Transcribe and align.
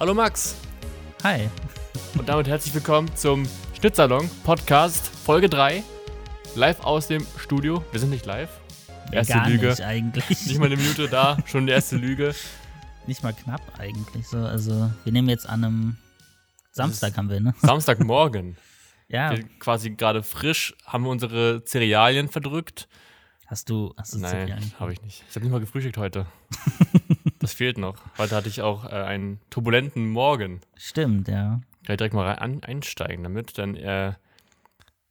Hallo 0.00 0.14
Max 0.14 0.56
Hi. 1.24 1.48
und 2.18 2.28
damit 2.28 2.46
herzlich 2.48 2.74
willkommen 2.74 3.14
zum 3.16 3.46
Schnittsalon 3.78 4.28
Podcast 4.44 5.06
Folge 5.08 5.48
3. 5.48 5.82
Live 6.54 6.80
aus 6.80 7.08
dem 7.08 7.26
Studio. 7.38 7.84
Wir 7.90 8.00
sind 8.00 8.10
nicht 8.10 8.26
live. 8.26 8.50
Erste 9.12 9.34
Gar 9.34 9.48
Lüge. 9.48 9.68
nicht 9.70 9.80
eigentlich. 9.82 10.28
Nicht 10.46 10.58
mal 10.58 10.66
eine 10.66 10.76
Minute 10.76 11.08
da, 11.08 11.38
schon 11.46 11.66
die 11.66 11.72
erste 11.72 11.96
Lüge. 11.96 12.34
Nicht 13.06 13.22
mal 13.22 13.32
knapp 13.32 13.62
eigentlich 13.78 14.26
so. 14.28 14.38
Also 14.38 14.90
wir 15.04 15.12
nehmen 15.12 15.28
jetzt 15.28 15.48
an 15.48 15.64
einem 15.64 15.96
Samstag 16.72 17.16
haben 17.16 17.30
wir, 17.30 17.40
ne? 17.40 17.54
Samstagmorgen. 17.60 18.56
Ja. 19.10 19.30
Wir 19.30 19.42
quasi 19.58 19.88
gerade 19.92 20.22
frisch 20.22 20.74
haben 20.84 21.04
wir 21.04 21.08
unsere 21.10 21.64
Cerealien 21.64 22.28
verdrückt. 22.28 22.88
Hast 23.46 23.70
du, 23.70 23.94
hast 23.96 24.12
du 24.12 24.18
Nein, 24.18 24.30
Cerealien? 24.30 24.72
habe 24.78 24.92
ich 24.92 25.00
nicht. 25.00 25.24
Ich 25.26 25.34
habe 25.34 25.46
nicht 25.46 25.50
mal 25.52 25.60
gefrühstückt 25.60 25.96
heute. 25.96 26.26
das 27.40 27.52
fehlt 27.52 27.78
noch. 27.78 27.96
Heute 28.18 28.34
hatte 28.36 28.48
ich 28.48 28.62
auch 28.62 28.84
äh, 28.84 28.88
einen 28.88 29.40
turbulenten 29.50 30.08
Morgen. 30.10 30.60
Stimmt, 30.76 31.28
ja. 31.28 31.60
Kann 31.84 31.94
ich 31.94 31.96
direkt 31.98 32.14
mal 32.14 32.26
rein, 32.26 32.38
an, 32.38 32.62
einsteigen 32.62 33.22
damit. 33.22 33.56
Denn 33.58 33.76
äh, 33.76 34.12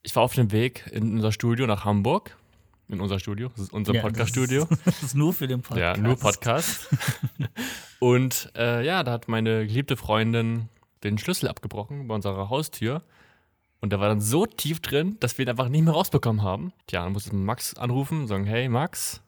ich 0.03 0.15
war 0.15 0.23
auf 0.23 0.33
dem 0.33 0.51
Weg 0.51 0.89
in 0.91 1.13
unser 1.15 1.31
Studio 1.31 1.65
nach 1.67 1.85
Hamburg. 1.85 2.37
In 2.89 3.01
unser 3.01 3.19
Studio. 3.19 3.49
Das 3.49 3.63
ist 3.63 3.73
unser 3.73 3.93
ja, 3.93 4.01
Podcast-Studio. 4.01 4.65
Das, 4.69 4.77
ist- 4.79 4.85
das 4.87 5.03
ist 5.03 5.15
nur 5.15 5.33
für 5.33 5.47
den 5.47 5.61
Podcast. 5.61 5.97
Ja, 5.97 6.01
nur 6.01 6.17
Podcast. 6.17 6.87
Und 7.99 8.51
äh, 8.55 8.85
ja, 8.85 9.03
da 9.03 9.11
hat 9.11 9.27
meine 9.27 9.65
geliebte 9.67 9.97
Freundin 9.97 10.69
den 11.03 11.17
Schlüssel 11.17 11.47
abgebrochen 11.49 12.07
bei 12.07 12.15
unserer 12.15 12.49
Haustür. 12.49 13.01
Und 13.81 13.91
der 13.91 13.99
war 13.99 14.07
dann 14.07 14.21
so 14.21 14.45
tief 14.45 14.79
drin, 14.79 15.17
dass 15.19 15.37
wir 15.37 15.45
ihn 15.45 15.49
einfach 15.49 15.69
nicht 15.69 15.83
mehr 15.83 15.93
rausbekommen 15.93 16.41
haben. 16.41 16.73
Tja, 16.87 17.03
dann 17.03 17.13
musste 17.13 17.29
ich 17.29 17.35
Max 17.35 17.75
anrufen 17.75 18.21
und 18.21 18.27
sagen, 18.27 18.45
hey 18.45 18.69
Max, 18.69 19.21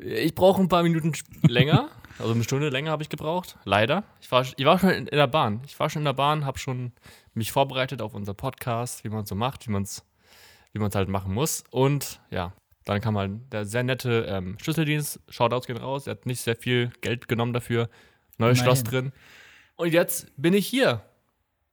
ich 0.00 0.34
brauche 0.34 0.60
ein 0.60 0.68
paar 0.68 0.82
Minuten 0.82 1.12
länger. 1.46 1.90
Also 2.18 2.32
eine 2.32 2.44
Stunde 2.44 2.68
länger 2.68 2.90
habe 2.90 3.02
ich 3.02 3.08
gebraucht. 3.08 3.56
Leider. 3.64 4.02
Ich 4.20 4.30
war, 4.32 4.44
ich 4.56 4.64
war 4.64 4.78
schon 4.78 4.90
in, 4.90 5.06
in 5.06 5.16
der 5.16 5.26
Bahn. 5.28 5.62
Ich 5.66 5.78
war 5.78 5.88
schon 5.88 6.00
in 6.00 6.06
der 6.06 6.14
Bahn, 6.14 6.44
habe 6.44 6.58
schon 6.58 6.92
mich 7.34 7.52
vorbereitet 7.52 8.02
auf 8.02 8.14
unser 8.14 8.34
Podcast, 8.34 9.04
wie 9.04 9.08
man 9.08 9.22
es 9.22 9.28
so 9.28 9.34
macht, 9.36 9.66
wie 9.68 9.70
man 9.70 9.84
es 9.84 10.04
wie 10.72 10.78
man's 10.78 10.94
halt 10.94 11.08
machen 11.08 11.32
muss. 11.32 11.64
Und 11.70 12.20
ja, 12.30 12.52
dann 12.84 13.00
kam 13.00 13.16
halt 13.18 13.32
der 13.52 13.64
sehr 13.64 13.82
nette 13.82 14.26
ähm, 14.28 14.56
Schlüsseldienst. 14.60 15.20
Shoutouts 15.28 15.66
gehen 15.66 15.76
raus. 15.76 16.06
Er 16.06 16.12
hat 16.12 16.26
nicht 16.26 16.40
sehr 16.40 16.56
viel 16.56 16.90
Geld 17.00 17.28
genommen 17.28 17.52
dafür. 17.52 17.88
Neues. 18.38 18.58
Schloss 18.58 18.84
drin. 18.84 19.12
Und 19.76 19.92
jetzt 19.92 20.30
bin 20.36 20.54
ich 20.54 20.66
hier. 20.66 21.02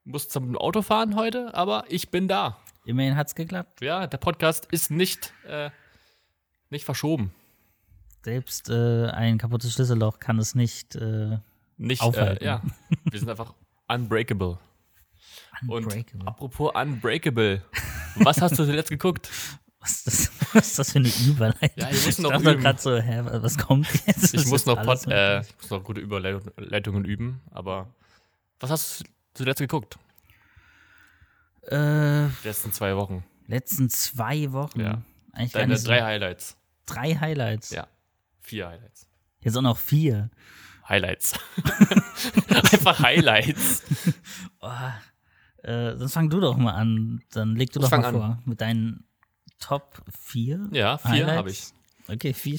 Muss 0.03 0.27
dem 0.27 0.55
Auto 0.57 0.81
fahren 0.81 1.15
heute, 1.15 1.53
aber 1.55 1.85
ich 1.89 2.09
bin 2.11 2.27
da. 2.27 2.57
Immerhin 2.85 3.15
hat's 3.15 3.33
geklappt. 3.33 3.81
Ja, 3.81 4.05
der 4.05 4.17
Podcast 4.17 4.67
ist 4.71 4.91
nicht, 4.91 5.33
äh, 5.47 5.71
nicht 6.69 6.85
verschoben. 6.85 7.33
Selbst 8.25 8.69
äh, 8.71 9.05
ein 9.11 9.37
kaputtes 9.37 9.71
Schlüsselloch 9.73 10.19
kann 10.19 10.39
es 10.39 10.55
nicht 10.55 10.95
äh, 10.95 11.37
Nicht, 11.77 12.01
äh, 12.01 12.05
Aufhalten. 12.05 12.43
ja. 12.43 12.59
Wir 13.03 13.19
sind 13.19 13.29
einfach 13.29 13.53
unbreakable. 13.87 14.57
Und 15.67 15.85
unbreakable. 15.85 16.27
apropos 16.27 16.71
unbreakable. 16.73 17.61
Was 18.15 18.41
hast 18.41 18.57
du 18.57 18.65
zuletzt 18.65 18.89
geguckt? 18.89 19.29
Was 19.79 19.91
ist, 19.91 20.07
das, 20.07 20.31
was 20.55 20.67
ist 20.69 20.79
das 20.79 20.91
für 20.93 20.97
eine 20.97 21.11
Überleitung? 21.27 21.69
Ja, 21.75 21.85
noch 21.91 21.93
ich 21.93 22.15
dachte 22.17 22.51
üben. 22.51 22.61
gerade 22.63 22.81
so, 22.81 22.97
hä, 22.97 23.21
was 23.25 23.59
kommt 23.59 23.87
jetzt? 24.07 24.33
Ich 24.33 24.47
muss 24.47 24.65
noch, 24.65 24.81
Pod, 24.83 25.05
äh, 25.05 25.41
ich 25.41 25.55
muss 25.61 25.69
noch 25.69 25.83
gute 25.83 26.01
Überleitungen 26.01 27.05
üben, 27.05 27.41
aber 27.51 27.93
was 28.59 28.71
hast 28.71 29.01
du 29.01 29.05
zuletzt 29.35 29.59
geguckt? 29.59 29.99
äh, 31.67 32.25
letzten 32.43 32.71
zwei 32.71 32.95
Wochen. 32.95 33.23
letzten 33.45 33.87
zwei 33.91 34.51
Wochen. 34.51 34.79
Ja. 34.79 35.01
Eigentlich 35.31 35.51
Deine 35.51 35.77
so, 35.77 35.85
drei 35.89 36.01
Highlights. 36.01 36.57
drei 36.87 37.13
Highlights. 37.13 37.69
Ja. 37.69 37.87
Vier 38.45 38.67
Highlights. 38.67 39.07
Jetzt 39.41 39.57
auch 39.57 39.61
noch 39.63 39.77
vier. 39.77 40.29
Highlights. 40.87 41.33
Einfach 42.49 42.99
Highlights. 42.99 43.83
Oh, 44.61 44.69
äh, 45.61 45.95
dann 45.95 46.09
fang 46.09 46.29
du 46.29 46.39
doch 46.39 46.57
mal 46.57 46.73
an. 46.73 47.21
Dann 47.31 47.55
leg 47.55 47.71
du 47.71 47.79
Ich 47.79 47.85
doch 47.85 47.91
mal 47.97 48.05
an. 48.05 48.13
vor. 48.15 48.41
Mit 48.45 48.61
deinen 48.61 49.05
Top 49.59 50.01
4. 50.19 50.69
Ja, 50.71 50.97
vier 50.97 51.27
habe 51.27 51.51
ich. 51.51 51.67
Okay, 52.07 52.33
vier. 52.33 52.57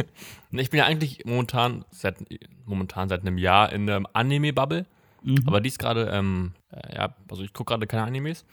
Ich 0.50 0.70
bin 0.70 0.78
ja 0.78 0.86
eigentlich 0.86 1.24
momentan 1.26 1.84
seit, 1.90 2.16
momentan 2.64 3.08
seit 3.10 3.20
einem 3.22 3.36
Jahr 3.36 3.72
in 3.72 3.88
einem 3.88 4.06
Anime-Bubble. 4.12 4.86
Mhm. 5.22 5.44
Aber 5.46 5.60
dies 5.60 5.78
gerade, 5.78 6.08
ähm, 6.10 6.52
äh, 6.70 6.96
ja, 6.96 7.14
also 7.30 7.42
ich 7.42 7.52
gucke 7.52 7.70
gerade 7.70 7.86
keine 7.86 8.04
Animes. 8.04 8.46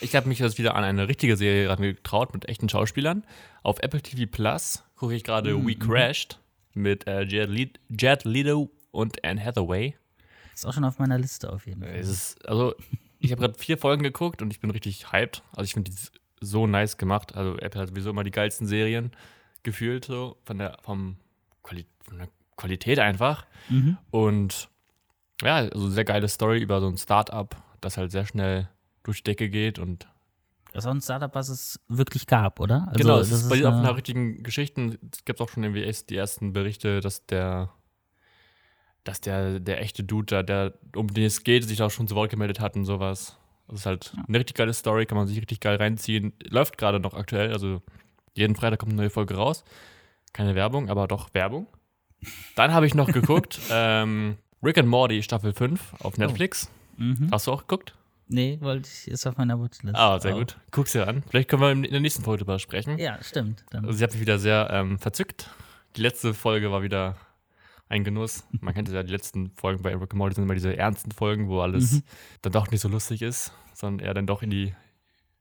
Ich 0.00 0.14
habe 0.16 0.28
mich 0.28 0.38
jetzt 0.38 0.58
wieder 0.58 0.74
an 0.74 0.84
eine 0.84 1.08
richtige 1.08 1.36
Serie 1.36 1.74
getraut 1.76 2.32
mit 2.34 2.48
echten 2.48 2.68
Schauspielern. 2.68 3.24
Auf 3.62 3.80
Apple 3.80 4.02
TV 4.02 4.30
Plus 4.30 4.83
gucke 4.96 5.14
ich 5.14 5.24
gerade 5.24 5.54
Mhm, 5.54 5.66
We 5.66 5.74
Crashed 5.74 6.38
mit 6.74 7.06
äh, 7.06 7.24
Jared, 7.24 7.50
Lead, 7.50 7.80
Jared 7.88 8.24
Leto 8.24 8.70
und 8.90 9.24
Anne 9.24 9.42
Hathaway. 9.42 9.94
Ist 10.54 10.66
auch 10.66 10.72
schon 10.72 10.84
auf 10.84 10.98
meiner 10.98 11.18
Liste 11.18 11.52
auf 11.52 11.66
jeden 11.66 11.82
Fall. 11.82 11.96
Ist, 11.96 12.46
also, 12.48 12.74
ich 13.18 13.32
habe 13.32 13.40
gerade 13.40 13.58
vier 13.58 13.78
Folgen 13.78 14.02
geguckt 14.02 14.42
und 14.42 14.52
ich 14.52 14.60
bin 14.60 14.70
richtig 14.70 15.12
hyped. 15.12 15.42
Also, 15.52 15.64
ich 15.64 15.74
finde 15.74 15.90
die 15.90 15.96
so 16.40 16.66
nice 16.66 16.96
gemacht. 16.96 17.34
Also, 17.34 17.58
Apple 17.58 17.80
hat 17.80 17.88
sowieso 17.88 18.10
immer 18.10 18.24
die 18.24 18.30
geilsten 18.30 18.66
Serien 18.66 19.12
gefühlt, 19.62 20.04
so 20.04 20.36
von 20.44 20.58
der, 20.58 20.78
vom 20.82 21.16
Quali 21.62 21.86
von 22.04 22.18
der 22.18 22.28
Qualität 22.56 22.98
einfach. 22.98 23.46
Mhm. 23.68 23.96
Und 24.10 24.68
ja, 25.42 25.56
also 25.56 25.88
sehr 25.88 26.04
geile 26.04 26.28
Story 26.28 26.60
über 26.60 26.80
so 26.80 26.88
ein 26.88 26.98
Startup, 26.98 27.56
das 27.80 27.96
halt 27.96 28.12
sehr 28.12 28.26
schnell 28.26 28.68
durch 29.02 29.22
die 29.22 29.30
Decke 29.30 29.48
geht 29.48 29.78
und 29.78 30.06
Das 30.74 30.84
ein 30.86 31.00
Startup, 31.00 31.34
was 31.34 31.48
es 31.48 31.80
wirklich 31.88 32.26
gab, 32.26 32.60
oder? 32.60 32.86
Also, 32.88 32.98
genau, 32.98 33.18
es 33.20 33.30
das 33.30 33.42
ist 33.42 33.48
basiert 33.48 33.66
auf 33.68 33.74
eine- 33.74 33.82
einer 33.88 33.96
richtigen 33.96 34.42
Geschichte. 34.42 34.98
Es 35.12 35.24
gibt 35.24 35.40
auch 35.40 35.48
schon 35.48 35.62
irgendwie 35.62 35.90
die 36.08 36.16
ersten 36.16 36.52
Berichte, 36.52 37.00
dass 37.00 37.24
der, 37.26 37.70
dass 39.04 39.20
der, 39.20 39.60
der 39.60 39.80
echte 39.80 40.02
Dude 40.02 40.26
da, 40.26 40.42
der, 40.42 40.74
um 40.96 41.08
den 41.08 41.24
es 41.24 41.44
geht, 41.44 41.64
sich 41.64 41.80
auch 41.82 41.90
schon 41.90 42.08
zu 42.08 42.14
Wort 42.14 42.30
gemeldet 42.30 42.60
hat 42.60 42.74
und 42.76 42.84
sowas. 42.84 43.36
Das 43.68 43.80
ist 43.80 43.86
halt 43.86 44.14
eine 44.28 44.38
richtig 44.38 44.56
geile 44.56 44.74
Story, 44.74 45.06
kann 45.06 45.16
man 45.16 45.26
sich 45.26 45.38
richtig 45.38 45.60
geil 45.60 45.76
reinziehen. 45.76 46.32
Läuft 46.48 46.76
gerade 46.78 47.00
noch 47.00 47.14
aktuell, 47.14 47.52
also 47.52 47.80
jeden 48.34 48.56
Freitag 48.56 48.78
kommt 48.80 48.92
eine 48.92 49.00
neue 49.02 49.10
Folge 49.10 49.34
raus. 49.36 49.64
Keine 50.32 50.54
Werbung, 50.54 50.90
aber 50.90 51.06
doch 51.06 51.32
Werbung. 51.34 51.66
Dann 52.56 52.72
habe 52.72 52.86
ich 52.86 52.94
noch 52.94 53.12
geguckt, 53.12 53.60
ähm, 53.70 54.38
Rick 54.62 54.78
and 54.78 54.88
Morty 54.88 55.22
Staffel 55.22 55.52
5 55.52 55.94
auf 56.00 56.18
Netflix. 56.18 56.70
Mhm. 56.96 57.28
Hast 57.30 57.46
du 57.46 57.52
auch 57.52 57.60
geguckt? 57.60 57.94
Nee, 58.34 58.58
wollte 58.60 58.88
ich, 58.92 59.08
ist 59.08 59.26
auf 59.26 59.36
meiner 59.36 59.60
Watchlist. 59.60 59.96
Ah, 59.96 60.18
sehr 60.18 60.34
Auch. 60.34 60.38
gut. 60.40 60.56
Guck's 60.72 60.92
dir 60.92 61.06
an. 61.06 61.22
Vielleicht 61.30 61.48
können 61.48 61.62
wir 61.62 61.70
in 61.70 61.82
der 61.84 62.00
nächsten 62.00 62.22
Folge 62.24 62.44
drüber 62.44 62.58
sprechen. 62.58 62.98
Ja, 62.98 63.22
stimmt. 63.22 63.64
Dann. 63.70 63.84
Also 63.84 63.96
sie 63.98 64.02
hat 64.04 64.10
mich 64.12 64.20
wieder 64.20 64.38
sehr 64.38 64.68
ähm, 64.72 64.98
verzückt. 64.98 65.48
Die 65.96 66.00
letzte 66.00 66.34
Folge 66.34 66.70
war 66.72 66.82
wieder 66.82 67.16
ein 67.88 68.02
Genuss. 68.02 68.44
Man 68.60 68.74
kennt 68.74 68.88
es 68.88 68.94
ja, 68.94 69.02
die 69.04 69.12
letzten 69.12 69.50
Folgen 69.52 69.82
bei 69.82 69.90
Rick 69.94 70.02
and 70.02 70.14
Morty 70.14 70.34
sind 70.34 70.44
immer 70.44 70.54
diese 70.54 70.76
ernsten 70.76 71.12
Folgen, 71.12 71.48
wo 71.48 71.60
alles 71.60 71.92
Mhm. 71.92 72.02
dann 72.42 72.52
doch 72.52 72.70
nicht 72.70 72.80
so 72.80 72.88
lustig 72.88 73.22
ist, 73.22 73.52
sondern 73.72 74.04
eher 74.04 74.14
dann 74.14 74.26
doch 74.26 74.42
in 74.42 74.50
die. 74.50 74.74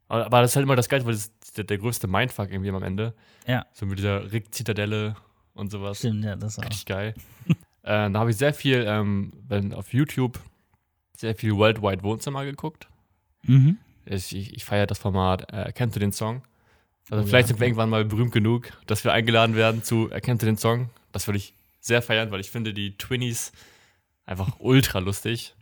Aber 0.07 0.41
das 0.41 0.51
ist 0.51 0.55
halt 0.57 0.65
immer 0.65 0.75
das 0.75 0.89
Geilste, 0.89 1.07
weil 1.07 1.15
das 1.15 1.31
ist 1.43 1.57
der, 1.57 1.63
der 1.63 1.79
größte 1.79 2.07
Mindfuck 2.07 2.51
irgendwie 2.51 2.69
am 2.69 2.83
Ende. 2.83 3.15
Ja. 3.47 3.65
So 3.73 3.87
mit 3.87 3.97
dieser 3.97 4.31
Rick-Zitadelle 4.31 5.15
und 5.55 5.71
sowas. 5.71 5.97
Stimmt, 5.97 6.23
ja, 6.25 6.35
das 6.35 6.59
auch. 6.59 6.63
Richtig 6.65 6.85
geil. 6.85 7.15
äh, 7.83 8.11
da 8.11 8.13
habe 8.13 8.29
ich 8.29 8.37
sehr 8.37 8.53
viel 8.53 8.85
ähm, 8.87 9.31
wenn 9.47 9.73
auf 9.73 9.91
YouTube 9.93 10.37
sehr 11.17 11.35
viel 11.35 11.55
Worldwide 11.55 12.03
Wohnzimmer 12.03 12.45
geguckt. 12.45 12.87
Mhm. 13.43 13.77
Ich, 14.05 14.35
ich, 14.35 14.65
feiere 14.65 14.87
das 14.87 14.99
Format. 14.99 15.51
Äh, 15.53 15.57
erkennst 15.63 15.95
du 15.95 15.99
den 15.99 16.11
Song? 16.11 16.43
Also 17.09 17.23
Oh 17.23 17.27
vielleicht 17.27 17.45
ja. 17.45 17.47
sind 17.49 17.59
wir 17.59 17.67
irgendwann 17.67 17.89
mal 17.89 18.05
berühmt 18.05 18.31
genug, 18.31 18.71
dass 18.87 19.03
wir 19.03 19.11
eingeladen 19.13 19.55
werden 19.55 19.83
zu 19.83 20.09
Erkennst 20.09 20.41
du 20.41 20.45
den 20.45 20.57
Song? 20.57 20.89
Das 21.11 21.27
würde 21.27 21.37
ich 21.37 21.53
sehr 21.79 22.01
feiern, 22.01 22.31
weil 22.31 22.39
ich 22.39 22.49
finde 22.49 22.73
die 22.73 22.97
Twinnies 22.97 23.51
einfach 24.25 24.55
ultra 24.59 24.99
lustig. 24.99 25.55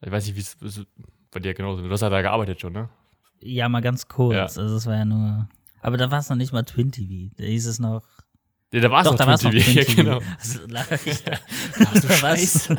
Ich 0.00 0.10
weiß 0.10 0.26
nicht, 0.26 0.36
wie 0.36 0.40
es 0.40 0.56
es- 0.62 0.86
bei 1.30 1.40
dir 1.40 1.54
genauso 1.54 1.80
ist. 1.80 1.86
Du 1.88 1.92
hast 1.92 2.02
ja 2.02 2.10
da 2.10 2.20
gearbeitet 2.20 2.60
schon, 2.60 2.74
ne? 2.74 2.90
Ja, 3.40 3.68
mal 3.70 3.80
ganz 3.80 4.06
kurz. 4.08 4.34
Ja. 4.34 4.42
Also, 4.62 4.76
es 4.76 4.86
war 4.86 4.96
ja 4.96 5.04
nur. 5.06 5.48
Aber 5.80 5.96
da 5.96 6.10
war 6.10 6.18
es 6.18 6.28
noch 6.28 6.36
nicht 6.36 6.52
mal 6.52 6.62
Twin 6.62 6.92
TV. 6.92 7.32
Da 7.38 7.44
hieß 7.44 7.66
es 7.66 7.78
noch. 7.78 8.02
Ja, 8.72 8.80
da 8.80 8.90
war 8.90 9.02
es 9.04 9.10
noch 9.10 9.18
war 9.18 9.34
es 9.34 9.40
Twin 9.40 9.52
TV. 9.52 9.70
Ja, 9.80 9.94
genau. 9.94 10.20
Also, 10.38 10.60
ich 11.04 11.22
da. 11.24 11.38
War's- 12.22 12.66
Scheiße. 12.68 12.76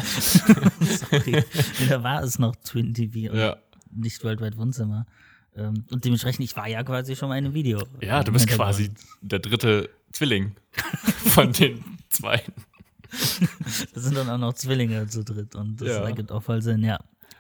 Sorry. 1.10 1.44
Da 1.88 2.04
war 2.04 2.24
es 2.24 2.40
noch 2.40 2.56
Twin 2.58 2.94
TV 2.94 3.32
und 3.32 3.40
Ja. 3.40 3.58
nicht 3.92 4.24
Worldwide 4.24 4.58
Wohnzimmer. 4.58 5.06
Ähm, 5.56 5.86
Und 5.92 6.04
dementsprechend, 6.04 6.44
ich 6.46 6.56
war 6.56 6.68
ja 6.68 6.82
quasi 6.84 7.16
schon 7.16 7.30
mal 7.30 7.38
in 7.38 7.46
einem 7.46 7.54
Video. 7.54 7.84
ja, 8.02 8.24
du 8.24 8.32
bist 8.32 8.48
quasi 8.48 8.90
der 9.22 9.38
dritte 9.40 9.90
Zwilling 10.12 10.56
von 11.28 11.52
den 11.54 11.84
zwei. 12.10 12.42
Das 13.94 14.04
sind 14.04 14.18
dann 14.18 14.28
auch 14.32 14.40
noch 14.40 14.54
Zwillinge 14.54 15.06
zu 15.08 15.24
dritt 15.24 15.54
und 15.54 15.80
das 15.80 15.90
Ja. 15.90 16.04
ergibt 16.06 16.32
auch 16.32 16.42
voll 16.42 16.62
Sinn, 16.64 16.84
ja. 16.84 17.00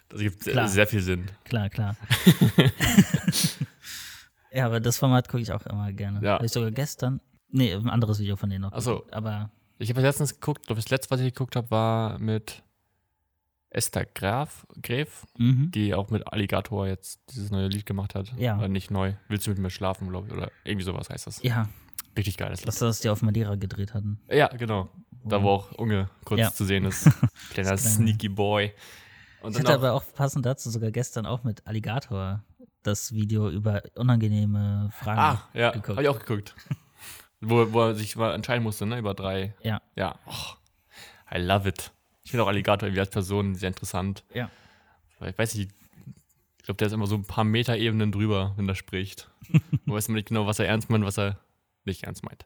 Das 0.09 0.19
gibt 0.21 0.41
Klar. 0.41 0.67
sehr 0.67 0.85
viel 0.85 1.01
Sinn. 1.01 1.25
Klar, 1.43 1.69
klar. 1.71 1.97
ja, 4.51 4.65
aber 4.67 4.79
das 4.79 4.97
Format 4.97 5.27
gucke 5.27 5.41
ich 5.41 5.51
auch 5.51 5.65
immer 5.65 5.91
gerne. 5.91 6.19
Ja. 6.21 6.33
Habe 6.35 6.45
ich 6.45 6.51
sogar 6.51 6.69
gestern. 6.71 7.19
Nee, 7.53 7.73
ein 7.73 7.89
anderes 7.89 8.19
Video 8.19 8.35
von 8.35 8.49
denen 8.49 8.63
noch. 8.63 8.73
Ach 8.73 8.81
so. 8.81 8.95
geguckt, 8.95 9.13
Aber 9.13 9.49
Ich 9.77 9.89
habe 9.89 10.01
letztens 10.01 10.33
geguckt, 10.33 10.61
ich 10.63 10.67
glaube, 10.67 10.81
das 10.81 10.89
letzte, 10.89 11.11
was 11.11 11.19
ich 11.21 11.33
geguckt 11.33 11.55
habe, 11.55 11.69
war 11.71 12.17
mit 12.19 12.63
Esther 13.69 14.05
Graf, 14.05 14.65
Gräf, 14.81 15.25
mhm. 15.37 15.71
die 15.71 15.93
auch 15.93 16.09
mit 16.09 16.27
Alligator 16.27 16.87
jetzt 16.87 17.21
dieses 17.31 17.51
neue 17.51 17.67
Lied 17.67 17.85
gemacht 17.85 18.15
hat. 18.15 18.33
Ja. 18.37 18.57
Oder 18.57 18.67
nicht 18.67 18.91
neu. 18.91 19.13
Willst 19.27 19.45
du 19.47 19.51
mit 19.51 19.59
mir 19.59 19.69
schlafen, 19.69 20.09
glaube 20.09 20.27
ich. 20.27 20.33
Oder 20.33 20.51
irgendwie 20.63 20.83
sowas 20.85 21.09
heißt 21.09 21.27
das. 21.27 21.41
ja, 21.43 21.67
Richtig 22.17 22.37
geiles 22.37 22.59
Lied. 22.59 22.67
dass 22.67 22.79
das 22.79 22.99
die 22.99 23.09
auf 23.09 23.21
Madeira 23.21 23.55
gedreht 23.55 23.93
hatten. 23.93 24.19
Ja, 24.29 24.47
genau. 24.47 24.89
Da, 25.25 25.41
wo 25.41 25.49
auch 25.49 25.71
Unge 25.73 26.09
kurz 26.25 26.41
Ja. 26.41 26.51
zu 26.51 26.65
sehen 26.65 26.85
ist. 26.85 27.05
Kleiner 27.51 27.69
kleine- 27.69 27.77
sneaky 27.77 28.29
Boy. 28.29 28.73
Und 29.41 29.51
Ich 29.53 29.59
hatte 29.59 29.69
auch, 29.71 29.75
aber 29.75 29.93
auch 29.93 30.03
passend 30.13 30.45
dazu 30.45 30.69
sogar 30.69 30.91
gestern 30.91 31.25
auch 31.25 31.43
mit 31.43 31.65
Alligator 31.65 32.43
das 32.83 33.13
Video 33.13 33.49
über 33.49 33.81
unangenehme 33.95 34.89
Fragen 34.91 35.19
ah, 35.19 35.49
ja, 35.53 35.71
geguckt. 35.71 35.89
habe 35.97 36.01
ich 36.03 36.09
auch 36.09 36.19
geguckt. 36.19 36.55
wo, 37.49 37.71
wo 37.73 37.81
er 37.81 37.95
sich 37.95 38.15
mal 38.15 38.33
entscheiden 38.33 38.63
musste, 38.63 38.85
ne, 38.85 38.97
über 38.99 39.13
drei. 39.13 39.53
Ja, 39.63 39.81
Ja, 39.95 40.19
oh, 40.25 41.33
I 41.35 41.39
love 41.39 41.67
it. 41.67 41.91
Ich 42.23 42.31
finde 42.31 42.43
auch 42.43 42.47
Alligator 42.47 42.87
irgendwie 42.87 43.01
als 43.01 43.09
Person 43.09 43.55
sehr 43.55 43.67
interessant. 43.69 44.23
ja. 44.33 44.49
Weil 45.19 45.29
ich 45.31 45.37
weiß 45.37 45.55
nicht, 45.55 45.71
ich 46.57 46.63
glaube, 46.63 46.77
der 46.77 46.87
ist 46.87 46.93
immer 46.93 47.07
so 47.07 47.15
ein 47.15 47.23
paar 47.25 47.43
Meter-Ebenen 47.43 48.11
drüber, 48.11 48.53
wenn 48.57 48.67
er 48.67 48.75
spricht. 48.75 49.29
Man 49.85 49.95
weiß 49.95 50.07
man 50.09 50.15
nicht 50.15 50.27
genau, 50.29 50.47
was 50.47 50.59
er 50.59 50.67
ernst 50.67 50.89
meint, 50.89 51.05
was 51.05 51.17
er 51.17 51.37
nicht 51.85 52.03
ernst 52.03 52.23
meint. 52.23 52.45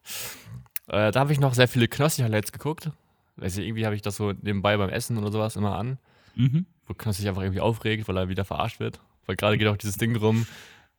Äh, 0.88 1.12
da 1.12 1.20
habe 1.20 1.32
ich 1.34 1.40
noch 1.40 1.54
sehr 1.54 1.68
viele 1.68 1.88
Knossi-Highlights 1.88 2.52
geguckt. 2.52 2.92
Weiß 3.36 3.58
ich, 3.58 3.66
irgendwie 3.68 3.86
habe 3.86 3.96
ich 3.96 4.02
das 4.02 4.16
so 4.16 4.32
nebenbei 4.32 4.78
beim 4.78 4.90
Essen 4.90 5.18
oder 5.18 5.32
sowas 5.32 5.56
immer 5.56 5.76
an, 5.78 5.98
Mhm. 6.36 6.66
wo 6.88 6.94
Knossi 6.94 7.22
sich 7.22 7.30
einfach 7.30 7.42
irgendwie 7.44 7.62
aufregt, 7.62 8.08
weil 8.08 8.18
er 8.18 8.30
wieder 8.30 8.46
verarscht 8.46 8.80
wird. 8.80 9.00
Weil 9.26 9.36
gerade 9.36 9.58
geht 9.58 9.68
auch 9.68 9.78
dieses 9.78 9.98
Ding 9.98 10.16
rum, 10.16 10.46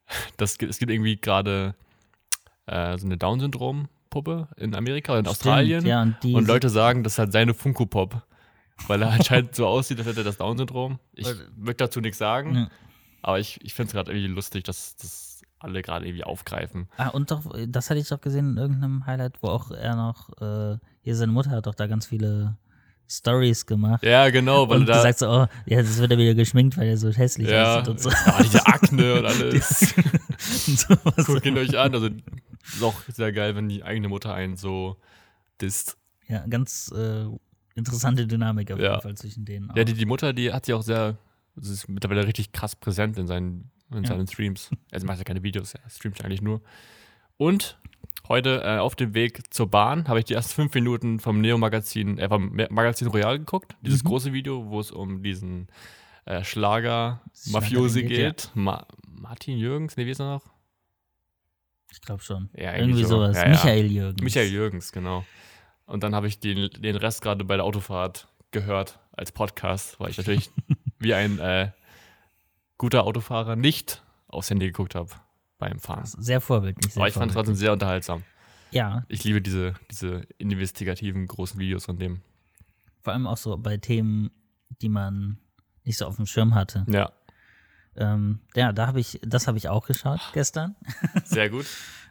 dass 0.37 0.57
es 0.61 0.79
gibt 0.79 0.91
irgendwie 0.91 1.17
gerade 1.17 1.75
äh, 2.69 2.99
so 2.99 3.07
eine 3.07 3.17
Down-Syndrom-Puppe 3.17 4.49
in 4.57 4.75
Amerika 4.75 5.13
oder 5.13 5.21
in 5.21 5.27
Australien. 5.27 5.81
Stimmt, 5.81 5.91
ja, 5.91 6.03
und, 6.03 6.17
die 6.23 6.35
Und 6.35 6.47
Leute 6.47 6.69
sagen, 6.69 7.03
das 7.03 7.15
ist 7.15 7.19
halt 7.19 7.33
seine 7.33 7.55
Funko-Pop. 7.55 8.23
Weil 8.87 9.03
er 9.03 9.11
anscheinend 9.11 9.55
so 9.57 9.67
aussieht, 9.67 9.99
als 9.99 10.07
hätte 10.07 10.21
er 10.21 10.25
das 10.25 10.37
Down-Syndrom. 10.37 10.99
Ich 11.15 11.27
möchte 11.57 11.85
dazu 11.85 12.01
nichts 12.01 12.19
sagen, 12.19 12.55
Ja. 12.55 12.69
aber 13.23 13.41
ich, 13.41 13.59
ich 13.65 13.75
finde 13.75 13.89
es 13.89 13.93
gerade 13.95 14.13
irgendwie 14.13 14.29
lustig, 14.33 14.65
dass 14.65 14.95
das 14.97 15.43
alle 15.59 15.83
gerade 15.83 16.07
irgendwie 16.07 16.23
aufgreifen. 16.23 16.89
Ah, 16.97 17.09
und 17.09 17.33
doch, 17.33 17.43
das 17.67 17.91
hatte 17.91 17.99
ich 17.99 18.09
doch 18.09 18.21
gesehen 18.21 18.53
in 18.53 18.57
irgendeinem 18.57 19.05
Highlight, 19.07 19.43
wo 19.43 19.49
auch 19.49 19.73
er 19.73 19.97
noch, 19.97 20.29
äh, 20.41 20.79
hier 21.01 21.17
seine 21.17 21.33
Mutter 21.33 21.51
hat 21.51 21.67
doch 21.67 21.75
da 21.75 21.89
ganz 21.89 22.07
viele 22.07 22.57
Stories 23.11 23.67
gemacht. 23.67 24.05
Ja, 24.05 24.29
genau, 24.31 24.69
weil 24.69 24.81
und 24.81 24.87
da. 24.89 24.95
gesagt 24.99 25.19
so, 25.19 25.29
oh, 25.29 25.47
ja, 25.67 25.79
das 25.83 25.99
wird 25.99 26.13
er 26.13 26.19
wieder 26.19 26.35
geschminkt, 26.35 26.77
weil 26.77 26.89
er 26.89 26.97
so 26.97 27.11
hässlich 27.11 27.49
ja, 27.49 27.77
aussieht 27.81 27.89
und 27.89 28.01
so. 28.01 28.11
ja, 28.11 28.43
diese 28.43 28.65
Akne 28.67 29.15
und 29.15 29.27
alles. 29.27 29.95
und 30.69 30.79
sowas. 30.79 31.27
Guckt 31.27 31.47
ihn 31.47 31.59
euch 31.59 31.77
an. 31.77 31.95
Also, 31.95 32.11
auch 32.83 33.01
sehr 33.09 33.33
geil, 33.33 33.55
wenn 33.57 33.69
die 33.69 33.83
eigene 33.83 34.09
Mutter 34.09 34.35
einen 34.35 34.57
so 34.57 34.97
disst. 35.61 35.97
Ja, 36.29 36.47
ganz 36.47 36.93
äh, 36.95 37.25
interessante 37.75 38.27
Dynamik 38.27 38.71
auf 38.73 38.79
Ja. 38.79 38.91
jeden 38.93 39.03
Fall 39.03 39.17
zwischen 39.17 39.45
denen. 39.45 39.71
Ja, 39.75 39.83
auch. 39.83 39.87
die, 39.87 39.95
die 39.95 40.07
Mutter, 40.07 40.33
die 40.33 40.53
hat 40.53 40.67
sie 40.67 40.75
auch 40.75 40.83
sehr. 40.83 41.17
Sie 41.57 41.73
ist 41.73 41.89
mittlerweile 41.89 42.27
richtig 42.27 42.53
krass 42.53 42.77
präsent 42.77 43.19
in 43.19 43.27
seinen, 43.27 43.71
in 43.91 44.03
Ja. 44.05 44.11
seinen 44.11 44.27
Streams. 44.29 44.71
Also 44.93 45.07
macht 45.07 45.19
ja 45.19 45.25
keine 45.25 45.43
Videos, 45.43 45.75
er 45.75 45.89
streamt 45.91 46.25
eigentlich 46.25 46.43
nur. 46.43 46.61
Und 47.37 47.79
heute 48.29 48.63
äh, 48.63 48.79
auf 48.79 48.95
dem 48.95 49.15
Weg 49.15 49.53
zur 49.53 49.69
Bahn 49.69 50.07
habe 50.09 50.19
ich 50.21 50.25
die 50.27 50.35
ersten 50.35 50.55
fünf 50.55 50.75
Minuten 50.75 51.19
vom 51.19 51.41
Neo-Magazin, 51.41 52.19
äh, 52.19 52.29
vom 52.29 52.55
Ma- 52.55 52.67
Magazin 52.71 53.09
Royal 53.09 53.39
geguckt. 53.39 53.77
Dieses 53.83 54.05
Mhm. 54.05 54.09
große 54.09 54.33
Video, 54.33 54.69
wo 54.71 54.79
es 54.81 54.91
um 54.93 55.23
diesen 55.23 55.67
äh, 56.27 56.45
Schlager 56.45 57.21
Schlager 57.35 57.61
Mafiosi 57.61 58.03
geht, 58.05 58.51
ja. 58.55 58.61
Ma 58.61 58.87
Martin 59.09 59.57
Jürgens, 59.59 59.97
ne, 59.97 60.05
wie 60.07 60.11
ist 60.11 60.21
er 60.21 60.27
noch? 60.35 60.43
Ich 61.91 62.01
glaube 62.01 62.23
schon. 62.23 62.49
Ja, 62.55 62.75
Irgendwie 62.77 63.03
so. 63.03 63.17
sowas. 63.17 63.37
Ja. 63.37 63.49
Michael 63.49 63.87
Jürgens. 63.91 64.23
Michael 64.23 64.49
Jürgens, 64.51 64.93
genau. 64.93 65.25
Und 65.87 66.03
dann 66.03 66.15
habe 66.15 66.27
ich 66.29 66.39
den, 66.41 66.71
den 66.71 66.97
Rest 66.97 67.23
gerade 67.23 67.45
bei 67.45 67.57
der 67.57 67.65
Autofahrt 67.65 68.29
gehört 68.51 68.99
als 69.13 69.33
Podcast, 69.33 69.99
weil 70.01 70.11
ich 70.11 70.19
natürlich 70.19 70.51
wie 70.99 71.15
ein 71.15 71.39
äh, 71.39 71.71
guter 72.77 73.05
Autofahrer 73.05 73.57
nicht 73.57 74.03
aufs 74.29 74.51
Handy 74.51 74.67
geguckt 74.67 74.95
habe 74.95 75.11
beim 75.59 75.79
Fahren. 75.81 76.05
Sehr 76.05 76.41
vorbildlich. 76.41 76.93
Sehr 76.93 77.01
Aber 77.01 77.09
ich 77.09 77.15
fand 77.15 77.31
es 77.31 77.35
trotzdem 77.35 77.55
sehr 77.57 77.73
unterhaltsam. 77.73 78.23
Ja, 78.71 79.05
Ich 79.09 79.25
liebe 79.25 79.41
diese, 79.41 79.75
diese 79.91 80.27
investigativen 80.37 81.27
großen 81.27 81.59
Videos 81.59 81.87
von 81.87 81.99
dem. 81.99 82.21
vor 83.01 83.15
allem 83.15 83.27
auch 83.27 83.39
so 83.39 83.57
bei 83.57 83.79
Themen, 83.79 84.31
die 84.83 84.91
man 84.91 85.39
nicht 85.85 85.97
so 85.97 86.05
auf 86.07 86.17
dem 86.17 86.27
Schirm 86.27 86.55
hatte. 86.55 86.85
Ja, 86.87 87.11
Ähm, 87.99 88.39
ja, 88.55 88.73
da 88.73 88.87
habe 88.87 89.01
ich, 89.01 89.21
das 89.27 89.47
habe 89.47 89.59
ich 89.59 89.69
auch 89.69 89.87
geschaut 89.87 90.21
gestern. 90.33 90.77
sehr 91.25 91.51
gut. 91.51 91.67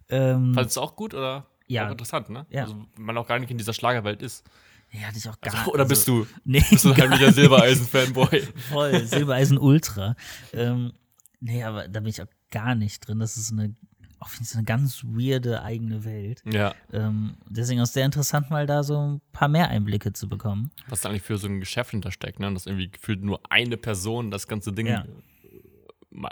Ähm, 0.10 0.54
Fandest 0.54 0.78
du 0.78 0.82
auch 0.82 0.96
gut 0.96 1.14
oder 1.14 1.48
Ja. 1.68 1.88
auch 1.88 1.92
interessant, 1.92 2.30
ne? 2.30 2.46
Ja. 2.50 2.64
Also, 2.64 2.86
man 2.98 3.18
auch 3.18 3.28
gar 3.28 3.40
nicht 3.40 3.50
in 3.52 3.58
dieser 3.58 3.74
Schlagerwelt 3.74 4.22
ist. 4.22 4.44
nee, 4.92 5.00
hatte 5.02 5.18
ich 5.18 5.28
auch 5.30 5.40
gar 5.42 5.54
Also, 5.56 5.74
oder 5.74 5.86
bist 5.86 6.08
du, 6.08 6.28
Nee, 6.46 6.64
bist 6.70 6.84
du 6.86 6.92
ein 6.94 6.98
heimlicher 7.02 7.32
Silbereisen-Fanboy? 7.32 8.42
voll. 8.70 9.06
Silbereisen 9.06 9.58
Ultra. 9.58 10.16
Ähm, 10.54 10.94
nee, 11.40 11.64
aber 11.64 11.88
da 11.88 12.00
bin 12.02 12.10
ich 12.10 12.22
auch 12.22 12.28
gar 12.52 12.76
nicht 12.76 13.08
drin. 13.08 13.20
Das 13.20 13.36
ist 13.38 13.52
eine, 13.52 13.74
auch 14.20 14.30
finde 14.30 14.48
ich, 14.50 14.56
eine 14.56 14.64
ganz 14.66 15.04
weirde 15.04 15.62
eigene 15.62 16.04
Welt. 16.06 16.42
ja. 16.46 16.74
Ähm, 16.92 17.38
deswegen 17.50 17.82
auch 17.82 17.86
sehr 17.86 18.06
interessant, 18.06 18.50
mal 18.50 18.66
da 18.66 18.84
so 18.84 18.98
ein 19.00 19.22
paar 19.34 19.48
mehr 19.50 19.70
Einblicke 19.70 20.14
zu 20.14 20.28
bekommen. 20.30 20.72
was 20.90 21.02
da 21.02 21.10
eigentlich 21.10 21.22
für 21.24 21.38
so 21.38 21.48
ein 21.48 21.60
Geschäft 21.60 21.92
hintersteckt, 21.92 22.40
ne? 22.40 22.48
Und 22.48 22.56
dass 22.56 22.66
irgendwie 22.66 22.90
gefühlt 22.90 23.22
nur 23.24 23.40
eine 23.50 23.78
Person 23.78 24.32
das 24.32 24.48
ganze 24.48 24.72
Ding 24.74 24.88
Ja. 24.88 25.06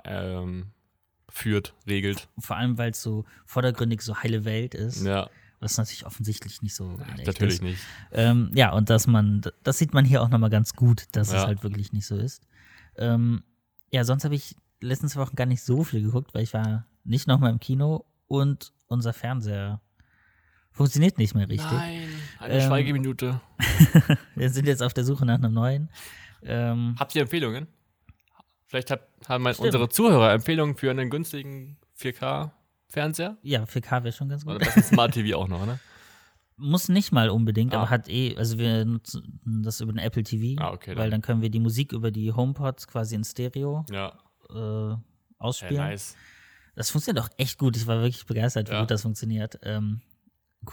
Ähm, 0.06 0.68
führt, 1.30 1.74
regelt. 1.88 2.28
Vor 2.40 2.56
allem, 2.56 2.78
weil 2.78 2.92
es 2.92 3.02
so 3.02 3.26
vordergründig 3.46 4.02
so 4.02 4.16
heile 4.22 4.46
Welt 4.46 4.74
ist. 4.74 5.04
Ja, 5.06 5.30
Was 5.60 5.78
natürlich 5.78 6.06
offensichtlich 6.06 6.62
nicht 6.62 6.76
so 6.76 6.98
echt 7.18 7.28
natürlich 7.28 7.56
ist. 7.56 7.62
nicht. 7.64 7.82
Ähm, 8.12 8.52
ja, 8.54 8.72
und 8.74 8.90
dass 8.90 9.08
man, 9.08 9.42
das 9.64 9.78
sieht 9.78 9.94
man 9.94 10.06
hier 10.06 10.22
auch 10.22 10.30
nochmal 10.30 10.50
ganz 10.50 10.74
gut, 10.74 11.08
dass 11.14 11.28
es 11.30 11.34
Ja. 11.36 11.46
halt 11.48 11.64
wirklich 11.64 11.92
nicht 11.94 12.06
so 12.08 12.16
ist. 12.16 12.44
Ähm, 12.98 13.44
ja, 13.92 14.04
sonst 14.04 14.24
habe 14.24 14.36
ich 14.36 14.56
letzten 14.82 15.08
zwei 15.10 15.22
Wochen 15.22 15.36
gar 15.36 15.46
nicht 15.46 15.64
so 15.64 15.84
viel 15.84 16.02
geguckt, 16.02 16.34
weil 16.34 16.44
ich 16.44 16.54
war 16.54 16.86
nicht 17.04 17.28
nochmal 17.28 17.52
im 17.52 17.60
Kino 17.60 18.06
und 18.28 18.72
unser 18.88 19.14
Fernseher 19.14 19.82
funktioniert 20.72 21.18
nicht 21.18 21.36
mehr 21.36 21.48
richtig. 21.50 21.72
Nein, 21.72 22.10
eine 22.40 22.54
Ähm, 22.56 22.62
Schweigeminute. 22.62 23.42
Wir 24.36 24.50
sind 24.50 24.68
jetzt 24.68 24.84
auf 24.84 24.94
der 24.94 25.04
Suche 25.06 25.26
nach 25.26 25.36
einem 25.36 25.54
neuen. 25.54 25.90
Ähm, 26.44 26.96
Habt 27.00 27.16
ihr 27.16 27.22
Empfehlungen? 27.24 27.68
Vielleicht 28.68 28.92
hat, 28.92 29.08
haben 29.28 29.46
unsere 29.46 29.90
Zuhörer 29.90 30.34
Empfehlungen 30.34 30.76
für 30.76 30.90
einen 30.92 31.10
günstigen 31.10 31.78
4K-Fernseher? 32.00 33.38
ja, 33.44 33.64
4K 33.64 34.04
wäre 34.04 34.12
schon 34.12 34.30
ganz 34.30 34.46
Oder 34.46 34.58
gut. 34.58 34.68
das 34.68 34.78
ist 34.78 34.88
Smart 34.90 35.14
TV 35.14 35.38
auch 35.38 35.48
noch, 35.48 35.66
ne? 35.66 35.80
Muss 36.58 36.88
nicht 36.88 37.12
mal 37.12 37.30
unbedingt, 37.30 37.74
Ah. 37.74 37.82
aber 37.82 37.90
hat 37.90 38.08
eh, 38.08 38.36
also 38.38 38.58
wir 38.58 38.86
nutzen 38.86 39.42
das 39.44 39.82
über 39.82 39.92
den 39.92 40.00
Apple 40.00 40.24
TV, 40.24 40.62
Ah, 40.62 40.72
okay, 40.72 40.92
weil 40.92 41.10
dann. 41.10 41.12
dann 41.12 41.22
können 41.22 41.42
wir 41.42 41.50
die 41.50 41.60
Musik 41.60 41.92
über 41.92 42.12
die 42.12 42.32
HomePods 42.32 42.88
quasi 42.88 43.16
in 43.16 43.24
Stereo 43.26 43.86
Ja, 43.92 44.18
äh, 44.50 44.54
hey, 44.54 44.98
ausspielen. 45.38 45.76
nice. 45.76 46.16
Das 46.76 46.90
funktioniert 46.90 47.24
auch 47.26 47.30
echt 47.38 47.58
gut. 47.58 47.76
Ich 47.78 47.88
war 47.88 47.98
wirklich 48.02 48.26
begeistert, 48.26 48.70
wie 48.70 48.74
Ja. 48.74 48.80
gut 48.82 48.92
das 48.92 49.02
funktioniert. 49.02 49.60
Ähm, 49.64 50.02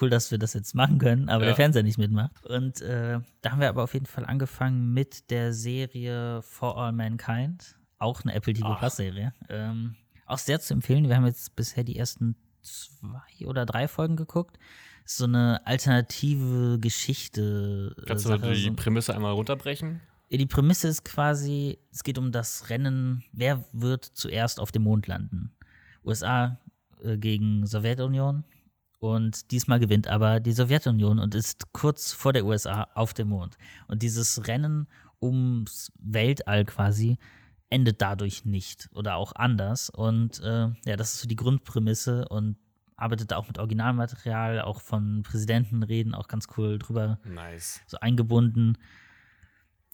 cool, 0.00 0.08
dass 0.08 0.30
wir 0.30 0.38
das 0.38 0.52
jetzt 0.54 0.74
machen 0.74 0.98
können, 0.98 1.28
aber 1.28 1.42
Ja. 1.42 1.46
der 1.48 1.56
Fernseher 1.56 1.82
nicht 1.82 1.98
mitmacht. 1.98 2.44
Und 2.46 2.80
äh, 2.80 3.18
da 3.40 3.50
haben 3.50 3.60
wir 3.60 3.68
aber 3.68 3.82
auf 3.82 3.94
jeden 3.94 4.06
Fall 4.06 4.24
angefangen 4.24 4.92
mit 4.94 5.30
der 5.30 5.52
Serie 5.52 6.42
For 6.42 6.76
All 6.78 6.92
Mankind. 6.92 7.76
Auch 8.02 8.22
eine 8.22 8.34
Apple 8.34 8.52
TV. 8.52 8.74
Plus 8.74 8.96
Serie. 8.96 9.32
Ähm, 9.48 9.94
auch 10.26 10.38
sehr 10.38 10.60
zu 10.60 10.74
empfehlen. 10.74 11.08
Wir 11.08 11.16
haben 11.16 11.26
jetzt 11.26 11.54
bisher 11.56 11.84
die 11.84 11.96
ersten 11.96 12.36
zwei 12.62 13.46
oder 13.46 13.64
drei 13.66 13.86
Folgen 13.88 14.16
geguckt. 14.16 14.58
So 15.04 15.24
eine 15.24 15.60
alternative 15.66 16.78
Geschichte. 16.80 17.94
äh, 17.98 18.06
Kannst 18.06 18.24
du 18.24 18.28
Sache, 18.30 18.52
die 18.52 18.62
so- 18.64 18.72
Prämisse 18.74 19.14
einmal 19.14 19.32
runterbrechen? 19.32 20.00
Die 20.30 20.46
Prämisse 20.46 20.88
ist 20.88 21.04
quasi, 21.04 21.78
es 21.92 22.02
geht 22.04 22.16
um 22.16 22.32
das 22.32 22.70
Rennen, 22.70 23.22
wer 23.32 23.64
wird 23.72 24.04
zuerst 24.04 24.60
auf 24.60 24.72
dem 24.72 24.82
Mond 24.84 25.06
landen. 25.06 25.52
USA 26.04 26.58
äh, 27.04 27.18
gegen 27.18 27.66
Sowjetunion 27.66 28.44
und 28.98 29.50
diesmal 29.50 29.78
gewinnt 29.78 30.08
aber 30.08 30.40
die 30.40 30.52
Sowjetunion 30.52 31.18
und 31.18 31.34
ist 31.34 31.72
kurz 31.72 32.12
vor 32.12 32.32
der 32.32 32.46
USA 32.46 32.88
auf 32.94 33.12
dem 33.12 33.28
Mond. 33.28 33.58
Und 33.88 34.02
dieses 34.02 34.46
Rennen 34.48 34.88
ums 35.20 35.92
Weltall 35.98 36.64
quasi 36.64 37.18
endet 37.72 38.00
dadurch 38.02 38.44
nicht 38.44 38.88
oder 38.94 39.16
auch 39.16 39.32
anders. 39.34 39.90
Und 39.90 40.40
äh, 40.40 40.68
ja, 40.86 40.96
das 40.96 41.14
ist 41.14 41.20
so 41.22 41.28
die 41.28 41.36
Grundprämisse 41.36 42.28
und 42.28 42.56
arbeitet 42.96 43.30
da 43.32 43.36
auch 43.38 43.48
mit 43.48 43.58
Originalmaterial, 43.58 44.60
auch 44.60 44.80
von 44.80 45.22
Präsidenten 45.24 45.82
reden, 45.82 46.14
auch 46.14 46.28
ganz 46.28 46.46
cool 46.56 46.78
drüber 46.78 47.18
Nice. 47.24 47.80
so 47.86 47.98
eingebunden. 47.98 48.78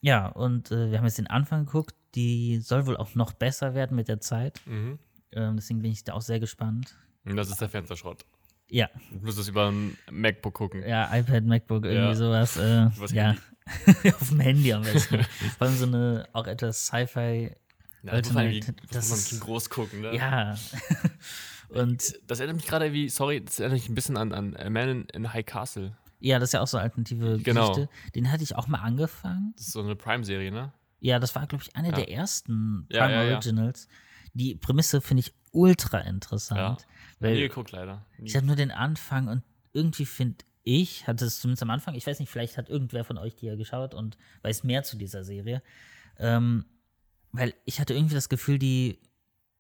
Ja, 0.01 0.27
und 0.29 0.71
äh, 0.71 0.91
wir 0.91 0.99
haben 0.99 1.05
jetzt 1.07 1.19
den 1.19 1.27
Anfang 1.27 1.65
geguckt. 1.65 1.95
Die 2.15 2.59
soll 2.59 2.87
wohl 2.87 2.97
auch 2.97 3.15
noch 3.15 3.33
besser 3.33 3.75
werden 3.75 3.97
mit 3.97 4.09
der 4.09 4.21
Zeit. 4.21 4.61
Mhm. 4.67 4.99
Ähm, 5.33 5.57
deswegen 5.57 5.83
bin 5.83 5.91
ich 5.93 6.05
da 6.05 6.15
auch 6.15 6.21
sehr 6.23 6.41
gespannt. 6.41 6.97
Das 7.25 7.49
ist 7.51 7.61
der 7.61 7.69
Fernseherschrott. 7.69 8.25
Ja, 8.71 8.89
Du 9.11 9.25
musst 9.25 9.39
es 9.39 9.49
über 9.49 9.71
ein 9.71 9.97
MacBook 10.11 10.55
gucken. 10.55 10.83
ja, 10.87 11.15
iPad, 11.17 11.45
MacBook, 11.45 11.85
irgendwie 11.85 12.09
Ja. 12.09 12.15
sowas. 12.15 12.57
Äh, 12.59 12.89
ja, 13.15 13.35
auf 14.21 14.29
dem 14.29 14.41
Handy 14.41 14.73
am 14.73 14.83
besten. 14.83 15.23
Vor 15.59 15.67
allem 15.67 15.77
so 15.77 15.87
eine 15.87 16.29
auch 16.33 16.47
etwas 16.47 16.87
Sci-Fi. 16.87 17.57
Ja, 18.09 18.19
das 18.21 18.27
muss 18.29 18.35
man, 18.35 18.45
irgendwie- 18.47 18.59
Ultimate, 18.69 18.87
das 18.95 19.09
muss 19.11 19.31
man 19.33 19.39
ein 19.41 19.45
groß 19.45 19.71
gucken, 19.71 20.01
ne? 20.03 20.15
Ja. 20.17 20.57
und 21.69 22.19
Das 22.27 22.41
erinnert 22.41 22.57
mich 22.57 22.67
gerade 22.67 22.93
wie, 22.93 23.09
sorry, 23.09 23.45
das 23.45 23.59
erinnert 23.59 23.79
mich 23.81 23.89
ein 23.89 23.95
bisschen 23.95 24.17
an, 24.17 24.33
an 24.33 24.57
A 24.57 24.71
Man 24.71 24.89
in, 24.89 25.05
in 25.11 25.33
High 25.33 25.45
Castle. 25.47 25.97
ja, 26.21 26.39
das 26.39 26.49
ist 26.51 26.53
ja 26.55 26.61
auch 26.63 26.67
so 26.67 26.77
eine 26.79 26.85
alternative 26.85 27.39
Genau. 27.39 27.69
Geschichte. 27.69 27.91
Den 28.15 28.31
hatte 28.33 28.43
ich 28.43 28.57
auch 28.57 28.67
mal 28.67 28.79
angefangen. 28.81 29.53
Das 29.57 29.67
ist 29.67 29.73
so 29.73 29.81
eine 29.83 29.97
Prime-Serie, 29.97 30.51
ne? 30.51 30.73
Ja, 31.01 31.19
das 31.19 31.35
war, 31.35 31.47
glaube 31.47 31.63
ich, 31.65 31.77
eine 31.77 31.91
Ja. 31.91 31.95
der 31.95 32.11
ersten 32.11 32.87
Prime 32.91 33.13
ja, 33.13 33.23
ja. 33.23 33.33
Originals. 33.35 33.89
Die 34.35 34.55
Prämisse 34.57 35.01
finde 35.01 35.21
ich 35.21 35.35
ultra 35.53 35.99
interessant. 36.01 36.87
Ja. 37.21 37.29
Nie 37.31 37.41
geguckt, 37.41 37.73
leider. 37.73 38.05
Nie. 38.19 38.29
Ich 38.29 38.37
habe 38.37 38.47
nur 38.47 38.57
den 38.57 38.71
Anfang 38.71 39.29
und 39.29 39.43
irgendwie 39.73 40.07
finde 40.07 40.45
ich 40.65 41.07
hatte 41.07 41.25
es 41.25 41.41
zumindest 41.41 41.63
am 41.63 41.71
Anfang, 41.71 41.95
ich 41.95 42.07
weiß 42.07 42.19
nicht, 42.21 42.31
vielleicht 42.31 42.59
hat 42.59 42.69
irgendwer 42.69 43.03
von 43.05 43.17
euch 43.17 43.35
die 43.37 43.47
ja 43.47 43.55
geschaut 43.57 43.95
und 43.95 44.19
weiß 44.43 44.65
mehr 44.65 44.83
zu 44.83 44.99
dieser 44.99 45.25
Serie. 45.25 45.63
Ähm, 46.19 46.67
weil 47.33 47.55
ich 47.65 47.81
hatte 47.81 47.95
irgendwie 47.95 48.15
das 48.15 48.29
Gefühl, 48.29 48.59
die 48.59 48.99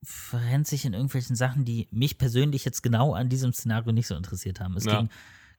verrennt 0.02 0.66
sich 0.66 0.84
in 0.84 0.92
irgendwelchen 0.92 1.37
Sachen, 1.37 1.64
die 1.64 1.88
mich 1.90 2.18
persönlich 2.18 2.64
jetzt 2.64 2.82
genau 2.82 3.14
an 3.14 3.28
diesem 3.28 3.52
Szenario 3.52 3.92
nicht 3.92 4.06
so 4.06 4.14
interessiert 4.14 4.60
haben. 4.60 4.76
Es 4.76 4.84
Ja. 4.84 4.98
ging 4.98 5.10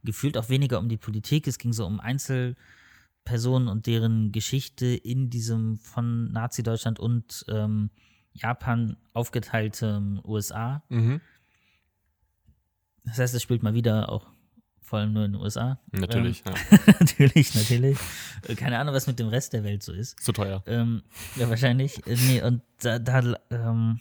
gefühlt 0.04 0.38
auch 0.38 0.48
weniger 0.50 0.80
um 0.80 0.88
die 0.88 0.98
Politik, 0.98 1.46
es 1.48 1.58
ging 1.58 1.74
so 1.74 1.86
um 1.86 2.00
Einzelpersonen 2.00 3.68
und 3.68 3.86
deren 3.86 4.32
Geschichte 4.32 4.86
in 4.86 5.30
diesem 5.30 5.78
von 5.78 6.32
Nazi-Deutschland 6.32 7.00
und 7.00 7.46
ähm, 7.50 7.90
Japan 8.34 8.96
aufgeteilten 9.14 10.22
USA. 10.24 10.84
Mhm. 10.88 11.20
Das 13.04 13.18
heißt, 13.20 13.34
es 13.34 13.42
spielt 13.42 13.64
mal 13.64 13.74
wieder 13.74 14.10
auch 14.10 14.26
vor 14.90 15.00
allem 15.00 15.14
nur 15.14 15.24
in 15.26 15.34
den 15.34 15.42
USA. 15.42 15.80
Natürlich, 15.92 16.44
ja. 16.46 16.54
Ähm, 16.72 16.80
natürlich, 17.00 17.54
natürlich. 17.54 17.98
Äh, 18.48 18.56
Keine 18.56 18.80
Ahnung, 18.80 18.96
was 18.96 19.06
mit 19.06 19.20
dem 19.20 19.28
Rest 19.28 19.54
der 19.54 19.64
Welt 19.64 19.84
so 19.84 19.94
ist. 19.94 20.20
Zu 20.20 20.32
teuer. 20.32 20.64
Ähm, 20.66 21.04
ja, 21.36 21.48
wahrscheinlich. 21.48 22.06
Äh, 22.08 22.16
nee, 22.28 22.42
und 22.42 22.64
da, 22.80 22.98
da 22.98 23.36
ähm, 23.52 24.00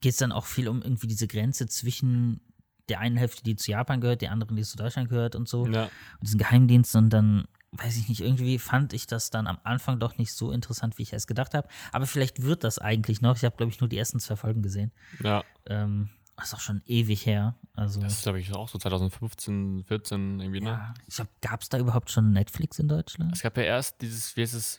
geht 0.00 0.12
es 0.12 0.18
dann 0.18 0.32
auch 0.32 0.46
viel 0.46 0.68
um 0.68 0.82
irgendwie 0.82 1.06
diese 1.06 1.28
Grenze 1.28 1.68
zwischen 1.68 2.40
der 2.88 2.98
einen 2.98 3.16
Hälfte, 3.16 3.44
die 3.44 3.54
zu 3.54 3.70
Japan 3.70 4.00
gehört, 4.00 4.20
der 4.20 4.32
anderen, 4.32 4.56
die 4.56 4.64
zu 4.64 4.76
Deutschland 4.76 5.08
gehört 5.08 5.36
und 5.36 5.48
so. 5.48 5.64
Ja. 5.68 5.84
Und 5.84 6.22
diesen 6.22 6.38
Geheimdienst 6.38 6.96
und 6.96 7.10
dann, 7.10 7.46
weiß 7.70 7.96
ich 7.96 8.08
nicht, 8.08 8.20
irgendwie 8.20 8.58
fand 8.58 8.92
ich 8.92 9.06
das 9.06 9.30
dann 9.30 9.46
am 9.46 9.58
Anfang 9.62 10.00
doch 10.00 10.18
nicht 10.18 10.32
so 10.32 10.50
interessant, 10.50 10.98
wie 10.98 11.02
ich 11.02 11.12
es 11.12 11.28
gedacht 11.28 11.54
habe. 11.54 11.68
Aber 11.92 12.06
vielleicht 12.06 12.42
wird 12.42 12.64
das 12.64 12.80
eigentlich 12.80 13.20
noch. 13.20 13.36
Ich 13.36 13.44
habe, 13.44 13.56
glaube 13.56 13.70
ich, 13.70 13.80
nur 13.80 13.88
die 13.88 13.96
ersten 13.96 14.18
zwei 14.18 14.34
Folgen 14.34 14.60
gesehen. 14.60 14.90
Ja. 15.22 15.44
Ähm, 15.66 16.10
das 16.36 16.46
ist 16.48 16.54
auch 16.54 16.60
schon 16.60 16.82
ewig 16.86 17.26
her. 17.26 17.54
Also, 17.74 18.00
Das 18.00 18.14
ist, 18.14 18.22
glaube 18.22 18.40
ich, 18.40 18.52
auch 18.54 18.68
so 18.68 18.78
2015, 18.78 19.84
14 19.86 20.40
irgendwie, 20.40 20.60
ne? 20.60 20.70
ja, 20.70 20.94
ich 21.06 21.14
glaube, 21.16 21.30
gab 21.40 21.62
es 21.62 21.68
da 21.68 21.78
überhaupt 21.78 22.10
schon 22.10 22.32
Netflix 22.32 22.78
in 22.78 22.88
Deutschland? 22.88 23.32
Es 23.34 23.42
gab 23.42 23.56
ja 23.56 23.62
erst 23.64 24.00
dieses, 24.02 24.36
wie 24.36 24.42
heißt 24.42 24.54
es? 24.54 24.78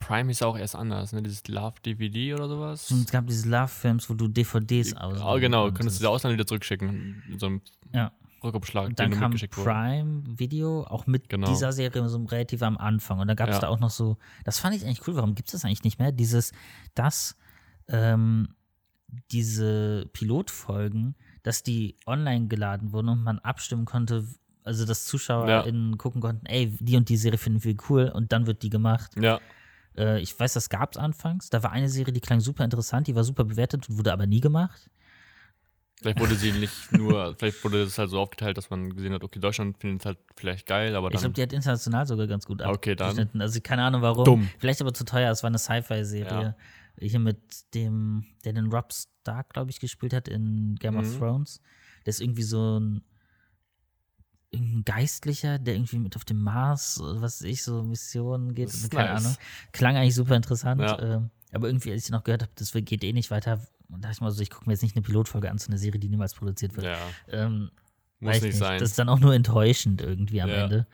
Prime 0.00 0.30
ist 0.30 0.42
auch 0.42 0.58
erst 0.58 0.76
anders, 0.76 1.12
ne? 1.12 1.22
Dieses 1.22 1.48
Love 1.48 1.76
DVD 1.84 2.34
oder 2.34 2.46
sowas. 2.48 2.90
Und 2.90 3.06
es 3.06 3.10
gab 3.10 3.26
diese 3.26 3.48
Love-Films, 3.48 4.10
wo 4.10 4.14
du 4.14 4.28
DVDs 4.28 4.94
aus. 4.94 5.18
Ah, 5.20 5.38
genau, 5.38 5.70
könntest 5.72 6.02
du 6.02 6.06
aus 6.08 6.16
Ausland 6.16 6.34
wieder 6.34 6.46
zurückschicken. 6.46 7.22
In 7.30 7.38
so 7.38 7.46
einem 7.46 7.62
Ja. 7.92 8.12
Rückumschlag, 8.42 8.84
Und 8.88 8.98
den 8.98 9.04
dann 9.04 9.10
du 9.12 9.16
kam 9.16 9.30
mitgeschickt 9.30 9.56
wurde. 9.56 9.70
Prime 9.70 10.22
Video, 10.38 10.84
auch 10.84 11.06
mit 11.06 11.30
Genau. 11.30 11.48
dieser 11.48 11.72
Serie 11.72 12.06
so 12.10 12.22
relativ 12.24 12.62
am 12.62 12.76
Anfang. 12.76 13.18
Und 13.18 13.28
da 13.28 13.34
gab 13.34 13.48
es 13.48 13.54
Ja. 13.54 13.60
da 13.62 13.68
auch 13.68 13.80
noch 13.80 13.88
so, 13.88 14.18
das 14.44 14.58
fand 14.58 14.76
ich 14.76 14.84
eigentlich 14.84 15.06
cool, 15.08 15.16
warum 15.16 15.34
gibt 15.34 15.48
es 15.48 15.52
das 15.52 15.64
eigentlich 15.64 15.84
nicht 15.84 15.98
mehr? 15.98 16.12
Dieses, 16.12 16.52
dass 16.94 17.36
ähm, 17.88 18.48
diese 19.30 20.06
Pilotfolgen, 20.12 21.14
dass 21.42 21.62
die 21.62 21.96
online 22.06 22.46
geladen 22.48 22.92
wurden 22.92 23.08
und 23.10 23.22
man 23.22 23.38
abstimmen 23.40 23.84
konnte, 23.84 24.26
also 24.62 24.84
dass 24.86 25.04
ZuschauerInnen 25.06 25.98
gucken 25.98 26.20
konnten, 26.20 26.46
ey, 26.46 26.74
die 26.80 26.96
und 26.96 27.08
die 27.08 27.16
Serie 27.16 27.38
finden 27.38 27.62
wir 27.64 27.76
cool 27.90 28.08
und 28.14 28.32
dann 28.32 28.46
wird 28.46 28.62
die 28.62 28.70
gemacht. 28.70 29.12
Ja, 29.20 29.40
Äh, 29.96 30.20
ich 30.20 30.38
weiß, 30.38 30.54
das 30.54 30.68
gab 30.70 30.92
es 30.92 30.98
anfangs. 30.98 31.50
Da 31.50 31.62
war 31.62 31.70
eine 31.70 31.88
Serie, 31.88 32.12
die 32.12 32.20
klang 32.20 32.40
super 32.40 32.64
interessant, 32.64 33.06
die 33.06 33.14
war 33.14 33.22
super 33.24 33.44
bewertet 33.44 33.88
und 33.88 33.98
wurde 33.98 34.12
aber 34.12 34.26
nie 34.26 34.40
gemacht. 34.40 34.90
vielleicht 36.00 36.18
wurde 36.18 36.34
sie 36.34 36.50
nicht 36.52 36.90
nur, 36.92 37.34
vielleicht 37.36 37.62
wurde 37.62 37.82
es 37.82 37.96
halt 37.98 38.10
so 38.10 38.18
aufgeteilt, 38.20 38.56
dass 38.58 38.70
man 38.70 38.90
gesehen 38.94 39.12
hat, 39.12 39.22
okay, 39.22 39.38
Deutschland 39.38 39.78
findet 39.78 40.00
es 40.00 40.06
halt 40.06 40.18
vielleicht 40.36 40.66
geil, 40.66 40.96
aber 40.96 41.08
Ich 41.08 41.12
glaube, 41.12 41.26
dann. 41.28 41.34
die 41.34 41.42
hat 41.42 41.52
international 41.52 42.06
sogar 42.06 42.26
ganz 42.26 42.44
gut 42.46 42.60
Okay, 42.62 42.96
dann. 42.96 43.08
abgeschnitten. 43.10 43.40
Also 43.40 43.60
keine 43.60 43.84
Ahnung 43.84 44.02
warum. 44.02 44.24
Dumm. 44.24 44.50
Vielleicht 44.58 44.80
aber 44.80 44.92
zu 44.92 45.04
teuer. 45.04 45.30
Es 45.30 45.42
war 45.42 45.48
eine 45.48 45.58
Sci-Fi-Serie. 45.58 46.56
Hier 46.98 47.18
mit 47.18 47.74
dem, 47.74 48.24
der 48.44 48.52
den 48.52 48.72
Rob 48.72 48.92
Stark, 48.92 49.50
glaube 49.52 49.70
ich, 49.70 49.80
gespielt 49.80 50.12
hat 50.12 50.28
in 50.28 50.76
Game 50.76 50.96
of 50.96 51.06
Mhm. 51.06 51.18
Thrones. 51.18 51.60
Der 52.06 52.10
ist 52.10 52.20
irgendwie 52.20 52.42
so 52.42 52.78
ein, 52.78 53.02
ein 54.54 54.82
Geistlicher, 54.84 55.58
der 55.58 55.74
irgendwie 55.74 55.98
mit 55.98 56.14
auf 56.16 56.24
dem 56.24 56.40
Mars, 56.42 57.00
was 57.02 57.22
weiß 57.22 57.42
ich, 57.42 57.62
so 57.64 57.82
Missionen 57.82 58.54
geht. 58.54 58.68
Ist 58.68 58.90
Keine 58.90 59.12
nice. 59.14 59.24
Ahnung. 59.24 59.36
Klang 59.72 59.96
eigentlich 59.96 60.14
super 60.14 60.36
interessant. 60.36 60.80
Ja. 60.80 61.00
Ähm, 61.00 61.30
aber 61.52 61.66
irgendwie, 61.68 61.90
als 61.92 62.04
ich 62.04 62.10
noch 62.10 62.22
gehört 62.24 62.42
habe, 62.42 62.52
das 62.56 62.72
geht 62.72 63.02
eh 63.02 63.12
nicht 63.12 63.30
weiter, 63.30 63.56
dachte 63.88 64.12
ich 64.12 64.20
mal 64.20 64.30
so, 64.30 64.42
ich 64.42 64.50
gucke 64.50 64.66
mir 64.66 64.72
jetzt 64.74 64.82
nicht 64.82 64.96
eine 64.96 65.02
Pilotfolge 65.02 65.50
an 65.50 65.58
zu 65.58 65.68
einer 65.68 65.78
Serie, 65.78 65.98
die 66.00 66.08
niemals 66.08 66.34
produziert 66.34 66.76
wird. 66.76 66.86
ja, 66.86 66.98
Ähm, 67.28 67.70
muss 68.20 68.34
Weiß 68.36 68.42
nicht 68.42 68.56
sein. 68.56 68.78
Das 68.80 68.90
ist 68.90 68.98
dann 68.98 69.08
auch 69.08 69.18
nur 69.20 69.34
enttäuschend 69.34 70.00
irgendwie 70.00 70.40
am 70.42 70.48
Ja. 70.50 70.64
Ende. 70.64 70.86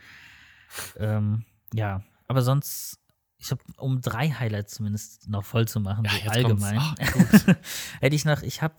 Ähm, 0.96 1.44
ja, 1.74 2.02
aber 2.28 2.42
sonst, 2.42 2.99
ich 3.40 3.50
habe, 3.50 3.62
um 3.78 4.00
drei 4.00 4.28
Highlights 4.30 4.74
zumindest 4.74 5.28
noch 5.28 5.44
voll 5.44 5.66
zu 5.66 5.80
machen, 5.80 6.04
Ja, 6.04 6.10
so 6.24 6.30
allgemein, 6.30 6.78
kommt's. 7.12 7.46
hätte 8.00 8.14
ich 8.16 8.24
noch, 8.24 8.42
ich 8.42 8.60
habe 8.62 8.74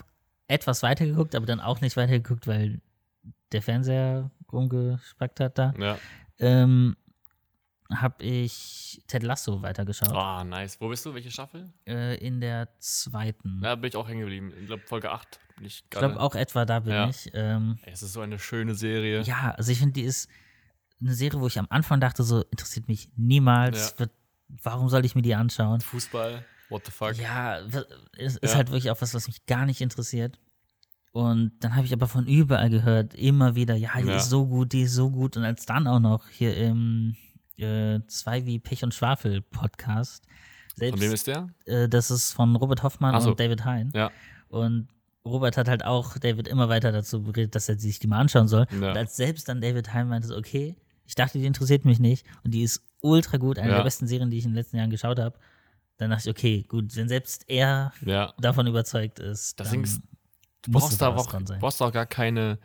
etwas 0.47 0.83
weitergeguckt, 0.83 1.33
aber 1.35 1.45
dann 1.45 1.59
auch 1.59 1.81
nicht 1.81 1.97
weitergeguckt, 1.97 2.45
weil 2.47 2.81
der 3.51 3.61
Fernseher 3.61 4.29
rumgespackt 4.51 5.39
hat 5.39 5.57
da. 5.57 5.73
ja. 5.79 5.97
Ähm, 6.39 6.95
habe 7.93 8.23
ich 8.23 9.01
Ted 9.07 9.21
Lasso 9.21 9.61
weitergeschaut. 9.61 10.13
Ah, 10.13 10.43
nice. 10.45 10.79
Wo 10.79 10.87
bist 10.87 11.05
du? 11.05 11.13
Welche 11.13 11.29
Staffel? 11.29 11.73
Äh, 11.85 12.15
in 12.25 12.39
der 12.39 12.69
zweiten. 12.79 13.59
Da 13.61 13.75
bin 13.75 13.89
ich 13.89 13.95
auch 13.97 14.07
hängen 14.07 14.21
geblieben. 14.21 14.53
Ich 14.61 14.65
glaube, 14.67 14.83
Folge 14.87 15.11
8 15.11 15.39
bin 15.57 15.65
ich 15.65 15.89
glaube 15.89 16.17
auch 16.19 16.33
etwa 16.33 16.63
da 16.65 16.79
bin 16.79 16.93
Ja. 16.93 17.09
ich. 17.09 17.29
Ähm, 17.33 17.77
Es 17.85 18.01
ist 18.01 18.13
so 18.13 18.21
eine 18.21 18.39
schöne 18.39 18.75
Serie. 18.75 19.21
Ja, 19.23 19.51
also 19.57 19.71
ich 19.73 19.79
finde, 19.79 19.93
die 19.93 20.03
ist 20.03 20.29
eine 21.01 21.13
Serie, 21.13 21.41
wo 21.41 21.47
ich 21.47 21.59
am 21.59 21.67
Anfang 21.69 21.99
dachte, 21.99 22.23
so 22.23 22.43
interessiert 22.43 22.87
mich 22.87 23.09
niemals. 23.17 23.91
Ja. 23.91 23.99
Wird, 23.99 24.11
warum 24.63 24.89
soll 24.89 25.05
ich 25.05 25.15
mir 25.15 25.21
die 25.21 25.35
anschauen? 25.35 25.81
Fußball, 25.81 26.45
what 26.69 26.85
the 26.85 26.91
fuck. 26.91 27.15
Ja, 27.17 27.59
es 28.17 28.37
ist 28.37 28.51
Ja. 28.51 28.55
halt 28.57 28.69
wirklich 28.69 28.89
auch 28.91 29.01
was, 29.01 29.13
was 29.13 29.27
mich 29.27 29.45
gar 29.45 29.65
nicht 29.65 29.81
interessiert. 29.81 30.39
Und 31.13 31.51
dann 31.59 31.75
habe 31.75 31.85
ich 31.85 31.91
aber 31.93 32.07
von 32.07 32.25
überall 32.25 32.69
gehört, 32.69 33.13
immer 33.15 33.55
wieder, 33.55 33.75
ja, 33.75 33.91
die 34.01 34.07
Ja. 34.07 34.15
ist 34.17 34.29
so 34.29 34.47
gut, 34.47 34.71
die 34.71 34.83
ist 34.83 34.93
so 34.93 35.09
gut. 35.09 35.35
Und 35.35 35.43
als 35.43 35.65
dann 35.65 35.87
auch 35.87 35.99
noch 35.99 36.27
hier 36.29 36.55
im 36.55 37.15
äh, 37.57 37.99
zwei 38.07 38.45
wie 38.45 38.57
Pech 38.59 38.83
und 38.83 38.93
Schwafel 38.93 39.41
Podcast, 39.41 40.23
selbst, 40.75 40.93
Von 40.93 41.01
wem 41.01 41.13
ist 41.13 41.27
der? 41.27 41.49
äh, 41.65 41.87
das 41.89 42.09
ist 42.09 42.31
von 42.33 42.55
Robert 42.55 42.81
Hoffmann 42.81 43.19
so. 43.21 43.31
und 43.31 43.39
David 43.39 43.65
Hein. 43.65 43.91
Ja. 43.93 44.09
Und 44.47 44.87
Robert 45.25 45.57
hat 45.57 45.67
halt 45.67 45.85
auch 45.85 46.17
David 46.17 46.47
immer 46.47 46.69
weiter 46.69 46.91
dazu 46.91 47.21
geredet, 47.21 47.53
dass 47.53 47.69
er 47.69 47.77
sich 47.77 47.99
die 47.99 48.07
mal 48.07 48.19
anschauen 48.19 48.47
soll. 48.47 48.65
Ja. 48.71 48.89
Und 48.91 48.97
als 48.97 49.15
selbst 49.17 49.47
dann 49.49 49.61
David 49.61 49.93
Hein 49.93 50.07
meinte, 50.07 50.35
okay, 50.35 50.75
ich 51.11 51.15
dachte, 51.15 51.37
die 51.39 51.45
interessiert 51.45 51.83
mich 51.83 51.99
nicht 51.99 52.25
und 52.45 52.51
die 52.51 52.63
ist 52.63 52.81
ultra 53.01 53.35
gut, 53.35 53.59
eine 53.59 53.71
Ja. 53.71 53.75
der 53.77 53.83
besten 53.83 54.07
Serien, 54.07 54.31
die 54.31 54.37
ich 54.37 54.45
in 54.45 54.51
den 54.51 54.55
letzten 54.55 54.77
Jahren 54.77 54.89
geschaut 54.89 55.19
habe. 55.19 55.37
Dann 55.97 56.09
dachte 56.09 56.29
ich, 56.29 56.35
okay, 56.37 56.63
gut, 56.69 56.95
wenn 56.95 57.09
selbst 57.09 57.43
er 57.49 57.91
Ja. 58.05 58.33
davon 58.39 58.65
überzeugt 58.65 59.19
ist, 59.19 59.59
Ding 59.71 59.83
ist, 59.83 60.01
Du 60.61 60.71
brauchst 60.71 61.01
da 61.01 61.09
auch, 61.13 61.29
brauchst 61.59 61.81
auch 61.81 61.91
gar 61.91 62.05
keine. 62.05 62.59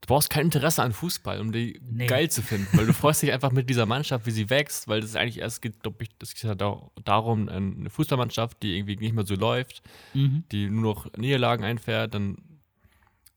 Du 0.00 0.06
brauchst 0.06 0.30
kein 0.30 0.46
Interesse 0.46 0.82
an 0.82 0.92
Fußball, 0.92 1.40
um 1.40 1.52
die 1.52 1.78
Nee. 1.84 2.06
geil 2.06 2.30
zu 2.30 2.40
finden, 2.40 2.68
weil 2.78 2.86
du 2.86 2.94
freust 2.94 3.20
dich 3.20 3.32
einfach 3.32 3.50
mit 3.52 3.68
dieser 3.68 3.84
Mannschaft, 3.84 4.24
wie 4.24 4.30
sie 4.30 4.48
wächst, 4.48 4.88
weil 4.88 5.00
das 5.02 5.14
eigentlich 5.14 5.38
erst 5.40 5.60
geht, 5.60 5.82
glaube 5.82 6.04
ich, 6.04 6.08
das 6.18 6.32
geht 6.34 6.44
ja 6.44 6.54
da- 6.54 6.80
darum, 7.04 7.48
eine 7.50 7.90
Fußballmannschaft, 7.90 8.62
die 8.62 8.78
irgendwie 8.78 8.96
nicht 8.96 9.12
mehr 9.14 9.26
so 9.26 9.34
läuft, 9.34 9.82
Mhm. 10.14 10.44
die 10.52 10.70
nur 10.70 10.94
noch 10.94 11.12
Niederlagen 11.18 11.64
einfährt, 11.64 12.14
dann 12.14 12.38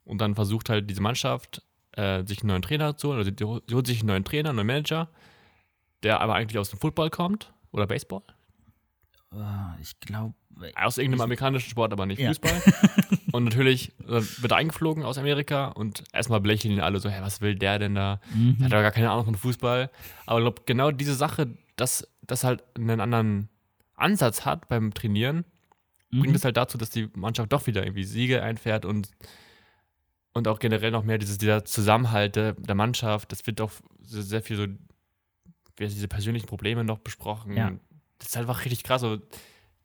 und 0.06 0.22
dann 0.22 0.36
versucht 0.36 0.70
halt 0.70 0.90
diese 0.90 1.02
Mannschaft, 1.02 1.64
äh, 1.94 2.24
sich 2.26 2.40
einen 2.42 2.48
neuen 2.50 2.62
Trainer 2.62 2.96
zu 2.98 3.10
holen, 3.10 3.18
also 3.20 3.32
die, 3.32 3.44
sie 3.68 3.76
holt 3.76 3.88
sich 3.88 4.00
einen 4.00 4.08
neuen 4.08 4.24
Trainer, 4.24 4.50
einen 4.50 4.58
neuen 4.58 4.68
Manager, 4.68 5.10
der 6.04 6.20
aber 6.22 6.36
eigentlich 6.36 6.58
aus 6.60 6.70
dem 6.70 6.80
Football 6.80 7.10
kommt 7.10 7.54
oder 7.72 7.88
Baseball, 7.88 8.24
Oh, 9.34 9.38
ich 9.82 9.98
glaube, 10.02 10.34
aus 10.76 10.98
irgendeinem 10.98 11.22
amerikanischen 11.22 11.70
Sport, 11.70 11.94
aber 11.94 12.06
nicht 12.06 12.20
Ja. 12.20 12.28
Fußball. 12.30 12.62
und 13.32 13.46
natürlich 13.46 13.98
äh, 14.02 14.22
wird 14.42 14.52
er 14.52 14.58
eingeflogen 14.58 15.04
aus 15.06 15.18
Amerika 15.18 15.68
und 15.70 16.04
erstmal 16.12 16.42
belächeln 16.42 16.74
ihn 16.74 16.82
alle 16.82 17.00
so, 17.00 17.10
hä, 17.10 17.20
was 17.22 17.40
will 17.40 17.56
der 17.56 17.80
denn 17.80 17.96
da? 17.96 18.20
Mhm. 18.34 18.58
Der 18.58 18.66
hat 18.66 18.72
ja 18.74 18.82
gar 18.82 18.92
keine 18.92 19.10
Ahnung 19.10 19.24
von 19.24 19.36
Fußball. 19.36 19.90
Aber 20.26 20.40
ich 20.40 20.44
glaube, 20.44 20.64
genau 20.66 20.92
diese 20.92 21.16
Sache, 21.16 21.48
dass 21.78 22.06
das 22.24 22.44
halt 22.44 22.62
einen 22.76 23.00
anderen 23.00 23.48
Ansatz 23.96 24.44
hat 24.46 24.68
beim 24.68 24.94
Trainieren, 24.94 25.46
bringt 26.10 26.28
Mhm. 26.28 26.36
es 26.36 26.44
halt 26.44 26.58
dazu, 26.58 26.78
dass 26.78 26.90
die 26.90 27.08
Mannschaft 27.16 27.54
doch 27.54 27.68
wieder 27.68 27.84
irgendwie 27.86 28.04
Siege 28.04 28.44
einfährt 28.44 28.84
und, 28.84 29.12
und 30.34 30.48
auch 30.48 30.60
generell 30.60 30.92
noch 30.92 31.04
mehr 31.04 31.18
dieses, 31.18 31.38
dieser 31.38 31.66
Zusammenhalt 31.66 32.36
der, 32.36 32.54
der 32.54 32.76
Mannschaft. 32.76 33.32
Das 33.32 33.46
wird 33.48 33.62
auch 33.62 33.72
sehr, 34.02 34.42
viel 34.42 34.58
so, 34.58 34.68
diese 35.80 36.08
persönlichen 36.08 36.48
Probleme 36.48 36.84
noch 36.84 37.00
besprochen. 37.00 37.56
Ja. 37.56 37.72
Das 38.20 38.30
ist 38.30 38.38
einfach 38.38 38.66
richtig 38.66 38.84
krass. 38.84 39.02
So, 39.02 39.20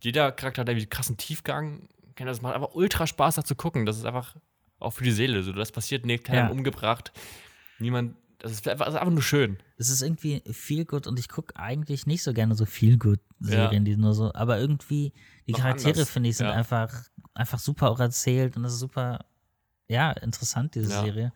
jeder 0.02 0.30
Charakter 0.32 0.60
hat 0.60 0.68
irgendwie 0.68 0.84
einen 0.84 0.90
krassen 0.90 1.16
Tiefgang. 1.16 1.88
Das 2.16 2.42
macht 2.42 2.54
einfach 2.54 2.74
ultra 2.74 3.06
Spaß, 3.06 3.36
da 3.36 3.44
zu 3.44 3.54
gucken. 3.54 3.86
Das 3.86 3.96
ist 3.96 4.04
einfach 4.04 4.36
auch 4.78 4.90
für 4.92 5.04
die 5.04 5.12
Seele. 5.12 5.42
So, 5.42 5.52
das 5.52 5.72
passiert 5.72 6.04
nicht, 6.06 6.24
keiner 6.24 6.44
Ja. 6.44 6.48
umgebracht. 6.48 7.12
Niemand, 7.78 8.16
das 8.38 8.52
ist 8.52 8.68
einfach, 8.68 8.86
ist 8.86 8.94
einfach 8.94 9.12
nur 9.12 9.22
schön. 9.22 9.58
es 9.78 9.90
ist 9.90 10.02
irgendwie 10.02 10.42
viel 10.52 10.84
gut 10.84 11.06
und 11.06 11.18
ich 11.18 11.28
gucke 11.28 11.56
eigentlich 11.56 12.06
nicht 12.06 12.22
so 12.22 12.32
gerne 12.32 12.54
so 12.54 12.66
viel 12.66 12.98
gut 12.98 13.20
Serien, 13.40 13.84
die 13.84 13.96
nur 13.96 14.14
so, 14.14 14.32
aber 14.34 14.58
irgendwie 14.58 15.12
die 15.46 15.52
Noch 15.52 15.60
Charaktere 15.60 16.06
finde 16.06 16.30
ich 16.30 16.36
sind 16.38 16.46
ja. 16.46 16.52
einfach 16.52 17.04
einfach 17.34 17.58
super 17.58 17.90
auch 17.90 18.00
erzählt 18.00 18.56
und 18.56 18.62
das 18.62 18.74
ist 18.74 18.78
super 18.80 19.26
ja 19.88 20.12
interessant 20.12 20.74
diese 20.74 20.90
Ja. 20.92 21.02
Serie. 21.02 21.32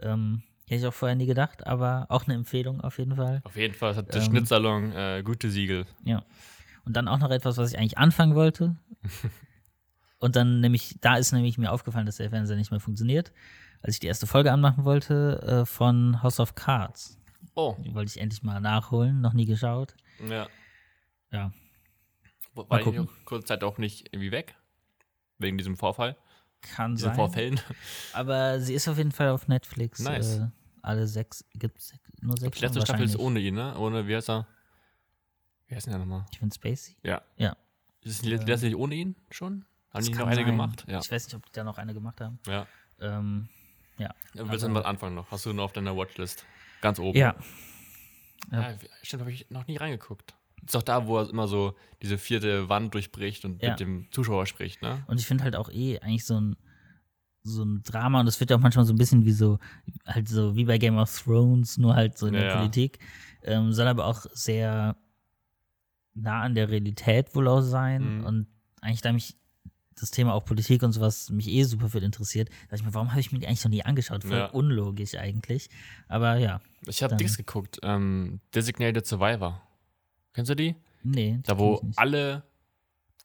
Ähm, 0.00 0.42
hätte 0.66 0.80
ich 0.80 0.86
auch 0.86 0.94
vorher 0.94 1.14
nie 1.16 1.26
gedacht, 1.26 1.66
aber 1.66 2.06
auch 2.08 2.24
eine 2.24 2.34
Empfehlung 2.34 2.80
auf 2.80 2.98
jeden 2.98 3.16
Fall. 3.16 3.40
Auf 3.44 3.56
jeden 3.56 3.74
Fall, 3.74 3.94
hat 3.96 4.08
der 4.14 4.22
Ähm. 4.22 4.28
Schnittsalon 4.28 4.92
äh, 4.92 5.22
gute 5.24 5.50
Siegel. 5.50 5.86
Ja. 6.04 6.24
Und 6.84 6.94
dann 6.96 7.08
auch 7.08 7.18
noch 7.18 7.30
etwas, 7.30 7.56
was 7.56 7.72
ich 7.72 7.78
eigentlich 7.78 7.98
anfangen 7.98 8.34
wollte. 8.34 8.76
Und 10.18 10.36
dann 10.36 10.60
nämlich, 10.60 10.96
da 11.00 11.16
ist 11.16 11.32
nämlich 11.32 11.58
mir 11.58 11.70
aufgefallen, 11.70 12.06
dass 12.06 12.16
der 12.16 12.30
Fernseher 12.30 12.56
nicht 12.56 12.70
mehr 12.70 12.80
funktioniert, 12.80 13.32
als 13.82 13.94
ich 13.94 14.00
die 14.00 14.06
erste 14.06 14.26
Folge 14.26 14.52
anmachen 14.52 14.84
wollte 14.84 15.42
äh, 15.62 15.66
von 15.66 16.22
House 16.22 16.40
of 16.40 16.54
Cards. 16.54 17.18
Oh, 17.54 17.76
Die 17.84 17.94
wollte 17.94 18.10
ich 18.10 18.20
endlich 18.20 18.42
mal 18.42 18.58
nachholen, 18.60 19.20
noch 19.20 19.32
nie 19.34 19.44
geschaut. 19.44 19.94
ja. 20.26 20.48
Ja, 21.30 21.52
War 22.54 22.66
Mal 22.68 22.78
ich 22.78 22.84
gucken. 22.84 23.08
kurze 23.24 23.44
Zeit 23.46 23.64
auch 23.64 23.76
nicht 23.76 24.08
irgendwie 24.12 24.30
weg? 24.30 24.54
Wegen 25.38 25.58
diesem 25.58 25.76
Vorfall? 25.76 26.16
Kann 26.76 26.96
sein. 26.96 27.14
Vorfällen? 27.14 27.60
Aber 28.12 28.60
sie 28.60 28.74
ist 28.74 28.88
auf 28.88 28.96
jeden 28.98 29.12
Fall 29.12 29.28
auf 29.28 29.46
Netflix. 29.48 30.00
Nice. 30.00 30.38
Äh, 30.38 30.46
alle 30.82 31.06
sechs, 31.06 31.44
gibt 31.54 31.78
es 31.78 31.92
nur 32.20 32.36
sechs? 32.36 32.58
Die 32.58 32.64
letzte 32.64 32.80
Staffel 32.82 33.04
ist 33.04 33.18
ohne 33.18 33.40
ihn, 33.40 33.54
ne? 33.54 33.76
Ohne, 33.78 34.06
wie 34.06 34.16
heißt 34.16 34.28
er? 34.30 34.46
Wie 35.68 35.74
heißt 35.74 35.86
denn 35.86 35.92
der 35.92 36.00
nochmal? 36.00 36.26
Kevin 36.34 36.50
Spacey? 36.52 36.96
Ja. 37.02 37.22
Ja. 37.36 37.56
Ist 38.02 38.24
die 38.24 38.30
letzte 38.30 38.66
nicht 38.66 38.76
ohne 38.76 38.94
ihn 38.94 39.16
schon? 39.30 39.64
Haben 39.90 40.00
Das 40.00 40.04
die 40.06 40.12
noch 40.12 40.26
eine 40.26 40.34
sein. 40.36 40.44
gemacht? 40.46 40.84
Ja. 40.88 40.98
Ich 41.00 41.10
weiß 41.10 41.26
nicht, 41.26 41.34
ob 41.36 41.46
die 41.46 41.52
da 41.52 41.64
noch 41.64 41.78
eine 41.78 41.94
gemacht 41.94 42.20
haben. 42.20 42.38
ja. 42.46 42.66
Ähm, 43.00 43.48
ja. 43.98 44.14
ja 44.34 44.48
willst 44.50 44.62
du 44.62 44.66
Aber- 44.68 44.80
mal 44.82 44.84
anfangen 44.86 45.14
noch? 45.14 45.30
Hast 45.30 45.46
du 45.46 45.52
noch 45.52 45.64
auf 45.64 45.72
deiner 45.72 45.96
Watchlist? 45.96 46.44
Ganz 46.80 46.98
oben. 46.98 47.16
Ja, 47.18 47.34
Ja, 48.52 48.74
stimmt, 49.02 49.22
habe 49.22 49.32
ich 49.32 49.50
noch 49.50 49.66
nie 49.66 49.76
reingeguckt. 49.78 50.34
Ist 50.64 50.74
doch 50.74 50.82
da, 50.82 51.06
wo 51.06 51.18
er 51.18 51.28
immer 51.30 51.46
so 51.48 51.74
diese 52.02 52.16
vierte 52.18 52.68
Wand 52.68 52.94
durchbricht 52.94 53.44
und 53.44 53.62
Ja. 53.62 53.70
mit 53.70 53.80
dem 53.80 54.06
Zuschauer 54.10 54.46
spricht, 54.46 54.82
ne? 54.82 55.04
und 55.06 55.20
ich 55.20 55.26
finde 55.26 55.44
halt 55.44 55.56
auch 55.56 55.70
eh 55.70 55.98
eigentlich 56.00 56.24
so 56.24 56.40
ein, 56.40 56.56
so 57.42 57.62
ein 57.62 57.82
Drama 57.82 58.20
und 58.20 58.26
das 58.26 58.40
wird 58.40 58.48
ja 58.50 58.56
auch 58.56 58.60
manchmal 58.60 58.86
so 58.86 58.94
ein 58.94 58.98
bisschen 58.98 59.24
wie 59.26 59.32
so, 59.32 59.58
halt 60.06 60.28
so 60.28 60.56
wie 60.56 60.64
bei 60.64 60.78
Game 60.78 60.96
of 60.96 61.22
Thrones, 61.22 61.76
nur 61.76 61.94
halt 61.94 62.16
so 62.16 62.26
in 62.26 62.34
Ja, 62.34 62.40
der 62.40 62.48
ja. 62.48 62.56
Politik. 62.56 62.98
Ähm, 63.42 63.72
soll 63.72 63.86
aber 63.86 64.06
auch 64.06 64.24
sehr 64.32 64.96
nah 66.14 66.42
an 66.42 66.54
der 66.54 66.68
Realität 66.70 67.34
wohl 67.34 67.48
auch 67.48 67.60
sein 67.60 68.18
Mhm. 68.20 68.24
und 68.24 68.46
eigentlich 68.80 69.00
da 69.02 69.12
mich 69.12 69.36
das 69.96 70.10
Thema 70.10 70.32
auch 70.34 70.44
Politik 70.44 70.82
und 70.82 70.92
sowas 70.92 71.30
mich 71.30 71.48
eh 71.48 71.62
super 71.64 71.88
viel 71.88 72.02
interessiert, 72.02 72.48
dachte 72.64 72.76
ich 72.76 72.84
mir, 72.84 72.94
warum 72.94 73.10
habe 73.10 73.20
ich 73.20 73.30
mir 73.32 73.38
die 73.38 73.46
eigentlich 73.46 73.62
noch 73.64 73.70
nie 73.70 73.84
angeschaut? 73.84 74.24
Voll 74.24 74.38
Ja. 74.38 74.46
unlogisch 74.50 75.14
eigentlich. 75.14 75.70
Aber 76.08 76.36
ja, 76.36 76.60
Ich 76.86 77.02
habe 77.02 77.16
Dings 77.16 77.36
geguckt, 77.36 77.78
ähm, 77.82 78.40
Designated 78.54 79.06
Survivor. 79.06 79.60
Kennst 80.34 80.50
du 80.50 80.54
die? 80.56 80.76
nee. 81.02 81.38
Da, 81.44 81.58
wo 81.58 81.80
alle, 81.96 82.42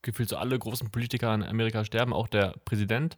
gefühlt 0.01 0.29
so 0.29 0.37
alle 0.37 0.57
großen 0.57 0.89
Politiker 0.91 1.33
in 1.33 1.43
Amerika 1.43 1.83
sterben, 1.83 2.13
auch 2.13 2.27
der 2.27 2.53
Präsident. 2.65 3.17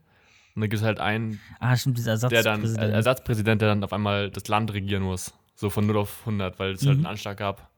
Und 0.55 0.61
dann 0.61 0.69
gibt 0.69 0.81
es 0.81 0.85
halt 0.85 0.99
einen, 0.99 1.39
Ah, 1.59 1.75
stimmt, 1.77 1.97
dieser 1.97 2.17
der 2.17 2.41
dann, 2.43 2.61
Ersatzpräsident. 2.61 2.91
äh, 2.91 2.95
Ersatzpräsident, 2.95 3.61
der 3.61 3.69
dann 3.69 3.83
auf 3.83 3.93
einmal 3.93 4.29
das 4.31 4.47
Land 4.47 4.73
regieren 4.73 5.03
muss. 5.03 5.33
So 5.55 5.69
von 5.69 5.85
0 5.85 5.97
auf 5.97 6.25
100, 6.25 6.57
weil 6.59 6.71
es 6.71 6.85
halt 6.85 6.97
Mhm. 6.97 7.05
einen 7.05 7.11
Anschlag 7.13 7.37
gab. 7.37 7.69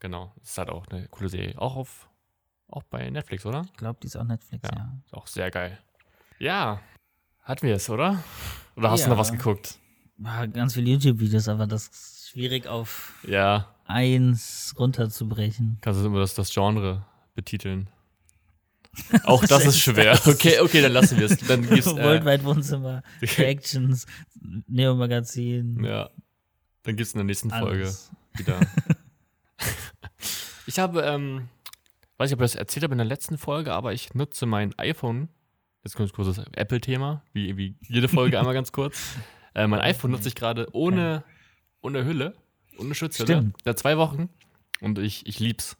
Genau, 0.00 0.32
das 0.40 0.50
ist 0.50 0.58
halt 0.58 0.70
auch 0.70 0.86
eine 0.88 1.06
coole 1.08 1.28
Serie. 1.28 1.56
Auch 1.60 1.76
auf, 1.76 2.08
auch 2.68 2.82
bei 2.84 3.08
Netflix, 3.10 3.46
oder? 3.46 3.62
ich 3.66 3.76
glaube, 3.76 3.98
die 4.02 4.06
ist 4.08 4.16
auch 4.16 4.24
Netflix, 4.24 4.68
Ja. 4.72 4.76
ja. 4.76 4.92
Ist 5.04 5.14
auch 5.14 5.26
sehr 5.26 5.50
geil. 5.50 5.78
Ja, 6.38 6.80
hatten 7.42 7.66
wir 7.66 7.76
es, 7.76 7.88
oder? 7.88 8.22
Oder 8.76 8.90
hast 8.90 9.00
du 9.00 9.04
Ja. 9.04 9.10
noch 9.14 9.18
was 9.20 9.30
geguckt? 9.30 9.78
War 10.16 10.46
ganz 10.48 10.74
viele 10.74 10.90
YouTube-Videos, 10.90 11.48
aber 11.48 11.66
das 11.66 11.88
ist 11.88 12.30
schwierig 12.30 12.66
auf 12.66 13.14
Ja, 13.26 13.68
eins 13.92 14.74
runterzubrechen. 14.78 15.78
kannst 15.80 16.00
du 16.00 16.06
immer 16.06 16.20
das, 16.20 16.34
das 16.34 16.52
Genre 16.52 17.04
betiteln. 17.34 17.88
Auch 19.24 19.44
das 19.44 19.64
ist 19.64 19.78
schwer. 19.78 20.18
Okay, 20.26 20.60
okay, 20.60 20.82
dann 20.82 20.92
lassen 20.92 21.18
wir 21.18 21.26
es. 21.26 21.38
Dann 21.38 21.62
gibt's, 21.68 21.86
äh, 21.86 22.02
Worldwide 22.02 22.44
Wohnzimmer, 22.44 23.02
Reactions, 23.22 24.06
Neo-Magazin. 24.66 25.82
ja, 25.84 26.10
dann 26.82 26.96
gibt's 26.96 27.12
in 27.12 27.18
der 27.18 27.24
nächsten 27.24 27.50
Folge 27.50 27.84
alles. 27.84 28.10
wieder. 28.34 28.60
ich 30.66 30.78
habe, 30.78 31.02
ähm, 31.02 31.48
weiß 32.18 32.30
nicht, 32.30 32.38
ob 32.38 32.44
ich 32.44 32.52
das 32.52 32.54
erzählt 32.56 32.84
habe 32.84 32.94
in 32.94 32.98
der 32.98 33.06
letzten 33.06 33.38
Folge, 33.38 33.72
aber 33.72 33.92
ich 33.92 34.14
nutze 34.14 34.46
mein 34.46 34.76
iPhone. 34.78 35.28
Jetzt 35.84 35.96
kommt 35.96 36.10
ein 36.10 36.12
kurzes 36.12 36.38
Apple-Thema, 36.52 37.22
wie, 37.32 37.56
wie 37.56 37.76
jede 37.88 38.08
Folge 38.08 38.38
einmal 38.38 38.54
ganz 38.54 38.72
kurz. 38.72 39.16
Äh, 39.54 39.66
mein 39.66 39.80
iPhone 39.80 40.12
nutze 40.12 40.28
ich 40.28 40.34
gerade 40.34 40.68
ohne, 40.72 41.24
ohne 41.80 42.04
Hülle, 42.04 42.34
ohne 42.78 42.94
Schutzhülle. 42.94 43.26
Stimmt. 43.26 43.56
Seit 43.64 43.78
zwei 43.78 43.96
Wochen. 43.98 44.28
Und 44.80 44.98
ich, 44.98 45.26
ich 45.26 45.38
lieb's. 45.38 45.76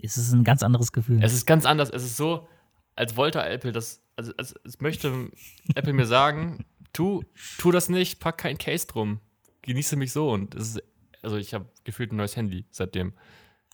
Es 0.00 0.16
ist 0.18 0.32
ein 0.32 0.44
ganz 0.44 0.62
anderes 0.62 0.92
Gefühl. 0.92 1.22
Es 1.22 1.32
ist 1.32 1.46
ganz 1.46 1.64
anders. 1.66 1.90
Es 1.90 2.04
ist 2.04 2.16
so, 2.16 2.48
als 2.94 3.16
wollte 3.16 3.42
Apple 3.42 3.72
das, 3.72 4.02
also 4.16 4.32
als, 4.36 4.54
es 4.64 4.80
möchte 4.80 5.30
Apple 5.74 5.92
mir 5.92 6.06
sagen, 6.06 6.64
tu, 6.92 7.22
tu 7.58 7.70
das 7.72 7.88
nicht, 7.88 8.20
pack 8.20 8.38
kein 8.38 8.58
Case 8.58 8.86
drum. 8.86 9.20
Genieße 9.62 9.96
mich 9.96 10.12
so. 10.12 10.30
Und 10.30 10.54
es 10.54 10.76
ist, 10.76 10.82
also 11.22 11.36
ich 11.38 11.54
habe 11.54 11.66
gefühlt 11.84 12.12
ein 12.12 12.16
neues 12.16 12.36
Handy 12.36 12.66
seitdem. 12.70 13.14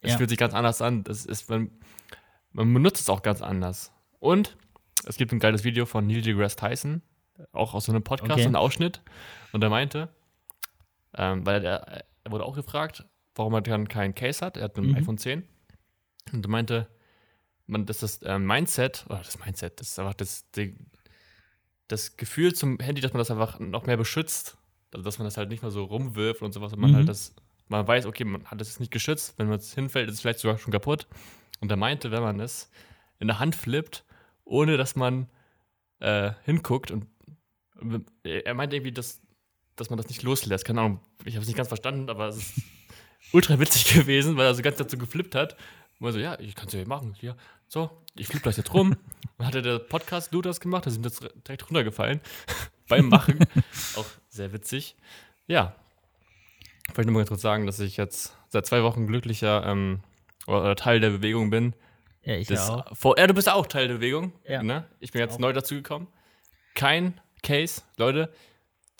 Es 0.00 0.12
Ja. 0.12 0.16
fühlt 0.16 0.30
sich 0.30 0.38
ganz 0.38 0.54
anders 0.54 0.80
an. 0.80 1.04
Das 1.04 1.26
ist, 1.26 1.50
man, 1.50 1.70
man 2.52 2.72
benutzt 2.72 3.00
es 3.02 3.08
auch 3.10 3.22
ganz 3.22 3.42
anders. 3.42 3.92
Und 4.20 4.56
es 5.04 5.16
gibt 5.16 5.32
ein 5.32 5.38
geiles 5.40 5.64
Video 5.64 5.84
von 5.86 6.06
Neil 6.06 6.22
deGrasse 6.22 6.56
Tyson, 6.56 7.02
auch 7.52 7.74
aus 7.74 7.86
so 7.86 7.92
einem 7.92 8.02
Podcast, 8.04 8.32
Okay. 8.32 8.46
ein 8.46 8.56
Ausschnitt. 8.56 9.02
Und 9.52 9.62
er 9.62 9.70
meinte, 9.70 10.08
ähm, 11.14 11.44
weil 11.44 11.64
er, 11.64 12.04
er 12.24 12.32
wurde 12.32 12.44
auch 12.44 12.54
gefragt, 12.54 13.04
warum 13.34 13.54
er 13.54 13.60
dann 13.62 13.88
kein 13.88 14.14
Case 14.14 14.44
hat. 14.44 14.56
Er 14.56 14.64
hat 14.64 14.76
ein 14.76 14.88
Mhm. 14.88 14.94
iPhone 14.94 15.18
10. 15.18 15.42
Und 16.32 16.44
er 16.46 16.50
meinte, 16.50 16.88
man, 17.66 17.86
das 17.86 18.02
ist 18.02 18.22
ähm, 18.26 18.46
Mindset, 18.46 19.04
oder 19.08 19.18
das 19.18 19.38
Mindset, 19.38 19.80
das 19.80 19.90
ist 19.90 19.98
einfach 19.98 20.14
das, 20.14 20.50
die, 20.52 20.76
das 21.88 22.16
Gefühl 22.16 22.54
zum 22.54 22.78
Handy, 22.78 23.00
dass 23.00 23.12
man 23.12 23.18
das 23.18 23.30
einfach 23.30 23.58
noch 23.58 23.86
mehr 23.86 23.96
beschützt. 23.96 24.56
Also, 24.92 25.04
dass 25.04 25.18
man 25.18 25.24
das 25.26 25.36
halt 25.36 25.48
nicht 25.48 25.62
mehr 25.62 25.70
so 25.70 25.84
rumwirft 25.84 26.42
und 26.42 26.52
sowas. 26.52 26.72
Und 26.72 26.80
man 26.80 26.90
Mhm. 26.90 26.96
halt 26.96 27.08
das, 27.08 27.34
man 27.68 27.86
weiß, 27.86 28.06
okay, 28.06 28.24
man 28.24 28.44
hat 28.46 28.60
das 28.60 28.68
jetzt 28.68 28.80
nicht 28.80 28.92
geschützt. 28.92 29.34
Wenn 29.38 29.48
man 29.48 29.58
es 29.58 29.74
hinfällt, 29.74 30.08
ist 30.08 30.16
es 30.16 30.20
vielleicht 30.20 30.40
sogar 30.40 30.58
schon 30.58 30.72
kaputt. 30.72 31.06
Und 31.60 31.70
er 31.70 31.76
meinte, 31.76 32.10
wenn 32.10 32.22
man 32.22 32.40
es 32.40 32.70
in 33.18 33.28
der 33.28 33.38
Hand 33.38 33.54
flippt, 33.54 34.04
ohne 34.44 34.76
dass 34.76 34.96
man 34.96 35.28
äh, 36.00 36.32
hinguckt 36.44 36.90
und 36.90 37.06
er 38.22 38.54
meinte 38.54 38.76
irgendwie, 38.76 38.92
dass, 38.92 39.20
dass 39.76 39.90
man 39.90 39.96
das 39.96 40.08
nicht 40.08 40.22
loslässt. 40.22 40.64
Keine 40.64 40.80
Ahnung, 40.80 41.00
ich 41.24 41.34
habe 41.34 41.42
es 41.42 41.48
nicht 41.48 41.56
ganz 41.56 41.68
verstanden, 41.68 42.08
aber 42.10 42.28
es 42.28 42.36
ist 42.36 42.54
ultra 43.32 43.58
witzig 43.58 43.94
gewesen, 43.94 44.36
weil 44.36 44.46
er 44.46 44.54
so 44.54 44.62
ganz 44.62 44.76
dazu 44.76 44.98
geflippt 44.98 45.34
hat. 45.34 45.56
Und 45.98 46.06
er 46.08 46.12
so, 46.12 46.18
ja, 46.18 46.38
ich 46.40 46.54
kann 46.54 46.66
es 46.66 46.74
ja 46.74 46.84
machen. 46.84 47.14
Hier, 47.18 47.36
so, 47.68 47.90
ich 48.16 48.26
flippe 48.26 48.44
das 48.44 48.56
jetzt 48.56 48.74
rum. 48.74 48.96
Und 49.38 49.46
hat 49.46 49.54
er 49.54 49.62
der 49.62 49.78
Podcast-Dude 49.78 50.48
das 50.48 50.60
gemacht, 50.60 50.84
da 50.86 50.90
sind 50.90 51.04
jetzt 51.04 51.22
direkt 51.46 51.68
runtergefallen 51.68 52.20
beim 52.88 53.08
Machen. 53.08 53.38
Auch 53.96 54.06
sehr 54.28 54.52
witzig. 54.52 54.96
Ja. 55.46 55.74
Wollte 56.88 57.02
ich 57.02 57.06
nur 57.06 57.14
mal 57.14 57.20
ganz 57.20 57.28
kurz 57.28 57.42
sagen, 57.42 57.66
dass 57.66 57.78
ich 57.80 57.96
jetzt 57.96 58.34
seit 58.48 58.66
zwei 58.66 58.82
Wochen 58.82 59.06
glücklicher 59.06 59.64
ähm, 59.66 60.00
oder, 60.46 60.62
oder 60.62 60.76
Teil 60.76 61.00
der 61.00 61.10
Bewegung 61.10 61.48
bin. 61.50 61.74
ja, 62.24 62.34
ich 62.34 62.48
Das, 62.48 62.68
auch. 62.68 62.96
Vor, 62.96 63.18
ja, 63.18 63.26
du 63.26 63.34
bist 63.34 63.48
auch 63.48 63.66
Teil 63.66 63.86
der 63.88 63.94
Bewegung. 63.94 64.32
Ja. 64.46 64.62
Ne? 64.62 64.84
Ich 65.00 65.12
bin 65.12 65.20
jetzt 65.20 65.34
Auch. 65.36 65.38
neu 65.38 65.52
dazugekommen. 65.52 66.08
Kein 66.74 67.20
Case. 67.42 67.82
Leute, 67.96 68.32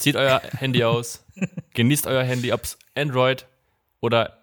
zieht 0.02 0.16
euer 0.16 0.40
Handy 0.58 0.84
aus. 0.84 1.24
Genießt 1.74 2.06
euer 2.06 2.22
Handy, 2.24 2.52
ob 2.52 2.62
es 2.64 2.78
Android 2.94 3.46
oder 4.00 4.38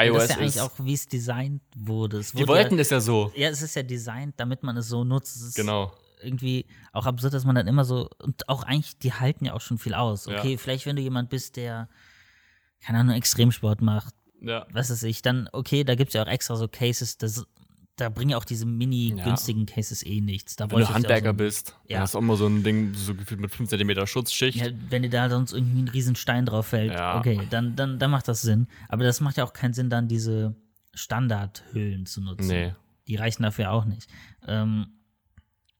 iOS 0.00 0.14
das 0.14 0.24
ist 0.24 0.28
ja 0.30 0.34
ist. 0.34 0.40
eigentlich 0.40 0.60
auch, 0.60 0.84
wie 0.84 0.94
es 0.94 1.08
designt 1.08 1.62
wurde. 1.76 2.18
Es 2.18 2.32
Die 2.32 2.46
wollten 2.46 2.76
ja, 2.76 2.80
es 2.82 2.90
ja 2.90 3.00
so. 3.00 3.32
ja, 3.34 3.48
es 3.48 3.62
ist 3.62 3.74
ja 3.74 3.82
designt, 3.82 4.34
damit 4.38 4.62
man 4.62 4.76
es 4.76 4.88
so 4.88 5.04
nutzt. 5.04 5.36
Es 5.36 5.42
ist 5.42 5.54
Genau. 5.56 5.92
irgendwie 6.22 6.66
auch 6.92 7.06
absurd, 7.06 7.34
dass 7.34 7.44
man 7.44 7.56
dann 7.56 7.66
immer 7.66 7.84
so, 7.84 8.08
und 8.20 8.48
auch 8.48 8.62
eigentlich, 8.62 8.96
die 8.98 9.12
halten 9.12 9.44
ja 9.44 9.54
auch 9.54 9.60
schon 9.60 9.78
viel 9.78 9.94
aus. 9.94 10.26
Ja. 10.26 10.38
Okay, 10.38 10.56
vielleicht 10.56 10.86
wenn 10.86 10.96
du 10.96 11.02
jemand 11.02 11.30
bist, 11.30 11.56
der, 11.56 11.88
keine 12.80 12.98
Ahnung, 13.00 13.16
Extremsport 13.16 13.80
macht, 13.82 14.14
Ja. 14.40 14.66
was 14.72 14.90
weiß 14.90 15.02
ich, 15.02 15.20
dann, 15.22 15.48
okay, 15.52 15.82
da 15.82 15.96
gibt 15.96 16.08
es 16.10 16.14
ja 16.14 16.22
auch 16.22 16.28
extra 16.28 16.54
so 16.56 16.68
Cases, 16.68 17.18
das, 17.18 17.44
da 17.98 18.08
bringen 18.08 18.30
ja 18.30 18.36
auch 18.38 18.44
diese 18.44 18.64
mini 18.64 19.14
Ja. 19.16 19.24
günstigen 19.24 19.66
Cases 19.66 20.04
eh 20.06 20.20
nichts. 20.20 20.56
Da 20.56 20.70
Wenn 20.70 20.78
du 20.78 20.84
ja 20.84 20.94
Handwerker 20.94 21.30
so, 21.30 21.36
bist, 21.36 21.76
Ja. 21.86 21.96
dann 21.96 22.02
hast 22.02 22.14
du 22.14 22.18
auch 22.18 22.22
immer 22.22 22.36
so 22.36 22.46
ein 22.46 22.62
Ding, 22.62 22.94
so 22.94 23.14
gefühlt 23.14 23.40
mit 23.40 23.50
5 23.50 23.68
cm 23.68 24.06
Schutzschicht. 24.06 24.56
Ja, 24.58 24.68
wenn 24.88 25.02
dir 25.02 25.10
da 25.10 25.28
sonst 25.28 25.52
irgendwie 25.52 25.82
ein 25.82 25.88
riesen 25.88 26.14
Stein 26.16 26.46
drauf 26.46 26.68
fällt, 26.68 26.92
Ja. 26.92 27.18
okay, 27.18 27.40
dann, 27.50 27.76
dann, 27.76 27.98
dann 27.98 28.10
macht 28.10 28.28
das 28.28 28.40
Sinn. 28.42 28.66
Aber 28.88 29.04
das 29.04 29.20
macht 29.20 29.36
ja 29.36 29.44
auch 29.44 29.52
keinen 29.52 29.74
Sinn, 29.74 29.90
dann 29.90 30.08
diese 30.08 30.54
Standardhüllen 30.94 32.06
zu 32.06 32.20
nutzen. 32.20 32.48
Nee. 32.48 32.74
Die 33.06 33.16
reichen 33.16 33.42
dafür 33.42 33.70
auch 33.72 33.84
nicht. 33.84 34.08
Ähm, 34.46 34.86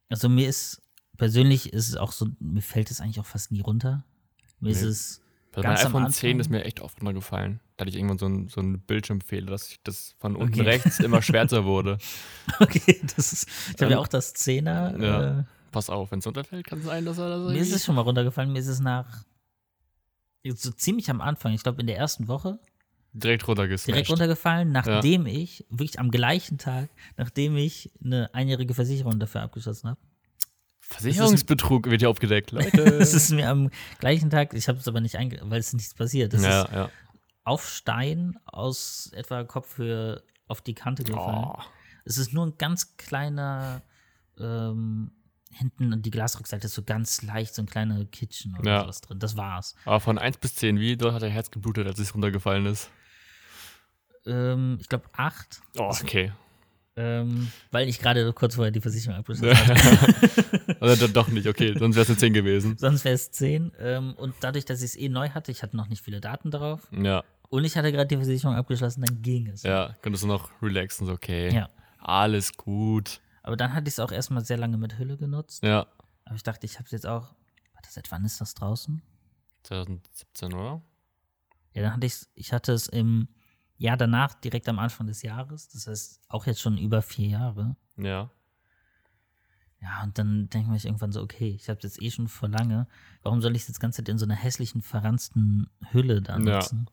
also 0.09 0.29
mir 0.29 0.49
ist, 0.49 0.81
persönlich 1.17 1.73
ist 1.73 1.89
es 1.89 1.97
auch 1.97 2.13
so, 2.13 2.29
mir 2.41 2.63
fällt 2.63 2.91
es 2.91 3.01
eigentlich 3.01 3.21
auch 3.21 3.27
fast 3.27 3.53
nie 3.53 3.61
runter. 3.61 4.05
Mir 4.61 4.71
ist 4.71 4.83
Nee. 4.83 4.89
es, 4.89 5.21
Ganz 5.53 5.81
am 5.85 5.97
iPhone 5.97 6.11
10 6.13 6.31
Anfang? 6.31 6.41
ist 6.41 6.51
mir 6.51 6.65
echt 6.65 6.81
oft 6.81 6.99
runtergefallen. 7.01 7.61
Da 7.77 7.83
hatte 7.83 7.91
ich 7.91 7.97
irgendwann 7.97 8.19
so 8.19 8.27
einen 8.27 8.49
so 8.49 8.61
einen 8.61 8.81
Bildschirmfehler, 8.81 9.51
dass 9.51 9.71
ich 9.71 9.83
das 9.83 10.15
von 10.19 10.37
unten 10.37 10.53
Okay. 10.61 10.63
rechts 10.69 11.01
immer 11.01 11.23
schwärzer 11.23 11.65
wurde. 11.65 11.99
okay, 12.61 13.01
das 13.17 13.33
ist, 13.33 13.49
ich 13.75 13.83
habe 13.83 13.93
ja 13.93 13.97
Ähm, 13.99 14.03
auch 14.03 14.09
das 14.09 14.35
Zehner. 14.35 14.99
ja. 15.01 15.39
Äh, 15.41 15.45
Pass 15.73 15.91
auf, 15.91 16.11
wenn 16.13 16.21
es 16.21 16.27
runterfällt, 16.27 16.67
kann 16.67 16.79
es 16.79 16.87
sein, 16.87 17.05
dass 17.05 17.19
er 17.19 17.29
das 17.29 17.53
mir 17.53 17.61
ist 17.61 17.73
es 17.73 17.85
schon 17.85 17.95
mal 17.95 18.01
runtergefallen, 18.03 18.51
mir 18.53 18.59
ist 18.59 18.69
es 18.69 18.81
nach, 18.81 19.25
so 20.55 20.71
ziemlich 20.71 21.11
am 21.11 21.21
Anfang, 21.21 21.53
ich 21.53 21.63
glaube 21.63 21.81
in 21.83 21.87
der 21.87 21.97
ersten 21.99 22.27
Woche, 22.27 22.59
direkt 23.13 23.47
runtergesmashed. 23.47 23.89
direkt 23.95 24.11
runtergefallen, 24.11 24.73
nachdem 24.73 25.27
ich, 25.27 25.67
wirklich 25.69 25.99
am 25.99 26.11
gleichen 26.11 26.57
Tag, 26.57 26.89
nachdem 27.19 27.57
ich 27.57 27.91
eine 28.03 28.33
einjährige 28.35 28.73
Versicherung 28.75 29.19
dafür 29.21 29.43
abgeschlossen 29.43 29.91
habe. 29.91 30.01
Versicherungsbetrug 30.90 31.87
wird 31.90 32.01
hier 32.01 32.09
aufgedeckt, 32.11 32.51
Leute. 32.53 32.83
Es 32.83 33.12
ist 33.14 33.31
mir 33.31 33.48
am 33.48 33.70
gleichen 33.98 34.31
Tag, 34.31 34.55
ich 34.55 34.68
habe 34.68 34.79
es 34.79 34.88
aber 34.88 35.01
nicht 35.01 35.16
einge, 35.16 35.38
weil 35.44 35.61
es 35.61 35.72
nichts 35.74 35.94
passiert. 35.94 36.33
Es 36.35 36.42
ja, 36.42 36.62
ist 36.62 36.72
ja. 36.72 36.90
auf 37.44 37.68
Stein 37.68 38.38
aus 38.46 39.11
etwa 39.14 39.44
Kopfhöhe 39.44 40.22
auf 40.46 40.62
die 40.62 40.74
Kante 40.74 41.05
gefallen. 41.05 41.44
Oh, 41.46 41.59
Es 42.05 42.16
ist 42.16 42.33
nur 42.33 42.46
ein 42.46 42.55
ganz 42.57 42.96
kleiner 42.96 43.83
ähm, 44.38 45.12
hinten 45.53 45.92
und 45.92 46.07
die 46.07 46.11
Glasrückseite 46.11 46.66
ist 46.66 46.74
so 46.74 46.83
ganz 46.83 47.20
leicht, 47.22 47.55
so 47.55 47.61
ein 47.62 47.66
kleiner 47.66 48.05
Kitchen 48.07 48.57
oder 48.59 48.70
Ja. 48.70 48.81
sowas 48.83 49.01
drin. 49.03 49.18
Das 49.18 49.37
war's. 49.37 49.74
Aber 49.85 50.01
von 50.01 50.16
1 50.18 50.38
bis 50.38 50.55
10, 50.57 50.79
wie 50.81 50.96
dort 50.96 51.12
hat 51.14 51.22
dein 51.22 51.33
Herz 51.33 51.51
geblutet, 51.51 51.87
als 51.87 51.98
es 51.98 52.14
runtergefallen 52.14 52.64
ist? 52.66 52.90
Ähm, 54.27 54.79
ich 54.81 54.88
glaube 54.88 55.05
acht, 55.12 55.61
Oh, 55.77 55.90
okay. 55.90 56.33
Ähm, 56.99 57.51
weil 57.71 57.89
ich 57.89 58.01
gerade 58.01 58.33
kurz 58.33 58.57
vorher 58.57 58.73
die 58.73 58.81
Versicherung 58.81 59.17
abgeschlossen 59.19 59.57
habe. 59.69 60.77
also 60.81 61.07
doch 61.09 61.29
nicht, 61.29 61.47
okay, 61.47 61.75
sonst 61.79 61.95
wäre 61.95 62.03
es 62.03 62.09
eine 62.11 62.19
10 62.19 62.33
gewesen. 62.33 62.77
Sonst 62.77 63.05
wäre 63.05 63.15
es 63.15 63.31
zehn. 63.31 63.71
Ähm, 63.79 64.15
und 64.15 64.35
dadurch, 64.41 64.65
dass 64.65 64.81
ich 64.81 64.87
es 64.91 64.97
eh 64.97 65.09
neu 65.09 65.29
hatte, 65.31 65.53
ich 65.53 65.63
hatte 65.63 65.77
noch 65.77 65.89
nicht 65.89 66.03
viele 66.03 66.21
Daten 66.21 66.51
drauf 66.51 66.89
Ja, 66.91 67.23
und 67.51 67.65
ich 67.65 67.77
hatte 67.77 67.93
gerade 67.93 68.09
die 68.09 68.17
Versicherung 68.17 68.57
abgeschlossen, 68.57 69.03
dann 69.07 69.23
ging 69.23 69.47
es. 69.47 69.63
ja, 69.63 69.95
könntest 70.03 70.25
du 70.25 70.29
noch 70.29 70.51
relaxen, 70.61 71.07
so 71.07 71.13
okay. 71.13 71.55
Ja. 71.55 71.69
Alles 72.01 72.53
gut. 72.57 73.21
Aber 73.43 73.57
dann 73.57 73.73
hatte 73.75 73.89
ich 73.89 73.95
es 73.95 74.01
auch 74.01 74.13
erstmal 74.13 74.45
sehr 74.45 74.57
lange 74.59 74.77
mit 74.77 74.99
Hülle 74.99 75.17
genutzt. 75.17 75.63
Ja, 75.63 75.87
Aber 76.25 76.35
ich 76.37 76.43
dachte, 76.43 76.67
ich 76.67 76.75
habe 76.77 76.85
es 76.87 76.91
jetzt 76.93 77.07
auch. 77.07 77.35
Warte, 77.75 77.89
seit 77.91 78.11
wann 78.11 78.25
ist 78.25 78.41
das 78.41 78.55
draußen? 78.55 79.01
2017, 79.63 80.53
oder? 80.53 80.83
Ja, 81.75 81.83
dann 81.83 81.93
hatte 81.95 82.07
ich 82.07 82.27
ich 82.35 82.53
hatte 82.53 82.73
es 82.73 82.87
im 82.89 83.29
Jahr 83.79 83.97
danach, 83.97 84.35
direkt 84.35 84.69
am 84.69 84.79
Anfang 84.79 85.07
des 85.07 85.23
Jahres. 85.23 85.69
Das 85.69 85.87
heißt, 85.87 86.21
auch 86.29 86.47
jetzt 86.47 86.61
schon 86.61 86.77
über 86.79 87.01
vier 87.03 87.29
Jahre. 87.29 87.77
Ja. 87.97 88.31
Ja, 89.81 90.03
und 90.03 90.19
dann 90.19 90.49
denke 90.51 90.75
ich 90.75 90.85
irgendwann 90.87 91.12
so, 91.12 91.23
okay, 91.23 91.51
ich 91.51 91.69
habe 91.69 91.79
jetzt 91.83 92.03
eh 92.03 92.11
schon 92.11 92.27
vor 92.27 92.49
lange. 92.49 92.88
Warum 93.23 93.41
soll 93.41 93.55
ich 93.55 93.62
es 93.62 93.69
jetzt 93.69 93.79
ganze 93.81 93.99
Zeit 94.03 94.09
in 94.09 94.19
so 94.19 94.25
einer 94.27 94.35
hässlichen, 94.35 94.83
verranzten 94.83 95.71
Hülle 95.93 96.21
da 96.21 96.33
Ja. 96.38 96.57
nutzen? 96.57 96.91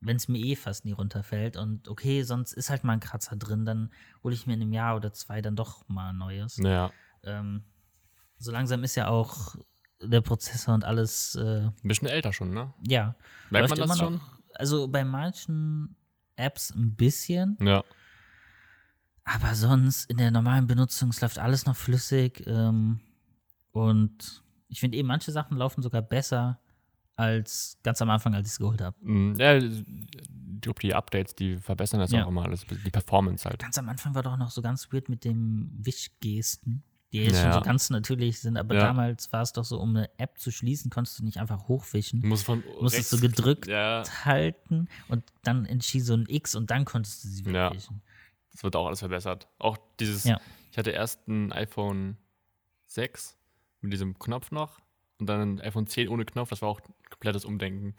Wenn 0.00 0.16
es 0.16 0.26
mir 0.28 0.38
eh 0.38 0.56
fast 0.56 0.86
nie 0.86 0.92
runterfällt. 0.92 1.58
Und 1.58 1.88
okay, 1.88 2.22
sonst 2.22 2.54
ist 2.54 2.70
halt 2.70 2.84
mal 2.84 2.94
ein 2.94 3.00
Kratzer 3.00 3.36
drin, 3.36 3.66
dann 3.66 3.90
hole 4.24 4.34
ich 4.34 4.46
mir 4.46 4.54
in 4.54 4.62
einem 4.62 4.72
Jahr 4.72 4.96
oder 4.96 5.12
zwei 5.12 5.42
dann 5.42 5.56
doch 5.56 5.86
mal 5.88 6.08
ein 6.10 6.16
neues. 6.16 6.56
Ja. 6.56 6.90
Ähm, 7.22 7.64
so 8.38 8.50
langsam 8.50 8.82
ist 8.82 8.94
ja 8.94 9.08
auch 9.08 9.56
der 10.02 10.22
Prozessor 10.22 10.72
und 10.72 10.84
alles, 10.86 11.34
äh, 11.34 11.66
Ein 11.66 11.74
bisschen 11.82 12.08
älter 12.08 12.32
schon, 12.32 12.54
ne? 12.54 12.72
ja. 12.88 13.14
Merkt 13.50 13.68
man 13.68 13.78
das 13.78 13.98
schon? 13.98 14.14
Noch. 14.14 14.39
Also 14.54 14.88
bei 14.88 15.04
manchen 15.04 15.96
Apps 16.36 16.70
ein 16.74 16.94
bisschen, 16.96 17.56
Ja. 17.60 17.84
aber 19.24 19.54
sonst 19.54 20.10
in 20.10 20.16
der 20.16 20.30
normalen 20.30 20.66
Benutzung 20.66 21.10
es 21.10 21.20
läuft 21.20 21.38
alles 21.38 21.66
noch 21.66 21.76
flüssig. 21.76 22.42
Ähm, 22.46 23.00
und 23.72 24.42
ich 24.68 24.80
finde 24.80 24.98
eben, 24.98 25.08
manche 25.08 25.32
Sachen 25.32 25.56
laufen 25.56 25.82
sogar 25.82 26.02
besser 26.02 26.58
als 27.16 27.78
ganz 27.82 28.00
am 28.00 28.08
Anfang, 28.10 28.34
als 28.34 28.46
ich 28.46 28.52
es 28.54 28.58
geholt 28.58 28.80
habe. 28.80 28.96
Ja, 29.38 29.56
ich 29.56 29.84
glaube, 30.62 30.80
die 30.80 30.94
Updates, 30.94 31.34
die 31.34 31.58
verbessern 31.58 32.00
das 32.00 32.10
Ja. 32.12 32.24
auch 32.24 32.28
immer 32.28 32.44
alles. 32.44 32.64
Die 32.66 32.90
Performance 32.90 33.44
halt. 33.48 33.60
Ganz 33.60 33.76
am 33.78 33.88
Anfang 33.88 34.14
war 34.14 34.22
doch 34.22 34.36
noch 34.38 34.50
so 34.50 34.62
ganz 34.62 34.90
weird 34.92 35.08
mit 35.10 35.24
dem 35.24 35.70
Wischgesten, 35.78 36.82
die 37.12 37.24
jetzt 37.24 37.36
schon 37.36 37.46
Ja. 37.46 37.54
so 37.54 37.60
ganz 37.62 37.90
natürlich 37.90 38.38
sind, 38.40 38.56
aber 38.56 38.74
Ja. 38.74 38.82
damals 38.82 39.32
war 39.32 39.42
es 39.42 39.52
doch 39.52 39.64
so, 39.64 39.80
um 39.80 39.96
eine 39.96 40.10
App 40.18 40.38
zu 40.38 40.50
schließen, 40.50 40.90
konntest 40.90 41.18
du 41.18 41.24
nicht 41.24 41.38
einfach 41.38 41.66
hochwischen. 41.68 42.20
Du 42.22 42.28
musst 42.28 42.44
von 42.44 42.62
musstest 42.80 42.94
rechts- 42.94 43.10
so 43.10 43.18
gedrückt 43.18 43.66
Ja, 43.66 44.02
halten 44.24 44.88
und 45.08 45.24
dann 45.42 45.66
entschied 45.66 46.04
so 46.04 46.14
ein 46.14 46.26
X 46.28 46.54
und 46.54 46.70
dann 46.70 46.84
konntest 46.84 47.24
du 47.24 47.28
sie 47.28 47.42
Ja. 47.50 47.70
wegwischen. 47.70 48.02
das 48.52 48.62
wird 48.64 48.74
auch 48.76 48.86
alles 48.86 48.98
verbessert. 49.00 49.48
Auch 49.58 49.78
dieses, 50.00 50.24
Ja. 50.24 50.40
ich 50.72 50.76
hatte 50.78 50.90
erst 50.90 51.26
ein 51.28 51.52
iPhone 51.52 52.16
6 52.86 53.36
mit 53.80 53.92
diesem 53.92 54.18
Knopf 54.18 54.50
noch 54.50 54.80
und 55.18 55.26
dann 55.28 55.40
ein 55.56 55.60
iPhone 55.60 55.86
10 55.86 56.08
ohne 56.08 56.24
Knopf. 56.24 56.50
Das 56.50 56.60
war 56.62 56.68
auch 56.68 56.80
ein 56.80 56.92
komplettes 57.10 57.44
Umdenken. 57.44 57.94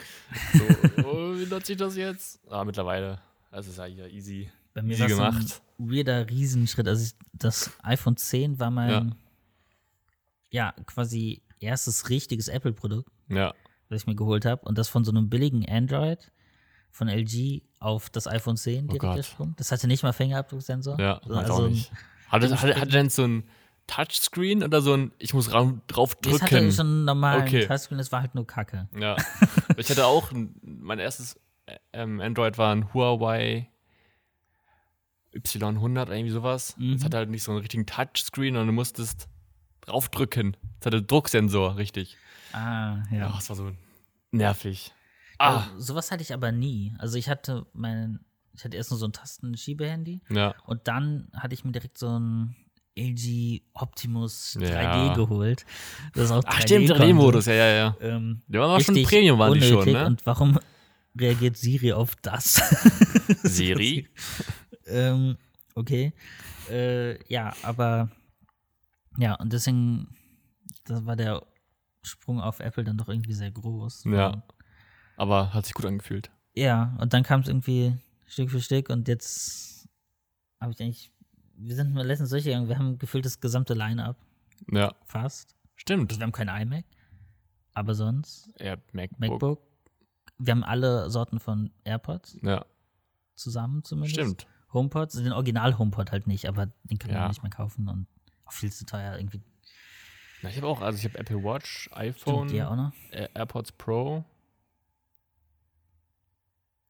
So, 0.52 0.58
oh, 1.06 1.34
wie 1.38 1.46
nutze 1.46 1.72
ich 1.72 1.78
das 1.78 1.96
jetzt? 1.96 2.40
Aber 2.48 2.64
mittlerweile, 2.66 3.20
das 3.50 3.66
ist 3.66 3.78
ja 3.78 3.86
easy. 3.86 4.50
Bei 4.74 4.82
mir 4.82 4.98
war 5.00 5.08
gemacht. 5.08 5.62
ein 5.78 5.90
weirder 5.90 6.28
Riesenschritt. 6.28 6.88
Also 6.88 7.04
ich, 7.04 7.14
das 7.32 7.70
iPhone 7.82 8.16
10 8.16 8.58
war 8.58 8.70
mein, 8.70 9.14
ja, 10.50 10.72
quasi 10.86 11.42
erstes 11.60 12.08
richtiges 12.10 12.48
Apple-Produkt, 12.48 13.10
Ja, 13.28 13.54
das 13.88 14.02
ich 14.02 14.06
mir 14.06 14.14
geholt 14.16 14.44
habe. 14.44 14.62
Und 14.66 14.78
das 14.78 14.88
von 14.88 15.04
so 15.04 15.10
einem 15.12 15.28
billigen 15.28 15.68
Android 15.68 16.30
von 16.90 17.08
LG 17.08 17.62
auf 17.78 18.10
das 18.10 18.26
iPhone 18.26 18.56
10 18.56 18.88
direkt 18.88 19.04
Oh 19.04 19.14
gesprungen. 19.14 19.54
Das 19.56 19.72
hatte 19.72 19.86
nicht 19.86 20.02
mal 20.02 20.12
Fingerabdrucksensor. 20.12 21.00
ja, 21.00 21.18
also, 21.28 21.68
nicht. 21.68 21.90
Hatte, 22.28 22.50
hatte, 22.58 22.74
hatte 22.80 22.90
denn 22.90 23.10
so 23.10 23.24
ein 23.24 23.44
Touchscreen 23.86 24.62
oder 24.62 24.80
so 24.80 24.94
ein, 24.94 25.12
ich 25.18 25.34
muss 25.34 25.52
ra- 25.52 25.74
drauf 25.86 26.14
Das 26.16 26.40
hatte 26.42 26.54
drücken? 26.56 26.72
schon 26.72 26.86
einen 26.86 27.04
normalen 27.04 27.42
Okay. 27.42 27.66
Touchscreen, 27.66 27.98
das 27.98 28.12
war 28.12 28.20
halt 28.22 28.34
nur 28.34 28.46
Kacke. 28.46 28.88
Ja. 28.98 29.16
ich 29.76 29.90
hatte 29.90 30.06
auch, 30.06 30.30
ein- 30.32 30.54
mein 30.62 30.98
erstes 30.98 31.38
äh, 31.66 31.76
ähm, 31.92 32.20
Android 32.20 32.58
war 32.58 32.74
ein 32.74 32.92
Huawei 32.94 33.68
Y100 35.34 36.02
oder 36.02 36.14
irgendwie 36.14 36.32
sowas. 36.32 36.76
Mhm. 36.78 36.94
Es 36.94 37.04
hatte 37.04 37.16
halt 37.16 37.30
nicht 37.30 37.42
so 37.42 37.52
einen 37.52 37.60
richtigen 37.60 37.86
Touchscreen 37.86 38.56
und 38.56 38.66
du 38.66 38.72
musstest 38.72 39.28
draufdrücken. 39.82 40.56
Es 40.80 40.86
hatte 40.86 41.02
Drucksensor, 41.02 41.76
richtig. 41.76 42.16
Ah, 42.52 42.98
Ja, 43.10 43.18
ja. 43.18 43.34
es 43.38 43.48
war 43.48 43.56
so 43.56 43.72
nervig. 44.30 44.92
Ah, 45.38 45.56
Also, 45.68 45.80
sowas 45.80 46.10
hatte 46.10 46.22
ich 46.22 46.32
aber 46.34 46.52
nie. 46.52 46.94
Also 46.98 47.16
ich 47.18 47.28
hatte 47.28 47.66
mein, 47.72 48.20
ich 48.54 48.64
hatte 48.64 48.76
erst 48.76 48.90
nur 48.90 48.98
so 48.98 49.06
ein 49.06 49.12
Tastenschiebehandy 49.12 50.20
ja. 50.30 50.54
und 50.66 50.86
dann 50.86 51.28
hatte 51.34 51.54
ich 51.54 51.64
mir 51.64 51.72
direkt 51.72 51.98
so 51.98 52.18
ein 52.18 52.54
LG 52.94 53.62
Optimus 53.72 54.56
3D 54.60 54.68
Ja. 54.68 55.14
geholt. 55.14 55.64
Das 56.14 56.30
auch 56.30 56.42
Ach, 56.46 56.58
3D 56.60 56.62
stimmt, 56.62 56.88
konnte. 56.88 57.04
3D-Modus, 57.04 57.46
ja, 57.46 57.54
ja, 57.54 57.66
ja. 57.74 57.96
Ähm, 58.02 58.42
Die 58.48 58.58
waren 58.58 58.70
aber 58.70 58.80
schon 58.80 59.02
Premium, 59.02 59.38
waren 59.38 59.54
die 59.54 59.62
schon, 59.62 59.90
ne? 59.90 60.06
Und 60.06 60.24
warum 60.26 60.58
reagiert 61.18 61.56
Siri 61.56 61.92
auf 61.94 62.14
das? 62.16 62.54
Siri? 63.42 64.08
Ähm, 64.86 65.36
okay. 65.74 66.12
Äh, 66.70 67.22
ja, 67.32 67.52
aber 67.62 68.10
ja, 69.18 69.34
und 69.34 69.52
deswegen, 69.52 70.08
das 70.84 71.04
war 71.04 71.16
der 71.16 71.42
Sprung 72.02 72.40
auf 72.40 72.60
Apple 72.60 72.84
dann 72.84 72.96
doch 72.98 73.08
irgendwie 73.08 73.34
sehr 73.34 73.50
groß. 73.50 74.04
Ja. 74.06 74.42
Aber 75.16 75.52
hat 75.52 75.66
sich 75.66 75.74
gut 75.74 75.84
angefühlt. 75.86 76.30
Ja, 76.54 76.96
und 77.00 77.12
dann 77.12 77.22
kam 77.22 77.40
es 77.40 77.48
irgendwie 77.48 77.96
Stück 78.26 78.50
für 78.50 78.60
Stück 78.60 78.88
und 78.90 79.08
jetzt 79.08 79.88
habe 80.60 80.72
ich 80.72 80.80
eigentlich, 80.80 81.12
wir 81.56 81.74
sind 81.76 81.92
mal 81.92 82.06
letztens 82.06 82.30
durchgegangen, 82.30 82.68
wir 82.68 82.78
haben 82.78 82.98
gefühlt 82.98 83.24
das 83.24 83.40
gesamte 83.40 83.74
Line-Up 83.74 84.16
Ja, 84.70 84.94
fast. 85.04 85.54
stimmt. 85.76 86.10
Also 86.12 86.20
wir 86.20 86.24
haben 86.24 86.32
kein 86.32 86.48
iMac, 86.48 86.84
aber 87.74 87.94
sonst 87.94 88.50
Ja, 88.58 88.76
MacBook. 88.92 89.18
MacBook. 89.20 89.62
Wir 90.38 90.52
haben 90.52 90.64
alle 90.64 91.08
Sorten 91.10 91.38
von 91.40 91.70
AirPods 91.84 92.38
Ja, 92.42 92.64
zusammen 93.36 93.84
zumindest. 93.84 94.14
stimmt. 94.14 94.46
HomePods, 94.72 95.14
den 95.14 95.32
Original-HomePod 95.32 96.12
halt 96.12 96.26
nicht, 96.26 96.46
aber 96.48 96.66
den 96.84 96.98
kann 96.98 97.10
man 97.10 97.20
Ja. 97.22 97.28
nicht 97.28 97.42
mehr 97.42 97.50
kaufen 97.50 97.88
und 97.88 98.06
auch 98.46 98.52
viel 98.52 98.72
zu 98.72 98.84
teuer 98.86 99.16
irgendwie. 99.16 99.42
Na, 100.42 100.50
ich 100.50 100.56
habe 100.56 100.66
auch, 100.66 100.80
also 100.80 100.98
ich 100.98 101.04
habe 101.04 101.18
Apple 101.18 101.42
Watch, 101.44 101.82
Stimmt, 101.84 101.96
iPhone, 101.98 102.48
die 102.48 102.56
ja 102.56 102.68
auch 102.68 102.76
noch. 102.76 102.92
Air- 103.10 103.30
AirPods 103.34 103.72
Pro. 103.72 104.24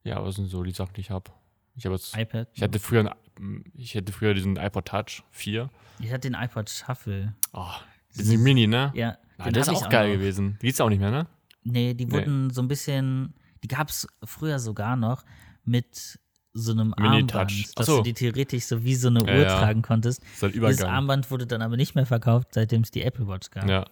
Ja, 0.05 0.23
was 0.25 0.37
sind 0.37 0.47
so 0.49 0.63
die 0.63 0.73
Sachen, 0.73 0.95
die 0.95 1.01
ich 1.03 1.11
habe? 1.11 1.31
Ich 1.75 1.85
habe 1.87 1.95
jetzt, 1.95 2.17
iPad. 2.17 2.49
ich 2.55 2.63
hatte 2.63 2.79
früher, 2.79 3.01
ein, 3.39 3.65
ich 3.75 3.97
hatte 3.97 4.13
früher 4.13 4.35
diesen 4.35 4.57
iPod 4.57 4.87
Touch 4.87 5.23
4. 5.31 5.71
Ich 6.01 6.11
hatte 6.11 6.31
den 6.31 6.35
iPod 6.35 6.69
Shuffle. 6.69 7.35
Oh, 7.53 7.71
diesen 8.17 8.43
Mini, 8.43 8.67
ne? 8.67 8.93
Ja, 8.95 9.17
Ah, 9.39 9.51
der 9.51 9.63
ist 9.63 9.69
auch 9.71 9.89
geil 9.89 10.11
noch. 10.13 10.19
gewesen. 10.21 10.59
Die 10.61 10.67
gibt's 10.67 10.81
auch 10.81 10.89
nicht 10.89 11.01
mehr, 11.01 11.11
ne? 11.11 11.27
Nee, 11.65 11.95
die 11.95 12.07
Nee. 12.07 12.13
wurden 12.13 12.51
so 12.51 12.61
ein 12.63 12.69
bisschen, 12.69 13.35
die 13.63 13.69
gab 13.69 13.89
es 13.89 14.07
früher 14.25 14.59
sogar 14.59 14.97
noch 14.97 15.25
mit 15.65 16.19
so 16.55 16.73
einem. 16.73 16.93
Armband, 16.95 17.79
dass 17.79 17.87
so. 17.87 17.99
du 17.99 18.03
die 18.03 18.13
theoretisch 18.15 18.65
so 18.67 18.83
wie 18.85 18.95
so 18.95 19.09
eine 19.09 19.21
Ja, 19.27 19.35
Uhr 19.35 19.43
ja. 19.43 19.59
tragen 19.59 19.83
konntest. 19.83 20.23
Das 20.35 20.43
halt 20.43 20.55
Dieses. 20.55 20.83
Armband 20.83 21.31
wurde 21.31 21.47
dann 21.47 21.63
aber 21.63 21.77
nicht 21.77 21.95
mehr 21.95 22.07
verkauft, 22.07 22.49
seitdem 22.53 22.83
es 22.83 22.91
die 22.91 23.03
Apple 23.03 23.27
Watch 23.27 23.51
gab. 23.51 23.69
Ja, 23.69 23.85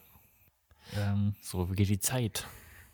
Ähm, 0.96 1.34
so 1.42 1.70
wie 1.70 1.74
geht 1.76 1.88
die 1.88 2.00
Zeit? 2.00 2.46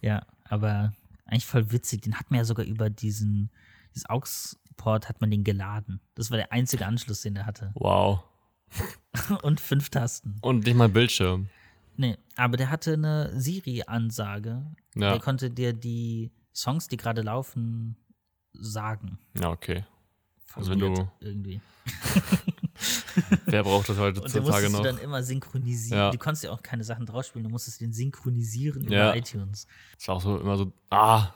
ja, 0.03 0.23
aber 0.45 0.93
eigentlich 1.25 1.47
voll 1.47 1.73
witzig. 1.73 2.03
Den 2.03 2.19
hat 2.19 2.31
man 2.31 2.39
ja 2.39 2.45
sogar 2.45 2.65
über 2.67 2.89
diesen, 2.91 3.51
dieses 3.95 4.09
AUX-Port 4.09 5.09
hat 5.09 5.21
man 5.21 5.31
den 5.31 5.43
geladen. 5.43 6.01
Das 6.15 6.31
war 6.31 6.37
der 6.37 6.53
einzige 6.53 6.87
Anschluss, 6.87 7.23
den 7.23 7.35
der 7.35 7.47
hatte. 7.47 7.73
Wow. 7.75 8.23
Und 9.43 9.61
fünf 9.61 9.91
Tasten. 9.91 10.37
Und 10.43 10.65
nicht 10.67 10.77
mal 10.77 10.89
Bildschirm. 10.89 11.49
Nee, 11.97 12.17
aber 12.37 12.57
der 12.57 12.71
hatte 12.71 12.93
eine 12.93 13.33
Siri-Ansage. 13.41 14.63
Ja. 14.95 15.11
Der 15.13 15.19
konnte 15.21 15.51
dir 15.51 15.73
die 15.73 16.31
Songs, 16.55 16.89
die 16.89 16.97
gerade 16.97 17.23
laufen, 17.23 17.97
sagen. 18.61 19.19
Ja, 19.41 19.51
okay. 19.51 19.85
Also 20.55 20.71
wenn 20.73 20.79
du- 20.79 21.09
irgendwie. 21.21 21.61
Wer 23.47 23.63
braucht 23.63 23.89
das 23.89 23.97
Und 23.99 24.17
da 24.17 24.21
heutzutage 24.23 24.41
musstest 24.45 24.73
noch? 24.73 24.79
du 24.81 24.85
dann 24.87 24.99
immer 24.99 25.23
synchronisieren. 25.23 25.99
Ja. 25.99 26.11
Du 26.11 26.19
konntest 26.19 26.45
ja 26.45 26.51
auch 26.51 26.63
keine 26.63 26.85
Sachen 26.85 27.07
draufspielen, 27.07 27.45
du 27.45 27.51
musstest 27.51 27.81
den 27.81 27.93
synchronisieren 27.93 28.83
Ja. 28.91 29.11
über 29.11 29.17
iTunes. 29.17 29.67
Das 29.99 30.09
war 30.09 30.17
auch 30.17 30.21
so 30.21 30.39
immer 30.39 30.57
so, 30.57 30.73
ah, 30.91 31.29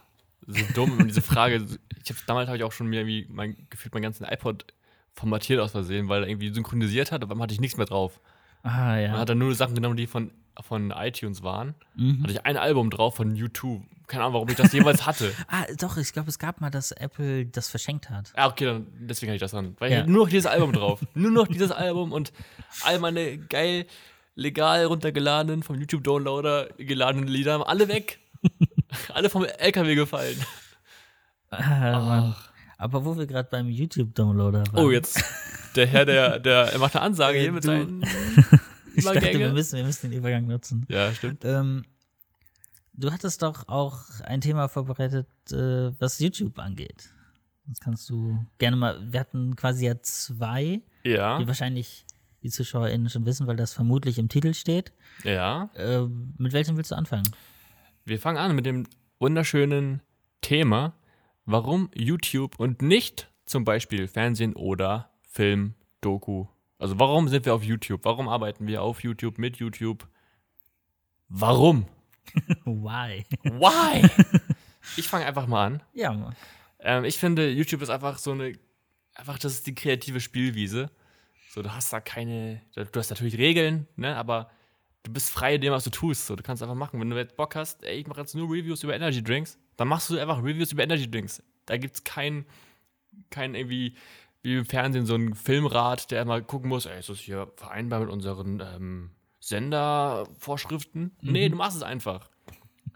so 0.46 0.60
dumm, 0.74 0.92
immer 0.94 1.04
diese 1.04 1.22
Frage. 1.22 1.64
Ich 2.04 2.10
hab, 2.10 2.26
damals 2.26 2.48
habe 2.48 2.58
ich 2.58 2.64
auch 2.64 2.72
schon 2.72 2.88
mir 2.88 3.00
irgendwie 3.00 3.26
mein, 3.30 3.56
gefühlt 3.70 3.94
meinen 3.94 4.02
ganzen 4.02 4.24
iPod 4.24 4.66
formatiert 5.12 5.60
aus 5.60 5.72
Versehen, 5.72 6.08
weil 6.08 6.22
er 6.24 6.28
irgendwie 6.28 6.52
synchronisiert 6.52 7.12
hat, 7.12 7.22
aber 7.22 7.34
dann 7.34 7.42
hatte 7.42 7.54
ich 7.54 7.60
nichts 7.60 7.76
mehr 7.76 7.86
drauf. 7.86 8.20
Ah, 8.62 8.90
Man 8.92 9.00
ja. 9.02 9.18
hat 9.18 9.28
dann 9.28 9.38
nur 9.38 9.54
Sachen 9.54 9.74
genommen, 9.74 9.96
die 9.96 10.06
von, 10.06 10.30
von 10.60 10.90
iTunes 10.90 11.42
waren. 11.42 11.74
Mhm. 11.96 12.22
Hatte 12.22 12.32
ich 12.32 12.44
ein 12.44 12.56
Album 12.58 12.90
drauf 12.90 13.16
von 13.16 13.34
U2, 13.34 13.82
Keine 14.10 14.24
Ahnung, 14.24 14.34
warum 14.34 14.48
ich 14.48 14.56
das 14.56 14.72
jemals 14.72 15.06
hatte. 15.06 15.32
Ah, 15.48 15.64
doch, 15.78 15.96
ich 15.96 16.12
glaube, 16.12 16.28
es 16.28 16.38
gab 16.38 16.60
mal, 16.60 16.70
dass 16.70 16.90
Apple 16.92 17.46
das 17.46 17.68
verschenkt 17.68 18.10
hat. 18.10 18.32
Ja, 18.36 18.48
okay, 18.48 18.64
dann 18.64 18.86
deswegen 18.98 19.30
hatte 19.30 19.36
ich 19.36 19.40
das 19.40 19.52
dran. 19.52 19.76
Weil 19.78 19.92
Ja. 19.92 20.06
nur 20.06 20.24
noch 20.24 20.28
dieses 20.30 20.46
Album 20.46 20.72
drauf. 20.72 21.00
nur 21.14 21.30
noch 21.30 21.46
dieses 21.48 21.70
Album 21.70 22.12
und 22.12 22.32
all 22.82 22.98
meine 22.98 23.38
geil 23.38 23.86
legal 24.34 24.84
runtergeladenen, 24.86 25.62
vom 25.62 25.76
YouTube-Downloader 25.78 26.70
geladenen 26.78 27.28
Lieder 27.28 27.52
haben 27.54 27.62
alle 27.62 27.88
weg. 27.88 28.18
alle 29.14 29.30
vom 29.30 29.44
LKW 29.44 29.94
gefallen. 29.94 30.36
Ah. 31.50 32.34
Aber 32.78 33.04
wo 33.04 33.16
wir 33.16 33.26
gerade 33.26 33.48
beim 33.50 33.68
YouTube-Downloader 33.68 34.64
waren. 34.72 34.84
Oh, 34.84 34.90
jetzt 34.90 35.22
der 35.76 35.86
Herr, 35.86 36.04
der, 36.04 36.38
der 36.38 36.72
er 36.72 36.78
macht 36.78 36.96
eine 36.96 37.04
Ansage 37.04 37.38
Äh, 37.38 37.42
hier 37.42 37.52
mit 37.52 37.62
seinen 37.64 38.02
ich 38.94 39.04
dachte, 39.04 39.18
Übergänge. 39.18 39.38
wir 39.38 39.52
müssen, 39.52 39.76
wir 39.76 39.84
müssen 39.84 40.10
den 40.10 40.18
Übergang 40.18 40.46
nutzen. 40.46 40.86
Ja, 40.88 41.12
stimmt. 41.12 41.44
Ähm, 41.44 41.84
du 42.92 43.10
hattest 43.10 43.42
doch 43.42 43.68
auch 43.68 43.98
ein 44.24 44.40
Thema 44.40 44.68
vorbereitet, 44.68 45.26
äh, 45.52 45.92
was 46.00 46.18
YouTube 46.18 46.58
angeht. 46.58 47.10
Das 47.66 47.80
kannst 47.80 48.08
du 48.10 48.44
gerne 48.58 48.76
mal. 48.76 49.12
Wir 49.12 49.20
hatten 49.20 49.54
quasi 49.56 49.86
ja 49.86 50.00
zwei, 50.02 50.80
Ja, 51.04 51.38
die 51.38 51.46
wahrscheinlich 51.46 52.04
die 52.42 52.48
ZuschauerInnen 52.50 53.08
schon 53.10 53.26
wissen, 53.26 53.46
weil 53.46 53.56
das 53.56 53.72
vermutlich 53.72 54.18
im 54.18 54.28
Titel 54.28 54.54
steht. 54.54 54.92
ja. 55.24 55.70
Äh, 55.74 56.06
mit 56.38 56.52
welchem 56.52 56.76
willst 56.76 56.90
du 56.90 56.94
anfangen? 56.96 57.30
Wir 58.04 58.18
fangen 58.18 58.38
an 58.38 58.54
mit 58.56 58.66
dem 58.66 58.86
wunderschönen 59.18 60.00
Thema, 60.40 60.94
warum 61.44 61.90
YouTube 61.94 62.58
und 62.58 62.80
nicht 62.82 63.30
zum 63.44 63.64
Beispiel 63.64 64.08
Fernsehen 64.08 64.56
oder 64.56 65.10
Film, 65.22 65.74
Doku. 66.00 66.46
Also 66.78 66.98
warum 66.98 67.28
sind 67.28 67.44
wir 67.44 67.54
auf 67.54 67.62
YouTube? 67.62 68.00
Warum 68.04 68.28
arbeiten 68.28 68.66
wir 68.66 68.82
auf 68.82 69.02
YouTube, 69.04 69.36
mit 69.38 69.58
YouTube? 69.58 70.08
Warum? 71.28 71.86
Why? 72.64 73.24
Why? 73.42 74.08
ich 74.96 75.08
fange 75.08 75.26
einfach 75.26 75.46
mal 75.46 75.66
an. 75.66 75.82
ja, 75.94 76.12
Mann. 76.12 76.34
Ähm, 76.82 77.04
ich 77.04 77.18
finde, 77.18 77.50
YouTube 77.50 77.82
ist 77.82 77.90
einfach 77.90 78.18
so 78.18 78.32
eine, 78.32 78.54
einfach 79.14 79.38
das 79.38 79.52
ist 79.52 79.66
die 79.66 79.74
kreative 79.74 80.20
Spielwiese. 80.20 80.90
So, 81.50 81.62
du 81.62 81.74
hast 81.74 81.92
da 81.92 82.00
keine, 82.00 82.62
du 82.74 82.86
hast 82.94 83.10
natürlich 83.10 83.36
Regeln, 83.36 83.86
ne, 83.96 84.16
aber 84.16 84.50
du 85.02 85.12
bist 85.12 85.30
frei 85.30 85.56
in 85.56 85.60
dem, 85.60 85.72
was 85.72 85.84
du 85.84 85.90
tust. 85.90 86.26
So, 86.26 86.36
du 86.36 86.42
kannst 86.42 86.62
einfach 86.62 86.74
machen. 86.74 87.00
Wenn 87.00 87.10
du 87.10 87.16
jetzt 87.16 87.36
Bock 87.36 87.56
hast, 87.56 87.84
ey, 87.84 87.98
ich 87.98 88.06
mache 88.06 88.20
jetzt 88.20 88.34
nur 88.34 88.48
Reviews 88.48 88.82
über 88.82 88.94
Energy 88.94 89.22
Drinks, 89.22 89.58
dann 89.76 89.88
machst 89.88 90.10
du 90.10 90.18
einfach 90.18 90.38
Reviews 90.38 90.72
über 90.72 90.82
Energy 90.82 91.10
Drinks. 91.10 91.42
Da 91.66 91.76
gibt 91.76 91.96
es 91.96 92.04
kein, 92.04 92.46
kein 93.30 93.54
irgendwie, 93.54 93.94
wie 94.42 94.56
im 94.56 94.64
Fernsehen, 94.64 95.06
so 95.06 95.14
ein 95.14 95.34
Filmrat, 95.34 96.10
der 96.10 96.24
mal 96.24 96.42
gucken 96.42 96.68
muss, 96.68 96.86
ey, 96.86 96.98
ist 96.98 97.08
das 97.08 97.18
hier 97.18 97.52
vereinbar 97.56 98.00
mit 98.00 98.10
unseren 98.10 98.60
ähm, 98.60 99.10
Sendervorschriften? 99.40 101.12
Nee, 101.20 101.48
du 101.48 101.56
machst 101.56 101.76
es 101.76 101.82
einfach. 101.82 102.28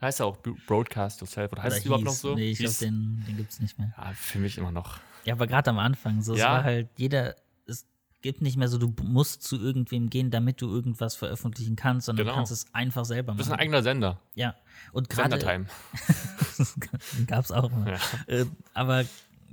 Heißt 0.00 0.20
ja 0.20 0.26
auch 0.26 0.36
Broadcast 0.66 1.20
Yourself, 1.20 1.52
oder 1.52 1.62
heißt 1.62 1.72
Oder 1.72 1.78
es 1.80 1.84
überhaupt 1.86 2.04
noch 2.04 2.12
so? 2.12 2.34
Nee, 2.34 2.50
ich 2.50 2.58
glaube, 2.58 2.74
den, 2.80 3.24
den 3.26 3.36
gibt 3.36 3.52
es 3.52 3.60
nicht 3.60 3.78
mehr. 3.78 3.94
ja, 3.96 4.12
für 4.14 4.38
mich 4.38 4.58
immer 4.58 4.70
noch. 4.72 4.98
Ja, 5.24 5.34
aber 5.34 5.46
gerade 5.46 5.70
am 5.70 5.78
Anfang, 5.78 6.20
so, 6.22 6.34
es 6.34 6.40
Ja. 6.40 6.52
war 6.52 6.64
halt 6.64 6.88
jeder, 6.96 7.36
es 7.66 7.86
gibt 8.20 8.42
nicht 8.42 8.56
mehr 8.58 8.68
so, 8.68 8.76
du 8.76 8.92
musst 9.02 9.42
zu 9.44 9.56
irgendwem 9.58 10.10
gehen, 10.10 10.30
damit 10.30 10.60
du 10.60 10.68
irgendwas 10.68 11.14
veröffentlichen 11.14 11.76
kannst, 11.76 12.06
sondern 12.06 12.24
Genau. 12.26 12.34
du 12.34 12.38
kannst 12.40 12.52
es 12.52 12.66
einfach 12.74 13.04
selber 13.06 13.32
Du 13.32 13.38
bist 13.38 13.48
ein 13.48 13.52
machen. 13.52 13.60
eigener 13.60 13.82
Sender. 13.82 14.20
Ja, 14.34 14.54
und 14.92 15.08
gerade 15.08 15.38
Sendertime. 15.40 15.66
gab 17.26 17.44
es 17.44 17.52
auch 17.52 17.70
mal. 17.70 17.92
Ja. 18.28 18.34
Äh, 18.34 18.46
aber 18.74 19.04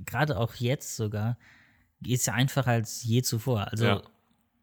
gerade 0.04 0.36
auch 0.36 0.54
jetzt 0.56 0.96
sogar 0.96 1.38
ist 2.04 2.20
es 2.20 2.26
ja 2.26 2.34
einfacher 2.34 2.72
als 2.72 3.02
je 3.04 3.22
zuvor. 3.22 3.68
Also 3.68 3.84
Ja. 3.86 4.02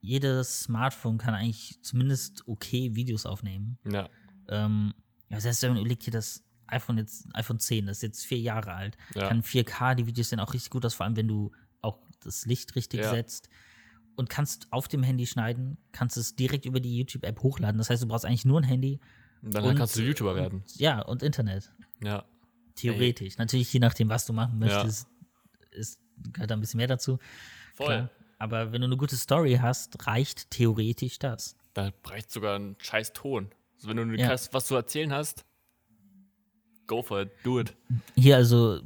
Jedes 0.02 0.62
Smartphone 0.62 1.18
kann 1.18 1.34
eigentlich 1.34 1.80
zumindest 1.82 2.48
okay 2.48 2.96
Videos 2.96 3.26
aufnehmen. 3.26 3.78
Ja, 3.90 4.10
Ähm, 4.48 4.94
ja, 5.30 5.40
selbst 5.40 5.62
wenn 5.62 5.72
man 5.74 5.80
überlegt, 5.80 6.04
hier 6.04 6.14
das 6.14 6.44
iPhone 6.68 6.98
jetzt, 6.98 7.28
iPhone 7.34 7.60
10, 7.60 7.86
das 7.88 7.98
ist 7.98 8.04
jetzt 8.04 8.26
vier 8.26 8.40
Jahre 8.40 8.74
alt, 8.74 8.98
Ja. 9.16 9.28
kann 9.28 9.42
4K, 9.44 9.96
die 9.96 10.08
Videos 10.08 10.30
sehen 10.30 10.40
auch 10.40 10.54
richtig 10.54 10.70
gut 10.72 10.86
aus, 10.86 10.94
vor 10.94 11.06
allem 11.06 11.16
wenn 11.16 11.28
du 11.28 11.52
auch 11.82 12.00
das 12.22 12.46
Licht 12.46 12.76
richtig 12.76 13.02
Ja. 13.02 13.10
setzt 13.12 13.50
und 14.16 14.30
kannst 14.30 14.72
auf 14.72 14.88
dem 14.88 15.04
Handy 15.04 15.26
schneiden, 15.28 15.78
kannst 15.92 16.18
es 16.18 16.36
direkt 16.36 16.66
über 16.66 16.80
die 16.80 16.98
YouTube-App 16.98 17.42
hochladen. 17.42 17.78
Das 17.78 17.90
heißt, 17.90 18.04
du 18.04 18.08
brauchst 18.08 18.26
eigentlich 18.26 18.46
nur 18.46 18.60
ein 18.60 18.64
Handy. 18.66 19.00
und 19.42 19.54
dann 19.54 19.64
und, 19.64 19.76
kannst 19.78 19.96
du 19.96 20.02
YouTuber 20.02 20.36
werden. 20.36 20.64
Ja, 20.76 21.02
und 21.02 21.24
Internet. 21.24 21.72
Ja, 22.04 22.26
Theoretisch. 22.76 23.38
Natürlich, 23.38 23.72
je 23.74 23.80
nachdem, 23.80 24.10
was 24.10 24.26
du 24.26 24.34
machen 24.34 24.58
möchtest, 24.60 25.08
ist, 25.72 26.00
gehört 26.34 26.50
da 26.52 26.56
ein 26.56 26.60
bisschen 26.62 26.78
mehr 26.78 26.88
dazu. 26.88 27.20
voll. 27.76 27.86
Klar. 27.88 28.10
Aber 28.40 28.72
wenn 28.72 28.82
du 28.82 28.88
eine 28.88 28.98
gute 28.98 29.16
Story 29.18 29.60
hast, 29.62 30.08
reicht 30.08 30.50
theoretisch 30.50 31.20
das. 31.20 31.56
Da 31.74 31.92
reicht 32.06 32.32
sogar 32.32 32.58
ein 32.58 32.76
scheiß 32.80 33.14
Ton. 33.14 33.50
Also 33.76 33.90
wenn 33.90 33.98
du 33.98 34.18
Ja. 34.18 34.28
krass, 34.28 34.50
was 34.54 34.66
zu 34.66 34.76
erzählen 34.76 35.12
hast, 35.14 35.46
go 36.88 37.02
for 37.02 37.22
it, 37.22 37.30
do 37.44 37.60
it. 37.60 37.76
Hier 38.16 38.38
also, 38.38 38.80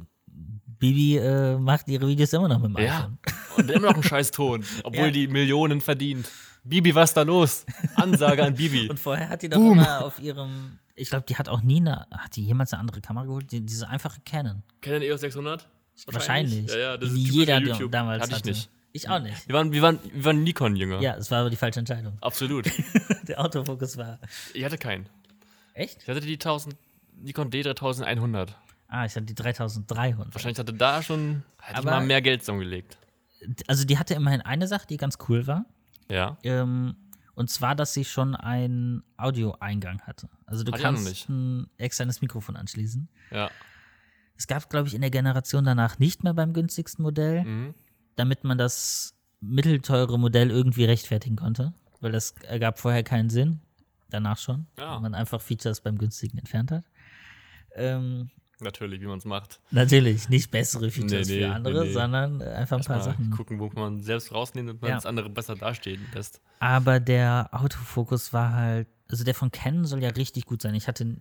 Bibi 0.78 1.16
äh, 1.18 1.56
macht 1.58 1.88
ihre 1.88 2.06
Videos 2.06 2.32
immer 2.32 2.48
noch 2.48 2.58
mit 2.60 2.76
dem 2.76 2.84
Ja. 2.84 2.98
iPhone. 2.98 3.18
Und 3.56 3.70
immer 3.70 3.88
noch 3.90 3.96
ein 3.96 4.02
scheiß 4.02 4.30
Ton, 4.32 4.64
obwohl 4.84 5.06
Ja. 5.06 5.10
die 5.10 5.28
Millionen 5.28 5.80
verdient. 5.80 6.28
Bibi, 6.64 6.94
was 6.94 7.10
ist 7.10 7.16
da 7.16 7.22
los? 7.22 7.64
Ansage 7.94 8.42
an 8.42 8.54
Bibi. 8.54 8.88
Und 8.90 8.98
vorher 8.98 9.28
hat 9.28 9.42
die 9.42 9.48
doch 9.48 9.58
Boom. 9.58 9.78
immer 9.78 10.04
auf 10.04 10.18
ihrem, 10.18 10.78
ich 10.94 11.10
glaube, 11.10 11.26
die 11.28 11.36
hat 11.36 11.48
auch 11.48 11.62
nie 11.62 11.76
eine, 11.80 12.06
hat 12.10 12.36
die 12.36 12.44
jemals 12.44 12.72
eine 12.72 12.80
andere 12.80 13.00
Kamera 13.00 13.24
geholt? 13.26 13.52
Die, 13.52 13.60
diese 13.60 13.88
einfache 13.88 14.20
Canon. 14.24 14.62
Canon 14.80 15.02
EOS 15.02 15.20
600? 15.20 15.68
Wahrscheinlich. 16.06 16.68
Ja, 16.70 16.78
ja, 16.78 16.96
das 16.96 17.10
ist 17.10 17.14
Wie 17.14 17.22
typisch 17.24 17.36
jeder 17.36 17.58
YouTube. 17.60 17.92
damals 17.92 18.22
Hatte 18.22 18.30
ich 18.32 18.36
hatte. 18.38 18.48
nicht. 18.50 18.70
Ich 18.96 19.08
auch 19.08 19.18
nicht. 19.18 19.48
Wir 19.48 19.56
waren, 19.56 19.72
wir 19.72 19.82
waren, 19.82 19.98
wir 20.12 20.24
waren 20.24 20.44
Nikon-Jünger. 20.44 21.00
Ja, 21.00 21.16
es 21.16 21.28
war 21.30 21.40
aber 21.40 21.50
die 21.50 21.56
falsche 21.56 21.80
Entscheidung. 21.80 22.16
Absolut. 22.20 22.70
Der 23.28 23.40
Autofokus 23.40 23.96
war. 23.96 24.20
Ich 24.54 24.64
hatte 24.64 24.78
keinen. 24.78 25.08
Echt? 25.74 26.02
Ich 26.02 26.08
hatte 26.08 26.20
die 26.20 26.34
1000, 26.34 26.76
Nikon 27.20 27.50
D3100. 27.50 28.50
Ah, 28.86 29.04
ich 29.04 29.16
hatte 29.16 29.26
die 29.26 29.34
3300. 29.34 30.32
Wahrscheinlich 30.32 30.58
hatte 30.60 30.72
da 30.72 31.02
schon, 31.02 31.42
hätte 31.60 31.72
ich 31.80 31.86
Aber- 31.86 31.90
mal 31.98 32.06
mehr 32.06 32.22
Geld 32.22 32.42
zusammengelegt. 32.42 32.96
Also 33.66 33.84
die 33.84 33.98
hatte 33.98 34.14
immerhin 34.14 34.40
eine 34.42 34.68
Sache, 34.68 34.86
die 34.86 34.96
ganz 34.96 35.18
cool 35.28 35.46
war. 35.48 35.64
Ja. 36.08 36.38
Ähm, 36.44 36.94
und 37.34 37.50
zwar, 37.50 37.74
dass 37.74 37.92
sie 37.94 38.04
schon 38.04 38.36
einen 38.36 39.02
Audioeingang 39.16 40.02
hatte. 40.02 40.28
Also 40.46 40.62
du 40.62 40.70
ich 40.70 40.76
noch 40.76 40.82
kannst 40.82 41.28
ein 41.28 41.66
externes 41.78 42.22
Mikrofon 42.22 42.54
anschließen. 42.56 43.08
Ja. 43.32 43.50
Es 44.36 44.46
gab, 44.46 44.70
glaube 44.70 44.86
ich, 44.86 44.94
in 44.94 45.00
der 45.00 45.10
Generation 45.10 45.64
danach 45.64 45.98
nicht 45.98 46.22
mehr 46.22 46.32
beim 46.34 46.52
günstigsten 46.52 47.02
Modell, 47.02 47.42
Mhm. 47.44 47.74
Damit 48.16 48.44
man 48.44 48.58
das 48.58 49.14
mittelteure 49.40 50.18
Modell 50.18 50.50
irgendwie 50.50 50.84
rechtfertigen 50.84 51.36
konnte. 51.36 51.72
Weil 52.00 52.12
das 52.12 52.32
ergab 52.42 52.78
vorher 52.78 53.02
keinen 53.02 53.30
Sinn. 53.30 53.60
Danach 54.10 54.38
schon. 54.38 54.66
Ja. 54.78 54.94
Weil 54.94 55.00
man 55.00 55.14
einfach 55.14 55.40
Features 55.40 55.80
beim 55.80 55.98
günstigen 55.98 56.38
entfernt 56.38 56.70
hat. 56.70 56.84
Ähm, 57.74 58.30
Natürlich, 58.60 59.00
wie 59.00 59.06
man 59.06 59.18
es 59.18 59.24
macht. 59.24 59.60
natürlich 59.72 60.28
nicht 60.28 60.50
bessere 60.50 60.90
Features 60.90 61.28
Nee, 61.28 61.34
nee, 61.40 61.42
für 61.46 61.52
andere, 61.52 61.84
nee, 61.86 61.92
sondern 61.92 62.40
einfach 62.40 62.78
ein 62.78 62.84
paar 62.84 63.00
Sachen. 63.02 63.30
gucken, 63.30 63.58
wo 63.58 63.68
man 63.74 64.00
selbst 64.00 64.32
rausnimmt 64.32 64.70
und 64.70 64.80
man 64.80 64.90
Ja. 64.90 64.94
das 64.96 65.06
andere 65.06 65.28
besser 65.28 65.56
dastehen 65.56 66.06
lässt. 66.14 66.40
Aber 66.60 67.00
der 67.00 67.48
Autofokus 67.52 68.32
war 68.32 68.52
halt, 68.54 68.86
also 69.10 69.24
der 69.24 69.34
von 69.34 69.50
Canon 69.50 69.84
soll 69.84 70.02
ja 70.02 70.10
richtig 70.10 70.46
gut 70.46 70.62
sein. 70.62 70.74
Ich 70.74 70.86
hatte 70.86 71.16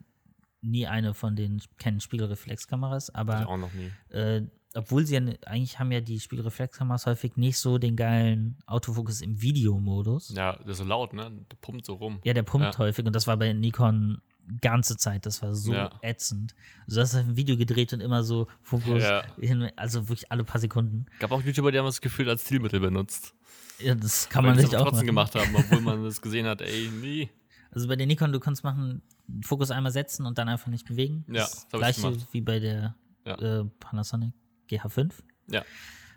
nie 0.62 0.86
eine 0.88 1.14
von 1.16 1.36
den 1.36 1.62
Canon 1.78 2.00
Spiegelreflexkameras, 2.02 3.10
Ich 3.10 3.16
aber 3.16 3.48
auch 3.50 3.58
noch 3.58 3.74
nie. 3.74 3.92
äh, 4.16 4.44
obwohl 4.76 5.06
sie 5.06 5.14
ja, 5.16 5.20
ne- 5.20 5.38
eigentlich 5.46 5.80
haben 5.80 5.92
ja 5.92 6.02
die 6.02 6.20
Spiegelreflexkameras 6.20 7.06
häufig 7.06 7.38
nicht 7.38 7.58
so 7.58 7.78
den 7.78 7.96
geilen 7.96 8.58
Autofokus 8.66 9.22
im 9.22 9.42
Videomodus. 9.42 10.30
Ja, 10.36 10.54
das 10.58 10.72
ist 10.72 10.78
so 10.80 10.84
laut, 10.84 11.14
ne? 11.14 11.32
Der 11.52 11.56
pumpt 11.62 11.86
so 11.86 11.94
rum. 11.96 12.20
Ja, 12.24 12.34
der 12.34 12.44
pumpt 12.44 12.74
Ja. 12.74 12.78
häufig 12.80 13.06
und 13.06 13.14
das 13.16 13.28
war 13.28 13.38
bei 13.38 13.54
Nikon 13.54 14.22
ganze 14.62 14.98
Zeit, 14.98 15.26
das 15.26 15.42
war 15.42 15.56
so 15.56 15.74
Ja. 15.74 15.92
ätzend. 16.02 16.54
Also 16.86 16.98
du 16.98 17.02
hast 17.04 17.16
ein 17.16 17.38
Video 17.38 17.56
gedreht 17.56 17.94
und 17.94 18.02
immer 18.02 18.24
so 18.24 18.48
Fokus, 18.62 19.02
Ja. 19.04 19.24
hin, 19.40 19.72
also 19.78 20.10
wirklich 20.10 20.32
alle 20.32 20.44
paar 20.44 20.60
Sekunden. 20.60 21.06
Gab 21.20 21.32
auch 21.32 21.42
YouTuber, 21.42 21.72
die 21.72 21.78
haben 21.80 21.86
das 21.86 22.02
Gefühl 22.02 22.28
als 22.30 22.42
Stilmittel 22.42 22.80
benutzt. 22.82 23.34
Ja, 23.80 23.96
das 23.96 24.28
kann 24.30 24.44
Weil 24.44 24.52
man 24.56 24.60
nicht 24.64 24.76
auch 24.76 24.82
trotzdem 24.82 24.98
machen. 24.98 25.06
gemacht 25.08 25.36
haben, 25.36 25.56
obwohl 25.56 25.82
man 25.82 26.04
das 26.04 26.22
gesehen 26.22 26.46
hat, 26.46 26.62
ey, 26.62 26.90
nee. 27.02 27.30
Also 27.72 27.88
bei 27.88 27.96
der 27.96 28.06
Nikon, 28.06 28.32
du 28.34 28.40
kannst 28.40 28.64
machen, 28.64 29.02
Fokus 29.44 29.72
einmal 29.72 29.92
setzen 29.92 30.26
und 30.26 30.38
dann 30.38 30.50
einfach 30.50 30.68
nicht 30.68 30.86
bewegen. 30.86 31.24
Ja, 31.30 31.44
das 31.44 31.68
das 31.70 31.82
hab 31.82 31.90
ich 31.90 31.96
gemacht. 31.98 32.28
wie 32.34 32.42
bei 32.42 32.60
der 32.60 32.96
äh, 33.26 33.64
Panasonic 33.80 34.34
GH5. 34.70 35.12
Ja. 35.50 35.64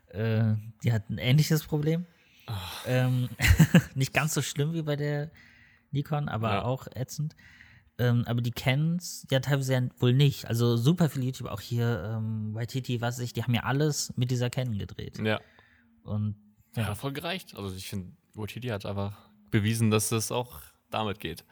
Äh, 0.09 0.55
die 0.83 0.93
hat 0.93 1.09
ein 1.11 1.19
ähnliches 1.19 1.65
Problem. 1.65 2.07
Ähm, 2.87 3.29
nicht 3.95 4.13
ganz 4.15 4.35
so 4.35 4.43
schlimm 4.43 4.73
wie 4.73 4.83
bei 4.83 4.97
der 4.97 5.31
Nikon, 5.91 6.29
aber 6.29 6.51
Ja. 6.53 6.63
auch 6.65 6.87
ätzend. 6.95 7.35
Ähm, 7.99 8.25
aber 8.27 8.43
die 8.43 8.51
Cans, 8.51 9.27
ja 9.31 9.41
teilweise 9.41 9.73
ja 9.73 9.83
wohl 9.99 10.13
nicht. 10.13 10.47
Also 10.47 10.77
super 10.77 11.09
viele 11.09 11.25
YouTuber, 11.27 11.51
auch 11.53 11.61
hier 11.63 12.05
ähm, 12.19 12.55
YTT, 12.57 13.01
was 13.01 13.17
weiß 13.17 13.25
ich, 13.25 13.33
die 13.33 13.43
haben 13.43 13.55
ja 13.55 13.63
alles 13.63 14.13
mit 14.17 14.31
dieser 14.31 14.51
Canon 14.51 14.77
gedreht. 14.79 15.19
Ja. 15.19 15.41
Und 16.05 16.37
Ja, 16.77 16.83
ja, 16.89 16.95
voll 16.95 17.13
gereicht. 17.13 17.57
Also 17.57 17.75
ich 17.75 17.89
finde, 17.89 18.13
OTD 18.37 18.71
hat 18.71 18.85
einfach 18.85 19.31
bewiesen, 19.51 19.91
dass 19.91 20.13
es 20.13 20.31
auch 20.31 20.61
damit 20.91 21.21
geht. 21.21 21.45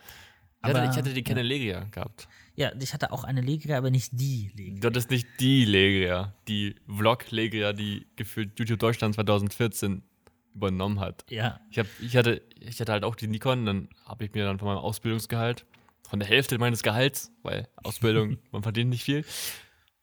Ich 0.65 0.71
hatte, 0.71 0.81
Aber- 0.83 0.91
ich 0.91 0.97
hatte 0.97 1.13
die 1.15 1.23
Canon 1.23 1.45
Legria 1.45 1.85
gehabt. 1.91 2.27
ja, 2.57 2.73
ich 2.81 2.93
hatte 2.95 3.13
auch 3.13 3.25
eine 3.25 3.41
Legria, 3.43 3.77
aber 3.79 3.91
nicht 3.91 4.11
die 4.13 4.51
Legria. 4.57 4.91
Das 4.91 5.05
ist 5.05 5.11
nicht 5.11 5.27
die 5.41 5.65
Legria, 5.65 6.35
die 6.49 6.75
Vlog-Legria, 6.89 7.73
die 7.73 8.07
gefühlt 8.17 8.59
YouTube 8.59 8.79
Deutschland 8.79 9.15
2014 9.15 10.03
übernommen 10.55 11.01
hat. 11.01 11.25
Ja, 11.31 11.61
Ich, 11.71 11.79
hab, 11.79 11.87
ich, 12.01 12.17
hatte, 12.17 12.43
ich 12.61 12.81
hatte 12.81 12.93
halt 12.93 13.05
auch 13.05 13.17
die 13.17 13.27
Nikon, 13.27 13.67
dann 13.67 13.89
habe 14.07 14.25
ich 14.25 14.33
mir 14.35 14.45
dann 14.45 14.59
von 14.59 14.69
meinem 14.69 14.79
Ausbildungsgehalt 14.79 15.67
von 16.09 16.19
der 16.21 16.29
Hälfte 16.29 16.59
meines 16.59 16.83
Gehalts, 16.83 17.33
weil 17.43 17.67
Ausbildung, 17.83 18.39
man 18.53 18.63
verdient 18.63 18.91
nicht 18.91 19.03
viel, 19.05 19.25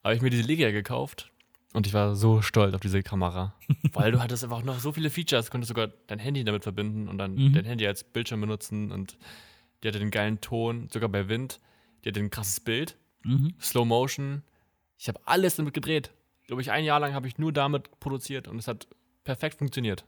habe 0.03 0.15
ich 0.15 0.21
mir 0.21 0.29
diese 0.29 0.43
Legia 0.43 0.71
gekauft. 0.71 1.31
Und 1.73 1.87
ich 1.87 1.93
war 1.93 2.15
so 2.17 2.41
stolz 2.41 2.73
auf 2.75 2.81
diese 2.81 3.01
Kamera. 3.01 3.55
Weil 3.93 4.11
du 4.11 4.19
hattest 4.19 4.43
einfach 4.43 4.61
noch 4.61 4.79
so 4.79 4.91
viele 4.91 5.09
Features, 5.09 5.49
konntest 5.51 5.69
sogar 5.69 5.87
dein 6.07 6.19
Handy 6.19 6.43
damit 6.43 6.63
verbinden 6.63 7.07
und 7.07 7.17
dann 7.17 7.35
Mhm. 7.35 7.53
dein 7.53 7.63
Handy 7.63 7.87
als 7.87 8.03
Bildschirm 8.03 8.41
benutzen 8.41 8.91
und 8.91 9.17
die 9.83 9.87
hatte 9.87 9.99
den 9.99 10.11
geilen 10.11 10.41
Ton, 10.41 10.87
sogar 10.91 11.09
bei 11.09 11.27
Wind. 11.29 11.59
Die 12.03 12.09
hatte 12.09 12.19
ein 12.19 12.29
krasses 12.29 12.59
Bild, 12.59 12.97
Mhm. 13.23 13.53
Slow 13.61 13.85
Motion. 13.85 14.41
Ich 14.97 15.07
habe 15.07 15.19
alles 15.25 15.55
damit 15.55 15.73
gedreht. 15.75 16.11
Glaube 16.47 16.61
ich, 16.63 16.71
ein 16.71 16.83
Jahr 16.83 16.99
lang 16.99 17.13
habe 17.13 17.27
ich 17.27 17.37
nur 17.37 17.53
damit 17.53 17.99
produziert 17.99 18.47
und 18.47 18.57
es 18.57 18.67
hat 18.67 18.87
perfekt 19.23 19.59
funktioniert. 19.59 20.05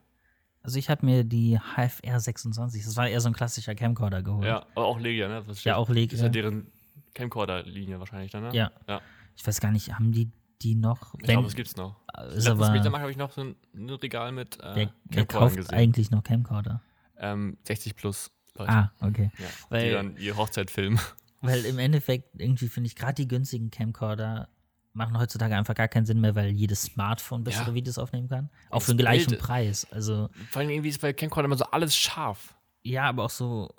Also 0.61 0.79
ich 0.79 0.89
habe 0.89 1.05
mir 1.05 1.23
die 1.23 1.59
HFR 1.59 2.19
26, 2.19 2.83
das 2.83 2.95
war 2.97 3.07
eher 3.07 3.19
so 3.21 3.27
ein 3.29 3.33
klassischer 3.33 3.75
Camcorder 3.75 4.23
geholt. 4.23 4.45
Ja, 4.47 4.65
aber 4.75 4.85
auch 4.85 4.99
Legia, 4.99 5.27
ne? 5.27 5.43
Das 5.45 5.63
Ja, 5.63 5.75
auch 5.75 5.87
Das 5.87 5.95
ist 5.95 6.01
Legia. 6.11 6.23
ja 6.23 6.29
deren 6.29 6.71
Camcorder-Linie 7.13 7.99
wahrscheinlich 7.99 8.31
dann, 8.31 8.43
ne? 8.43 8.49
Ja. 8.55 8.71
Ja. 8.87 9.01
Ich 9.35 9.45
weiß 9.45 9.59
gar 9.61 9.71
nicht, 9.71 9.93
haben 9.93 10.11
die 10.11 10.31
die 10.61 10.75
noch? 10.75 11.13
Ich 11.15 11.25
glaube, 11.25 11.47
es 11.47 11.55
gibt's 11.55 11.75
noch. 11.75 11.97
ist 12.17 12.33
Letztes 12.35 12.47
aber, 12.47 12.71
Mediamarkt 12.71 13.01
habe 13.01 13.11
ich 13.11 13.17
noch 13.17 13.31
so 13.31 13.41
ein, 13.41 13.55
Regal 13.89 14.31
mit 14.31 14.59
äh, 14.61 14.71
wer, 14.75 14.93
wer 15.05 15.25
kauft 15.25 15.57
gesehen. 15.57 15.73
eigentlich 15.75 16.09
noch 16.11 16.23
Camcorder? 16.23 16.81
Ähm, 17.17 17.57
60 17.63 17.95
plus 17.95 18.31
Leute. 18.55 18.71
Ah, 18.71 18.91
okay. 19.01 19.31
Ja, 19.37 19.45
Weil- 19.69 19.85
die 19.85 19.91
dann 19.91 20.17
ihr 20.17 20.37
Hochzeit 20.37 20.69
filmen. 20.71 20.99
Weil 21.41 21.65
im 21.65 21.77
Endeffekt 21.79 22.39
irgendwie 22.39 22.69
finde 22.69 22.87
ich 22.87 22.95
gerade 22.95 23.15
die 23.15 23.27
günstigen 23.27 23.69
Camcorder 23.71 24.47
machen 24.93 25.17
heutzutage 25.17 25.55
einfach 25.57 25.73
gar 25.73 25.87
keinen 25.87 26.05
Sinn 26.05 26.21
mehr, 26.21 26.35
weil 26.35 26.49
jedes 26.51 26.83
Smartphone 26.83 27.43
bessere 27.43 27.69
Ja. 27.69 27.73
Videos 27.73 27.97
aufnehmen 27.97 28.29
kann. 28.29 28.49
Auch 28.69 28.75
Das 28.77 28.85
für 28.85 28.91
den 28.93 28.99
gleichen 28.99 29.31
Bild- 29.31 29.41
Preis. 29.41 29.87
Also 29.91 30.29
Vor 30.51 30.59
allem 30.61 30.69
irgendwie 30.69 30.89
ist 30.89 31.01
bei 31.01 31.11
Camcorder 31.13 31.45
immer 31.47 31.57
so 31.57 31.65
alles 31.65 31.95
scharf. 31.97 32.53
ja, 32.83 33.03
aber 33.09 33.23
auch 33.25 33.29
so 33.31 33.73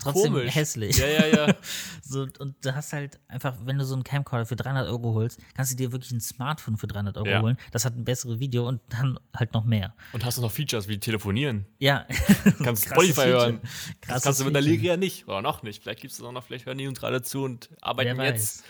trotzdem 0.00 0.32
Komisch. 0.34 0.54
hässlich. 0.54 0.96
Ja, 0.98 1.06
ja, 1.06 1.26
ja. 1.26 1.54
So, 2.02 2.26
und 2.38 2.54
du 2.64 2.74
hast 2.74 2.92
halt 2.92 3.18
einfach, 3.26 3.54
wenn 3.64 3.78
du 3.78 3.84
so 3.84 3.94
einen 3.94 4.04
Camcorder 4.04 4.46
für 4.46 4.54
300 4.54 4.86
Euro 4.88 5.14
holst, 5.14 5.40
kannst 5.54 5.72
du 5.72 5.76
dir 5.76 5.90
wirklich 5.90 6.12
ein 6.12 6.20
Smartphone 6.20 6.76
für 6.76 6.86
300 6.86 7.16
Euro 7.16 7.26
Ja. 7.28 7.42
holen. 7.42 7.56
Das 7.72 7.84
hat 7.84 7.96
ein 7.96 8.04
besseres 8.04 8.38
Video 8.38 8.68
und 8.68 8.80
dann 8.90 9.18
halt 9.36 9.52
noch 9.54 9.64
mehr. 9.64 9.92
Und 10.12 10.24
hast 10.24 10.38
du 10.38 10.42
noch 10.42 10.52
Features 10.52 10.86
wie 10.86 10.98
telefonieren. 11.00 11.66
Ja, 11.78 12.06
Kannst 12.62 12.84
Spotify 12.86 13.12
Feature. 13.12 13.28
hören. 13.32 13.60
Das 13.62 13.70
Krasses 14.02 14.22
kannst 14.24 14.40
du 14.40 14.44
mit 14.44 14.54
der. 14.54 14.62
Legia 14.62 14.96
nicht. 14.96 15.26
Oder 15.26 15.42
noch 15.42 15.62
nicht. 15.64 15.82
Vielleicht 15.82 16.00
gibt 16.00 16.12
es 16.12 16.18
das 16.18 16.26
auch 16.26 16.32
noch. 16.32 16.44
Vielleicht 16.44 16.66
hören 16.66 16.78
die 16.78 16.86
uns 16.86 17.00
gerade 17.00 17.22
zu 17.22 17.42
und 17.42 17.70
arbeiten 17.80 18.20
jetzt 18.20 18.64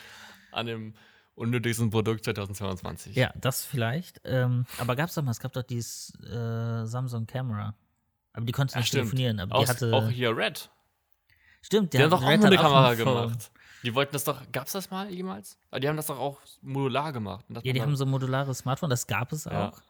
an 0.52 0.66
dem 0.66 0.94
unnötigsten 1.34 1.90
Produkt 1.90 2.24
2022. 2.24 3.14
ja, 3.14 3.30
das 3.38 3.64
vielleicht. 3.66 4.22
Ähm, 4.24 4.64
aber 4.78 4.96
gab's 4.96 5.14
doch 5.14 5.22
mal, 5.22 5.32
es 5.32 5.40
gab 5.40 5.52
doch 5.52 5.62
dieses 5.62 6.14
äh, 6.24 6.86
Samsung 6.86 7.26
Camera. 7.26 7.74
Aber 8.32 8.46
die 8.46 8.52
konnte 8.52 8.76
nicht 8.78 8.88
stimmt. 8.88 9.02
telefonieren. 9.10 9.40
Aber 9.40 9.54
Auch, 9.56 9.64
die 9.64 9.68
hatte. 9.70 9.92
auch 9.92 10.08
hier 10.08 10.34
Red. 10.36 10.70
Stimmt, 11.66 11.92
Die 11.92 11.98
haben 12.02 12.11
doch 12.11 12.22
auch 12.22 12.29
Red 12.29 12.44
eine 12.44 12.57
Kamera 12.57 12.94
gemacht. 12.94 13.50
Die 13.83 13.94
wollten 13.94 14.12
das 14.14 14.24
doch, 14.24 14.40
gab's 14.52 14.72
das 14.72 14.90
mal 14.90 15.11
jemals? 15.11 15.59
Ah, 15.70 15.79
Die 15.79 15.88
haben 15.88 15.96
das 15.96 16.07
doch 16.07 16.18
auch 16.18 16.38
modular 16.62 17.12
gemacht. 17.12 17.44
Ja, 17.62 17.72
die 17.72 17.81
haben 17.83 17.94
so 17.96 18.05
ein 18.05 18.11
modulares 18.11 18.59
Smartphone, 18.59 18.90
das 18.90 19.07
gab 19.07 19.33
es 19.33 19.44
Ja. 19.44 19.68
auch. 19.68 19.81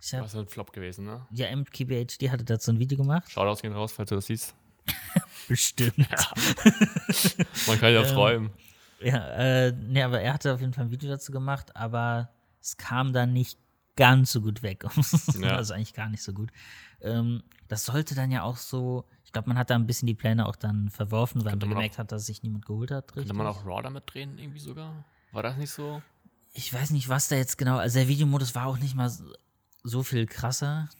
Ich 0.00 0.12
hab, 0.14 0.22
Das 0.22 0.34
ist 0.34 0.40
ein 0.40 0.48
Flop 0.48 0.72
gewesen, 0.72 1.04
ne? 1.04 1.26
ja, 1.30 1.54
MKBHD 1.54 2.30
hatte 2.30 2.44
dazu 2.44 2.72
ein 2.72 2.78
Video 2.78 2.96
gemacht. 2.98 3.30
Shoutouts 3.30 3.62
gehen 3.62 3.72
raus, 3.72 3.92
falls 3.92 4.08
du 4.08 4.14
das 4.16 4.26
siehst. 4.26 4.54
Bestimmt. 5.48 5.96
Man 7.66 7.78
kann 7.78 7.92
ja 7.92 8.02
Ähm, 8.02 8.08
träumen. 8.14 8.50
Ja, 9.00 9.28
äh, 9.66 9.72
nee, 9.72 10.02
aber 10.02 10.20
er 10.20 10.32
hatte 10.34 10.54
auf 10.54 10.60
jeden 10.60 10.72
Fall 10.72 10.84
ein 10.84 10.90
Video 10.90 11.10
dazu 11.10 11.30
gemacht, 11.32 11.74
aber 11.76 12.30
es 12.60 12.76
kam 12.76 13.12
dann 13.12 13.32
nicht 13.32 13.58
ganz 13.96 14.32
so 14.32 14.40
gut 14.40 14.62
weg. 14.62 14.84
Ja. 15.40 15.56
Also 15.56 15.74
eigentlich 15.74 15.94
gar 15.94 16.08
nicht 16.08 16.22
so 16.22 16.32
gut. 16.32 16.50
Ähm, 17.00 17.42
das 17.68 17.84
sollte 17.84 18.14
dann 18.14 18.30
ja 18.30 18.42
auch 18.42 18.56
so, 18.56 19.04
ich 19.32 19.34
glaube, 19.34 19.48
man 19.48 19.56
hat 19.56 19.70
da 19.70 19.76
ein 19.76 19.86
bisschen 19.86 20.06
die 20.06 20.12
Pläne 20.14 20.44
auch 20.46 20.56
dann 20.56 20.90
verworfen, 20.90 21.42
weil 21.42 21.52
Könnte 21.52 21.64
man 21.64 21.76
gemerkt 21.76 21.96
hat, 21.96 22.12
dass 22.12 22.26
sich 22.26 22.42
niemand 22.42 22.66
geholt 22.66 22.90
hat. 22.90 23.06
Könnte 23.08 23.20
Richtig. 23.20 23.34
man 23.38 23.46
auch 23.46 23.64
RAW 23.64 23.80
damit 23.80 24.04
drehen, 24.12 24.36
irgendwie 24.38 24.58
sogar? 24.58 25.06
War 25.32 25.42
das 25.42 25.56
nicht 25.56 25.70
so? 25.70 26.02
Ich 26.52 26.70
weiß 26.70 26.90
nicht, 26.90 27.08
was 27.08 27.28
da 27.28 27.36
jetzt 27.36 27.56
genau, 27.56 27.78
also 27.78 27.98
der 27.98 28.08
Videomodus 28.08 28.54
war 28.54 28.66
auch 28.66 28.76
nicht 28.76 28.94
mal 28.94 29.08
so, 29.08 29.24
so 29.84 30.02
viel 30.02 30.26
krasser. 30.26 30.90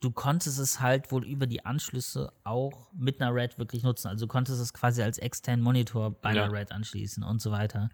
Du 0.00 0.10
konntest 0.10 0.58
es 0.58 0.80
halt 0.80 1.12
wohl 1.12 1.24
über 1.24 1.46
die 1.46 1.64
Anschlüsse 1.64 2.32
auch 2.42 2.92
mit 2.94 3.22
einer 3.22 3.32
Red 3.32 3.56
wirklich 3.60 3.84
nutzen. 3.84 4.08
Also 4.08 4.26
du 4.26 4.28
konntest 4.32 4.60
es 4.60 4.72
quasi 4.74 5.00
als 5.04 5.18
externen 5.18 5.62
Monitor 5.64 6.10
bei 6.10 6.34
Ja. 6.34 6.42
einer 6.46 6.52
Red 6.52 6.72
anschließen 6.72 7.22
und 7.22 7.40
so 7.40 7.52
weiter. 7.52 7.90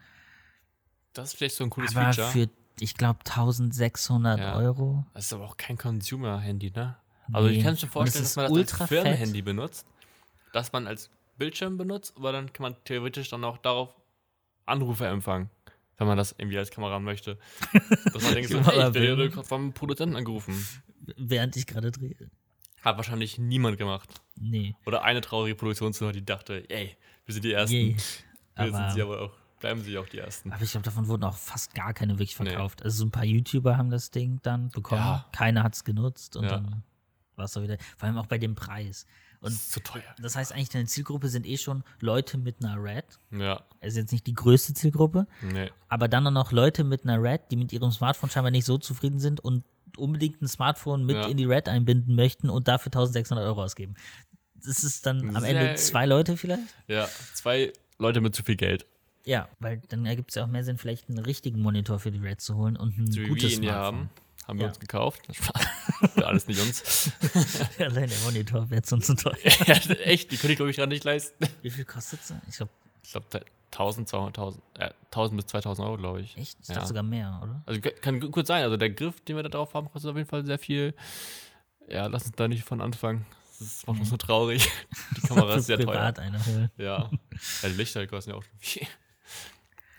Das 1.12 1.28
ist 1.32 1.36
vielleicht 1.36 1.56
so 1.56 1.64
ein 1.64 1.68
cooles 1.68 1.94
Aber 1.94 2.10
Feature. 2.14 2.30
für, 2.30 2.48
ich 2.80 2.94
glaube, 2.94 3.18
1600 3.26 4.38
Ja. 4.38 4.54
Euro. 4.56 5.04
das 5.12 5.26
ist 5.26 5.32
aber 5.34 5.44
auch 5.44 5.58
kein 5.58 5.76
Consumer-Handy, 5.76 6.70
ne? 6.70 6.96
Also 7.32 7.48
ich 7.48 7.58
Nee. 7.58 7.62
kann 7.62 7.72
mir 7.74 7.78
schon 7.78 7.88
vorstellen, 7.90 8.24
dass 8.24 8.36
man 8.36 8.54
das 8.54 8.80
als. 8.80 8.88
Firmenhandy 8.88 9.42
benutzt, 9.42 9.86
dass 10.52 10.72
man 10.72 10.86
als 10.86 11.10
Bildschirm 11.36 11.76
benutzt, 11.76 12.14
aber 12.16 12.32
dann 12.32 12.52
kann 12.52 12.62
man 12.64 12.76
theoretisch 12.84 13.28
dann 13.30 13.44
auch 13.44 13.58
darauf 13.58 13.94
Anrufe 14.66 15.06
empfangen, 15.06 15.50
wenn 15.98 16.06
man 16.06 16.16
das 16.18 16.34
irgendwie 16.38 16.58
als 16.58 16.70
Kamera 16.70 16.98
möchte. 16.98 17.38
Dass 18.12 18.22
man 18.22 18.34
denkt, 18.34 18.50
so, 18.50 18.60
hey, 18.64 18.88
ich 18.88 18.94
werde 18.94 19.30
gerade 19.30 19.46
vom 19.46 19.72
Produzenten 19.72 20.16
angerufen. 20.16 20.54
Während 21.16 21.56
ich 21.56 21.66
gerade 21.66 21.90
drehe. 21.90 22.16
Hat 22.82 22.96
wahrscheinlich 22.96 23.38
niemand 23.38 23.76
gemacht. 23.78 24.08
Nee. 24.36 24.76
Oder 24.86 25.02
eine 25.02 25.20
traurige 25.20 25.54
Produktionsfirma, 25.56 26.12
die 26.12 26.24
dachte, 26.24 26.64
ey, 26.70 26.96
wir 27.26 27.32
sind 27.34 27.44
die 27.44 27.52
Ersten. 27.52 27.74
Yay. 27.76 27.96
Wir 28.56 28.72
sind 28.72 28.90
sie 28.92 29.02
Aber, 29.02 29.22
auch, 29.22 29.32
bleiben 29.60 29.82
sie 29.82 29.96
auch 29.98 30.08
die 30.08 30.18
Ersten. 30.18 30.52
aber 30.52 30.62
ich 30.62 30.70
glaube, 30.72 30.84
davon 30.84 31.06
wurden 31.08 31.24
auch 31.24 31.36
fast 31.36 31.74
gar 31.74 31.92
keine 31.94 32.14
wirklich 32.18 32.38
Nee. 32.38 32.50
verkauft. 32.50 32.82
Also 32.82 32.98
so 32.98 33.04
ein 33.06 33.10
paar 33.10 33.24
YouTuber 33.24 33.76
haben 33.76 33.90
das 33.90 34.10
Ding 34.10 34.38
dann 34.42 34.68
bekommen. 34.70 35.00
Ja. 35.02 35.26
Keiner 35.32 35.62
hat 35.62 35.74
es 35.74 35.84
genutzt 35.84 36.36
und 36.36 36.44
Ja. 36.44 36.50
dann 36.50 36.82
es 37.44 37.56
auch 37.56 37.62
wieder. 37.62 37.76
Vor 37.96 38.06
allem 38.08 38.18
auch 38.18 38.26
bei 38.26 38.38
dem 38.38 38.54
Preis. 38.54 39.06
Das 39.40 39.50
Und 39.52 39.56
ist 39.56 39.70
zu 39.72 39.80
teuer. 39.80 40.02
das 40.20 40.34
heißt 40.34 40.52
eigentlich, 40.52 40.68
deine 40.70 40.86
Zielgruppe 40.86 41.28
sind 41.28 41.46
eh 41.46 41.56
schon 41.58 41.84
Leute 42.00 42.38
mit 42.38 42.56
einer 42.64 42.82
Red. 42.82 43.04
Ja, 43.30 43.62
Also 43.80 44.00
jetzt 44.00 44.10
nicht 44.10 44.26
die 44.26 44.34
größte 44.34 44.74
Zielgruppe, 44.74 45.26
nee. 45.42 45.70
aber 45.88 46.08
dann 46.08 46.24
noch 46.32 46.50
Leute 46.50 46.82
mit 46.82 47.04
einer 47.04 47.22
Red, 47.22 47.42
die 47.52 47.56
mit 47.56 47.72
ihrem 47.72 47.92
Smartphone 47.92 48.30
scheinbar 48.30 48.50
nicht 48.50 48.64
so 48.64 48.78
zufrieden 48.78 49.20
sind 49.20 49.38
und 49.38 49.62
unbedingt 49.96 50.42
ein 50.42 50.48
Smartphone 50.48 51.04
mit 51.04 51.14
Ja. 51.16 51.26
in 51.28 51.36
die 51.36 51.44
Red 51.44 51.68
einbinden 51.68 52.16
möchten 52.16 52.50
und 52.50 52.66
dafür 52.66 52.90
1600 52.90 53.46
Euro 53.46 53.62
ausgeben. 53.62 53.94
Das 54.56 54.82
ist 54.82 55.06
dann 55.06 55.36
am 55.36 55.44
Ende 55.44 55.76
zwei 55.76 56.04
Leute 56.04 56.36
vielleicht? 56.36 56.62
Ja, 56.88 57.08
zwei 57.34 57.72
Leute 57.98 58.20
mit 58.20 58.34
zu 58.34 58.42
viel 58.42 58.56
Geld. 58.56 58.86
Ja, 59.24 59.48
weil 59.60 59.80
dann 59.88 60.04
ergibt 60.04 60.30
es 60.30 60.34
ja 60.34 60.42
auch 60.44 60.48
mehr 60.48 60.64
Sinn, 60.64 60.78
vielleicht 60.78 61.08
einen 61.08 61.18
richtigen 61.20 61.60
Monitor 61.62 62.00
für 62.00 62.10
die 62.10 62.18
Red 62.18 62.40
zu 62.40 62.56
holen 62.56 62.76
und 62.76 62.98
ein 62.98 63.12
So 63.12 63.20
wie 63.20 63.28
gutes 63.28 63.42
wir 63.50 63.56
ihn 63.58 63.62
Smartphone. 63.64 63.84
haben. 63.84 64.10
Haben 64.48 64.58
wir 64.58 64.62
Ja. 64.64 64.68
uns 64.70 64.80
gekauft. 64.80 65.22
Das 65.28 65.40
war 65.48 65.60
alles 66.24 66.46
nicht 66.46 66.60
uns. 66.60 67.10
Allein 67.78 68.08
der 68.08 68.18
Monitor 68.24 68.68
wäre 68.70 68.82
sonst 68.84 69.06
zu 69.06 69.14
teuer. 69.16 69.36
ja, 69.66 69.74
echt, 69.74 70.30
die 70.30 70.36
könnte 70.36 70.52
ich, 70.52 70.56
glaube 70.56 70.70
ich, 70.70 70.76
gerade 70.76 70.90
nicht 70.90 71.04
leisten. 71.04 71.46
Wie 71.62 71.70
viel 71.70 71.84
kostet 71.84 72.20
es? 72.20 72.32
Ich 72.48 72.56
glaube, 72.56 72.72
Ich 73.04 73.10
glaube, 73.12 73.26
1000, 73.72 74.08
200, 74.08 74.38
äh, 74.78 74.90
1000 75.10 75.36
bis 75.40 75.46
2000 75.46 75.86
Euro, 75.86 75.96
glaube 75.98 76.20
ich. 76.20 76.36
echt? 76.36 76.56
Ich 76.62 76.68
Ja. 76.68 76.74
dachte 76.76 76.88
sogar 76.88 77.02
mehr, 77.02 77.40
oder? 77.42 77.62
Also 77.66 77.80
k- 77.80 77.90
kann 77.90 78.18
gut 78.20 78.46
sein. 78.46 78.62
Also 78.62 78.76
der 78.76 78.90
Griff, 78.90 79.20
den 79.22 79.36
wir 79.36 79.42
da 79.42 79.48
drauf 79.50 79.74
haben, 79.74 79.90
kostet 79.90 80.10
auf 80.10 80.16
jeden 80.16 80.28
Fall 80.28 80.44
sehr 80.46 80.58
viel. 80.58 80.94
Ja, 81.88 82.06
lass 82.06 82.24
uns 82.26 82.32
da 82.36 82.48
nicht 82.48 82.64
von 82.64 82.80
anfangen. 82.80 83.26
Das 83.58 83.86
macht 83.86 83.98
uns 84.00 84.10
so 84.10 84.16
traurig. 84.16 84.70
Die 85.16 85.20
Kamera 85.26 85.54
ist 85.56 85.66
sehr 85.66 85.78
teuer. 85.80 86.14
eine 86.18 86.46
holen. 86.46 86.70
Ja. 86.76 87.10
ja, 87.62 87.68
die 87.68 87.74
Lichter 87.74 88.06
kosten 88.06 88.30
ja 88.30 88.36
auch 88.36 88.42
schon 88.42 88.58
viel. 88.58 88.86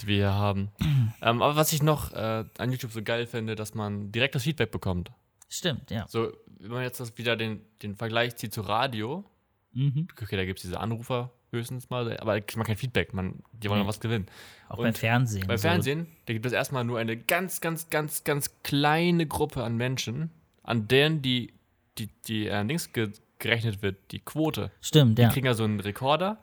Die 0.02 0.08
wir 0.08 0.16
hier 0.16 0.34
haben. 0.34 0.72
ähm, 1.22 1.42
aber 1.42 1.56
was 1.58 1.74
ich 1.74 1.84
noch 1.84 2.14
äh, 2.14 2.46
an 2.58 2.72
YouTube 2.72 2.92
so 2.94 3.04
geil 3.04 3.28
finde, 3.28 3.56
dass 3.56 3.74
man 3.74 4.12
direkt 4.14 4.34
das 4.36 4.44
Feedback 4.44 4.72
bekommt. 4.72 5.12
Stimmt, 5.50 5.92
ja. 5.92 6.06
So, 6.08 6.32
wenn 6.60 6.72
man 6.72 6.84
jetzt 6.84 7.00
das 7.00 7.18
wieder 7.18 7.36
den, 7.36 7.62
den 7.82 7.96
Vergleich 7.96 8.36
zieht 8.36 8.54
zu 8.54 8.62
Radio, 8.62 9.26
Mhm. 9.72 10.08
okay, 10.20 10.36
da 10.36 10.46
gibt 10.46 10.58
es 10.60 10.64
diese 10.64 10.80
Anrufer 10.80 11.32
höchstens 11.52 11.90
mal, 11.90 12.18
aber 12.18 12.34
da 12.34 12.40
kriegt 12.40 12.58
man 12.58 12.66
kein 12.66 12.76
Feedback. 12.78 13.14
Man, 13.14 13.44
die 13.54 13.70
wollen 13.70 13.80
noch 13.80 13.88
was 13.88 14.00
gewinnen. 14.00 14.26
Auch 14.68 14.78
Und 14.78 14.84
beim 14.84 14.94
Fernsehen. 14.96 15.46
Beim 15.48 15.58
so. 15.58 15.62
Fernsehen, 15.68 16.08
da 16.26 16.34
gibt 16.34 16.46
es 16.46 16.54
erstmal 16.54 16.84
nur 16.84 16.98
eine 17.00 17.16
ganz, 17.18 17.62
ganz, 17.62 17.90
ganz, 17.90 18.24
ganz 18.24 18.52
kleine 18.64 19.28
Gruppe 19.28 19.64
an 19.64 19.78
Menschen, 19.78 20.32
an 20.64 20.88
deren 20.88 21.22
die, 21.22 21.54
die, 21.98 22.08
die 22.28 22.48
äh, 22.48 22.66
Dings 22.66 22.94
ge 22.94 23.12
gerechnet 23.40 23.82
wird, 23.82 23.96
die 24.12 24.20
Quote. 24.20 24.70
Stimmt, 24.82 25.18
Die 25.18 25.22
ja. 25.22 25.30
kriegen 25.30 25.46
ja 25.46 25.54
so 25.54 25.64
einen 25.64 25.80
Rekorder, 25.80 26.40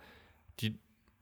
die 0.60 0.78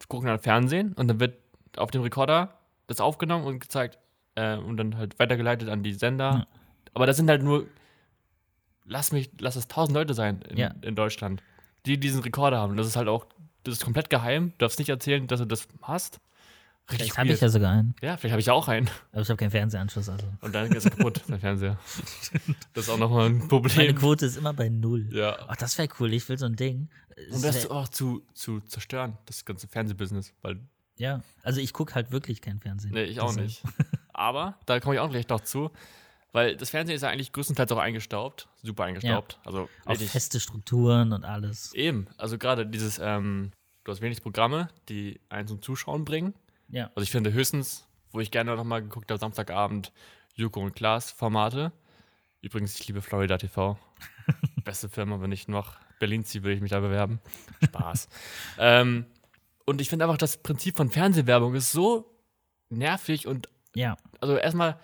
gucken 0.08 0.28
dann 0.28 0.38
Fernsehen 0.38 0.92
und 0.92 1.08
dann 1.08 1.18
wird 1.18 1.36
auf 1.76 1.90
dem 1.90 2.02
Rekorder 2.02 2.58
das 2.86 3.00
aufgenommen 3.00 3.44
und 3.44 3.58
gezeigt 3.58 3.98
äh, 4.36 4.56
und 4.56 4.76
dann 4.76 4.96
halt 4.96 5.18
weitergeleitet 5.18 5.68
an 5.68 5.82
die 5.82 5.92
Sender. 5.94 6.30
Ja. 6.30 6.46
Aber 6.94 7.06
das 7.06 7.16
sind 7.16 7.28
halt 7.28 7.42
nur, 7.42 7.66
lass 8.84 9.12
mich, 9.12 9.30
lass 9.38 9.56
es 9.56 9.68
tausend 9.68 9.94
Leute 9.94 10.14
sein 10.14 10.42
in, 10.42 10.56
Ja. 10.56 10.74
in 10.82 10.94
Deutschland, 10.94 11.42
die 11.86 11.98
diesen 11.98 12.20
Rekorder 12.22 12.58
haben. 12.58 12.76
Das 12.76 12.86
ist 12.86 12.96
halt 12.96 13.08
auch, 13.08 13.26
das 13.64 13.74
ist 13.74 13.84
komplett 13.84 14.10
geheim. 14.10 14.50
Du 14.52 14.58
darfst 14.58 14.78
nicht 14.78 14.88
erzählen, 14.88 15.26
dass 15.26 15.40
du 15.40 15.46
das 15.46 15.68
hast. 15.82 16.20
Richtig 16.90 17.12
Vielleicht 17.14 17.18
habe 17.18 17.32
ich 17.32 17.40
ja 17.40 17.48
sogar 17.48 17.72
einen. 17.72 17.94
Ja, 18.02 18.18
vielleicht 18.18 18.32
habe 18.32 18.40
ich 18.40 18.50
auch 18.50 18.68
einen. 18.68 18.90
Aber 19.12 19.22
ich 19.22 19.28
habe 19.30 19.38
keinen 19.38 19.50
Fernsehanschluss. 19.50 20.10
Also. 20.10 20.26
Und 20.42 20.54
dann 20.54 20.70
ist 20.70 20.84
er 20.84 20.90
kaputt, 20.90 21.22
der 21.28 21.38
Fernseher. 21.38 21.78
Das 22.74 22.84
ist 22.84 22.90
auch 22.90 22.98
nochmal 22.98 23.26
ein 23.26 23.38
Meine 23.38 23.48
Problem. 23.48 23.94
Quote 23.96 24.26
ist 24.26 24.36
immer 24.36 24.52
bei 24.52 24.68
null. 24.68 25.08
Ja. 25.10 25.38
Ach, 25.48 25.56
das 25.56 25.78
wäre 25.78 25.88
cool. 25.98 26.12
Ich 26.12 26.28
will 26.28 26.36
so 26.36 26.44
ein 26.44 26.56
Ding. 26.56 26.90
Es 27.16 27.36
Und 27.36 27.44
das 27.44 27.70
auch 27.70 27.88
zu, 27.88 28.22
zu 28.34 28.60
zerstören, 28.60 29.16
das 29.24 29.46
ganze 29.46 29.66
Fernsehbusiness. 29.66 30.34
Weil, 30.42 30.60
ja, 30.96 31.22
also 31.42 31.58
ich 31.58 31.72
gucke 31.72 31.94
halt 31.94 32.10
wirklich 32.10 32.42
kein 32.42 32.60
Fernsehen. 32.60 32.92
nee, 32.92 33.04
ich 33.04 33.18
auch 33.20 33.34
nicht. 33.34 33.62
Aber 34.12 34.58
da 34.66 34.78
komme 34.78 34.96
ich 34.96 35.00
auch 35.00 35.10
gleich 35.10 35.26
noch 35.28 35.40
zu. 35.40 35.70
Weil 36.34 36.56
das 36.56 36.70
Fernsehen 36.70 36.96
ist 36.96 37.02
ja 37.02 37.10
eigentlich 37.10 37.30
größtenteils 37.32 37.70
auch 37.70 37.78
eingestaubt. 37.78 38.48
Super 38.60 38.84
eingestaubt. 38.84 39.38
Also 39.44 39.68
Auch 39.84 39.90
richtig. 39.92 40.10
feste 40.10 40.40
Strukturen 40.40 41.12
und 41.12 41.24
alles. 41.24 41.72
Eben. 41.74 42.08
Also 42.18 42.38
gerade 42.38 42.66
dieses, 42.66 42.98
ähm, 43.00 43.52
du 43.84 43.92
hast 43.92 44.00
wenig 44.00 44.20
Programme, 44.20 44.66
die 44.88 45.20
einen 45.28 45.46
zum 45.46 45.62
Zuschauen 45.62 46.04
bringen. 46.04 46.34
Ja. 46.70 46.86
Also 46.96 47.02
ich 47.02 47.12
finde 47.12 47.32
höchstens, 47.32 47.86
wo 48.10 48.18
ich 48.18 48.32
gerne 48.32 48.56
noch 48.56 48.64
mal 48.64 48.82
geguckt 48.82 49.12
habe, 49.12 49.20
Samstagabend, 49.20 49.92
Joko 50.34 50.60
und 50.60 50.74
Klaas 50.74 51.12
Formate. 51.12 51.70
Übrigens, 52.40 52.78
ich 52.80 52.88
liebe 52.88 53.00
Florida 53.00 53.38
TV. 53.38 53.78
Beste 54.64 54.88
Firma, 54.88 55.20
wenn 55.20 55.30
ich 55.30 55.46
noch 55.46 55.76
Berlin 56.00 56.24
ziehe, 56.24 56.42
will 56.42 56.52
ich 56.56 56.60
mich 56.60 56.72
da 56.72 56.80
bewerben. 56.80 57.20
Spaß. 57.62 58.08
ähm, 58.58 59.06
und 59.66 59.80
ich 59.80 59.88
finde 59.88 60.04
einfach, 60.06 60.18
das 60.18 60.38
Prinzip 60.38 60.76
von 60.76 60.90
Fernsehwerbung 60.90 61.54
ist 61.54 61.70
so 61.70 62.10
nervig 62.70 63.28
und 63.28 63.48
Ja. 63.76 63.96
also 64.20 64.36
erstmal, 64.36 64.80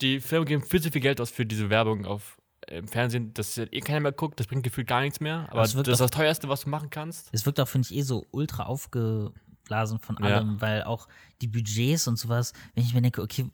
die 0.00 0.20
Firmen 0.20 0.46
geben 0.46 0.62
viel 0.62 0.80
zu 0.82 0.90
viel 0.90 1.00
Geld 1.00 1.20
aus 1.20 1.30
für 1.30 1.46
diese 1.46 1.70
Werbung 1.70 2.04
auf 2.06 2.38
äh, 2.66 2.78
im 2.78 2.88
Fernsehen, 2.88 3.32
dass 3.34 3.56
ja 3.56 3.64
eh 3.70 3.80
keiner 3.80 4.00
mehr 4.00 4.12
guckt, 4.12 4.40
das 4.40 4.46
bringt 4.46 4.62
gefühlt 4.62 4.86
gar 4.86 5.00
nichts 5.00 5.20
mehr. 5.20 5.46
Aber 5.50 5.62
das 5.62 5.74
wirkt 5.74 5.88
ist 5.88 6.00
das 6.00 6.10
teuerste, 6.10 6.48
was 6.48 6.62
du 6.62 6.70
machen 6.70 6.90
kannst. 6.90 7.28
Es 7.32 7.44
wirkt 7.46 7.60
auch, 7.60 7.68
finde 7.68 7.88
ich, 7.90 7.96
eh 7.96 8.02
so 8.02 8.26
ultra 8.30 8.64
aufgeblasen 8.64 9.98
von 10.00 10.16
Ja. 10.20 10.24
allem, 10.38 10.60
weil 10.60 10.84
auch 10.84 11.08
die 11.40 11.48
Budgets 11.48 12.06
und 12.08 12.16
sowas, 12.16 12.52
wenn 12.74 12.84
ich 12.84 12.94
mir 12.94 13.02
denke, 13.02 13.22
okay, 13.22 13.46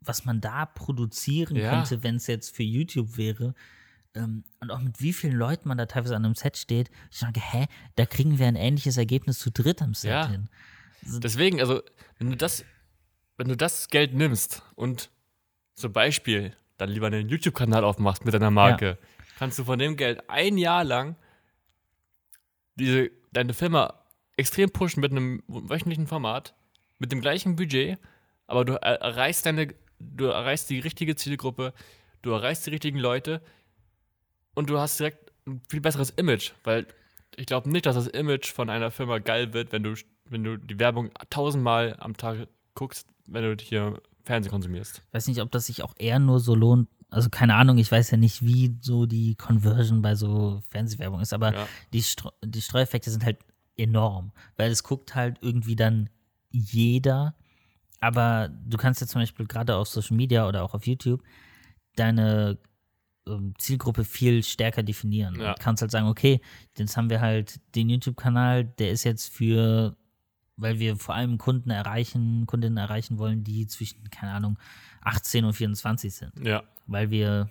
was 0.00 0.24
man 0.24 0.40
da 0.40 0.66
produzieren 0.66 1.56
Ja. 1.56 1.70
könnte, 1.70 2.02
wenn 2.02 2.16
es 2.16 2.26
jetzt 2.26 2.54
für 2.56 2.62
YouTube 2.62 3.16
wäre, 3.16 3.54
ähm, 4.14 4.44
und 4.60 4.70
auch 4.70 4.80
mit 4.80 5.00
wie 5.00 5.12
vielen 5.12 5.34
Leuten 5.36 5.68
man 5.68 5.78
da 5.78 5.86
teilweise 5.86 6.16
an 6.16 6.24
einem 6.24 6.34
Set 6.34 6.56
steht, 6.56 6.90
ich 7.10 7.18
sage, 7.18 7.40
hä, 7.40 7.66
da 7.96 8.06
kriegen 8.06 8.38
wir 8.38 8.46
ein 8.48 8.56
ähnliches 8.56 8.96
Ergebnis 8.96 9.38
zu 9.38 9.50
dritt 9.50 9.82
am 9.82 9.94
Set 9.94 10.10
Ja. 10.10 10.28
hin. 10.28 10.48
Deswegen, 11.02 11.60
also, 11.60 11.82
wenn 12.18 12.30
du 12.30 12.36
das, 12.36 12.64
wenn 13.36 13.48
du 13.48 13.56
das 13.56 13.88
Geld 13.88 14.14
nimmst 14.14 14.62
und 14.74 15.10
zum 15.80 15.92
Beispiel 15.92 16.54
dann 16.78 16.90
lieber 16.90 17.08
einen 17.08 17.28
YouTube-Kanal 17.28 17.84
aufmachst 17.84 18.24
mit 18.24 18.32
deiner 18.34 18.50
Marke, 18.50 18.98
kannst 19.38 19.58
du 19.58 19.64
von 19.64 19.78
dem 19.78 19.96
Geld 19.96 20.22
ein 20.28 20.56
Jahr 20.58 20.84
lang 20.84 21.16
diese, 22.76 23.10
deine 23.32 23.54
Firma 23.54 23.94
extrem 24.36 24.70
pushen 24.70 25.00
mit 25.00 25.12
einem 25.12 25.42
wöchentlichen 25.48 26.06
Format, 26.06 26.54
mit 26.98 27.12
dem 27.12 27.20
gleichen 27.20 27.56
Budget, 27.56 27.98
aber 28.46 28.64
du 28.64 28.74
er- 28.74 29.00
erreichst 29.00 29.44
deine, 29.46 29.74
du 29.98 30.26
erreichst 30.26 30.70
die 30.70 30.78
richtige 30.80 31.14
Zielgruppe, 31.16 31.74
du 32.22 32.30
erreichst 32.30 32.66
die 32.66 32.70
richtigen 32.70 32.98
Leute 32.98 33.42
und 34.54 34.70
du 34.70 34.78
hast 34.78 34.98
direkt 34.98 35.32
ein 35.46 35.60
viel 35.68 35.80
besseres 35.80 36.10
Image, 36.10 36.52
weil 36.64 36.86
ich 37.36 37.46
glaube 37.46 37.70
nicht, 37.70 37.86
dass 37.86 37.94
das 37.96 38.06
Image 38.08 38.50
von 38.52 38.70
einer 38.70 38.90
Firma 38.90 39.18
geil 39.18 39.52
wird, 39.52 39.72
wenn 39.72 39.82
du, 39.82 39.94
wenn 40.26 40.44
du 40.44 40.56
die 40.56 40.78
Werbung 40.78 41.10
tausendmal 41.30 41.96
am 41.98 42.16
Tag 42.16 42.48
guckst, 42.74 43.06
wenn 43.26 43.42
du 43.44 43.62
hier 43.62 44.00
Fernsehen 44.30 44.50
konsumierst. 44.50 45.02
weiß 45.12 45.26
nicht, 45.28 45.40
ob 45.40 45.50
das 45.50 45.66
sich 45.66 45.82
auch 45.82 45.94
eher 45.98 46.18
nur 46.18 46.40
so 46.40 46.54
lohnt. 46.54 46.88
Also 47.10 47.28
keine 47.28 47.56
Ahnung, 47.56 47.78
ich 47.78 47.90
weiß 47.90 48.10
ja 48.12 48.16
nicht, 48.16 48.42
wie 48.46 48.76
so 48.80 49.04
die 49.06 49.34
Conversion 49.34 50.00
bei 50.00 50.14
so 50.14 50.62
Fernsehwerbung 50.68 51.20
ist, 51.20 51.32
aber 51.32 51.52
Ja. 51.52 51.66
die, 51.92 52.02
Stro 52.02 52.30
die 52.44 52.62
Streueffekte 52.62 53.10
sind 53.10 53.24
halt 53.24 53.38
enorm, 53.76 54.32
weil 54.56 54.70
es 54.70 54.82
guckt 54.84 55.14
halt 55.14 55.38
irgendwie 55.40 55.74
dann 55.74 56.08
jeder, 56.50 57.34
aber 58.00 58.48
du 58.48 58.76
kannst 58.76 59.00
jetzt 59.00 59.10
zum 59.10 59.20
Beispiel 59.22 59.46
gerade 59.46 59.74
auf 59.76 59.88
Social 59.88 60.16
Media 60.16 60.46
oder 60.46 60.62
auch 60.62 60.74
auf 60.74 60.86
YouTube 60.86 61.22
deine 61.96 62.58
ähm, 63.26 63.54
Zielgruppe 63.58 64.04
viel 64.04 64.42
stärker 64.42 64.82
definieren. 64.82 65.38
Ja. 65.40 65.50
Und 65.50 65.60
kannst 65.60 65.82
halt 65.82 65.90
sagen, 65.90 66.06
okay, 66.06 66.40
jetzt 66.78 66.96
haben 66.96 67.10
wir 67.10 67.20
halt 67.20 67.60
den 67.74 67.88
YouTube-Kanal, 67.90 68.64
der 68.64 68.90
ist 68.92 69.04
jetzt 69.04 69.32
für, 69.32 69.96
weil 70.60 70.78
wir 70.78 70.96
vor 70.96 71.14
allem 71.14 71.38
Kunden 71.38 71.70
erreichen, 71.70 72.46
Kundinnen 72.46 72.76
erreichen 72.76 73.18
wollen, 73.18 73.44
die 73.44 73.66
zwischen, 73.66 74.10
keine 74.10 74.32
Ahnung, 74.32 74.58
18 75.02 75.44
und 75.44 75.54
24 75.54 76.14
sind, 76.14 76.32
Ja, 76.42 76.62
weil 76.86 77.10
wir 77.10 77.50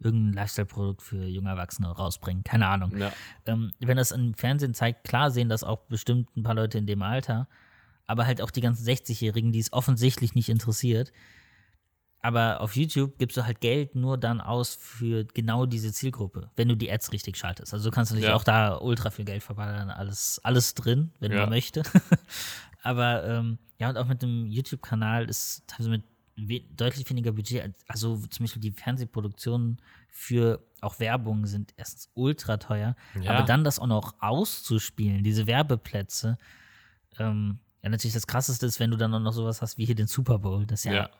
irgendein 0.00 0.34
Lifestyle-Produkt 0.34 1.02
für 1.02 1.24
junge 1.26 1.50
Erwachsene 1.50 1.88
rausbringen. 1.88 2.44
Keine 2.44 2.66
Ahnung. 2.68 2.96
ja. 2.96 3.12
Ähm, 3.46 3.72
wenn 3.80 3.96
das 3.96 4.10
im 4.10 4.34
Fernsehen 4.34 4.74
zeigt, 4.74 5.04
klar 5.04 5.30
sehen 5.30 5.48
das 5.48 5.64
auch 5.64 5.82
bestimmt 5.86 6.36
ein 6.36 6.42
paar 6.42 6.54
Leute 6.54 6.78
in 6.78 6.86
dem 6.86 7.02
Alter, 7.02 7.48
aber 8.06 8.26
halt 8.26 8.42
auch 8.42 8.50
die 8.50 8.60
ganzen 8.60 8.86
60-Jährigen, 8.86 9.52
die 9.52 9.60
es 9.60 9.72
offensichtlich 9.72 10.34
nicht 10.34 10.48
interessiert. 10.48 11.12
Aber 12.24 12.62
auf 12.62 12.74
YouTube 12.74 13.18
gibst 13.18 13.36
du 13.36 13.44
halt 13.44 13.60
Geld 13.60 13.94
nur 13.94 14.16
dann 14.16 14.40
aus 14.40 14.76
für 14.80 15.24
genau 15.26 15.66
diese 15.66 15.92
Zielgruppe, 15.92 16.50
wenn 16.56 16.68
du 16.68 16.74
die 16.74 16.90
Ads 16.90 17.12
richtig 17.12 17.36
schaltest. 17.36 17.74
Also 17.74 17.90
du 17.90 17.94
kannst 17.94 18.12
natürlich 18.12 18.30
Ja. 18.30 18.34
auch 18.34 18.44
da 18.44 18.78
ultra 18.78 19.10
viel 19.10 19.26
Geld 19.26 19.42
verballern, 19.42 19.90
alles, 19.90 20.40
alles 20.42 20.72
drin, 20.74 21.12
wenn 21.20 21.32
Ja. 21.32 21.40
man 21.40 21.50
möchte. 21.50 21.82
Aber 22.82 23.24
ähm, 23.24 23.58
ja, 23.78 23.90
und 23.90 23.98
auch 23.98 24.06
mit 24.06 24.22
dem 24.22 24.46
YouTube-Kanal 24.46 25.28
ist 25.28 25.64
teilweise 25.66 25.90
mit 26.36 26.80
deutlich 26.80 27.08
weniger 27.10 27.32
Budget, 27.32 27.62
als- 27.62 27.84
also 27.88 28.16
zum 28.16 28.44
Beispiel 28.44 28.62
die 28.62 28.72
Fernsehproduktionen 28.72 29.80
für 30.08 30.64
auch 30.80 30.98
Werbung 31.00 31.44
sind 31.46 31.74
erstens 31.76 32.08
ultra 32.14 32.56
teuer, 32.56 32.96
Ja. 33.20 33.32
aber 33.32 33.42
dann 33.44 33.64
das 33.64 33.78
auch 33.78 33.86
noch 33.86 34.14
auszuspielen, 34.20 35.22
diese 35.24 35.46
Werbeplätze, 35.46 36.38
ähm, 37.18 37.58
ja, 37.82 37.90
natürlich 37.90 38.14
das 38.14 38.26
krasseste 38.26 38.64
ist, 38.66 38.80
wenn 38.80 38.90
du 38.90 38.96
dann 38.96 39.12
auch 39.14 39.20
noch 39.20 39.32
sowas 39.32 39.60
hast 39.62 39.76
wie 39.78 39.84
hier 39.84 39.94
den 39.94 40.06
Super 40.06 40.38
Bowl. 40.38 40.66
Das 40.66 40.84
ja, 40.84 40.92
Ja. 40.94 41.10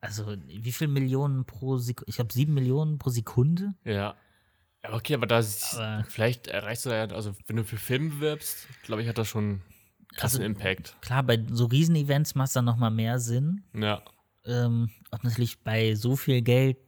Also 0.00 0.36
wie 0.46 0.72
viel 0.72 0.88
Millionen 0.88 1.44
pro 1.44 1.76
Sekunde? 1.78 2.08
Ich 2.08 2.16
glaube 2.16 2.32
sieben 2.32 2.54
Millionen 2.54 2.98
pro 2.98 3.10
Sekunde. 3.10 3.74
Ja. 3.84 4.14
Ja, 4.84 4.92
okay, 4.94 5.14
aber 5.14 5.26
da 5.26 5.38
ist, 5.40 5.74
Aber- 5.74 6.04
vielleicht 6.08 6.46
erreichst 6.46 6.86
du 6.86 6.90
ja, 6.90 7.06
also 7.06 7.34
wenn 7.46 7.56
du 7.56 7.64
für 7.64 7.76
Film 7.78 8.10
bewirbst, 8.10 8.68
glaube 8.84 9.02
ich, 9.02 9.08
hat 9.08 9.18
das 9.18 9.26
schon 9.28 9.44
einen 9.44 9.62
krassen 10.16 10.40
Also- 10.40 10.46
Impact. 10.52 10.96
Klar, 11.00 11.22
bei 11.24 11.44
so 11.50 11.66
Riesenevents 11.66 12.34
macht 12.36 12.48
es 12.48 12.52
dann 12.54 12.64
nochmal 12.64 12.90
mehr 12.92 13.18
Sinn. 13.18 13.64
Ja. 13.74 14.02
Ähm, 14.44 14.88
und 15.10 15.24
natürlich 15.24 15.58
bei 15.64 15.94
so 15.96 16.14
viel 16.16 16.42
Geld 16.42 16.78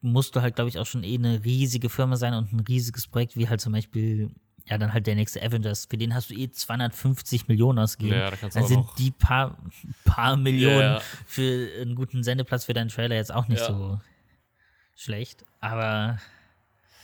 musst 0.00 0.36
du 0.36 0.42
halt, 0.42 0.54
glaube 0.54 0.68
ich, 0.68 0.78
auch 0.78 0.86
schon 0.86 1.02
eh 1.02 1.14
eine 1.16 1.44
riesige 1.44 1.88
Firma 1.88 2.16
sein 2.16 2.34
und 2.34 2.52
ein 2.52 2.60
riesiges 2.60 3.08
Projekt, 3.08 3.36
wie 3.36 3.48
halt 3.48 3.60
zum 3.60 3.72
Beispiel, 3.72 4.30
ja, 4.68 4.78
dann 4.78 4.92
halt 4.92 5.06
der 5.06 5.14
nächste 5.14 5.42
Avengers. 5.42 5.86
Für 5.88 5.96
den 5.96 6.14
hast 6.14 6.30
du 6.30 6.34
eh 6.34 6.50
250 6.50 7.48
Millionen 7.48 7.78
ausgegeben. 7.78 8.18
Ja, 8.18 8.30
da 8.30 8.36
kannst 8.36 8.56
du 8.56 8.60
Dann 8.60 8.64
auch 8.64 8.68
sind 8.68 8.80
noch- 8.80 8.94
die 8.96 9.10
paar, 9.10 9.56
paar 10.04 10.36
Millionen 10.36 10.78
Ja, 10.80 10.94
ja. 10.94 11.02
für 11.26 11.70
einen 11.80 11.94
guten 11.94 12.22
Sendeplatz 12.22 12.64
für 12.66 12.74
deinen 12.74 12.88
Trailer 12.88 13.16
jetzt 13.16 13.32
auch 13.32 13.48
nicht 13.48 13.60
Ja. 13.60 13.66
so 13.68 14.00
schlecht. 14.94 15.44
Aber 15.60 16.18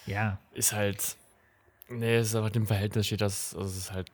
ja, 0.07 0.39
Ist 0.53 0.73
halt. 0.73 1.17
Nee, 1.89 2.17
es 2.17 2.29
ist 2.29 2.35
aber 2.35 2.51
dem 2.51 2.67
Verhältnis 2.67 3.07
steht 3.07 3.21
das, 3.21 3.55
also 3.55 3.69
es 3.69 3.77
ist 3.77 3.93
halt. 3.93 4.11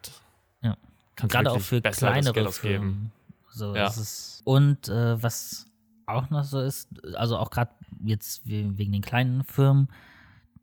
Ja. 0.63 0.77
gerade 1.17 1.51
auch 1.51 1.61
für 1.61 1.81
kleinere. 1.81 2.53
Firmen. 2.53 3.13
So, 3.53 3.75
Ja. 3.75 3.87
ist, 3.89 4.43
und 4.45 4.89
äh, 4.89 5.21
was 5.23 5.67
auch 6.07 6.31
noch 6.31 6.45
so 6.45 6.61
ist, 6.61 6.89
also 7.15 7.37
auch 7.37 7.51
gerade 7.51 7.71
jetzt 8.05 8.47
we- 8.47 8.77
wegen 8.79 8.93
den 8.93 9.03
kleinen 9.03 9.45
Firmen, 9.45 9.89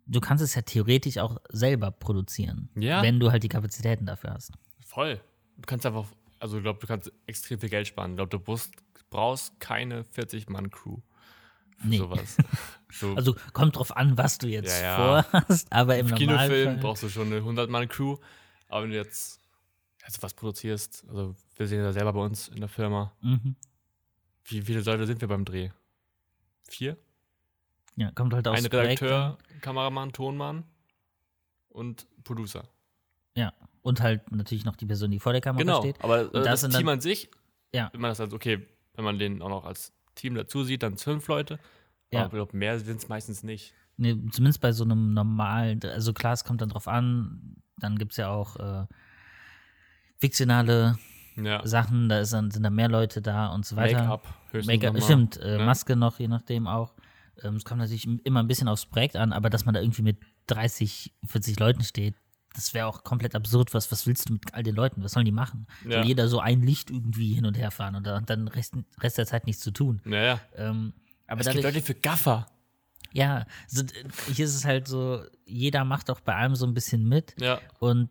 du 0.08 0.20
kannst 0.20 0.44
es 0.44 0.56
ja 0.56 0.62
theoretisch 0.62 1.18
auch 1.18 1.38
selber 1.50 1.92
produzieren, 1.92 2.70
Ja. 2.76 3.02
wenn 3.02 3.20
du 3.20 3.32
halt 3.32 3.44
die 3.44 3.50
Kapazitäten 3.50 4.06
dafür 4.06 4.34
hast. 4.34 4.52
Voll. 4.86 5.20
Du 5.58 5.64
kannst 5.66 5.86
einfach, 5.86 6.06
also 6.40 6.58
ich 6.58 6.64
glaube, 6.64 6.80
du 6.80 6.88
kannst 6.88 7.12
extrem 7.26 7.60
viel 7.60 7.70
Geld 7.70 7.88
sparen. 7.88 8.12
Ich 8.12 8.18
glaube, 8.18 8.30
du 8.30 8.40
brauchst, 8.40 8.72
brauchst 9.10 9.60
keine 9.60 10.04
40-Mann-Crew 10.04 10.98
für 11.78 11.88
Nee. 11.88 11.98
sowas. 11.98 12.38
so, 12.92 13.16
Also 13.16 13.36
kommt 13.54 13.76
drauf 13.76 13.96
an, 13.96 14.18
was 14.18 14.38
du 14.38 14.48
jetzt 14.48 14.82
Ja, 14.82 14.84
ja. 15.18 15.24
vorhast, 15.24 15.72
aber 15.72 15.98
im 15.98 16.08
Kinofilm 16.08 16.30
Normalfall. 16.30 16.78
brauchst 16.78 17.04
du 17.04 17.10
schon 17.10 17.28
eine 17.28 17.42
100-Mann-Crew. 17.42 18.18
Aber 18.70 18.84
wenn 18.84 18.90
du 18.92 18.98
jetzt, 18.98 19.40
jetzt 20.04 20.22
was 20.24 20.34
produzierst, 20.34 21.06
also 21.10 21.36
wir 21.56 21.68
sehen 21.68 21.80
ja 21.84 21.92
selber 21.94 22.14
bei 22.14 22.20
uns 22.22 22.48
in 22.50 22.60
der 22.60 22.70
Firma, 22.70 23.14
Mhm. 23.22 23.56
wie 24.46 24.62
viele 24.62 24.82
Leute 24.82 25.06
sind 25.06 25.22
wir 25.22 25.28
beim 25.28 25.46
Dreh? 25.46 25.70
Vier? 26.70 26.98
Ja, 27.98 28.12
kommt 28.12 28.34
halt 28.34 28.48
aus 28.48 28.58
Ein 28.60 28.66
Redakteur, 28.68 29.38
Kameramann, 29.62 30.14
Tonmann 30.14 30.64
und 31.70 32.08
Producer. 32.24 32.64
Ja, 33.36 33.54
und 33.82 34.02
halt 34.02 34.32
natürlich 34.32 34.66
noch 34.66 34.76
die 34.76 34.86
Person, 34.86 35.12
die 35.12 35.20
vor 35.20 35.32
der 35.34 35.42
Kamera 35.42 35.62
Genau, 35.64 35.82
steht. 35.82 36.02
aber 36.04 36.22
äh, 36.22 36.44
das 36.44 36.62
das, 36.62 36.72
Team 36.72 36.86
dann- 36.86 36.90
an 36.96 37.02
sich, 37.02 37.30
Ja. 37.74 37.90
wenn 37.92 38.02
man 38.02 38.12
das 38.12 38.20
also, 38.22 38.36
okay, 38.36 38.66
wenn 38.94 39.04
man 39.04 39.18
den 39.20 39.42
auch 39.42 39.50
noch 39.50 39.66
als 39.66 39.92
Team 40.16 40.36
dazu 40.36 40.64
sieht, 40.64 40.84
dann 40.84 40.98
fünf 40.98 41.28
Leute. 41.28 41.60
Ja. 42.12 42.20
Aber 42.22 42.28
ich 42.28 42.32
glaube, 42.34 42.56
mehr 42.58 42.80
sind 42.80 42.98
es 42.98 43.10
meistens 43.10 43.44
nicht. 43.44 43.74
Nee, 43.98 44.16
zumindest 44.32 44.62
bei 44.62 44.72
so 44.72 44.84
einem 44.84 45.14
normalen, 45.14 45.80
also 45.84 46.14
klar, 46.14 46.34
es 46.34 46.44
kommt 46.44 46.62
dann 46.62 46.70
drauf 46.70 46.88
an, 46.88 47.58
dann 47.78 47.98
gibt 47.98 48.12
es 48.14 48.18
ja 48.18 48.30
auch 48.30 48.56
äh, 48.58 48.86
fiktionale 50.20 50.98
Ja. 51.36 51.66
Sachen, 51.68 52.10
da 52.10 52.20
ist 52.20 52.34
dann, 52.34 52.50
sind 52.52 52.64
da 52.64 52.70
mehr 52.70 52.90
Leute 52.90 53.22
da 53.22 53.48
und 53.48 53.66
so 53.66 53.76
weiter. 53.76 54.00
Make-up, 54.02 54.28
höchstens 54.52 54.82
Make-up, 54.82 55.04
stimmt, 55.04 55.38
äh, 55.38 55.58
ne? 55.58 55.66
Maske 55.66 55.96
noch, 55.96 56.20
je 56.20 56.28
nachdem 56.28 56.68
auch. 56.68 56.94
Ähm, 57.44 57.56
es 57.56 57.66
kommt 57.66 57.80
natürlich 57.80 58.08
immer 58.24 58.42
ein 58.42 58.48
bisschen 58.48 58.68
aufs 58.68 58.86
Projekt 58.86 59.16
an, 59.16 59.34
aber 59.34 59.50
dass 59.50 59.66
man 59.66 59.74
da 59.74 59.82
irgendwie 59.82 60.02
mit 60.02 60.18
30, 60.48 61.14
40 61.26 61.60
Leuten 61.60 61.84
steht, 61.84 62.16
das 62.56 62.74
wäre 62.74 62.88
auch 62.88 63.04
komplett 63.04 63.36
absurd. 63.36 63.74
Was, 63.74 63.92
was 63.92 64.08
willst 64.08 64.30
du 64.30 64.34
mit 64.34 64.54
all 64.54 64.64
den 64.64 64.76
Leuten? 64.76 65.04
Was 65.04 65.12
sollen 65.12 65.26
die 65.26 65.32
machen? 65.32 65.68
Ja. 65.86 65.98
Soll 66.00 66.06
jeder 66.08 66.28
so 66.28 66.40
ein 66.40 66.62
Licht 66.64 66.90
irgendwie 66.90 67.34
hin 67.36 67.46
und 67.46 67.56
her 67.58 67.70
fahren 67.72 67.96
und 67.96 68.06
dann, 68.08 68.26
dann 68.26 68.48
Rest, 68.48 68.74
Rest 69.00 69.18
der 69.18 69.28
Zeit 69.28 69.46
nichts 69.46 69.62
zu 69.62 69.72
tun. 69.72 70.02
Naja. 70.06 70.40
Ähm, 70.56 70.94
aber 71.28 71.42
Es 71.42 71.48
gibt 71.48 71.58
dadurch, 71.58 71.76
Leute 71.76 71.86
für 71.86 71.94
Gaffer. 71.96 72.48
ja, 73.12 73.46
so, 73.68 73.84
hier 74.34 74.46
ist 74.46 74.56
es 74.56 74.66
halt 74.66 74.88
so, 74.88 75.24
jeder 75.46 75.84
macht 75.84 76.10
auch 76.10 76.20
bei 76.22 76.36
allem 76.36 76.56
so 76.56 76.66
ein 76.66 76.74
bisschen 76.74 77.08
mit. 77.08 77.36
Ja. 77.40 77.60
Und 77.80 78.10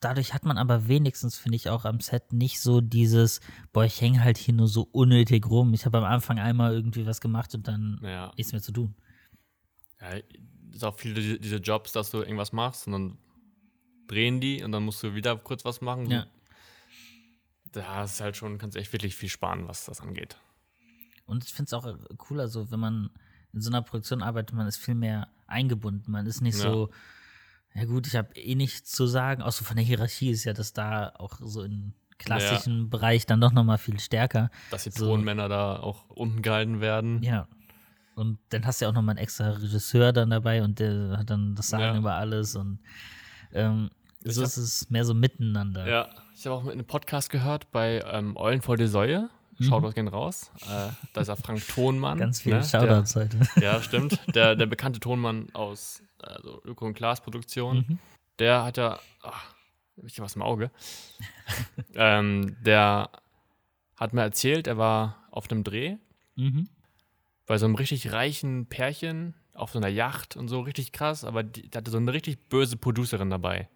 dadurch 0.00 0.34
hat 0.34 0.44
man 0.44 0.58
aber 0.58 0.86
wenigstens, 0.88 1.36
finde 1.38 1.56
ich, 1.56 1.70
auch 1.70 1.84
am 1.84 2.00
Set 2.00 2.32
nicht 2.32 2.60
so 2.60 2.80
dieses, 2.80 3.40
boah, 3.72 3.84
ich 3.84 4.00
hänge 4.00 4.22
halt 4.22 4.36
hier 4.38 4.54
nur 4.54 4.68
so 4.68 4.88
unnötig 4.92 5.46
rum. 5.48 5.72
Ich 5.74 5.86
habe 5.86 5.98
am 5.98 6.04
Anfang 6.04 6.38
einmal 6.38 6.72
irgendwie 6.74 7.06
was 7.06 7.20
gemacht 7.20 7.54
und 7.54 7.66
dann 7.68 7.98
Ja. 8.02 8.32
nichts 8.36 8.52
mehr 8.52 8.62
zu 8.62 8.72
tun. 8.72 8.94
ja. 10.00 10.20
ist 10.72 10.82
auch 10.84 10.98
viele 10.98 11.14
die- 11.20 11.38
diese 11.38 11.56
Jobs, 11.58 11.92
dass 11.92 12.10
du 12.10 12.18
irgendwas 12.18 12.52
machst 12.52 12.86
und 12.88 12.92
dann 12.94 13.18
drehen 14.08 14.40
die 14.40 14.62
und 14.64 14.72
dann 14.72 14.82
musst 14.84 15.02
du 15.04 15.14
wieder 15.14 15.36
kurz 15.36 15.64
was 15.64 15.80
machen. 15.80 16.10
Ja. 16.10 16.26
Da 17.72 18.04
ist 18.04 18.20
halt 18.20 18.36
schon, 18.36 18.58
kannst 18.58 18.76
echt 18.76 18.92
wirklich 18.92 19.14
viel 19.16 19.28
sparen, 19.28 19.66
was 19.66 19.84
das 19.86 20.00
angeht. 20.00 20.36
Und 21.26 21.44
ich 21.44 21.52
finde 21.54 21.68
es 21.68 21.72
auch 21.74 21.86
cooler, 22.18 22.48
so 22.48 22.70
wenn 22.70 22.80
man 22.80 23.10
in 23.52 23.60
so 23.60 23.70
einer 23.70 23.82
Produktion 23.82 24.22
arbeitet, 24.22 24.54
man 24.56 24.66
ist 24.66 24.76
viel 24.76 24.94
mehr 24.96 25.28
eingebunden. 25.46 26.10
Man 26.10 26.26
ist 26.26 26.40
nicht 26.40 26.56
Ja. 26.56 26.62
so, 26.72 26.90
ja 27.74 27.84
gut, 27.84 28.06
ich 28.06 28.16
habe 28.16 28.34
eh 28.36 28.54
nichts 28.54 28.90
zu 28.92 29.06
sagen, 29.06 29.42
so 29.50 29.64
von 29.64 29.76
der 29.76 29.84
Hierarchie 29.84 30.30
ist 30.30 30.44
ja 30.44 30.52
das 30.52 30.72
da 30.72 31.12
auch 31.18 31.38
so 31.40 31.62
im 31.62 31.92
klassischen 32.18 32.90
Bereich 32.90 33.26
dann 33.26 33.40
doch 33.40 33.52
nochmal 33.52 33.78
viel 33.78 33.98
stärker. 34.00 34.50
Dass 34.70 34.84
die 34.84 34.90
So. 34.90 35.06
Tonmänner 35.06 35.48
da 35.48 35.80
auch 35.80 36.08
unten 36.08 36.42
gehalten 36.42 36.80
werden. 36.80 37.22
Ja. 37.22 37.48
Und 38.14 38.38
dann 38.50 38.64
hast 38.64 38.80
du 38.80 38.84
ja 38.84 38.90
auch 38.90 38.94
nochmal 38.94 39.14
einen 39.16 39.24
extra 39.24 39.50
Regisseur 39.50 40.12
dann 40.12 40.30
dabei 40.30 40.62
und 40.62 40.78
der 40.78 41.16
hat 41.18 41.30
dann 41.30 41.56
das 41.56 41.68
Sagen 41.68 41.82
Ja. 41.82 41.98
über 41.98 42.14
alles 42.14 42.54
und 42.54 42.78
ähm, 43.52 43.90
so 44.22 44.40
hab- 44.42 44.46
ist 44.46 44.56
es 44.56 44.90
mehr 44.90 45.04
so 45.04 45.12
miteinander. 45.14 45.86
Ja, 45.88 46.08
ich 46.36 46.46
habe 46.46 46.54
auch 46.56 46.62
mit 46.62 46.74
einem 46.74 46.86
Podcast 46.86 47.28
gehört 47.30 47.72
bei 47.72 48.02
ähm, 48.06 48.36
Eulen 48.36 48.62
vor 48.62 48.76
der 48.76 48.88
Säue. 48.88 49.28
Schaut 49.60 49.84
euch 49.84 49.94
gerne 49.94 50.10
raus. 50.10 50.50
Äh, 50.62 50.90
da 51.12 51.20
ist 51.20 51.28
der 51.28 51.36
Frank 51.36 51.62
Tonmann. 51.68 52.16
Mhm. 52.16 52.20
Ganz 52.20 52.40
viele 52.40 52.56
ne? 52.56 52.64
Shoutouts 52.64 53.14
heute. 53.14 53.38
Ja, 53.60 53.80
stimmt. 53.80 54.18
Der, 54.34 54.56
der 54.56 54.66
bekannte 54.66 54.98
Tonmann 54.98 55.46
aus 55.52 56.02
also 56.26 56.62
Öko- 56.64 56.86
und 56.86 56.94
Glas-Produktion. 56.94 57.84
Mhm. 57.88 57.98
Der 58.38 58.64
hat 58.64 58.76
ja. 58.76 58.98
Ach, 59.22 59.54
hab 59.96 60.04
ich 60.06 60.18
was 60.20 60.36
im 60.36 60.42
Auge. 60.42 60.70
ähm, 61.94 62.56
der 62.62 63.10
hat 63.96 64.12
mir 64.12 64.22
erzählt, 64.22 64.66
er 64.66 64.76
war 64.78 65.24
auf 65.30 65.50
einem 65.50 65.64
Dreh 65.64 65.96
Mhm. 66.36 66.68
bei 67.46 67.58
so 67.58 67.66
einem 67.66 67.76
richtig 67.76 68.12
reichen 68.12 68.66
Pärchen 68.66 69.34
auf 69.54 69.70
so 69.70 69.78
einer 69.78 69.88
Yacht 69.88 70.36
und 70.36 70.48
so 70.48 70.60
richtig 70.60 70.90
krass, 70.90 71.24
aber 71.24 71.44
die, 71.44 71.68
der 71.70 71.78
hatte 71.80 71.92
so 71.92 71.96
eine 71.98 72.12
richtig 72.12 72.48
böse 72.48 72.76
Producerin 72.76 73.30
dabei. 73.30 73.68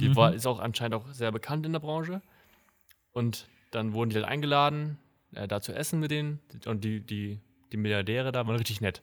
Die 0.00 0.08
Mhm. 0.08 0.16
war, 0.16 0.34
ist 0.34 0.46
auch 0.46 0.58
anscheinend 0.58 0.96
auch 0.96 1.06
sehr 1.12 1.30
bekannt 1.30 1.64
in 1.64 1.72
der 1.72 1.78
Branche. 1.78 2.22
Und 3.12 3.46
dann 3.70 3.92
wurden 3.92 4.10
die 4.10 4.16
halt 4.16 4.26
eingeladen, 4.26 4.98
äh, 5.34 5.46
da 5.46 5.60
zu 5.60 5.72
essen 5.72 6.00
mit 6.00 6.10
denen. 6.10 6.40
Und 6.66 6.82
die, 6.82 6.98
die, 7.00 7.38
die 7.70 7.76
Milliardäre 7.76 8.32
da 8.32 8.44
waren 8.46 8.56
richtig 8.56 8.80
nett. 8.80 9.00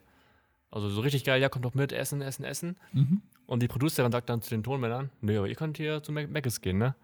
Also 0.72 0.90
so 0.90 1.02
richtig 1.02 1.24
geil, 1.24 1.42
ja, 1.42 1.50
kommt 1.50 1.66
doch 1.66 1.74
mit, 1.74 1.92
essen, 1.92 2.22
essen, 2.22 2.44
essen. 2.46 2.78
Mhm. 2.94 3.22
Und 3.48 3.64
die 3.64 3.68
Producerin 3.68 4.12
sagt 4.12 4.30
dann 4.30 4.42
zu 4.42 4.52
den 4.52 4.62
Tonmännern, 4.64 5.10
nö, 5.22 5.40
aber 5.40 5.48
ihr 5.48 5.56
könnt 5.56 5.78
hier 5.78 6.04
zu 6.04 6.12
Mac 6.12 6.30
Mc's 6.30 6.62
gehen, 6.62 6.78
ne? 6.78 6.96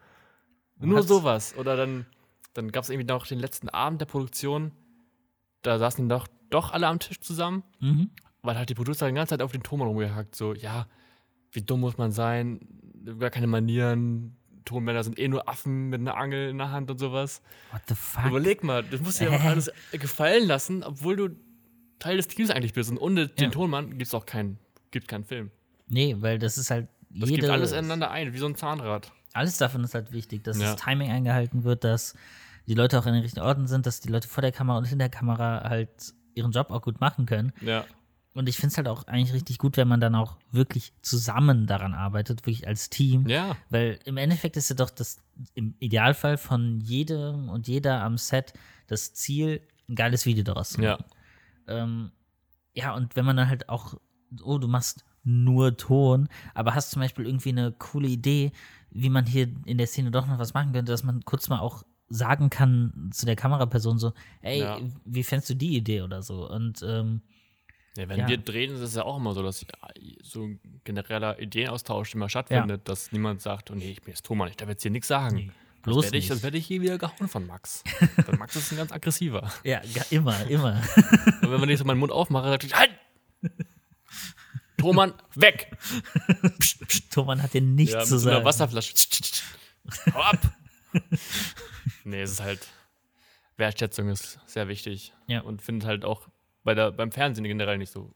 Nur 0.78 1.00
Was? 1.00 1.08
sowas. 1.08 1.56
Oder 1.58 1.76
dann, 1.76 2.06
dann 2.54 2.72
gab 2.72 2.84
es 2.84 2.90
irgendwie 2.90 3.08
noch 3.12 3.26
den 3.26 3.40
letzten 3.40 3.70
Abend 3.70 4.02
der 4.02 4.06
Produktion, 4.06 4.72
da 5.64 5.80
saßen 5.80 6.08
doch, 6.10 6.28
doch 6.52 6.72
alle 6.74 6.88
am 6.88 7.00
Tisch 7.00 7.20
zusammen, 7.20 7.64
Mhm. 7.80 8.12
weil 8.44 8.56
halt 8.58 8.70
die 8.70 8.76
Producer 8.76 9.08
die 9.08 9.14
ganze 9.16 9.32
Zeit 9.32 9.42
auf 9.42 9.52
den 9.52 9.64
Tonmann 9.64 9.88
rumgehackt, 9.88 10.36
so, 10.36 10.54
ja, 10.54 10.88
wie 11.52 11.62
dumm 11.62 11.80
muss 11.80 11.98
man 11.98 12.12
sein, 12.12 12.60
gar 13.20 13.32
keine 13.32 13.48
Manieren, 13.48 14.36
Tonmänner 14.66 15.04
sind 15.04 15.18
eh 15.18 15.28
nur 15.28 15.48
Affen 15.50 15.90
mit 15.90 16.02
einer 16.02 16.18
Angel 16.18 16.50
in 16.50 16.58
der 16.58 16.72
Hand 16.72 16.90
und 16.92 16.98
sowas. 17.00 17.42
What 17.72 17.82
the 17.88 17.96
fuck? 17.96 18.26
Überleg 18.26 18.64
mal, 18.64 18.84
das 18.84 19.00
musst 19.00 19.22
du 19.22 19.26
dir 19.26 19.32
auch 19.36 19.42
Hä? 19.42 19.48
alles 19.50 19.72
gefallen 19.92 20.48
lassen, 20.48 20.84
obwohl 20.84 21.16
du 21.16 21.30
Teil 22.00 22.18
des 22.18 22.28
Teams 22.28 22.50
eigentlich 22.50 22.74
bist. 22.74 22.90
Und 22.90 22.98
ohne 22.98 23.28
den 23.28 23.46
Ja. 23.46 23.50
Tonmann 23.52 23.92
gibt 23.92 24.04
es 24.04 24.14
auch 24.14 24.26
keinen, 24.26 24.58
gibt 24.92 25.08
keinen 25.08 25.24
Film. 25.26 25.52
Nee, 25.88 26.16
weil 26.20 26.40
das 26.40 26.58
ist 26.58 26.72
halt 26.72 26.88
Das 27.10 27.30
jede, 27.30 27.42
gibt 27.42 27.52
alles 27.54 27.72
ineinander 27.72 28.12
ein, 28.12 28.34
wie 28.34 28.38
so 28.38 28.46
ein 28.48 28.56
Zahnrad. 28.56 29.12
alles 29.34 29.58
davon 29.58 29.84
ist 29.84 29.94
halt 29.94 30.12
wichtig, 30.12 30.44
dass 30.44 30.58
Ja. 30.60 30.74
das 30.74 30.82
Timing 30.82 31.12
eingehalten 31.12 31.64
wird, 31.64 31.84
dass 31.84 32.16
die 32.68 32.74
Leute 32.74 32.98
auch 33.00 33.06
in 33.06 33.14
den 33.14 33.22
richtigen 33.22 33.46
Orten 33.46 33.68
sind, 33.68 33.86
dass 33.86 34.00
die 34.00 34.10
Leute 34.10 34.28
vor 34.28 34.42
der 34.42 34.52
Kamera 34.52 34.78
und 34.78 34.86
hinter 34.86 35.10
der 35.10 35.18
Kamera 35.18 35.70
halt 35.70 36.14
ihren 36.34 36.52
Job 36.52 36.70
auch 36.72 36.82
gut 36.82 37.00
machen 37.02 37.26
können. 37.26 37.54
Ja. 37.62 37.86
Und 38.34 38.50
ich 38.50 38.58
finde 38.58 38.72
es 38.72 38.78
halt 38.78 38.88
auch 38.90 39.08
eigentlich 39.08 39.34
richtig 39.34 39.60
gut, 39.60 39.78
wenn 39.78 39.88
man 39.88 40.02
dann 40.02 40.14
auch 40.16 40.38
wirklich 40.52 40.92
zusammen 41.02 41.68
daran 41.68 41.94
arbeitet, 41.94 42.42
wirklich 42.46 42.68
als 42.68 42.90
Team. 42.90 43.28
Ja. 43.30 43.56
Weil 43.70 44.00
im 44.06 44.18
Endeffekt 44.18 44.58
ist 44.58 44.70
ja 44.70 44.76
doch 44.76 44.90
das 44.90 45.18
im 45.54 45.76
Idealfall 45.80 46.38
von 46.38 46.82
jedem 46.82 47.48
und 47.50 47.68
jeder 47.70 48.02
am 48.04 48.18
Set 48.18 48.52
das 48.88 49.14
Ziel, 49.14 49.62
ein 49.88 49.96
geiles 49.96 50.26
Video 50.26 50.44
daraus 50.44 50.72
zu 50.72 50.82
Ja. 50.82 50.98
Ähm, 51.68 52.12
ja, 52.74 52.94
und 52.96 53.16
wenn 53.16 53.26
man 53.26 53.38
dann 53.38 53.50
halt 53.50 53.70
auch, 53.70 53.96
oh, 54.44 54.58
du 54.58 54.68
machst 54.68 55.06
nur 55.24 55.76
Ton, 55.78 56.28
aber 56.54 56.76
hast 56.76 56.92
zum 56.92 57.02
Beispiel 57.02 57.26
irgendwie 57.26 57.50
eine 57.50 57.72
coole 57.72 58.08
Idee, 58.08 58.52
wie 58.92 59.10
man 59.10 59.26
hier 59.26 59.48
in 59.66 59.78
der 59.78 59.88
Szene 59.88 60.12
doch 60.12 60.28
noch 60.28 60.40
was 60.40 60.54
machen 60.54 60.72
könnte, 60.74 60.92
dass 60.92 61.04
man 61.04 61.24
kurz 61.26 61.50
mal 61.50 61.60
auch 61.60 61.84
sagen 62.08 62.50
kann 62.52 63.10
zu 63.12 63.26
der 63.26 63.36
Kameraperson 63.36 63.98
so, 63.98 64.14
ey, 64.42 64.60
Ja. 64.60 64.80
wie 65.06 65.24
fändest 65.24 65.50
du 65.50 65.56
die 65.56 65.76
Idee 65.76 66.02
oder 66.04 66.22
so? 66.22 66.48
Und 66.50 66.84
ähm, 66.84 67.22
ja 67.98 68.08
wenn 68.08 68.20
Ja. 68.20 68.28
wir 68.28 68.38
drehen, 68.38 68.74
ist 68.76 68.82
es 68.82 68.94
ja 68.96 69.04
auch 69.04 69.18
immer 69.18 69.34
so, 69.34 69.42
dass 69.42 69.66
so 70.22 70.44
ein 70.44 70.60
genereller 70.84 71.40
Ideenaustausch 71.40 72.14
immer 72.14 72.30
stattfindet, 72.30 72.88
dass 72.88 73.12
niemand 73.12 73.42
sagt, 73.42 73.72
oh 73.72 73.76
nee, 73.76 73.92
ich 73.92 74.02
bin 74.02 74.12
jetzt 74.14 74.26
Thomann, 74.26 74.50
ich 74.50 74.58
darf 74.58 74.70
jetzt 74.70 74.84
hier 74.84 74.92
nichts 74.92 75.08
sagen. 75.08 75.38
Nee, 75.38 75.52
bloß 75.86 76.06
werde 76.06 76.18
ich, 76.18 76.24
nicht. 76.24 76.32
das 76.32 76.44
werde 76.44 76.58
ich 76.58 76.68
hier 76.68 76.82
wieder 76.82 76.98
gehauen 76.98 77.28
von 77.28 77.48
Max. 77.48 77.84
Weil 78.26 78.38
Max 78.38 78.56
ist 78.56 78.72
ein 78.72 78.78
ganz 78.78 78.92
aggressiver. 78.92 79.52
ja, 79.64 79.82
immer, 80.10 80.46
immer. 80.48 80.82
Und 81.42 81.52
wenn 81.52 81.60
man 81.60 81.68
nicht 81.70 81.80
so 81.80 81.86
meinen 81.86 82.00
Mund 82.00 82.12
aufmache, 82.12 82.50
sagt 82.50 82.64
ich, 82.64 82.76
halt! 82.76 82.92
Thomann, 84.78 85.14
weg! 85.36 85.72
Thomann 87.12 87.42
hat 87.42 87.54
dir 87.54 87.62
nichts 87.62 87.94
Ja, 87.94 88.00
mit 88.00 88.08
zu 88.08 88.20
so 88.20 88.28
einer 88.30 88.38
sagen. 88.38 88.46
Wasserflasche. 88.46 88.94
Hau 90.14 90.22
ab! 90.22 90.40
nee, 92.04 92.22
es 92.22 92.32
ist 92.32 92.42
halt. 92.42 92.68
Wertschätzung 93.58 94.10
ist 94.10 94.40
sehr 94.46 94.68
wichtig. 94.68 95.14
Ja. 95.28 95.42
Und 95.42 95.62
findet 95.62 95.88
halt 95.88 96.06
auch 96.06 96.28
bei 96.64 96.74
der, 96.76 96.92
beim 96.92 97.12
Fernsehen 97.12 97.46
generell 97.46 97.78
nicht 97.78 97.92
so 97.92 98.14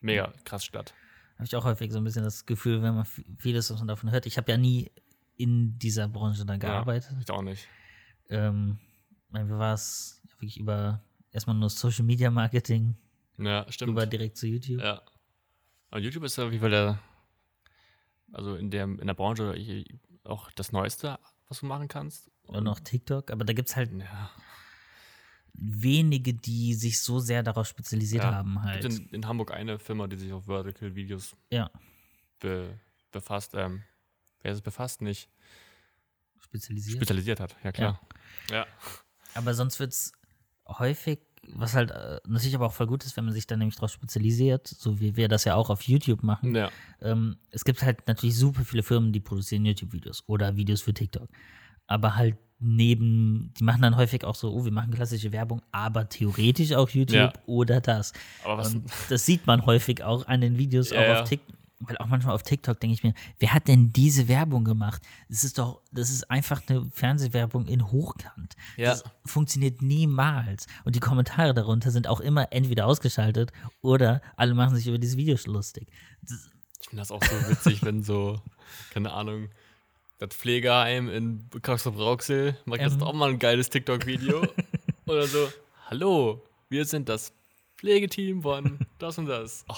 mega 0.00 0.32
krass 0.44 0.64
statt. 0.64 0.94
Habe 1.34 1.44
ich 1.44 1.56
auch 1.56 1.64
häufig 1.64 1.92
so 1.92 1.98
ein 1.98 2.04
bisschen 2.04 2.24
das 2.24 2.46
Gefühl, 2.46 2.82
wenn 2.82 2.94
man 2.94 3.06
vieles 3.38 3.70
was 3.70 3.78
man 3.78 3.88
davon 3.88 4.10
hört. 4.10 4.26
Ich 4.26 4.38
habe 4.38 4.50
ja 4.50 4.56
nie 4.56 4.90
in 5.36 5.78
dieser 5.78 6.08
Branche 6.08 6.44
dann 6.44 6.58
gearbeitet. 6.60 7.12
Ja, 7.12 7.18
ich 7.20 7.30
auch 7.30 7.42
nicht. 7.42 7.66
Ähm, 8.28 8.78
mir 9.30 9.48
war 9.58 9.74
es 9.74 10.22
wirklich 10.30 10.58
über 10.58 11.02
erstmal 11.30 11.56
nur 11.56 11.70
Social 11.70 12.04
Media 12.04 12.30
Marketing, 12.30 12.96
Ja, 13.38 13.70
stimmt. 13.70 13.90
über 13.92 14.06
direkt 14.06 14.36
zu 14.36 14.46
YouTube. 14.46 14.80
Ja. 14.80 15.02
Aber 15.90 16.00
YouTube 16.00 16.24
ist 16.24 16.36
ja 16.36 16.44
auf 16.44 16.50
jeden 16.50 16.60
Fall 16.60 16.70
der, 16.70 16.98
also 18.32 18.56
in 18.56 18.70
der, 18.70 18.84
in 18.84 19.06
der 19.06 19.14
Branche 19.14 19.84
auch 20.24 20.50
das 20.52 20.72
Neueste, 20.72 21.18
was 21.48 21.60
du 21.60 21.66
machen 21.66 21.88
kannst. 21.88 22.30
Und 22.44 22.64
noch 22.64 22.80
TikTok. 22.80 23.30
Aber 23.30 23.44
da 23.44 23.52
gibt 23.52 23.68
es 23.68 23.76
halt 23.76 23.92
Ja. 23.92 24.30
wenige, 25.52 26.34
die 26.34 26.74
sich 26.74 27.00
so 27.00 27.18
sehr 27.18 27.42
darauf 27.42 27.66
spezialisiert 27.66 28.24
ja. 28.24 28.34
haben 28.34 28.62
halt. 28.62 28.82
Gibt 28.82 28.94
in, 28.94 29.08
in 29.10 29.26
Hamburg 29.26 29.52
eine 29.52 29.78
Firma, 29.78 30.06
die 30.06 30.16
sich 30.16 30.32
auf 30.32 30.44
Vertical 30.46 30.94
Videos 30.94 31.36
ja, 31.50 31.70
be, 32.40 32.78
befasst. 33.10 33.54
Ähm, 33.54 33.82
wer 34.46 34.52
ist 34.52 34.58
es 34.58 34.62
befasst? 34.62 35.02
Nicht 35.02 35.28
spezialisiert. 36.38 36.96
spezialisiert 36.96 37.40
hat. 37.40 37.56
Ja, 37.64 37.72
klar. 37.72 38.00
Ja. 38.48 38.64
Aber 39.34 39.54
sonst 39.54 39.80
wird 39.80 39.92
es 39.92 40.12
häufig, 40.68 41.18
was 41.48 41.74
halt 41.74 41.90
äh, 41.90 42.20
natürlich 42.28 42.54
aber 42.54 42.66
auch 42.66 42.72
voll 42.72 42.86
gut 42.86 43.04
ist, 43.04 43.16
wenn 43.16 43.24
man 43.24 43.34
sich 43.34 43.46
dann 43.48 43.58
nämlich 43.58 43.74
darauf 43.74 43.90
spezialisiert, 43.90 44.68
so 44.68 45.00
wie 45.00 45.16
wir 45.16 45.26
das 45.28 45.44
ja 45.44 45.56
auch 45.56 45.68
auf 45.68 45.82
YouTube 45.82 46.22
machen. 46.22 46.54
Ja. 46.54 46.70
Ähm, 47.02 47.36
es 47.50 47.64
gibt 47.64 47.82
halt 47.82 48.06
natürlich 48.06 48.36
super 48.38 48.64
viele 48.64 48.84
Firmen, 48.84 49.12
die 49.12 49.18
produzieren 49.20 49.64
YouTube-Videos 49.64 50.22
oder 50.28 50.56
Videos 50.56 50.80
für 50.80 50.94
TikTok. 50.94 51.28
Aber 51.88 52.14
halt 52.14 52.36
neben, 52.60 53.52
die 53.58 53.64
machen 53.64 53.82
dann 53.82 53.96
häufig 53.96 54.24
auch 54.24 54.36
so, 54.36 54.52
oh, 54.52 54.64
wir 54.64 54.72
machen 54.72 54.92
klassische 54.92 55.32
Werbung, 55.32 55.60
aber 55.72 56.08
theoretisch 56.08 56.72
auch 56.72 56.88
YouTube 56.88 57.16
Ja. 57.16 57.32
oder 57.46 57.80
das. 57.80 58.12
Aber 58.44 58.58
was. 58.58 58.74
Und 58.74 58.90
das 59.10 59.26
sieht 59.26 59.46
man 59.46 59.66
häufig 59.66 60.04
auch 60.04 60.26
an 60.26 60.40
den 60.40 60.56
Videos, 60.56 60.90
Ja, 60.90 61.00
auch 61.00 61.04
ja. 61.04 61.22
auf 61.22 61.28
TikTok. 61.28 61.56
Weil 61.80 61.98
auch 61.98 62.06
manchmal 62.06 62.34
auf 62.34 62.42
TikTok 62.42 62.80
denke 62.80 62.94
ich 62.94 63.02
mir, 63.02 63.12
wer 63.38 63.52
hat 63.52 63.68
denn 63.68 63.92
diese 63.92 64.28
Werbung 64.28 64.64
gemacht? 64.64 65.02
Das 65.28 65.44
ist 65.44 65.58
doch, 65.58 65.82
das 65.92 66.08
ist 66.08 66.30
einfach 66.30 66.62
eine 66.68 66.86
Fernsehwerbung 66.90 67.66
in 67.66 67.90
Hochkant. 67.92 68.56
Ja. 68.78 68.90
Das 68.92 69.04
funktioniert 69.26 69.82
niemals. 69.82 70.66
Und 70.84 70.96
die 70.96 71.00
Kommentare 71.00 71.52
darunter 71.52 71.90
sind 71.90 72.08
auch 72.08 72.20
immer 72.20 72.50
entweder 72.50 72.86
ausgeschaltet 72.86 73.52
oder 73.82 74.22
alle 74.36 74.54
machen 74.54 74.74
sich 74.74 74.86
über 74.86 74.96
dieses 74.98 75.18
Video 75.18 75.36
lustig. 75.44 75.88
Das, 76.22 76.48
Ich 76.80 76.88
finde 76.88 77.02
das 77.02 77.10
auch 77.10 77.22
so 77.22 77.50
witzig, 77.50 77.82
wenn 77.84 78.02
so, 78.02 78.40
keine 78.94 79.12
Ahnung, 79.12 79.50
das 80.18 80.30
Pflegeheim 80.34 81.10
in 81.10 81.50
Kassel-Brauxel 81.60 82.56
macht 82.64 82.80
jetzt 82.80 82.94
Ähm. 82.94 83.02
auch 83.02 83.12
mal 83.12 83.28
ein 83.30 83.38
geiles 83.38 83.68
TikTok-Video. 83.68 84.48
Oder 85.04 85.26
so, 85.26 85.46
hallo, 85.90 86.42
wir 86.70 86.86
sind 86.86 87.10
das 87.10 87.34
Pflegeteam 87.76 88.40
von 88.40 88.78
das 88.98 89.18
und 89.18 89.26
das. 89.26 89.66
Oh, 89.68 89.74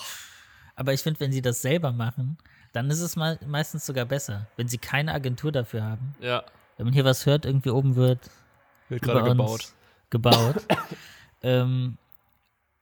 aber 0.79 0.93
ich 0.95 1.03
finde, 1.03 1.21
wenn 1.21 1.33
sie 1.33 1.43
das 1.43 1.61
selber 1.63 1.93
machen, 1.93 2.39
dann 2.73 2.89
ist 2.91 3.01
es 3.01 3.17
mal, 3.17 3.39
meistens 3.47 3.85
sogar 3.85 4.05
besser. 4.05 4.47
Wenn 4.57 4.69
sie 4.69 4.79
keine 4.79 5.13
Agentur 5.13 5.51
dafür 5.53 5.83
haben. 5.83 6.15
ja, 6.21 6.45
Wenn 6.77 6.87
man 6.87 6.93
hier 6.95 7.05
was 7.05 7.27
hört, 7.27 7.45
irgendwie 7.45 7.71
oben 7.71 7.97
wird 7.97 8.31
wird 8.89 9.03
gerade 9.03 9.31
gebaut. 9.31 9.73
gebaut. 10.11 10.57
ähm, 11.43 11.99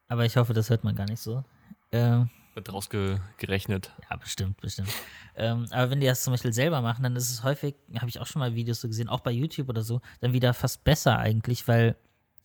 aber 0.09 0.25
ich 0.25 0.37
hoffe, 0.37 0.53
das 0.55 0.71
hört 0.71 0.85
man 0.85 0.95
gar 0.95 1.07
nicht 1.07 1.21
so. 1.21 1.45
Ähm, 1.93 2.31
Wird 2.55 2.73
rausgerechnet. 2.73 3.93
ja, 4.11 4.17
bestimmt, 4.17 4.61
bestimmt. 4.61 4.89
Ähm, 5.35 5.67
aber 5.71 5.91
wenn 5.91 6.01
die 6.01 6.07
das 6.07 6.23
zum 6.23 6.33
Beispiel 6.33 6.53
selber 6.53 6.81
machen, 6.81 7.03
dann 7.03 7.17
ist 7.17 7.31
es 7.31 7.43
häufig, 7.43 7.75
habe 7.99 8.09
ich 8.09 8.21
auch 8.21 8.27
schon 8.27 8.41
mal 8.41 8.55
Videos 8.55 8.81
so 8.81 8.89
gesehen, 8.89 9.09
auch 9.09 9.21
bei 9.21 9.31
YouTube 9.33 9.69
oder 9.69 9.83
so, 9.83 10.01
dann 10.21 10.33
wieder 10.33 10.55
fast 10.55 10.85
besser 10.85 11.19
eigentlich, 11.19 11.67
weil 11.69 11.97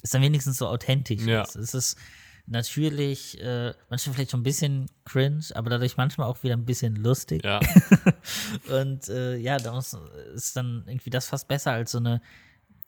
es 0.04 0.12
dann 0.12 0.22
wenigstens 0.22 0.58
so 0.58 0.68
authentisch 0.68 1.22
Ja. 1.26 1.42
ist. 1.44 1.56
Es 1.56 1.74
ist 1.74 1.98
Natürlich, 2.48 3.40
äh, 3.42 3.74
manchmal 3.90 4.16
vielleicht 4.16 4.32
schon 4.32 4.42
ein 4.42 4.44
bisschen 4.44 4.88
cringe, 5.06 5.44
aber 5.54 5.70
dadurch 5.70 5.98
manchmal 5.98 6.28
auch 6.28 6.44
wieder 6.44 6.56
ein 6.56 6.66
bisschen 6.66 6.96
lustig. 6.96 7.44
Ja, 7.44 7.60
Und 8.70 9.08
äh, 9.10 9.38
ja, 9.38 9.58
da 9.58 9.78
ist 9.78 10.56
dann 10.56 10.84
irgendwie 10.88 11.10
das 11.10 11.28
fast 11.28 11.48
besser 11.48 11.72
als 11.72 11.92
so 11.92 12.00
eine, 12.00 12.22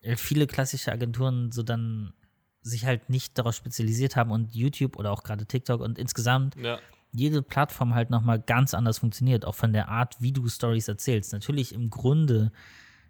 äh, 0.02 0.16
viele 0.16 0.48
klassische 0.48 0.92
Agenturen 0.92 1.52
so 1.52 1.64
dann 1.64 2.14
sich 2.62 2.86
halt 2.86 3.10
nicht 3.10 3.38
darauf 3.38 3.56
spezialisiert 3.56 4.16
haben 4.16 4.32
und 4.32 4.56
YouTube 4.56 4.98
oder 4.98 5.12
auch 5.12 5.24
gerade 5.24 5.46
TikTok 5.46 5.82
und 5.82 6.00
insgesamt 6.00 6.56
ja, 6.56 6.80
jede 7.14 7.42
Plattform 7.42 7.94
halt 7.94 8.10
nochmal 8.10 8.40
ganz 8.40 8.74
anders 8.74 8.98
funktioniert, 8.98 9.46
auch 9.46 9.56
von 9.56 9.72
der 9.72 9.90
Art, 9.90 10.22
wie 10.22 10.32
du 10.32 10.48
Stories 10.50 10.88
erzählst. 10.88 11.32
Natürlich 11.32 11.74
im 11.74 11.90
Grunde 11.90 12.52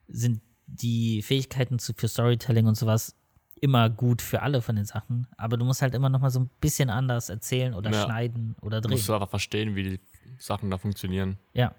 sind 0.08 0.42
die 0.68 1.22
Fähigkeiten 1.22 1.80
zu, 1.80 1.94
für 1.96 2.08
Storytelling 2.08 2.68
und 2.68 2.76
sowas 2.76 3.16
immer 3.64 3.90
gut 3.90 4.22
für 4.22 4.42
alle 4.42 4.62
von 4.62 4.76
den 4.76 4.84
Sachen, 4.86 5.26
aber 5.38 5.56
du 5.56 5.64
musst 5.64 5.82
halt 5.82 5.96
immer 5.96 6.10
nochmal 6.10 6.32
so 6.32 6.42
ein 6.42 6.50
bisschen 6.60 6.90
anders 6.90 7.30
erzählen 7.30 7.74
oder 7.74 7.92
Ja. 7.92 8.04
schneiden 8.04 8.56
oder 8.62 8.82
drehen. 8.82 8.92
musst 8.92 9.08
du 9.08 9.14
einfach 9.14 9.30
verstehen, 9.30 9.74
wie 9.76 9.84
die 9.84 10.00
Sachen 10.38 10.70
da 10.70 10.78
funktionieren. 10.78 11.38
Ja, 11.54 11.74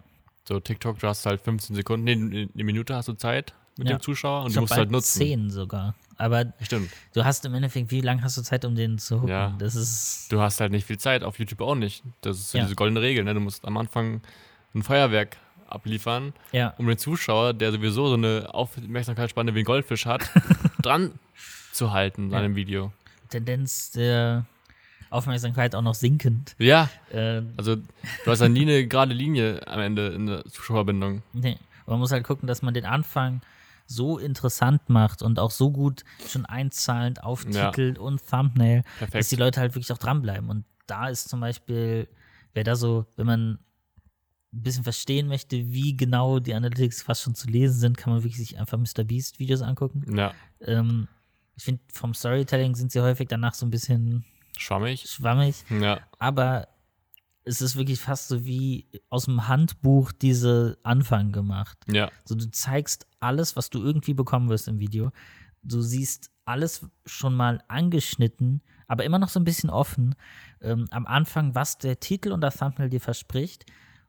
So, 0.49 0.61
TikTok, 0.61 0.99
du 0.99 1.07
hast 1.09 1.25
halt 1.27 1.41
15 1.43 1.75
Sekunden, 1.77 2.05
nee, 2.05 2.49
eine 2.55 2.65
Minute 2.65 2.95
hast 2.95 3.09
du 3.09 3.13
Zeit 3.15 3.55
mit 3.77 3.89
Ja. 3.89 3.97
dem 3.97 4.01
Zuschauer 4.01 4.41
und 4.43 4.47
ich 4.49 4.53
du 4.53 4.61
glaub, 4.61 4.63
musst 4.63 4.73
halt 4.73 4.81
bald 4.89 4.93
nutzen. 4.93 5.19
Zehn 5.19 5.51
sogar. 5.51 5.95
Aber 6.17 6.53
Stimmt. 6.61 6.91
du 7.13 7.25
hast 7.25 7.45
im 7.45 7.55
Endeffekt, 7.55 7.91
wie 7.91 8.01
lange 8.01 8.23
hast 8.23 8.37
du 8.39 8.43
Zeit, 8.43 8.65
um 8.65 8.75
den 8.75 8.97
zu 8.99 9.17
hucken? 9.17 9.29
Ja. 9.29 9.55
Das 9.59 9.75
ist, 9.75 10.31
Du 10.33 10.41
hast 10.41 10.61
halt 10.61 10.71
nicht 10.73 10.87
viel 10.87 10.99
Zeit, 10.99 11.23
auf 11.23 11.39
YouTube 11.39 11.61
auch 11.61 11.75
nicht. 11.75 12.03
Das 12.23 12.39
ist 12.39 12.51
so 12.53 12.59
Ja. 12.59 12.65
diese 12.65 12.77
goldene 12.77 13.01
Regel, 13.03 13.25
ne? 13.25 13.35
Du 13.35 13.41
musst 13.41 13.65
am 13.67 13.77
Anfang 13.77 14.21
ein 14.75 14.83
Feuerwerk 14.83 15.37
abliefern, 15.67 16.33
ja, 16.53 16.73
um 16.79 16.87
den 16.87 16.99
Zuschauer, 16.99 17.53
der 17.53 17.73
sowieso 17.73 18.09
so 18.09 18.15
eine 18.15 18.49
Aufmerksamkeitsspanne 18.55 19.55
wie 19.55 19.61
ein 19.61 19.65
Goldfisch 19.65 20.07
hat, 20.07 20.31
dran 20.83 21.13
zu 21.75 21.93
halten 21.93 22.31
Ja. 22.31 22.39
an 22.39 22.45
einem 22.45 22.57
Video. 22.57 22.93
Tendenz 23.29 23.91
der 23.91 24.47
Aufmerksamkeit 25.11 25.75
auch 25.75 25.83
noch 25.83 25.95
sinkend. 25.95 26.55
Ja, 26.59 26.89
Äh, 27.11 27.43
also 27.57 27.77
du 27.77 27.83
hast 28.31 28.41
ja 28.41 28.49
nie 28.49 28.63
eine 28.63 28.87
gerade 28.87 29.15
Linie 29.15 29.67
am 29.67 29.81
Ende 29.81 30.09
in 30.09 30.27
der 30.27 30.45
Zuschauerbindung. 30.47 31.23
nee. 31.33 31.59
Man 31.87 31.99
muss 31.99 32.13
halt 32.13 32.25
gucken, 32.25 32.47
dass 32.47 32.63
man 32.63 32.73
den 32.73 32.87
Anfang 32.87 33.43
so 33.87 34.17
interessant 34.19 34.89
macht 34.89 35.21
und 35.21 35.39
auch 35.39 35.51
so 35.51 35.71
gut 35.71 36.03
schon 36.27 36.47
einzahlend 36.47 37.23
auf 37.23 37.45
Ja. 37.47 37.71
Titel 37.71 37.99
und 38.01 38.27
Thumbnail, 38.27 38.83
dass 39.01 39.11
Perfekt. 39.11 39.31
die 39.33 39.37
Leute 39.37 39.61
halt 39.61 39.75
wirklich 39.75 39.93
auch 39.93 39.99
dranbleiben. 39.99 40.49
Und 40.49 40.65
da 40.87 41.09
ist 41.09 41.29
zum 41.29 41.41
Beispiel, 41.41 42.09
wer 42.55 42.65
da 42.65 42.75
so, 42.75 43.05
wenn 43.17 43.27
man 43.27 43.51
ein 44.55 44.63
bisschen 44.63 44.83
verstehen 44.83 45.29
möchte, 45.29 45.57
wie 45.73 45.95
genau 45.95 46.39
die 46.39 46.55
Analytics 46.55 47.03
fast 47.03 47.21
schon 47.21 47.35
zu 47.35 47.49
lesen 47.51 47.79
sind, 47.79 47.99
kann 47.99 48.15
man 48.15 48.23
wirklich 48.23 48.39
sich 48.39 48.59
einfach 48.59 48.79
Mr. 48.79 49.05
Beast 49.05 49.39
Videos 49.39 49.61
angucken. 49.61 50.17
Ja, 50.17 50.33
Ähm, 50.61 51.09
ich 51.57 51.65
finde, 51.65 51.83
vom 51.93 52.15
Storytelling 52.15 52.75
sind 52.75 52.93
sie 52.93 53.01
häufig 53.01 53.29
danach 53.29 53.55
so 53.55 53.67
ein 53.67 53.71
bisschen 53.71 54.25
schwammig. 54.57 55.09
schwammig, 55.09 55.65
Ja, 55.71 56.01
aber 56.19 56.69
es 57.45 57.61
ist 57.61 57.77
wirklich 57.77 58.01
fast 58.01 58.29
so 58.29 58.45
wie 58.45 58.89
aus 59.11 59.27
dem 59.27 59.49
Handbuch 59.49 60.13
diese 60.13 60.79
Anfang 60.83 61.31
gemacht. 61.33 61.79
ja, 61.87 62.11
So, 62.25 62.35
du 62.35 62.51
zeigst 62.51 63.07
alles, 63.21 63.55
was 63.57 63.69
du 63.71 63.83
irgendwie 63.83 64.15
bekommen 64.15 64.49
wirst 64.49 64.67
im 64.69 64.79
Video. 64.79 65.11
Du 65.63 65.81
siehst 65.83 66.31
alles 66.47 66.87
schon 67.07 67.35
mal 67.35 67.63
angeschnitten, 67.69 68.63
aber 68.87 69.05
immer 69.05 69.19
noch 69.19 69.29
so 69.29 69.41
ein 69.41 69.45
bisschen 69.45 69.71
offen. 69.71 70.15
Ähm, 70.61 70.87
am 70.91 71.07
Anfang, 71.07 71.55
was 71.55 71.79
der 71.79 72.01
Titel 72.01 72.33
und 72.33 72.41
das 72.41 72.57
Thumbnail 72.57 72.89
dir 72.91 73.01
verspricht. 73.01 73.65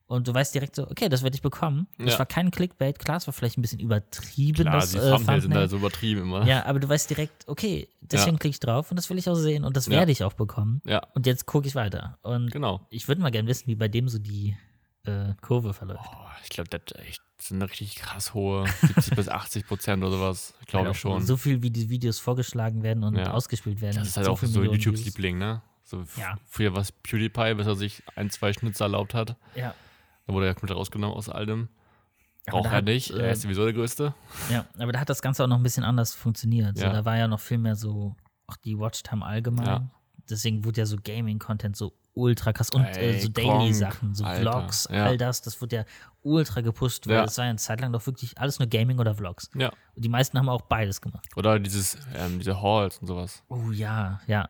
Und 0.08 0.28
du 0.28 0.34
weißt 0.36 0.54
direkt 0.54 0.76
so, 0.76 0.84
okay, 0.90 1.10
das 1.10 1.24
werde 1.24 1.36
ich 1.36 1.42
bekommen. 1.42 1.88
Das 1.98 2.14
Ja. 2.14 2.20
war 2.20 2.26
kein 2.28 2.52
Clickbait, 2.52 3.00
klar, 3.00 3.18
es 3.18 3.26
war 3.28 3.34
vielleicht 3.34 3.58
ein 3.58 3.64
bisschen 3.64 3.80
übertrieben, 3.80 4.62
klar, 4.62 4.74
das 4.74 4.92
die 4.92 4.98
äh, 5.00 5.10
Thumbnails 5.12 5.44
sind 5.44 5.56
da 5.56 5.68
so 5.68 5.78
übertrieben 5.78 6.22
immer. 6.22 6.46
Ja, 6.46 6.64
aber 6.66 6.80
du 6.80 6.88
weißt 6.88 7.10
direkt, 7.10 7.48
okay, 7.48 7.90
deswegen 8.02 8.36
Ja. 8.36 8.40
klicke 8.40 8.52
ich 8.54 8.60
drauf 8.60 8.92
und 8.92 8.98
das 8.98 9.10
will 9.10 9.18
ich 9.18 9.28
auch 9.30 9.36
sehen 9.36 9.64
und 9.64 9.76
das 9.76 9.88
Ja. 9.88 9.94
werde 9.94 10.12
ich 10.12 10.24
auch 10.24 10.34
bekommen. 10.34 10.82
Ja, 10.86 11.02
Und 11.16 11.26
jetzt 11.26 11.48
gucke 11.48 11.68
ich 11.68 11.74
weiter. 11.74 12.20
Und 12.22 12.52
genau. 12.52 12.86
ich 12.92 13.08
würde 13.08 13.22
mal 13.22 13.32
gerne 13.32 13.48
wissen, 13.48 13.66
wie 13.68 13.76
bei 13.76 13.88
dem 13.88 14.08
so 14.08 14.20
die 14.20 14.56
äh, 15.06 15.34
Kurve 15.42 15.74
verläuft. 15.74 16.02
Oh, 16.12 16.26
ich 16.44 16.50
glaube, 16.50 16.70
das 16.70 16.82
echt 17.00 17.22
sind 17.40 17.62
richtig 17.64 17.96
krass 17.96 18.34
hohe 18.36 18.66
70 18.84 19.14
bis 19.16 19.28
80 19.28 19.66
Prozent 19.68 20.04
oder 20.04 20.12
sowas, 20.12 20.54
glaube 20.68 20.92
ich 20.92 21.00
schon. 21.00 21.22
So 21.26 21.36
viel, 21.38 21.62
wie 21.64 21.70
die 21.72 21.90
Videos 21.90 22.20
vorgeschlagen 22.20 22.84
werden 22.84 23.04
und 23.04 23.18
ausgespielt 23.20 23.82
werden. 23.82 23.98
Das 23.98 24.08
ist 24.10 24.18
halt 24.18 24.26
so 24.28 24.32
auch 24.34 24.40
so 24.40 24.48
Millionen 24.60 24.80
YouTubes 24.80 25.00
Views. 25.02 25.06
Liebling, 25.16 25.38
ne? 25.40 25.62
So 25.84 26.04
Ja. 26.18 26.38
früher 26.48 26.74
war 26.74 26.82
es 26.82 26.92
PewDiePie, 26.92 27.54
bis 27.56 27.68
er 27.68 27.76
sich 27.76 28.04
ein, 28.16 28.30
zwei 28.32 28.54
Schnitzer 28.54 28.86
erlaubt 28.86 29.14
hat. 29.14 29.36
Ja, 29.56 29.76
Da 30.28 30.34
wurde 30.34 30.48
er 30.48 30.56
komplett 30.56 30.78
rausgenommen 30.78 31.16
aus 31.16 31.30
all 31.30 31.46
dem. 31.46 31.70
Braucht 32.48 32.72
er 32.72 32.82
nicht. 32.82 33.10
äh, 33.12 33.20
er 33.28 33.32
ist 33.32 33.42
sowieso 33.42 33.64
der 33.64 33.74
Größte. 33.74 34.14
ja, 34.52 34.66
aber 34.78 34.92
da 34.92 35.00
hat 35.00 35.10
das 35.10 35.22
Ganze 35.22 35.44
auch 35.44 35.48
noch 35.48 35.58
ein 35.58 35.64
bisschen 35.64 35.84
anders 35.84 36.14
funktioniert. 36.14 36.78
So, 36.78 36.86
Ja. 36.86 36.94
da 36.94 37.06
war 37.06 37.18
ja 37.18 37.28
noch 37.28 37.40
viel 37.40 37.58
mehr 37.58 37.76
so, 37.76 38.16
auch 38.48 38.56
die 38.58 38.78
Watchtime 38.78 39.26
allgemein. 39.26 39.66
Ja. 39.66 39.90
Deswegen 40.30 40.64
wurde 40.66 40.82
ja 40.82 40.86
so 40.86 40.98
Gaming-Content 41.04 41.76
so 41.76 41.94
ultra 42.14 42.54
krass 42.54 42.70
und 42.70 42.84
äh, 42.84 43.14
Ey, 43.14 43.20
so 43.20 43.30
Gronk, 43.32 43.60
Daily-Sachen, 43.60 44.16
so 44.16 44.24
Alter, 44.24 44.42
Vlogs, 44.60 44.88
ja. 44.92 45.06
all 45.06 45.18
das, 45.18 45.42
das 45.42 45.60
wurde 45.62 45.76
ja 45.78 45.86
ultra 46.22 46.62
gepusht, 46.62 47.08
weil 47.08 47.26
es 47.26 47.38
war 47.38 47.46
ja 47.46 47.50
eine 47.50 47.60
Zeit 47.60 47.82
lang 47.82 47.92
doch 47.92 48.06
wirklich 48.06 48.38
alles 48.38 48.58
nur 48.58 48.68
Gaming 48.70 49.00
oder 49.00 49.14
Vlogs. 49.16 49.50
Ja. 49.56 49.70
Und 49.96 50.06
die 50.06 50.10
meisten 50.10 50.38
haben 50.40 50.48
auch 50.50 50.62
beides 50.62 51.02
gemacht. 51.02 51.28
Oder 51.36 51.60
dieses, 51.60 51.98
ähm, 52.16 52.40
diese 52.40 52.62
Halls 52.62 53.00
und 53.00 53.08
sowas. 53.08 53.44
Oh 53.50 53.70
ja, 53.72 54.22
ja. 54.28 54.50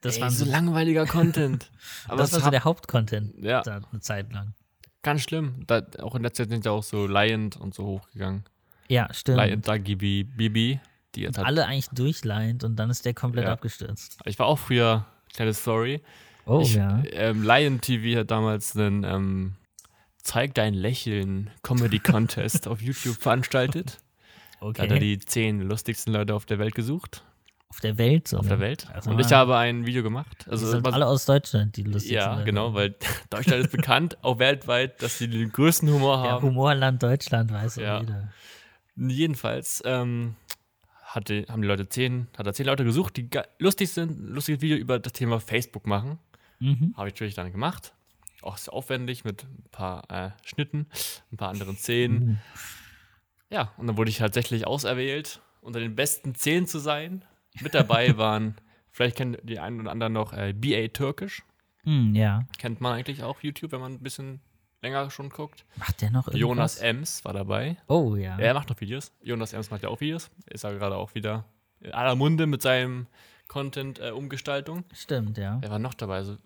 Das 0.00 0.20
war 0.20 0.30
so 0.30 0.44
so, 0.44 0.50
langweiliger 0.50 1.06
Content. 1.06 1.70
Aber 2.08 2.16
das 2.18 2.32
war 2.32 2.40
so 2.40 2.50
der 2.50 2.64
Hauptcontent 2.64 3.34
Ja. 3.38 3.62
da 3.62 3.80
eine 3.90 4.00
Zeit 4.00 4.32
lang. 4.32 4.54
Ganz 5.02 5.22
schlimm. 5.22 5.64
Da, 5.66 5.82
auch 6.00 6.14
in 6.14 6.22
letzter 6.22 6.44
Zeit 6.44 6.50
sind 6.50 6.64
ja 6.64 6.72
auch 6.72 6.82
so 6.82 7.06
Lion 7.06 7.50
und 7.58 7.74
so 7.74 7.84
hochgegangen. 7.84 8.44
Ja, 8.88 9.12
stimmt. 9.12 9.38
Lion, 9.38 9.62
da 9.62 9.78
Gibi, 9.78 10.24
Bibi. 10.24 10.80
Die 11.14 11.26
hat, 11.26 11.38
Alle 11.38 11.66
eigentlich 11.66 11.88
durchleint 11.90 12.64
und 12.64 12.76
dann 12.76 12.88
ist 12.88 13.04
der 13.04 13.12
komplett 13.14 13.44
Ja. 13.44 13.52
abgestürzt. 13.52 14.18
ich 14.24 14.38
war 14.38 14.46
auch 14.46 14.58
früher, 14.58 15.04
kleine 15.34 15.52
Story. 15.52 16.00
Oh 16.46 16.60
ich, 16.62 16.74
ja. 16.74 17.02
ähm, 17.12 17.42
Lion 17.42 17.80
TV 17.80 18.18
hat 18.20 18.30
damals 18.30 18.76
einen 18.76 19.04
ähm, 19.04 19.54
Zeig 20.22 20.54
dein 20.54 20.72
Lächeln 20.74 21.50
Comedy 21.62 21.98
Contest 21.98 22.66
auf 22.68 22.80
YouTube 22.80 23.16
veranstaltet. 23.16 23.98
Da 24.60 24.66
Okay. 24.66 24.82
hat 24.82 24.90
er 24.92 25.00
die 25.00 25.18
zehn 25.18 25.60
lustigsten 25.60 26.12
Leute 26.12 26.34
auf 26.36 26.46
der 26.46 26.60
Welt 26.60 26.74
gesucht. 26.76 27.24
Auf 27.72 27.80
der 27.80 27.96
Welt 27.96 28.28
so. 28.28 28.36
Auf 28.36 28.48
der 28.48 28.60
Welt. 28.60 28.86
Also 28.92 29.10
und 29.10 29.18
ich 29.18 29.32
habe 29.32 29.56
ein 29.56 29.86
Video 29.86 30.02
gemacht. 30.02 30.46
Also 30.46 30.66
sind 30.66 30.84
was- 30.84 30.92
alle 30.92 31.06
aus 31.06 31.24
Deutschland, 31.24 31.74
die 31.78 31.84
lustig 31.84 32.12
ja, 32.12 32.36
sind. 32.36 32.44
genau, 32.44 32.74
weil 32.74 32.94
Deutschland 33.30 33.64
ist 33.64 33.72
bekannt, 33.72 34.18
auch 34.22 34.38
weltweit, 34.38 35.02
dass 35.02 35.16
sie 35.16 35.26
den 35.28 35.50
größten 35.50 35.90
Humor 35.90 36.22
Ja, 36.22 36.30
haben. 36.32 36.46
Humorland 36.48 37.02
Deutschland, 37.02 37.50
weiß 37.50 37.76
Ja. 37.76 37.82
ja. 37.82 38.00
jeder. 38.00 38.32
Jedenfalls 38.96 39.82
ähm, 39.86 40.36
hatte, 41.02 41.46
haben 41.48 41.62
die 41.62 41.68
Leute 41.68 41.88
zehn, 41.88 42.28
hat 42.36 42.46
er 42.46 42.52
zehn 42.52 42.66
Leute 42.66 42.84
gesucht, 42.84 43.16
die 43.16 43.28
lustig 43.58 43.90
sind, 43.90 44.20
ein 44.20 44.28
lustiges 44.34 44.60
Video 44.60 44.76
über 44.76 44.98
das 44.98 45.14
Thema 45.14 45.40
Facebook 45.40 45.86
machen. 45.86 46.18
Mhm. 46.58 46.92
Habe 46.96 47.08
ich 47.08 47.14
natürlich 47.14 47.34
dann 47.34 47.50
gemacht. 47.52 47.94
Auch 48.42 48.58
sehr 48.58 48.74
aufwendig 48.74 49.24
mit 49.24 49.44
ein 49.44 49.64
paar 49.70 50.10
äh, 50.10 50.30
Schnitten, 50.44 50.86
ein 51.32 51.36
paar 51.38 51.48
anderen 51.48 51.76
Szenen. 51.76 52.24
Mhm. 52.26 52.38
Ja, 53.50 53.72
und 53.78 53.86
dann 53.86 53.96
wurde 53.96 54.10
ich 54.10 54.18
tatsächlich 54.18 54.66
auserwählt, 54.66 55.40
unter 55.62 55.78
den 55.80 55.94
besten 55.94 56.34
zehn 56.34 56.66
zu 56.66 56.78
sein. 56.78 57.24
Mit 57.60 57.74
dabei 57.74 58.16
waren, 58.16 58.56
vielleicht 58.90 59.16
kennen 59.16 59.36
die 59.42 59.58
einen 59.58 59.80
oder 59.80 59.90
anderen 59.90 60.12
noch 60.14 60.32
äh, 60.32 60.52
BA 60.52 60.88
Türkisch. 60.88 61.42
Hm, 61.84 62.14
ja. 62.14 62.44
Kennt 62.58 62.80
man 62.80 62.94
eigentlich 62.94 63.22
auch 63.22 63.40
YouTube, 63.42 63.72
wenn 63.72 63.80
man 63.80 63.92
ein 63.94 64.02
bisschen 64.02 64.40
länger 64.82 65.10
schon 65.10 65.28
guckt. 65.30 65.64
Macht 65.76 66.00
der 66.00 66.10
noch 66.10 66.26
irgendwas? 66.28 66.40
Jonas 66.40 66.76
Ems 66.78 67.24
war 67.24 67.32
dabei. 67.32 67.76
Oh 67.88 68.16
ja. 68.16 68.38
Er 68.38 68.54
macht 68.54 68.68
noch 68.70 68.80
Videos. 68.80 69.12
Jonas 69.22 69.52
Ems 69.52 69.70
macht 69.70 69.82
ja 69.82 69.88
auch 69.88 70.00
Videos. 70.00 70.30
Ist 70.46 70.64
ja 70.64 70.72
gerade 70.72 70.96
auch 70.96 71.14
wieder 71.14 71.44
in 71.80 71.92
aller 71.92 72.14
Munde 72.16 72.46
mit 72.46 72.62
seinem 72.62 73.06
Content-Umgestaltung. 73.48 74.84
Stimmt, 74.94 75.38
ja. 75.38 75.58
Wer 75.60 75.70
war 75.70 75.78
noch 75.78 75.94
dabei? 75.94 76.22
So, 76.22 76.32
äh, 76.32 76.38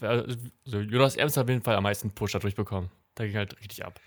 wer- 0.00 0.26
so, 0.64 0.80
Jonas 0.80 1.16
Ems 1.16 1.36
hat 1.36 1.44
auf 1.44 1.48
jeden 1.50 1.62
Fall 1.62 1.76
am 1.76 1.82
meisten 1.82 2.10
Push 2.10 2.32
dadurch 2.32 2.54
bekommen. 2.54 2.90
Da 3.14 3.26
ging 3.26 3.36
halt 3.36 3.58
richtig 3.60 3.84
ab. 3.84 4.00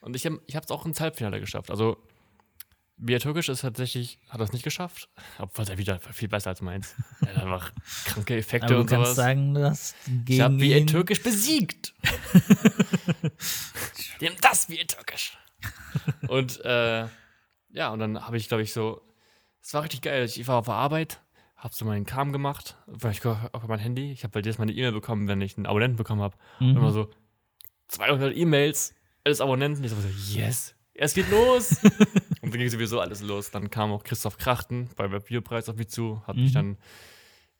Und 0.00 0.16
ich 0.16 0.24
habe 0.26 0.40
es 0.46 0.70
auch 0.70 0.86
ins 0.86 1.00
Halbfinale 1.00 1.40
geschafft. 1.40 1.70
Also, 1.70 1.98
Bia 3.00 3.18
Türkisch 3.18 3.48
ist 3.48 3.62
tatsächlich, 3.62 4.18
hat 4.28 4.40
das 4.40 4.52
nicht 4.52 4.62
geschafft. 4.62 5.08
Obwohl 5.38 5.68
er 5.68 5.78
wieder 5.78 5.98
viel 6.12 6.28
besser 6.28 6.50
als 6.50 6.60
meins. 6.60 6.94
Er 7.22 7.34
hat 7.34 7.42
einfach 7.42 7.72
kranke 8.04 8.36
Effekte 8.36 8.66
Aber 8.66 8.74
du 8.74 8.80
und 8.82 8.86
kannst 8.86 9.06
sowas. 9.06 9.16
sagen, 9.16 9.54
du 9.54 9.64
hast 9.64 9.96
ich 10.28 10.40
habe 10.40 10.56
gegen 10.58 10.80
ihn 10.80 10.86
Türkisch 10.86 11.22
besiegt. 11.22 11.94
Dem 14.20 14.34
das 14.40 14.66
Bia 14.66 14.84
Türkisch. 14.84 15.38
und 16.28 16.62
äh, 16.64 17.06
ja, 17.72 17.90
und 17.90 18.00
dann 18.00 18.26
habe 18.26 18.36
ich, 18.36 18.48
glaube 18.48 18.62
ich, 18.62 18.72
so, 18.72 19.00
es 19.62 19.72
war 19.72 19.82
richtig 19.82 20.02
geil. 20.02 20.24
Ich 20.24 20.46
war 20.46 20.58
auf 20.58 20.66
der 20.66 20.74
Arbeit, 20.74 21.20
habe 21.56 21.74
so 21.74 21.84
meinen 21.84 22.04
Kram 22.04 22.32
gemacht, 22.32 22.76
weil 22.86 23.12
ich 23.12 23.24
auf 23.24 23.66
mein 23.66 23.78
Handy. 23.78 24.12
Ich 24.12 24.24
habe 24.24 24.34
halt 24.34 24.46
jetzt 24.46 24.58
mal 24.58 24.64
eine 24.64 24.72
E-Mail 24.72 24.92
bekommen, 24.92 25.28
wenn 25.28 25.40
ich 25.40 25.56
einen 25.56 25.66
Abonnenten 25.66 25.96
bekommen 25.96 26.22
habe. 26.22 26.36
Und 26.58 26.76
immer 26.76 26.90
mhm. 26.90 26.94
so 26.94 27.10
200 27.88 28.36
E-Mails, 28.36 28.94
alles 29.24 29.40
Abonnenten. 29.40 29.84
Ich 29.84 29.90
so, 29.90 29.96
yes, 30.32 30.74
es 30.94 31.14
geht 31.14 31.30
los. 31.30 31.76
und 32.42 32.52
dann 32.52 32.58
ging 32.60 32.68
sowieso 32.68 33.00
alles 33.00 33.20
los. 33.22 33.50
Dann 33.50 33.70
kam 33.70 33.92
auch 33.92 34.04
Christoph 34.04 34.38
Krachten 34.38 34.88
beim 34.96 35.12
Webvideopreis 35.12 35.68
auf 35.68 35.76
mich 35.76 35.88
zu, 35.88 36.22
hat 36.26 36.36
mich 36.36 36.50
Mhm. 36.50 36.54
dann 36.54 36.78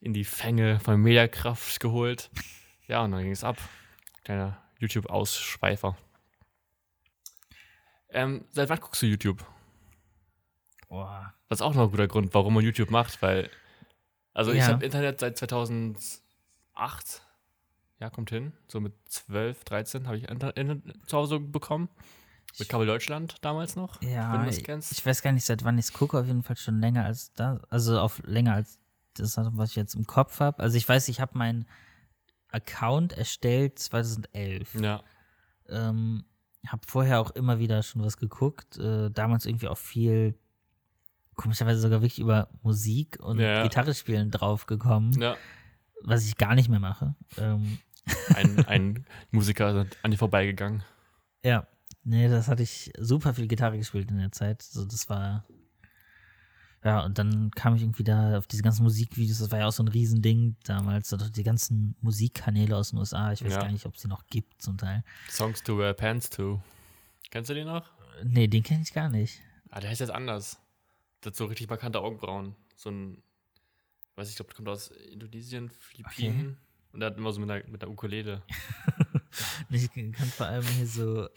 in 0.01 0.13
die 0.15 0.25
Fänge 0.25 0.81
von 0.81 1.01
Mediakraft 1.01 1.81
geholt. 1.81 2.31
Ja, 2.87 3.05
und 3.05 3.13
dann 3.13 3.23
ging 3.23 3.33
es 3.33 3.45
ab. 3.45 3.57
Kleiner 4.25 4.61
YouTube-Ausschweifer. 4.79 5.97
Ähm, 8.09 8.45
seit 8.51 8.69
wann 8.69 8.81
guckst 8.81 9.03
du 9.03 9.07
YouTube? 9.07 9.45
Boah. 10.89 11.33
Das 11.49 11.59
ist 11.59 11.63
auch 11.63 11.75
noch 11.75 11.85
ein 11.85 11.91
guter 11.91 12.09
Grund, 12.09 12.35
warum 12.35 12.55
man 12.55 12.65
YouTube 12.65 12.91
macht, 12.91 13.21
weil 13.23 13.51
Also 14.33 14.53
ich 14.53 14.59
Ja. 14.59 14.69
habe 14.69 14.85
Internet 14.85 15.19
seit 15.21 15.37
2008. 15.39 17.23
Ja, 17.99 18.11
kommt 18.11 18.31
hin. 18.31 18.53
So 18.69 18.81
mit 18.81 18.95
12, 19.09 19.65
13 19.65 20.07
habe 20.07 20.17
ich 20.17 20.29
Inter- 20.29 20.57
Internet 20.57 21.09
zu 21.09 21.17
Hause 21.19 21.41
bekommen. 21.41 21.89
Mit 22.59 22.69
Kabel 22.69 22.87
Deutschland 22.87 23.37
damals 23.43 23.77
noch. 23.77 24.01
Ja, 24.03 24.47
ich, 24.47 24.67
ich 24.69 25.07
weiß 25.07 25.23
gar 25.23 25.33
nicht, 25.33 25.45
seit 25.45 25.65
wann 25.65 25.79
ich 25.79 25.87
es 25.87 25.93
gucke, 25.93 26.19
auf 26.19 26.27
jeden 26.27 26.43
Fall 26.43 26.57
schon 26.57 26.81
länger 26.81 27.05
als 27.05 27.33
das. 27.35 27.61
Also 27.71 27.99
auf 28.01 28.21
länger 28.27 28.55
als 28.55 28.79
das, 29.15 29.37
was 29.37 29.71
ich 29.71 29.77
jetzt 29.77 29.95
im 29.95 30.07
Kopf 30.07 30.41
habe. 30.41 30.63
Also 30.63 30.77
ich 30.77 30.89
weiß, 30.89 31.09
ich 31.09 31.21
habe 31.21 31.37
meinen 31.39 31.67
Account 32.51 33.13
erstellt 33.13 33.79
2011. 33.79 34.75
Ja. 34.81 35.03
Ähm, 35.69 36.25
habe 36.67 36.83
vorher 36.87 37.21
auch 37.21 37.31
immer 37.31 37.59
wieder 37.59 37.83
schon 37.83 38.03
was 38.03 38.17
geguckt. 38.17 38.77
Äh, 38.79 39.11
damals 39.11 39.47
irgendwie 39.47 39.69
auch 39.69 39.79
viel, 39.79 40.35
komischerweise 41.37 41.81
sogar 41.81 42.03
wirklich 42.03 42.19
über 42.19 42.49
Musik 42.63 43.19
und 43.21 43.39
Ja. 43.39 43.63
Gitarre 43.63 43.95
spielen 43.95 44.31
draufgekommen, 44.31 45.13
Ja. 45.21 45.37
was 46.03 46.27
ich 46.27 46.37
gar 46.37 46.55
nicht 46.55 46.69
mehr 46.69 46.81
mache. 46.81 47.15
Ähm, 47.39 47.79
Ein, 48.35 48.65
ein 48.67 49.07
Musiker 49.31 49.83
ist 49.85 49.97
an 50.03 50.11
dir 50.11 50.17
vorbeigegangen. 50.19 50.83
ja, 51.45 51.67
nee, 52.05 52.29
das 52.29 52.49
hatte 52.49 52.63
ich 52.63 52.93
super 52.99 53.35
viel 53.35 53.47
Gitarre 53.49 53.79
gespielt 53.79 54.11
in 54.11 54.19
der 54.19 54.33
Zeit. 54.33 54.63
So, 54.63 54.85
das 54.85 55.09
war. 55.09 55.45
Ja, 56.83 57.05
und 57.05 57.19
dann 57.19 57.51
kam 57.51 57.75
ich 57.75 57.83
irgendwie 57.83 58.05
da 58.05 58.39
auf 58.39 58.47
diese 58.47 58.63
ganzen 58.63 58.85
Musikvideos, 58.85 59.39
das 59.39 59.51
war 59.51 59.59
ja 59.59 59.67
auch 59.67 59.73
so 59.73 59.83
ein 59.83 59.89
Riesending 59.89 60.57
damals, 60.65 61.15
die 61.35 61.43
ganzen 61.43 61.95
Musikkanäle 62.01 62.75
aus 62.75 62.91
den 62.91 62.99
USA, 63.01 63.33
ich 63.33 63.45
weiß 63.45 63.53
Ja. 63.53 63.61
gar 63.61 63.71
nicht, 63.71 63.85
ob 63.85 63.97
es 63.97 64.01
die 64.01 64.09
noch 64.09 64.27
gibt 64.29 64.63
zum 64.63 64.79
Teil. 64.79 65.05
Songs 65.29 65.63
to 65.63 65.77
wear 65.77 65.93
pants 65.93 66.31
to. 66.31 66.63
Kennst 67.31 67.51
du 67.51 67.55
den 67.55 67.67
noch? 67.67 67.91
Nee, 68.25 68.49
den 68.49 68.63
kenne 68.63 68.81
ich 68.83 68.95
gar 68.95 69.11
nicht. 69.11 69.41
Ah, 69.69 69.81
der 69.81 69.91
heißt 69.91 70.01
jetzt 70.01 70.11
anders. 70.11 70.59
Der 71.23 71.33
hat 71.33 71.37
so 71.37 71.45
richtig 71.45 71.69
markante 71.69 72.01
Augenbrauen. 72.01 72.57
So 72.77 72.91
ein, 72.91 73.23
weiß 74.17 74.31
ich, 74.31 74.37
glaube, 74.37 74.49
der 74.49 74.57
kommt 74.57 74.69
aus 74.69 74.89
Indonesien, 74.89 75.69
Philippinen. 75.69 76.57
Und 76.93 77.01
der 77.01 77.11
hat 77.11 77.19
immer 77.19 77.31
so 77.31 77.41
mit 77.41 77.51
einer, 77.51 77.69
mit 77.69 77.83
einer 77.83 77.93
Ukulele. 77.93 78.43
Ich 79.71 79.91
kann 79.93 80.15
vor 80.37 80.47
allem 80.47 80.65
hier 80.67 80.87
so 80.87 81.29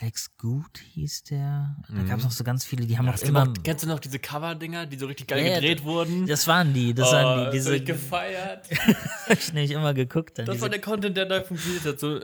Alex 0.00 0.36
Good 0.38 0.78
hieß 0.78 1.24
der. 1.24 1.76
Da 1.88 1.94
Mhm. 1.94 2.06
gab 2.08 2.18
es 2.18 2.24
noch 2.24 2.30
so 2.32 2.42
ganz 2.44 2.64
viele, 2.64 2.86
die 2.86 2.98
haben 2.98 3.06
Ja, 3.06 3.12
gibt 3.12 3.28
immer. 3.28 3.42
auch, 3.42 3.62
kennst 3.62 3.84
du 3.84 3.88
noch 3.88 4.00
diese 4.00 4.18
Cover-Dinger, 4.18 4.86
die 4.86 4.96
so 4.98 5.06
richtig 5.06 5.28
geil 5.28 5.46
ja, 5.46 5.54
gedreht 5.60 5.84
wurden? 5.84 6.26
Das 6.26 6.46
waren 6.48 6.74
die, 6.74 6.92
das 6.94 7.08
Oh, 7.08 7.12
waren 7.12 7.38
die, 7.38 7.44
das 7.44 7.52
diese. 7.54 7.76
ich 7.76 7.84
gefeiert. 7.84 8.68
hab 9.28 9.38
ich 9.38 9.52
nämlich 9.52 9.70
immer 9.70 9.94
geguckt. 9.94 10.38
Dann 10.38 10.46
Das 10.46 10.54
diese, 10.54 10.62
war 10.62 10.68
der 10.70 10.80
Content, 10.80 11.16
der 11.16 11.26
da 11.26 11.42
funktioniert 11.42 11.84
hat. 11.84 12.00
So, 12.00 12.16
äh, 12.18 12.22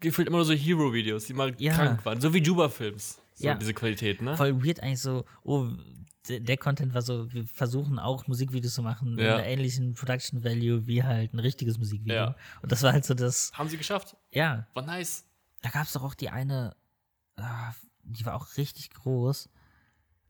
gefühlt 0.00 0.28
immer 0.28 0.38
nur 0.38 0.44
so 0.46 0.52
Hero-Videos, 0.52 1.24
die 1.26 1.34
mal 1.34 1.54
Ja. 1.58 1.74
krank 1.74 2.04
waren. 2.04 2.20
So 2.20 2.32
wie 2.34 2.38
Juba-Films. 2.42 3.20
So 3.34 3.46
Ja. 3.46 3.54
diese 3.54 3.74
Qualität, 3.74 4.20
ne? 4.22 4.36
voll 4.36 4.62
weird 4.64 4.80
eigentlich 4.82 5.00
so, 5.00 5.24
oh, 5.44 5.66
der, 6.28 6.40
der 6.40 6.56
Content 6.58 6.92
war 6.94 7.02
so, 7.02 7.32
wir 7.32 7.44
versuchen 7.46 7.98
auch 7.98 8.26
Musikvideos 8.26 8.74
zu 8.74 8.82
machen 8.82 9.08
Ja. 9.08 9.14
mit 9.16 9.26
einer 9.26 9.46
ähnlichen 9.46 9.94
Production 9.94 10.44
Value 10.44 10.86
wie 10.86 11.02
halt 11.02 11.32
ein 11.32 11.38
richtiges 11.40 11.78
Musikvideo. 11.78 12.14
Ja. 12.14 12.36
Und 12.62 12.70
das 12.70 12.82
war 12.82 12.92
halt 12.92 13.04
so 13.06 13.14
das, 13.14 13.50
Haben 13.54 13.68
sie 13.70 13.78
geschafft. 13.78 14.16
ja, 14.30 14.66
War 14.74 14.82
nice. 14.84 15.24
Da 15.62 15.70
gab 15.70 15.86
es 15.86 15.92
doch 15.92 16.02
auch 16.02 16.14
die 16.14 16.30
eine, 16.30 16.74
ah, 17.36 17.72
die 18.02 18.24
war 18.26 18.34
auch 18.34 18.56
richtig 18.56 18.90
groß. 18.90 19.48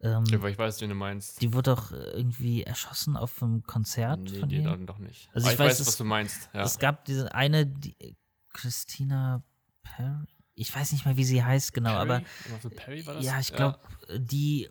Ähm, 0.03 0.25
Ja, 0.27 0.41
weil 0.43 0.53
ich 0.53 0.59
weiß, 0.59 0.81
wen 0.81 0.89
du 0.89 0.95
meinst. 0.95 1.41
die 1.43 1.53
wurde 1.53 1.75
doch 1.75 1.93
irgendwie 1.93 2.63
erschossen 2.63 3.17
auf 3.17 3.43
einem 3.43 3.63
Konzert 3.65 4.21
Nee, 4.21 4.39
von 4.41 4.49
die 4.49 4.63
dann 4.63 4.87
doch 4.87 4.99
nicht. 4.99 5.29
Also 5.35 5.47
Aber 5.47 5.55
ich 5.55 5.61
ich, 5.61 5.67
weiß, 5.67 5.81
es- 5.81 5.87
was 5.89 5.97
du 5.99 6.05
meinst. 6.05 6.49
Ja. 6.55 6.63
Es 6.63 6.79
gab 6.79 7.05
diese 7.05 7.35
eine, 7.35 7.67
die, 7.67 8.17
Christina 8.53 9.43
Perry, 9.83 10.27
ich 10.55 10.75
weiß 10.75 10.93
nicht 10.93 11.05
mehr, 11.05 11.17
wie 11.17 11.25
sie 11.25 11.43
heißt 11.45 11.73
genau, 11.75 11.91
Perry? 11.95 12.01
aber 12.11 12.23
mit 12.65 12.77
Perry 12.77 13.07
war 13.07 13.15
das? 13.15 13.25
ja, 13.25 13.39
ich 13.41 13.53
glaube, 13.53 13.79
die, 14.17 14.69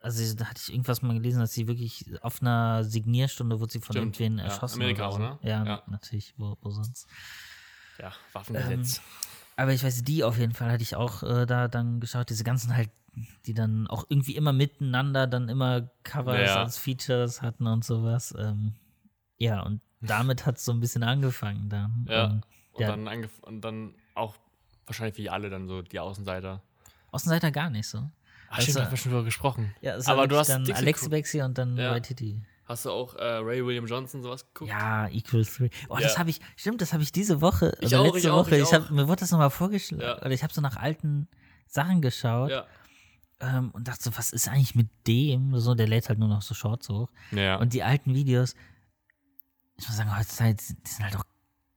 also 0.00 0.34
da 0.34 0.46
hatte 0.46 0.60
ich 0.62 0.72
irgendwas 0.72 1.02
mal 1.02 1.14
gelesen, 1.14 1.40
dass 1.40 1.52
sie 1.52 1.66
wirklich 1.66 2.04
auf 2.22 2.40
einer 2.40 2.84
Signierstunde 2.84 3.58
wurde 3.60 3.72
sie 3.72 3.80
von 3.80 3.94
Stimmt, 3.96 4.18
irgendwen 4.20 4.38
ja. 4.38 4.44
erschossen. 4.52 4.76
Amerika, 4.82 5.08
oder 5.08 5.12
so. 5.12 5.18
oder? 5.22 5.38
Ja, 5.42 5.64
Ja. 5.64 5.82
natürlich, 5.88 6.34
wo, 6.36 6.56
wo 6.60 6.70
sonst. 6.70 7.06
Ja, 7.98 8.12
Waffengesetz. 8.32 9.00
Aber 9.58 9.72
ich 9.72 9.82
weiß, 9.82 10.04
die 10.04 10.22
auf 10.22 10.38
jeden 10.38 10.54
Fall 10.54 10.70
hatte 10.70 10.82
ich 10.84 10.94
auch 10.94 11.22
äh, 11.24 11.44
da 11.44 11.66
dann 11.66 11.98
geschaut, 11.98 12.30
diese 12.30 12.44
ganzen 12.44 12.76
halt, 12.76 12.90
die 13.46 13.54
dann 13.54 13.88
auch 13.88 14.04
irgendwie 14.08 14.36
immer 14.36 14.52
miteinander 14.52 15.26
dann 15.26 15.48
immer 15.48 15.90
Covers 16.04 16.46
Ja. 16.48 16.62
als 16.62 16.78
Features 16.78 17.42
hatten 17.42 17.66
und 17.66 17.84
sowas. 17.84 18.32
Ähm, 18.38 18.74
ja, 19.36 19.62
und 19.62 19.80
damit 20.00 20.46
hat 20.46 20.58
es 20.58 20.64
so 20.64 20.70
ein 20.72 20.78
bisschen 20.78 21.02
angefangen 21.02 21.68
dann. 21.68 22.06
Ja. 22.08 22.24
Und 22.26 22.42
und, 22.72 22.80
ja. 22.82 22.88
dann 22.96 23.28
und 23.42 23.60
dann 23.62 23.94
auch 24.14 24.36
wahrscheinlich 24.86 25.18
wie 25.18 25.28
alle 25.28 25.50
dann 25.50 25.66
so 25.66 25.82
die 25.82 25.98
Außenseiter. 25.98 26.62
Außenseiter 27.10 27.50
gar 27.50 27.68
nicht 27.70 27.88
so. 27.88 27.98
Ach, 28.50 28.58
Also- 28.58 28.62
stimmt, 28.62 28.76
da 28.78 28.84
haben 28.84 28.90
wir 28.92 28.96
schon 28.96 29.10
drüber 29.12 29.24
gesprochen. 29.24 29.74
Ja, 29.80 29.96
es 29.96 30.06
Aber 30.06 30.20
war 30.20 30.28
du 30.28 30.36
hast 30.36 30.48
dann 30.50 30.64
Dixie 30.64 30.80
Alexi 30.82 31.08
Bexi 31.08 31.42
und 31.42 31.58
dann 31.58 31.76
Ja. 31.76 31.96
YTT. 31.96 32.36
Hast 32.68 32.84
du 32.84 32.90
auch 32.90 33.14
äh, 33.14 33.22
Ray 33.24 33.64
William 33.64 33.86
Johnson 33.86 34.22
sowas 34.22 34.44
geguckt? 34.46 34.70
Ja, 34.70 35.08
Equal 35.08 35.44
Three. 35.44 35.70
Oh, 35.88 35.96
das 35.96 36.12
Ja. 36.12 36.18
habe 36.18 36.28
ich, 36.30 36.38
stimmt, 36.56 36.82
das 36.82 36.92
habe 36.92 37.02
ich 37.02 37.12
diese 37.12 37.40
Woche, 37.40 37.72
Ich 37.80 37.84
also 37.84 37.96
auch, 37.98 38.04
letzte 38.04 38.18
ich 38.18 38.28
auch, 38.28 38.46
Woche, 38.46 38.56
ich 38.56 38.62
ich 38.64 38.72
hab, 38.74 38.90
mir 38.90 39.08
wurde 39.08 39.20
das 39.20 39.30
nochmal 39.30 39.48
vorgeschlagen, 39.50 40.02
Ja. 40.02 40.18
oder 40.18 40.30
ich 40.32 40.42
habe 40.42 40.52
so 40.52 40.60
nach 40.60 40.76
alten 40.76 41.28
Sachen 41.66 42.02
geschaut 42.02 42.50
Ja. 42.50 42.66
ähm, 43.40 43.70
und 43.70 43.88
dachte 43.88 44.02
so, 44.04 44.18
was 44.18 44.32
ist 44.34 44.48
eigentlich 44.48 44.74
mit 44.74 44.88
dem? 45.06 45.58
So, 45.58 45.74
der 45.74 45.88
lädt 45.88 46.08
halt 46.10 46.18
nur 46.18 46.28
noch 46.28 46.42
so 46.42 46.54
Shorts 46.54 46.88
hoch. 46.90 47.08
Ja. 47.32 47.56
Und 47.56 47.72
die 47.72 47.82
alten 47.82 48.14
Videos, 48.14 48.54
ich 49.78 49.88
muss 49.88 49.96
sagen, 49.96 50.14
heutzutage, 50.18 50.54
die 50.56 50.64
sind 50.90 51.04
halt 51.04 51.16
auch 51.16 51.24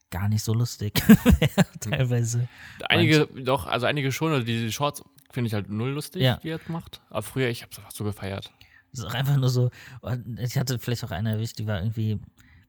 gar 0.09 0.27
nicht 0.27 0.43
so 0.43 0.53
lustig. 0.53 1.01
Teilweise. 1.79 2.49
einige, 2.89 3.27
doch, 3.27 3.65
also 3.65 3.85
einige 3.85 4.11
schon, 4.11 4.33
also 4.33 4.45
die 4.45 4.71
Shorts 4.71 5.01
finde 5.31 5.47
ich 5.47 5.53
halt 5.53 5.69
null 5.69 5.91
lustig, 5.91 6.21
Ja. 6.21 6.37
die 6.43 6.49
er 6.49 6.59
macht. 6.67 6.99
Aber 7.09 7.21
früher, 7.21 7.47
ich 7.47 7.61
habe 7.61 7.71
es 7.71 7.77
einfach 7.77 7.91
so 7.91 8.03
gefeiert. 8.03 8.51
Das 8.91 8.99
ist 9.01 9.05
auch 9.05 9.13
einfach 9.13 9.37
nur 9.37 9.49
so, 9.49 9.69
und 10.01 10.39
ich 10.39 10.57
hatte 10.57 10.77
vielleicht 10.79 11.03
auch 11.03 11.11
eine 11.11 11.31
erwischt, 11.31 11.59
die 11.59 11.67
war 11.67 11.79
irgendwie, 11.81 12.19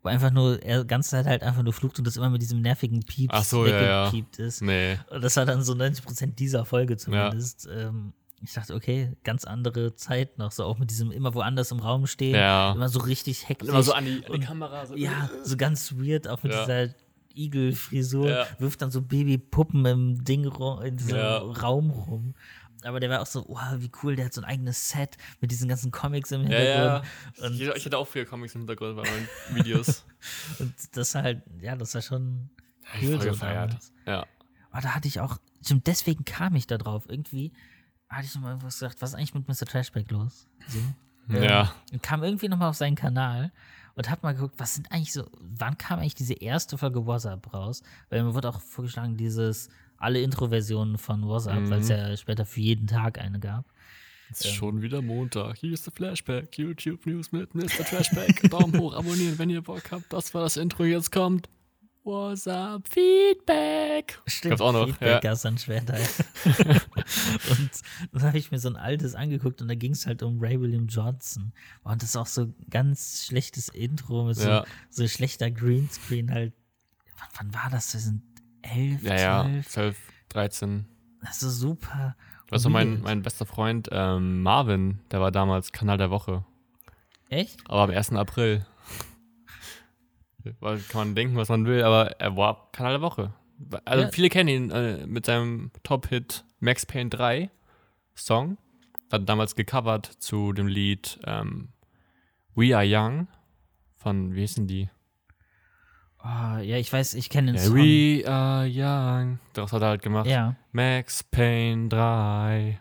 wo 0.02 0.08
einfach 0.08 0.30
nur, 0.30 0.62
er 0.62 0.82
die 0.82 0.86
ganze 0.86 1.10
Zeit 1.10 1.26
halt 1.26 1.42
einfach 1.42 1.62
nur 1.62 1.72
flucht 1.72 1.98
und 1.98 2.06
das 2.06 2.16
immer 2.16 2.30
mit 2.30 2.42
diesem 2.42 2.60
nervigen 2.60 3.00
Pieps 3.00 3.34
Ach 3.34 3.44
so, 3.44 3.66
ja, 3.66 3.80
ja. 3.82 4.06
weggepiept 4.06 4.38
ist. 4.38 4.62
Nee. 4.62 4.98
Und 5.10 5.22
das 5.22 5.36
war 5.36 5.46
dann 5.46 5.62
so 5.62 5.72
90% 5.74 6.34
dieser 6.34 6.64
Folge 6.64 6.96
zumindest. 6.96 7.68
Ähm, 7.72 8.12
ich 8.44 8.52
dachte, 8.52 8.74
okay, 8.74 9.12
ganz 9.22 9.44
andere 9.44 9.94
Zeit 9.94 10.38
noch, 10.38 10.50
so 10.50 10.64
auch 10.64 10.78
mit 10.78 10.90
diesem 10.90 11.12
immer 11.12 11.32
woanders 11.34 11.70
im 11.70 11.78
Raum 11.78 12.06
stehen, 12.08 12.34
Ja. 12.34 12.72
immer 12.72 12.88
so 12.88 12.98
richtig 13.00 13.48
hektisch. 13.48 13.68
Und 13.68 13.74
immer 13.74 13.82
so 13.84 13.92
an 13.92 14.04
die, 14.04 14.24
an 14.26 14.32
die 14.40 14.46
Kamera. 14.46 14.86
So. 14.86 14.96
Ja, 14.96 15.30
so 15.44 15.56
ganz 15.56 15.92
weird, 15.96 16.26
auch 16.26 16.42
mit 16.42 16.52
Ja. 16.52 16.60
dieser 16.64 16.94
Igel-Frisur, 17.34 18.28
Ja. 18.28 18.46
wirft 18.58 18.82
dann 18.82 18.90
so 18.90 19.00
Babypuppen 19.02 19.84
im 19.86 20.24
Ding 20.24 20.44
in 20.84 20.96
diesem 20.96 21.16
Ja. 21.16 21.38
Raum 21.38 21.90
rum. 21.90 22.34
Aber 22.84 23.00
der 23.00 23.10
war 23.10 23.20
auch 23.20 23.26
so, 23.26 23.44
wow, 23.48 23.74
wie 23.78 23.90
cool, 24.02 24.16
der 24.16 24.26
hat 24.26 24.32
so 24.34 24.40
ein 24.40 24.44
eigenes 24.44 24.90
Set 24.90 25.16
mit 25.40 25.50
diesen 25.50 25.68
ganzen 25.68 25.90
Comics 25.90 26.30
im 26.32 26.42
Ja, 26.50 26.58
ja. 26.60 27.02
Hintergrund. 27.34 27.60
Ich, 27.60 27.68
ich 27.76 27.84
hatte 27.86 27.98
auch 27.98 28.06
früher 28.08 28.24
Comics 28.24 28.54
im 28.54 28.62
Hintergrund 28.62 28.96
bei 28.96 29.02
meinen 29.02 29.28
Videos. 29.56 30.04
Und 30.58 30.74
das 30.96 31.14
halt, 31.14 31.42
ja, 31.60 31.76
das 31.76 31.94
war 31.94 32.02
schon 32.02 32.50
ich 33.00 33.02
cool 33.08 33.16
voll 33.16 33.20
so 33.22 33.28
gefeiert. 33.30 33.76
Ja. 34.06 34.26
Aber 34.70 34.80
da 34.82 34.94
hatte 34.94 35.08
ich 35.08 35.20
auch, 35.20 35.38
stimmt, 35.64 35.86
deswegen 35.86 36.24
kam 36.24 36.54
ich 36.56 36.66
da 36.66 36.78
drauf. 36.78 37.04
Irgendwie 37.08 37.52
hatte 38.08 38.24
ich 38.26 38.34
noch 38.34 38.42
mal 38.42 38.50
irgendwas 38.50 38.74
gesagt, 38.78 39.00
was 39.00 39.10
ist 39.10 39.14
eigentlich 39.16 39.34
mit 39.34 39.48
Mr. 39.48 39.66
Trashback 39.66 40.10
los? 40.10 40.46
So. 40.68 40.78
Ähm, 41.30 41.42
Ja. 41.42 41.72
und 41.92 42.02
kam 42.02 42.22
irgendwie 42.24 42.48
nochmal 42.48 42.68
auf 42.70 42.76
seinen 42.76 42.96
Kanal 42.96 43.52
und 43.94 44.10
hab 44.10 44.22
mal 44.22 44.32
geguckt, 44.34 44.54
was 44.58 44.74
sind 44.74 44.90
eigentlich 44.90 45.12
so, 45.12 45.30
wann 45.38 45.78
kam 45.78 45.98
eigentlich 46.00 46.14
diese 46.14 46.34
erste 46.34 46.76
Folge 46.78 47.06
WhatsApp 47.06 47.52
raus? 47.52 47.82
Weil 48.10 48.22
mir 48.24 48.34
wurde 48.34 48.48
auch 48.48 48.60
vorgeschlagen, 48.60 49.16
dieses, 49.16 49.68
alle 50.02 50.20
Intro-Versionen 50.20 50.98
von 50.98 51.26
WhatsApp, 51.26 51.60
Mhm. 51.60 51.70
weil 51.70 51.80
es 51.80 51.88
ja 51.88 52.16
später 52.16 52.44
für 52.44 52.60
jeden 52.60 52.86
Tag 52.86 53.18
eine 53.20 53.38
gab. 53.40 53.64
Es 54.30 54.40
ist 54.46 54.54
schon 54.54 54.80
wieder 54.80 55.02
Montag. 55.02 55.58
Hier 55.58 55.72
ist 55.72 55.84
der 55.84 55.92
Flashback. 55.92 56.56
YouTube 56.56 57.04
News 57.04 57.32
mit 57.32 57.54
Mr. 57.54 57.84
Trashback. 57.84 58.42
Daumen 58.50 58.78
hoch, 58.78 58.94
abonnieren, 58.94 59.38
wenn 59.38 59.50
ihr 59.50 59.60
Bock 59.60 59.82
habt. 59.90 60.10
Das 60.10 60.32
war 60.32 60.42
das 60.42 60.56
Intro, 60.56 60.84
jetzt 60.84 61.12
kommt. 61.12 61.50
What's 62.04 62.48
up? 62.48 62.88
Feedback. 62.88 64.18
Stimmt, 64.26 64.60
auch 64.60 64.72
noch, 64.72 64.86
Feedback 64.86 65.08
ja. 65.08 65.20
gab's 65.20 65.42
dann 65.42 65.58
später. 65.58 65.94
und 67.50 67.70
dann 68.12 68.22
habe 68.22 68.38
ich 68.38 68.50
mir 68.50 68.58
so 68.58 68.68
ein 68.70 68.76
altes 68.76 69.14
angeguckt 69.14 69.60
und 69.62 69.68
da 69.68 69.74
ging 69.74 69.92
es 69.92 70.06
halt 70.06 70.22
um 70.22 70.40
Ray 70.40 70.60
William 70.60 70.86
Johnson. 70.88 71.52
Und 71.84 72.02
das 72.02 72.10
ist 72.10 72.16
auch 72.16 72.26
so 72.26 72.42
ein 72.42 72.54
ganz 72.70 73.26
schlechtes 73.26 73.68
Intro 73.68 74.24
mit 74.24 74.36
so, 74.36 74.48
Ja. 74.48 74.64
so 74.90 75.06
schlechter 75.06 75.50
Greenscreen 75.50 76.30
halt. 76.32 76.54
Wann, 77.18 77.28
wann 77.52 77.54
war 77.54 77.70
das? 77.70 77.92
Wir 77.92 78.00
sind 78.00 78.22
elf, 78.62 79.02
Ja, 79.02 79.14
ja. 79.16 79.42
zwölf. 79.64 79.96
12, 79.96 79.98
13. 80.30 80.86
Das 81.22 81.42
ist 81.42 81.58
super. 81.58 82.16
Weißt 82.50 82.64
du, 82.64 82.70
mein, 82.70 83.00
mein 83.02 83.22
bester 83.22 83.46
Freund 83.46 83.88
ähm, 83.92 84.42
Marvin, 84.42 85.00
der 85.10 85.20
war 85.20 85.30
damals 85.30 85.72
Kanal 85.72 85.98
der 85.98 86.10
Woche. 86.10 86.44
Echt? 87.28 87.58
Aber 87.68 87.82
am 87.82 87.90
1. 87.90 88.12
April. 88.12 88.66
Kann 90.60 90.80
man 90.94 91.14
denken, 91.14 91.36
was 91.36 91.48
man 91.48 91.66
will, 91.66 91.82
aber 91.84 92.20
er 92.20 92.36
war 92.36 92.68
Kanal 92.72 92.92
der 92.94 93.00
Woche. 93.00 93.32
Also 93.84 94.04
Ja. 94.04 94.10
viele 94.10 94.28
kennen 94.28 94.48
ihn 94.48 94.70
äh, 94.70 95.06
mit 95.06 95.24
seinem 95.26 95.70
Top-Hit 95.84 96.44
Max 96.58 96.84
Payne 96.84 97.10
3 97.10 97.48
Song. 98.16 98.58
Hat 99.10 99.28
damals 99.28 99.54
gecovert 99.54 100.06
zu 100.06 100.52
dem 100.52 100.66
Lied 100.66 101.20
ähm, 101.26 101.68
We 102.56 102.76
Are 102.76 102.84
Young 102.86 103.28
von, 103.96 104.34
wie 104.34 104.40
hießen 104.40 104.66
die? 104.66 104.90
Oh, 106.24 106.58
ja, 106.58 106.76
ich 106.76 106.92
weiß, 106.92 107.14
ich 107.14 107.30
kenne 107.30 107.52
den 107.52 107.56
Ja, 107.56 107.62
Song. 107.62 107.76
We 107.76 108.22
Are 108.28 108.68
Young. 108.68 109.40
Daraus 109.54 109.72
hat 109.72 109.82
er 109.82 109.88
halt 109.88 110.02
gemacht. 110.02 110.28
Ja. 110.28 110.54
Max 110.70 111.24
Payne 111.24 111.88
3. 111.88 112.78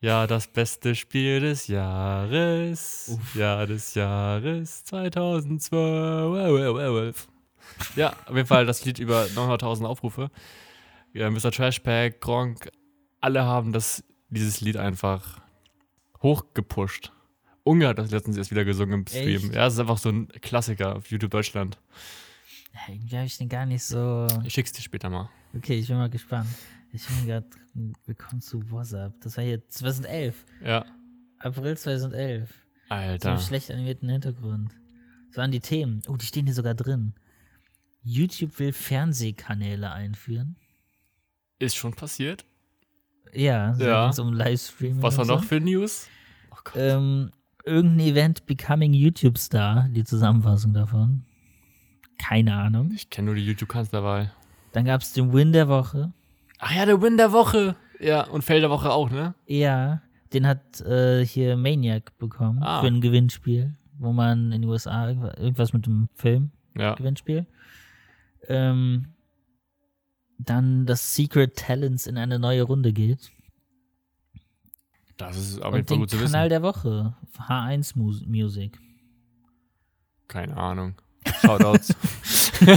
Ja, 0.00 0.26
das 0.26 0.48
beste 0.48 0.94
Spiel 0.94 1.40
des 1.40 1.66
Jahres. 1.66 3.18
Ja, 3.34 3.64
des 3.66 3.94
Jahres 3.94 4.84
2012. 4.84 7.26
Ja, 7.96 8.12
auf 8.26 8.36
jeden 8.36 8.46
Fall 8.46 8.66
das 8.66 8.84
Lied 8.84 8.98
über 8.98 9.24
900.000 9.24 9.86
Aufrufe. 9.86 10.30
Ja, 11.14 11.30
Mr. 11.30 11.50
Trashpack, 11.50 12.20
Gronk, 12.20 12.70
alle 13.20 13.44
haben 13.44 13.72
das, 13.72 14.04
dieses 14.28 14.60
Lied 14.60 14.76
einfach 14.76 15.40
hochgepusht. 16.22 17.12
Unge 17.62 17.88
hat 17.88 17.98
das 17.98 18.10
letztens 18.10 18.36
erst 18.36 18.50
wieder 18.50 18.64
gesungen 18.64 19.00
im 19.00 19.06
Stream. 19.06 19.46
Echt? 19.46 19.54
Ja, 19.54 19.66
es 19.66 19.74
ist 19.74 19.80
einfach 19.80 19.98
so 19.98 20.10
ein 20.10 20.28
Klassiker 20.42 20.96
auf 20.96 21.10
YouTube 21.10 21.30
Deutschland. 21.30 21.78
Irgendwie 22.88 23.16
habe 23.16 23.26
ich 23.26 23.38
den 23.38 23.48
gar 23.48 23.66
nicht 23.66 23.84
so. 23.84 24.26
Ich 24.44 24.52
schick's 24.54 24.72
dir 24.72 24.82
später 24.82 25.08
mal. 25.10 25.28
Okay, 25.56 25.78
ich 25.78 25.88
bin 25.88 25.96
mal 25.96 26.10
gespannt. 26.10 26.48
Ich 26.92 27.06
bin 27.06 27.26
gerade. 27.26 27.46
Willkommen 28.06 28.40
zu 28.40 28.70
WhatsApp. 28.70 29.20
Das 29.20 29.36
war 29.36 29.44
hier 29.44 29.66
2011. 29.68 30.44
Ja. 30.64 30.84
April 31.38 31.76
2011. 31.76 32.48
So 32.88 32.94
Alter. 32.94 33.30
einem 33.32 33.40
schlecht 33.40 33.70
animierten 33.70 34.08
Hintergrund. 34.08 34.72
Das 35.28 35.38
waren 35.38 35.50
die 35.50 35.60
Themen. 35.60 36.02
Oh, 36.08 36.16
die 36.16 36.26
stehen 36.26 36.46
hier 36.46 36.54
sogar 36.54 36.74
drin. 36.74 37.14
YouTube 38.02 38.58
will 38.58 38.72
Fernsehkanäle 38.72 39.90
einführen. 39.90 40.56
Ist 41.58 41.76
schon 41.76 41.94
passiert. 41.94 42.44
Ja, 43.32 43.74
so 43.74 43.84
Ja. 43.84 44.10
um 44.18 44.32
Livestreaming. 44.32 45.02
Was 45.02 45.16
war 45.18 45.24
so. 45.24 45.34
noch 45.34 45.44
für 45.44 45.58
News? 45.60 46.06
Oh 46.50 46.56
Gott. 46.62 46.74
Ähm, 46.76 47.32
irgendein 47.64 48.00
Event 48.08 48.46
Becoming 48.46 48.92
YouTube 48.92 49.38
Star, 49.38 49.88
die 49.88 50.04
Zusammenfassung 50.04 50.74
davon. 50.74 51.24
Keine 52.18 52.54
Ahnung. 52.54 52.90
Ich 52.94 53.10
kenne 53.10 53.26
nur 53.26 53.34
die 53.34 53.44
YouTube-Kanzlerwahl. 53.46 54.32
Dann 54.72 54.84
gab 54.86 55.00
es 55.02 55.12
den 55.12 55.32
Win 55.32 55.52
der 55.52 55.68
Woche. 55.68 56.12
Ach 56.58 56.74
ja, 56.74 56.86
der 56.86 57.00
Win 57.02 57.16
der 57.16 57.32
Woche. 57.32 57.76
Ja, 58.00 58.26
und 58.26 58.42
Fail 58.42 58.60
der 58.60 58.70
Woche 58.70 58.90
auch, 58.90 59.10
ne? 59.10 59.34
Ja, 59.46 60.02
den 60.32 60.46
hat 60.46 60.80
äh, 60.80 61.24
hier 61.24 61.56
Maniac 61.56 62.16
bekommen 62.18 62.62
Ah. 62.62 62.80
für 62.80 62.86
ein 62.88 63.00
Gewinnspiel, 63.00 63.76
wo 63.98 64.12
man 64.12 64.52
in 64.52 64.62
den 64.62 64.64
USA 64.70 65.06
irgendwa- 65.08 65.38
irgendwas 65.38 65.72
mit 65.72 65.86
dem 65.86 66.08
Film, 66.14 66.50
Ja. 66.76 66.94
Gewinnspiel. 66.94 67.46
Ähm, 68.48 69.06
dann 70.38 70.86
das 70.86 71.14
Secret 71.14 71.56
Talents 71.56 72.06
in 72.06 72.18
eine 72.18 72.38
neue 72.38 72.62
Runde 72.64 72.92
geht. 72.92 73.30
Das 75.16 75.36
ist 75.36 75.62
auf 75.62 75.74
jeden 75.74 75.86
Fall 75.86 75.98
gut 75.98 76.10
zu 76.10 76.16
Kanal 76.16 76.32
wissen. 76.46 76.48
der 76.50 76.62
Woche, 76.62 77.14
H1 77.38 77.96
Mus 77.96 78.24
Music. 78.26 78.78
Keine 80.26 80.56
Ahnung. 80.56 80.94
Shoutouts. 81.42 81.94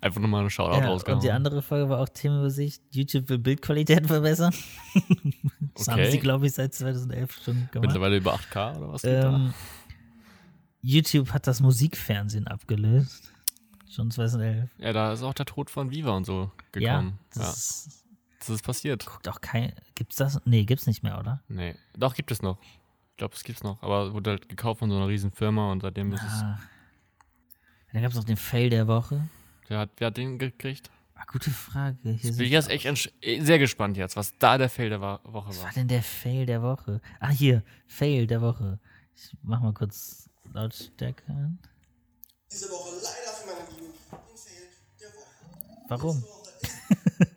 Einfach 0.00 0.20
nochmal 0.20 0.40
eine 0.40 0.50
Shoutout 0.50 0.80
Ja, 0.80 0.86
rausgehauen. 0.88 1.18
und 1.18 1.24
die 1.24 1.30
andere 1.32 1.62
Folge 1.62 1.88
war 1.88 2.00
auch 2.00 2.08
Themenübersicht. 2.08 2.82
YouTube 2.90 3.28
will 3.28 3.38
Bildqualität 3.38 4.06
verbessern. 4.06 4.52
das 5.74 5.88
haben 5.88 6.00
Okay. 6.00 6.10
sie, 6.10 6.18
glaube 6.18 6.46
ich, 6.46 6.52
seit 6.52 6.74
2011 6.74 7.40
schon 7.44 7.54
gemacht. 7.72 7.86
Mittlerweile 7.86 8.16
über 8.18 8.34
8K 8.34 8.76
oder 8.78 8.92
was? 8.92 9.02
geht 9.02 9.12
da? 9.14 9.34
Ähm, 9.34 9.54
YouTube 10.82 11.30
hat 11.32 11.46
das 11.46 11.60
Musikfernsehen 11.60 12.46
abgelöst. 12.46 13.30
Schon 13.90 14.10
2011. 14.10 14.70
Ja, 14.78 14.92
da 14.92 15.12
ist 15.12 15.22
auch 15.22 15.34
der 15.34 15.46
Tod 15.46 15.70
von 15.70 15.90
Viva 15.90 16.10
und 16.10 16.24
so 16.26 16.50
Ja, 16.76 16.96
gekommen. 16.96 17.18
Ja, 17.36 17.40
das 17.42 17.86
das, 18.40 18.48
ist, 18.48 18.48
ist 18.56 18.62
passiert. 18.64 19.06
guckt 19.06 19.28
auch 19.28 19.40
kein. 19.40 19.72
Gibt's 19.94 20.16
das? 20.16 20.40
Nee, 20.44 20.64
gibt's 20.64 20.86
nicht 20.86 21.02
mehr, 21.02 21.18
oder? 21.18 21.42
Nee. 21.48 21.76
Doch, 21.96 22.14
gibt 22.14 22.30
es 22.30 22.42
noch. 22.42 22.58
Ich 23.12 23.16
glaube, 23.18 23.34
es 23.34 23.44
gibt's 23.44 23.62
noch. 23.62 23.80
Aber 23.82 24.12
wurde 24.12 24.30
halt 24.30 24.48
gekauft 24.48 24.80
von 24.80 24.90
so 24.90 24.96
einer 24.96 25.08
riesen 25.08 25.30
Firma 25.30 25.70
und 25.72 25.80
seitdem 25.80 26.12
ist 26.12 26.20
Ah. 26.22 26.58
Dann 27.94 28.02
gab's 28.02 28.16
noch 28.16 28.24
den 28.24 28.36
Fail 28.36 28.70
der 28.70 28.88
Woche. 28.88 29.22
es. 29.62 29.70
Wer 29.70 29.78
hat, 29.78 29.90
wer 29.98 30.08
hat 30.08 30.16
den 30.16 30.36
gekriegt? 30.36 30.90
Ah, 31.14 31.22
gute 31.30 31.50
Frage. 31.50 31.96
Hier 32.02 32.32
Ich 32.32 32.36
bin 32.36 32.50
jetzt 32.50 32.68
echt 32.68 33.12
eh, 33.20 33.40
sehr 33.40 33.60
gespannt 33.60 33.96
jetzt, 33.96 34.16
was 34.16 34.36
da 34.36 34.58
der 34.58 34.68
Fail 34.68 34.88
der 34.90 35.00
Woche 35.00 35.20
Was 35.48 35.58
war. 35.58 35.64
war 35.66 35.72
denn 35.74 35.86
der 35.86 36.02
Fail 36.02 36.44
der 36.44 36.60
Woche? 36.60 37.00
Ah, 37.20 37.30
hier. 37.30 37.62
Fail 37.86 38.26
der 38.26 38.42
Woche. 38.42 38.80
Ich 39.14 39.30
mach 39.42 39.60
mal 39.60 39.72
kurz 39.72 40.28
Lautstärke 40.52 41.22
an. 41.28 41.60
Diese 42.50 42.68
Woche 42.68 42.96
leider 42.96 43.32
für 43.32 43.46
meine 43.46 43.70
Lieben 43.70 43.92
den 44.10 44.36
Fail 44.36 44.68
der 45.00 45.08
Woche. 45.10 45.84
Warum? 45.88 46.24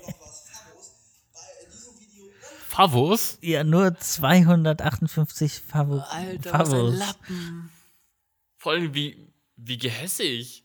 Favos 0.00 0.42
Favos? 2.68 3.38
Ja, 3.42 3.64
nur 3.64 3.98
258 3.98 5.60
Favo 5.66 6.02
Favos. 6.42 6.98
Lappen. 6.98 7.70
Vor 8.56 8.72
allem 8.72 8.94
wie, 8.94 9.28
wie 9.56 9.76
gehässig. 9.76 10.64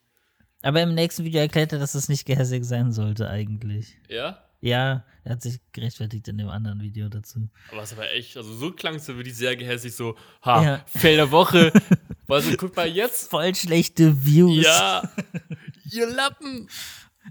Aber 0.61 0.81
im 0.81 0.93
nächsten 0.95 1.23
Video 1.25 1.41
erklärt 1.41 1.73
er, 1.73 1.79
dass 1.79 1.95
es 1.95 2.09
nicht 2.09 2.25
gehässig 2.25 2.63
sein 2.63 2.91
sollte, 2.91 3.29
eigentlich. 3.29 3.97
Ja? 4.07 4.43
Ja, 4.59 5.05
er 5.23 5.33
hat 5.33 5.41
sich 5.41 5.59
gerechtfertigt 5.71 6.27
in 6.27 6.37
dem 6.37 6.49
anderen 6.49 6.81
Video 6.81 7.09
dazu. 7.09 7.49
Aber 7.71 7.83
es 7.83 7.95
war 7.95 8.09
echt, 8.11 8.37
also 8.37 8.53
so 8.53 8.71
klang 8.71 8.95
es 8.95 9.05
so 9.05 9.15
wirklich 9.15 9.35
sehr 9.35 9.55
gehässig, 9.55 9.95
so, 9.95 10.15
ha, 10.43 10.63
Ja. 10.63 10.85
Fail 10.87 11.17
der 11.17 11.31
Woche. 11.31 11.71
Also 12.29 12.57
guck 12.57 12.75
mal 12.75 12.89
jetzt. 12.89 13.29
Voll 13.29 13.55
schlechte 13.55 14.25
Views. 14.25 14.65
Ja. 14.65 15.01
Ihr 15.91 16.07
Lappen. 16.07 16.67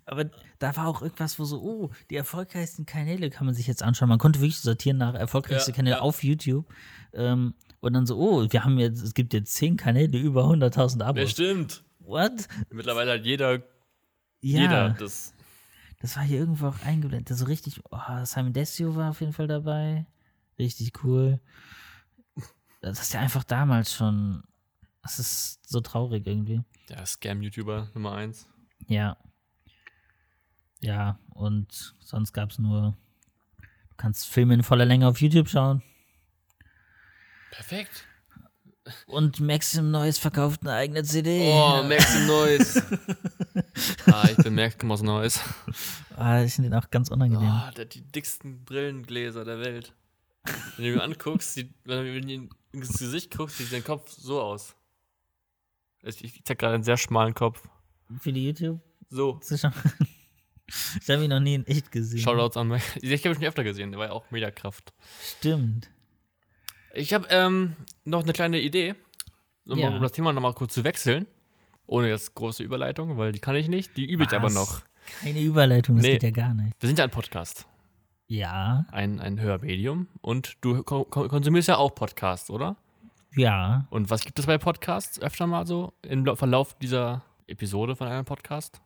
Aber 0.05 0.25
da 0.59 0.77
war 0.77 0.87
auch 0.89 1.03
irgendwas, 1.03 1.39
wo 1.39 1.45
so, 1.45 1.61
oh, 1.63 1.91
die 2.11 2.17
erfolgreichsten 2.17 2.87
Kanäle 2.87 3.31
kann 3.31 3.47
man 3.47 3.55
sich 3.55 3.67
jetzt 3.67 3.83
anschauen. 3.83 4.09
Man 4.09 4.19
konnte 4.19 4.41
wirklich 4.41 4.61
sortieren 4.61 4.99
nach 4.99 5.15
erfolgreichste 5.15 5.71
Ja, 5.71 5.77
Kanäle 5.77 5.97
ja. 5.97 6.03
auf 6.03 6.23
YouTube. 6.23 6.67
Ähm, 7.13 7.55
und 7.81 7.93
dann 7.93 8.07
so, 8.07 8.19
oh, 8.19 8.47
wir 8.51 8.65
haben 8.65 8.79
jetzt, 8.79 9.03
es 9.03 9.15
gibt 9.15 9.33
jetzt 9.33 9.55
zehn 9.55 9.77
Kanäle, 9.77 10.19
über 10.19 10.45
100.000 10.45 11.01
Ja, 11.01 11.07
Abos. 11.07 11.31
stimmt. 11.31 11.85
What? 12.01 12.49
Mittlerweile 12.71 13.13
hat 13.15 13.25
jeder, 13.25 13.55
Ja, 13.55 13.61
jeder 14.41 14.91
das. 14.91 15.35
das 16.01 16.17
war 16.17 16.23
hier 16.23 16.39
irgendwo 16.39 16.69
auch 16.69 16.83
eingeblendet. 16.85 17.37
So 17.37 17.47
richtig, 17.47 17.81
oh, 17.91 17.99
Simon 18.25 18.53
Desio 18.53 18.95
war 18.97 19.11
auf 19.11 19.21
jeden 19.21 19.33
Fall 19.33 19.47
dabei. 19.49 20.07
Richtig 20.59 21.05
cool. 21.05 21.41
Das 22.81 23.01
ist 23.01 23.13
ja 23.15 23.21
einfach 23.21 23.45
damals 23.45 23.93
schon, 23.93 24.43
das 25.03 25.19
ist 25.19 25.61
so 25.69 25.81
traurig 25.81 26.27
irgendwie. 26.27 26.63
Ja, 26.89 27.05
Scam-YouTuber 27.05 27.89
Nummer 27.95 28.13
eins. 28.13 28.49
Ja. 28.87 29.17
Ja, 30.81 31.19
und 31.31 31.95
sonst 32.01 32.33
gab 32.33 32.51
es 32.51 32.59
nur, 32.59 32.97
du 33.61 33.95
kannst 33.97 34.27
Filme 34.27 34.55
in 34.55 34.63
voller 34.63 34.85
Länge 34.85 35.09
auf 35.09 35.21
YouTube 35.21 35.49
schauen. 35.49 35.83
Perfekt. 37.51 38.07
Und 39.07 39.41
Maxim 39.41 39.91
Neues 39.91 40.19
verkauft 40.19 40.61
eine 40.63 40.73
eigene 40.73 41.03
CD. 41.03 41.51
Oh, 41.53 41.83
Maxim 41.83 42.27
Neues. 42.27 42.77
ah, 44.07 44.29
ich 44.31 44.37
bin 44.37 44.55
Maxim 44.55 44.89
Neues. 45.07 45.41
Ah, 46.17 46.43
ich 46.43 46.55
finde 46.55 46.71
den 46.71 46.79
auch 46.79 46.91
ganz 46.91 47.09
unangenehm. 47.11 47.49
Oh, 47.49 47.71
der 47.75 47.85
hat 47.87 47.95
die 47.95 48.03
dicksten 48.03 48.65
Brillengläser 48.65 49.45
der 49.45 49.59
Welt. 49.59 49.93
Wenn 50.77 50.85
du 50.85 50.93
ihn 50.93 51.01
anguckst, 51.01 51.55
sieht, 51.55 51.75
wenn 51.85 52.05
du 52.05 52.33
ihm 52.33 52.51
ins 52.73 52.99
Gesicht 52.99 53.37
guckst, 53.37 53.59
sieht 53.59 53.71
sein 53.71 53.83
Kopf 53.83 54.11
so 54.11 54.41
aus. 54.41 54.77
Ich, 56.03 56.23
ich 56.23 56.45
zeig 56.45 56.59
gerade 56.59 56.75
einen 56.75 56.85
sehr 56.85 56.97
schmalen 56.97 57.35
Kopf. 57.35 57.69
Für 58.21 58.33
die 58.33 58.47
YouTube 58.47 58.81
So. 59.09 59.41
Ich 61.01 61.09
habe 61.11 61.25
ihn 61.25 61.31
noch 61.31 61.41
nie 61.41 61.55
in 61.55 61.67
echt 61.67 61.93
gesehen. 61.93 62.19
Shoutouts 62.21 62.57
an 62.57 62.69
Max. 62.69 62.85
Ich 63.03 63.21
habe 63.25 63.29
ihn 63.31 63.35
schon 63.37 63.45
öfter 63.45 63.65
gesehen, 63.65 63.91
der 63.93 63.99
war 64.01 64.07
ja 64.07 64.13
auch 64.13 64.31
Mediakraft. 64.31 64.93
Stimmt. 65.23 65.89
Ich 66.95 67.13
habe 67.15 67.27
ähm, 67.31 67.77
noch 68.05 68.23
eine 68.23 68.33
kleine 68.33 68.59
Idee, 68.61 68.95
um, 69.69 69.79
Ja. 69.79 69.97
das 69.99 70.13
Thema 70.13 70.33
nochmal 70.33 70.55
kurz 70.55 70.75
zu 70.75 70.83
wechseln. 70.85 71.27
Ohne 71.87 72.09
jetzt 72.09 72.35
große 72.35 72.63
Überleitung, 72.65 73.17
weil 73.17 73.31
die 73.33 73.39
kann 73.39 73.55
ich 73.55 73.69
nicht. 73.69 73.97
Die 73.97 74.07
übe 74.11 74.25
ich 74.25 74.33
aber 74.33 74.51
noch. 74.51 74.81
Keine 75.21 75.41
Überleitung, 75.41 75.97
das 75.97 76.05
Nee. 76.05 76.13
geht 76.15 76.23
ja 76.25 76.31
gar 76.31 76.53
nicht. 76.55 76.75
Wir 76.81 76.89
sind 76.89 76.99
ja 76.99 77.05
ein 77.05 77.11
Podcast, 77.13 77.67
Ja, 78.27 78.87
ein, 78.91 79.21
ein 79.21 79.39
Hörmedium. 79.41 80.09
Und 80.21 80.57
du 80.63 80.83
ko 80.83 81.05
ko 81.05 81.29
konsumierst 81.29 81.69
ja 81.69 81.77
auch 81.77 81.95
Podcasts, 81.95 82.51
oder? 82.51 82.77
ja. 83.37 83.87
Und 83.91 84.11
was 84.11 84.25
gibt 84.25 84.39
es 84.41 84.47
bei 84.47 84.59
Podcasts 84.59 85.21
öfter 85.21 85.47
mal 85.47 85.65
so 85.67 85.93
im 86.03 86.25
Lau- 86.25 86.35
Verlauf 86.35 86.75
dieser 86.79 87.23
Episode 87.47 87.95
von 87.95 88.09
einem 88.09 88.25
Podcast? 88.25 88.81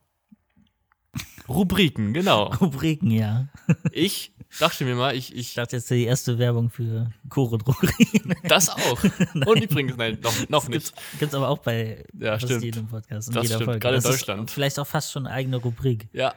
Rubriken, 1.48 2.12
genau. 2.12 2.44
Rubriken, 2.60 3.10
ja. 3.10 3.48
Ich 3.92 4.32
dachte 4.60 4.84
mir 4.84 4.94
mal, 4.94 5.16
ich, 5.16 5.32
Ich 5.34 5.40
ich 5.48 5.54
dachte 5.54 5.76
jetzt 5.76 5.90
die 5.90 6.04
erste 6.04 6.38
Werbung 6.38 6.70
für 6.70 7.10
Choro 7.28 7.56
Drogerien. 7.56 8.34
das 8.44 8.68
auch. 8.68 9.02
Und 9.46 9.62
übrigens, 9.62 9.96
nein, 9.96 10.18
noch, 10.22 10.48
noch 10.48 10.68
nicht. 10.68 10.94
Gibt's, 10.94 11.18
gibt's 11.18 11.34
aber 11.34 11.48
auch 11.48 11.58
bei 11.58 12.04
Ja, 12.18 12.32
fast 12.32 12.44
stimmt. 12.46 12.64
jedem 12.64 12.86
Podcast 12.86 13.28
und 13.28 13.36
Das 13.36 13.42
jeder 13.44 13.56
stimmt, 13.56 13.64
Folge. 13.66 13.80
gerade 13.80 13.96
in 13.96 14.02
Das 14.02 14.12
Deutschland. 14.12 14.48
Ist 14.50 14.54
vielleicht 14.54 14.78
auch 14.78 14.86
fast 14.86 15.10
schon 15.12 15.26
eine 15.26 15.34
eigene 15.34 15.56
Rubrik. 15.56 16.08
Ja. 16.12 16.34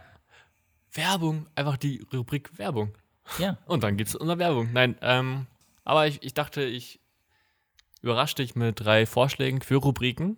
Werbung, 0.93 1.47
einfach 1.55 1.77
die 1.77 2.05
Rubrik 2.13 2.57
Werbung. 2.57 2.93
Ja. 3.39 3.57
Und 3.65 3.83
dann 3.83 3.97
geht's 3.97 4.15
unter 4.15 4.37
Werbung. 4.37 4.69
Nein, 4.73 4.95
ähm, 5.01 5.47
aber 5.83 6.07
ich, 6.07 6.21
ich 6.23 6.33
dachte, 6.33 6.63
ich 6.63 6.99
überrasche 8.01 8.35
dich 8.35 8.55
mit 8.55 8.79
drei 8.79 9.05
Vorschlägen 9.05 9.61
für 9.61 9.75
Rubriken, 9.75 10.37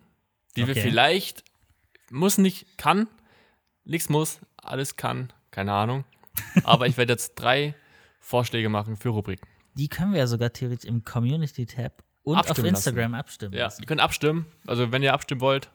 die 0.56 0.68
wir 0.68 0.72
Okay. 0.74 0.82
vielleicht, 0.82 1.44
muss 2.12 2.38
nicht, 2.38 2.78
kann, 2.78 3.08
nichts 3.86 4.10
muss, 4.10 4.40
alles 4.58 4.96
kann, 4.96 5.32
keine 5.52 5.74
Ahnung. 5.74 6.04
Aber 6.64 6.88
ich 6.88 6.98
werde 6.98 7.14
jetzt 7.14 7.36
drei 7.36 7.76
Vorschläge 8.20 8.70
machen 8.70 8.96
für 8.98 9.10
Rubriken. 9.10 9.48
Die 9.76 9.88
können 9.88 10.12
wir 10.12 10.20
ja 10.20 10.28
sogar 10.28 10.52
theoretisch 10.52 10.90
im 10.90 11.04
Community-Tab 11.04 12.04
und 12.24 12.38
auf 12.38 12.48
Abstimmen 12.50 12.70
Instagram 12.70 13.14
abstimmen. 13.14 13.54
Ja, 13.54 13.66
lassen. 13.66 13.82
ihr 13.82 13.88
könnt 13.88 14.02
abstimmen. 14.02 14.46
Also 14.68 14.92
wenn 14.92 15.04
ihr 15.04 15.14
abstimmen 15.14 15.42
wollt, 15.42 15.70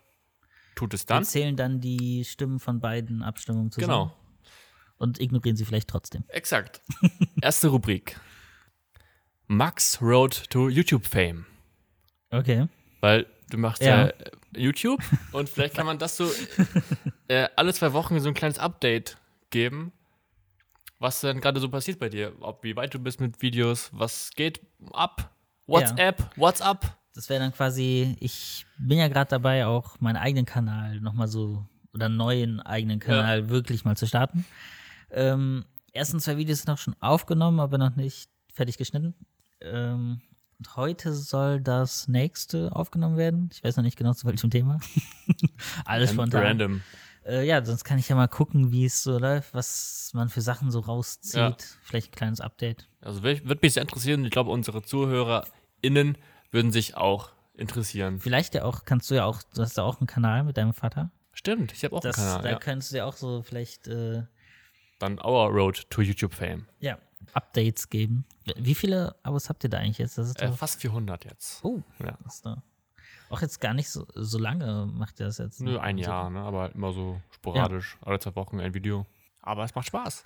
tut 0.74 0.94
es 0.94 1.02
Wir 1.02 1.06
dann. 1.16 1.24
zählen 1.24 1.56
dann 1.56 1.80
die 1.80 2.24
Stimmen 2.24 2.58
von 2.60 2.80
beiden 2.80 3.22
Abstimmungen 3.22 3.70
zusammen. 3.70 3.88
Genau, 4.10 4.16
Und 4.96 5.20
ignorieren 5.20 5.56
sie 5.56 5.64
vielleicht 5.64 5.88
trotzdem. 5.88 6.24
exakt. 6.28 6.80
Erste 7.42 7.68
Rubrik. 7.68 8.18
Max 9.46 10.00
Road 10.00 10.44
to 10.50 10.68
YouTube 10.68 11.06
Fame. 11.06 11.46
Okay. 12.30 12.68
Weil 13.00 13.26
du 13.50 13.58
machst 13.58 13.82
Ja. 13.82 14.04
ja, 14.04 14.06
äh, 14.06 14.30
YouTube 14.56 15.02
und 15.32 15.48
vielleicht 15.48 15.74
kann 15.74 15.86
man 15.86 15.98
das 15.98 16.16
so 16.16 16.30
äh, 17.28 17.48
alle 17.56 17.72
zwei 17.74 17.92
Wochen 17.92 18.18
so 18.20 18.28
ein 18.28 18.34
kleines 18.34 18.58
Update 18.58 19.16
geben, 19.50 19.92
was 20.98 21.20
dann 21.20 21.40
gerade 21.40 21.60
so 21.60 21.68
passiert 21.68 21.98
bei 21.98 22.08
dir. 22.08 22.32
Ob 22.40 22.62
wie 22.64 22.76
weit 22.76 22.94
du 22.94 22.98
bist 22.98 23.20
mit 23.20 23.40
Videos, 23.42 23.90
was 23.92 24.30
geht 24.34 24.60
ab, 24.92 25.30
WhatsApp, 25.66 26.30
WhatsApp. 26.36 26.96
Das 27.14 27.28
wäre 27.28 27.40
dann 27.40 27.52
quasi, 27.52 28.16
ich 28.20 28.66
bin 28.78 28.98
ja 28.98 29.08
gerade 29.08 29.28
dabei, 29.28 29.66
auch 29.66 30.00
meinen 30.00 30.16
eigenen 30.16 30.46
Kanal 30.46 31.00
nochmal 31.00 31.26
so, 31.28 31.66
oder 31.92 32.06
einen 32.06 32.16
neuen 32.16 32.60
eigenen 32.60 33.00
Kanal 33.00 33.48
wirklich 33.48 33.84
mal 33.84 33.96
zu 33.96 34.06
starten. 34.06 34.44
Ähm, 35.10 35.64
ersten 35.92 36.20
zwei 36.20 36.36
Videos 36.36 36.60
sind 36.62 36.70
auch 36.70 36.78
schon 36.78 36.94
aufgenommen, 37.00 37.58
aber 37.58 37.78
noch 37.78 37.96
nicht 37.96 38.30
fertig 38.54 38.78
geschnitten. 38.78 39.14
Ähm, 39.60 40.20
und 40.60 40.76
heute 40.76 41.14
soll 41.14 41.58
das 41.62 42.06
nächste 42.06 42.76
aufgenommen 42.76 43.16
werden. 43.16 43.48
Ich 43.50 43.64
weiß 43.64 43.76
noch 43.78 43.82
nicht 43.82 43.96
genau 43.96 44.12
zu 44.12 44.26
welchem 44.26 44.50
Thema. 44.50 44.78
Alles 45.86 46.10
spontan. 46.12 46.42
Random. 46.42 46.82
Äh, 47.24 47.46
ja, 47.46 47.64
sonst 47.64 47.84
kann 47.84 47.98
ich 47.98 48.10
ja 48.10 48.14
mal 48.16 48.28
gucken, 48.28 48.70
wie 48.70 48.84
es 48.84 49.02
so 49.02 49.18
läuft, 49.18 49.54
was 49.54 50.10
man 50.12 50.28
für 50.28 50.42
Sachen 50.42 50.70
so 50.70 50.80
rauszieht. 50.80 51.34
Ja. 51.34 51.56
Vielleicht 51.82 52.08
ein 52.12 52.14
kleines 52.16 52.40
Update. 52.42 52.88
Also 53.00 53.22
wird 53.22 53.48
wird 53.48 53.62
mich 53.62 53.72
sehr 53.72 53.82
interessieren. 53.82 54.22
Ich 54.26 54.30
glaube, 54.30 54.50
unsere 54.50 54.82
ZuhörerInnen 54.82 56.18
würden 56.50 56.72
sich 56.72 56.94
auch 56.94 57.30
interessieren. 57.54 58.20
Vielleicht 58.20 58.54
ja 58.54 58.64
auch, 58.64 58.84
kannst 58.84 59.10
du 59.10 59.14
ja 59.14 59.24
auch, 59.24 59.42
du 59.54 59.62
hast 59.62 59.78
ja 59.78 59.82
auch 59.82 59.98
einen 60.00 60.06
Kanal 60.06 60.44
mit 60.44 60.58
deinem 60.58 60.74
Vater. 60.74 61.10
Stimmt, 61.32 61.72
ich 61.72 61.84
habe 61.84 61.96
auch 61.96 62.00
Das, 62.00 62.18
einen 62.18 62.26
Kanal. 62.28 62.42
da 62.42 62.50
Ja. 62.50 62.58
könntest 62.58 62.92
du 62.92 62.96
ja 62.98 63.04
auch 63.06 63.16
so 63.16 63.42
vielleicht 63.42 63.88
äh, 63.88 64.24
Dann 64.98 65.18
Our 65.20 65.48
Road 65.50 65.88
to 65.88 66.02
YouTube 66.02 66.34
Fame. 66.34 66.66
ja, 66.80 66.98
Updates 67.34 67.88
geben. 67.90 68.24
Wie 68.56 68.74
viele 68.74 69.14
Abos 69.22 69.48
habt 69.48 69.64
ihr 69.64 69.70
da 69.70 69.78
eigentlich 69.78 69.98
jetzt? 69.98 70.18
Das 70.18 70.28
ist 70.28 70.40
Äh, 70.40 70.52
fast 70.52 70.80
400 70.80 71.24
jetzt. 71.24 71.64
oh, 71.64 71.80
Ja. 71.98 72.16
ist 72.26 72.44
doch 72.46 72.58
auch 73.30 73.40
jetzt 73.42 73.60
gar 73.60 73.74
nicht 73.74 73.88
so, 73.90 74.06
so 74.14 74.38
lange 74.38 74.86
macht 74.92 75.20
ihr 75.20 75.26
das 75.26 75.38
jetzt. 75.38 75.60
Nö, 75.60 75.78
ein 75.78 75.96
So- 75.98 76.02
Jahr, 76.02 76.30
ne? 76.30 76.40
aber 76.40 76.74
immer 76.74 76.92
so 76.92 77.20
sporadisch. 77.30 77.96
Alle 78.02 78.18
zwei 78.18 78.34
Wochen 78.34 78.58
ein 78.60 78.74
Video. 78.74 79.06
Aber 79.40 79.62
es 79.64 79.74
macht 79.76 79.86
Spaß. 79.86 80.24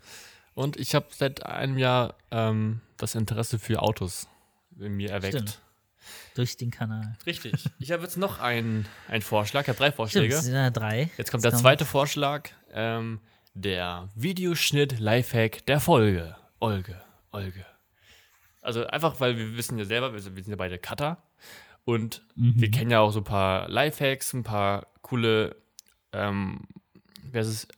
Und 0.54 0.76
ich 0.78 0.94
habe 0.94 1.06
seit 1.10 1.44
einem 1.44 1.76
Jahr 1.76 2.14
ähm, 2.30 2.80
das 2.96 3.14
Interesse 3.14 3.58
für 3.58 3.82
Autos 3.82 4.26
in 4.78 4.94
mir 4.96 5.10
erweckt. 5.10 5.34
Stimmt. 5.34 5.60
Durch 6.34 6.56
den 6.56 6.70
Kanal. 6.70 7.16
Richtig. 7.26 7.64
Ich 7.78 7.90
habe 7.92 8.02
jetzt 8.02 8.16
noch 8.16 8.38
einen, 8.40 8.86
einen 9.08 9.22
Vorschlag. 9.22 9.62
Ich 9.62 9.68
habe 9.68 9.76
drei 9.78 9.86
Stimmt, 9.86 9.96
Vorschläge. 9.96 10.34
es 10.34 10.44
sind 10.44 10.54
ja 10.54 10.70
drei. 10.70 11.10
Jetzt 11.18 11.30
kommt 11.30 11.44
der 11.44 11.52
zweite 11.54 11.84
Vorschlag. 11.84 12.48
Ähm, 12.72 13.20
der 13.54 14.08
Videoschnitt-Lifehack 14.14 15.66
der 15.66 15.80
Folge. 15.80 16.36
Olge, 16.64 17.00
Olge. 17.32 17.64
Also 18.62 18.86
einfach, 18.86 19.20
weil 19.20 19.36
wir 19.36 19.56
wissen 19.56 19.78
ja 19.78 19.84
selber, 19.84 20.12
wir 20.12 20.20
sind 20.20 20.36
wir 20.36 20.42
ja 20.44 20.56
beide 20.56 20.78
Cutter. 20.78 21.22
Und 21.84 22.22
wir 22.34 22.70
kennen 22.70 22.90
ja 22.90 23.00
auch 23.00 23.10
so 23.10 23.20
ein 23.20 23.24
paar 23.24 23.68
Lifehacks, 23.68 24.32
ein 24.32 24.42
paar 24.42 24.86
coole, 25.02 25.54
ähm, 26.12 26.62
wie 27.30 27.36
heißt 27.38 27.50
es, 27.50 27.68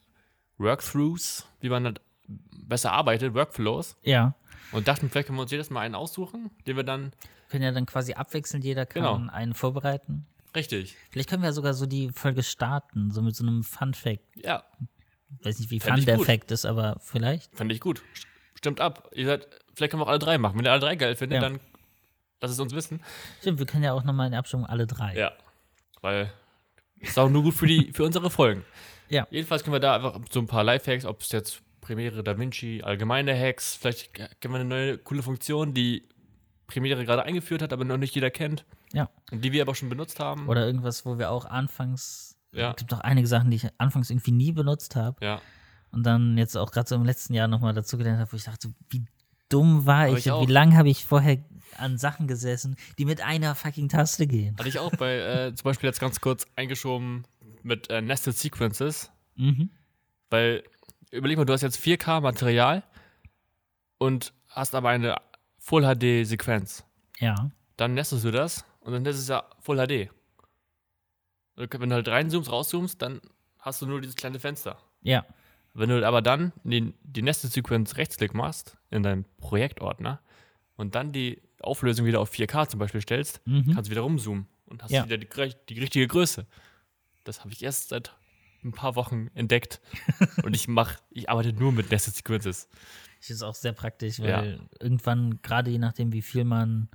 Workthroughs, 0.59 1.47
wie 1.61 1.69
man 1.69 1.85
halt 1.85 2.01
besser 2.29 2.93
arbeitet, 2.93 3.35
Workflows. 3.35 3.97
Ja. 4.03 4.35
Und 4.73 4.87
dachten, 4.89 5.11
vielleicht 5.11 5.27
können 5.27 5.39
wir 5.39 5.43
uns 5.43 5.51
jedes 5.51 5.71
Mal 5.71 5.81
einen 5.81 5.95
aussuchen, 5.97 6.51
den 6.67 6.77
wir 6.77 6.85
dann, 6.85 7.13
Können 7.51 7.65
ja 7.65 7.73
dann 7.73 7.87
quasi 7.87 8.15
abwechselnd, 8.15 8.65
jeder 8.65 8.87
kann 8.87 9.03
Genau. 9.03 9.33
einen 9.33 9.55
vorbereiten. 9.55 10.27
richtig, 10.55 10.97
Vielleicht 11.11 11.29
können 11.29 11.43
wir 11.43 11.49
ja 11.49 11.53
sogar 11.53 11.75
so 11.75 11.87
die 11.87 12.11
Folge 12.11 12.43
starten, 12.43 13.11
so 13.11 13.23
mit 13.23 13.35
so 13.37 13.45
einem 13.45 13.63
Fun-Fact. 13.65 14.21
ja, 14.37 14.65
Weiß 15.43 15.59
nicht, 15.59 15.71
wie 15.71 15.81
Fänd 15.81 15.95
fun 15.95 15.99
ich 15.99 16.05
der. 16.07 16.19
Fact 16.21 16.51
ist, 16.53 16.65
aber 16.65 16.97
vielleicht. 17.01 17.55
Fand 17.57 17.71
ich 17.73 17.81
gut. 17.81 18.01
Stimmt 18.57 18.81
ab. 18.81 19.09
Ihr 19.15 19.27
seid, 19.27 19.47
vielleicht 19.75 19.91
können 19.93 20.01
wir 20.01 20.07
auch 20.07 20.11
alle 20.11 20.19
drei 20.19 20.39
machen. 20.39 20.59
Wenn 20.59 20.65
ihr 20.65 20.73
alle 20.73 20.81
drei 20.81 20.97
geil 20.97 21.15
findet, 21.15 21.43
Ja. 21.43 21.49
dann 21.49 21.61
lasst 22.41 22.55
es 22.55 22.61
uns 22.61 22.75
wissen. 22.75 23.01
Stimmt, 23.41 23.59
wir 23.59 23.67
können 23.67 23.85
ja 23.85 23.93
auch 23.93 24.05
nochmal 24.05 24.27
in 24.27 24.33
der 24.33 24.41
Abstimmung 24.41 24.67
alle 24.67 24.87
drei. 24.87 25.15
Ja. 25.17 25.33
Weil 26.01 26.33
ist 26.99 27.19
auch 27.19 27.29
nur 27.29 27.43
gut 27.43 27.55
für, 27.55 27.67
die, 27.67 27.93
für 27.93 28.05
unsere 28.05 28.31
Folgen. 28.31 28.65
Ja. 29.09 29.27
Jedenfalls 29.31 29.63
können 29.63 29.75
wir 29.75 29.81
da 29.81 29.97
einfach 29.97 30.19
so 30.31 30.41
ein 30.41 30.47
paar 30.47 30.65
Lifehacks, 30.65 31.05
ob 31.05 31.21
es 31.21 31.31
jetzt 31.33 31.63
Premiere, 31.81 32.25
Da 32.25 32.37
Vinci, 32.39 32.83
allgemeine 32.83 33.39
Hacks, 33.39 33.77
vielleicht 33.77 34.13
kennen 34.15 34.55
wir 34.55 34.55
eine 34.57 34.65
neue 34.65 34.99
coole 34.99 35.23
Funktion, 35.23 35.73
die 35.75 36.09
Premiere 36.67 37.05
gerade 37.05 37.23
eingeführt 37.23 37.63
hat, 37.63 37.73
aber 37.73 37.85
noch 37.85 37.97
nicht 37.99 38.15
jeder 38.17 38.31
kennt. 38.31 38.65
Ja. 38.93 39.09
Und 39.31 39.45
die 39.45 39.53
wir 39.53 39.63
aber 39.63 39.75
schon 39.77 39.89
benutzt 39.89 40.19
haben. 40.19 40.49
Oder 40.49 40.67
irgendwas, 40.67 41.05
wo 41.07 41.19
wir 41.19 41.31
auch 41.31 41.45
anfangs. 41.45 42.37
Ja. 42.53 42.71
Es 42.71 42.77
gibt 42.77 42.93
auch 42.95 43.01
einige 43.01 43.29
Sachen, 43.29 43.51
die 43.51 43.59
ich 43.59 43.69
anfangs 43.79 44.11
irgendwie 44.11 44.33
nie 44.33 44.51
benutzt 44.53 44.97
habe. 44.97 45.25
ja. 45.25 45.41
Und 45.91 46.05
dann 46.05 46.37
jetzt 46.37 46.57
auch 46.57 46.71
gerade 46.73 46.89
so 46.89 46.95
im 46.95 47.05
letzten 47.05 47.35
Jahr 47.35 47.49
nochmal 47.49 47.73
dazu 47.73 47.97
gelernt 47.97 48.21
habe, 48.21 48.33
wo 48.33 48.37
ich 48.37 48.45
dachte, 48.45 48.73
wie 48.91 49.07
dumm 49.49 49.87
war 49.87 50.09
ich, 50.09 50.27
ich 50.27 50.33
und 50.33 50.49
wie 50.49 50.53
lange 50.53 50.77
habe 50.77 50.89
ich 50.89 51.05
vorher 51.05 51.39
an 51.79 51.99
Sachen 51.99 52.27
gesessen, 52.27 52.77
die 52.99 53.05
mit 53.05 53.21
einer 53.21 53.55
fucking 53.55 53.89
Taste 53.89 54.27
gehen. 54.27 54.57
Hatte 54.59 54.69
ich 54.69 54.79
auch 54.79 54.93
bei, 54.93 55.17
äh, 55.19 55.55
zum 55.55 55.65
Beispiel 55.65 55.89
jetzt 55.89 56.01
ganz 56.01 56.21
kurz 56.21 56.47
eingeschoben 56.57 57.27
mit 57.63 57.91
äh, 57.91 58.01
Nested 58.01 58.37
Sequences. 58.37 59.11
Mhm. 59.37 59.71
Weil, 60.31 60.65
überleg 61.11 61.37
mal, 61.37 61.45
du 61.45 61.53
hast 61.53 61.63
jetzt 61.63 61.79
4K 61.79 62.21
Material 62.21 62.83
und 63.99 64.33
hast 64.49 64.75
aber 64.75 64.89
eine 64.89 65.17
Full 65.59 65.83
HD 65.83 66.27
Sequenz. 66.27 66.85
Ja. 67.19 67.51
Dann 67.77 67.95
nestest 67.95 68.25
du 68.25 68.31
das 68.31 68.65
und 68.81 68.93
dann 68.93 69.05
ist 69.05 69.19
es 69.19 69.29
ja 69.29 69.45
Full 69.61 69.77
HD. 69.77 70.11
Und 71.57 71.81
Wenn 71.81 71.91
du 71.91 71.97
halt 71.97 72.09
reinzoomst, 72.09 72.51
rauszoomst, 72.51 73.01
dann 73.01 73.21
hast 73.59 73.83
du 73.83 73.87
nur 73.87 74.01
dieses 74.01 74.17
kleine 74.17 74.39
Fenster. 74.39 74.79
Ja. 75.03 75.25
Wenn 75.79 75.91
du 75.91 76.07
aber 76.07 76.23
dann 76.23 76.53
die, 76.65 76.95
die 77.03 77.23
Nested 77.23 77.53
Sequenz 77.53 77.97
Rechtsklick 77.97 78.33
machst 78.35 78.77
in 78.91 79.03
deinem 79.03 79.25
Projektordner 79.39 80.21
und 80.77 80.95
dann 80.95 81.13
die 81.13 81.43
Auflösung 81.61 82.07
wieder 82.07 82.21
auf 82.21 82.31
4K 82.31 82.69
zum 82.69 82.79
Beispiel 82.81 83.01
stellst, 83.03 83.41
Mhm. 83.47 83.75
kannst 83.75 83.89
du 83.89 83.91
wieder 83.91 84.01
rumzoomen 84.03 84.47
und 84.67 84.83
hast 84.83 84.91
Ja. 84.93 85.05
wieder 85.05 85.19
die, 85.19 85.29
die 85.69 85.79
richtige 85.81 86.07
Größe. 86.07 86.47
Das 87.25 87.41
habe 87.41 87.53
ich 87.53 87.63
erst 87.63 87.91
seit 87.91 88.15
ein 88.65 88.73
paar 88.73 88.97
Wochen 88.97 89.29
entdeckt. 89.35 89.81
und 90.45 90.55
ich 90.55 90.67
mache, 90.69 90.99
ich 91.11 91.29
arbeite 91.29 91.53
nur 91.53 91.73
mit 91.73 91.91
Nested 91.91 92.15
Sequences. 92.15 92.69
Finde 93.21 93.35
es 93.35 93.43
auch 93.43 93.55
sehr 93.55 93.73
praktisch, 93.73 94.19
weil 94.21 94.29
Ja. 94.29 94.43
irgendwann, 94.81 95.41
gerade 95.43 95.71
je 95.71 95.79
nachdem, 95.79 96.13
wie 96.13 96.23
viel 96.23 96.45
man 96.45 96.89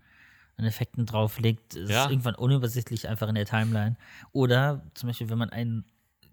an 0.57 0.65
Effekten 0.65 1.05
drauflegt, 1.05 1.75
ist 1.75 1.89
Ja. 1.89 2.05
es 2.05 2.09
irgendwann 2.11 2.35
unübersichtlich 2.35 3.07
einfach 3.07 3.27
in 3.29 3.35
der 3.35 3.45
Timeline. 3.45 3.95
Oder 4.31 4.83
zum 4.95 5.07
Beispiel, 5.07 5.29
wenn 5.29 5.37
man 5.37 5.49
einen 5.49 5.85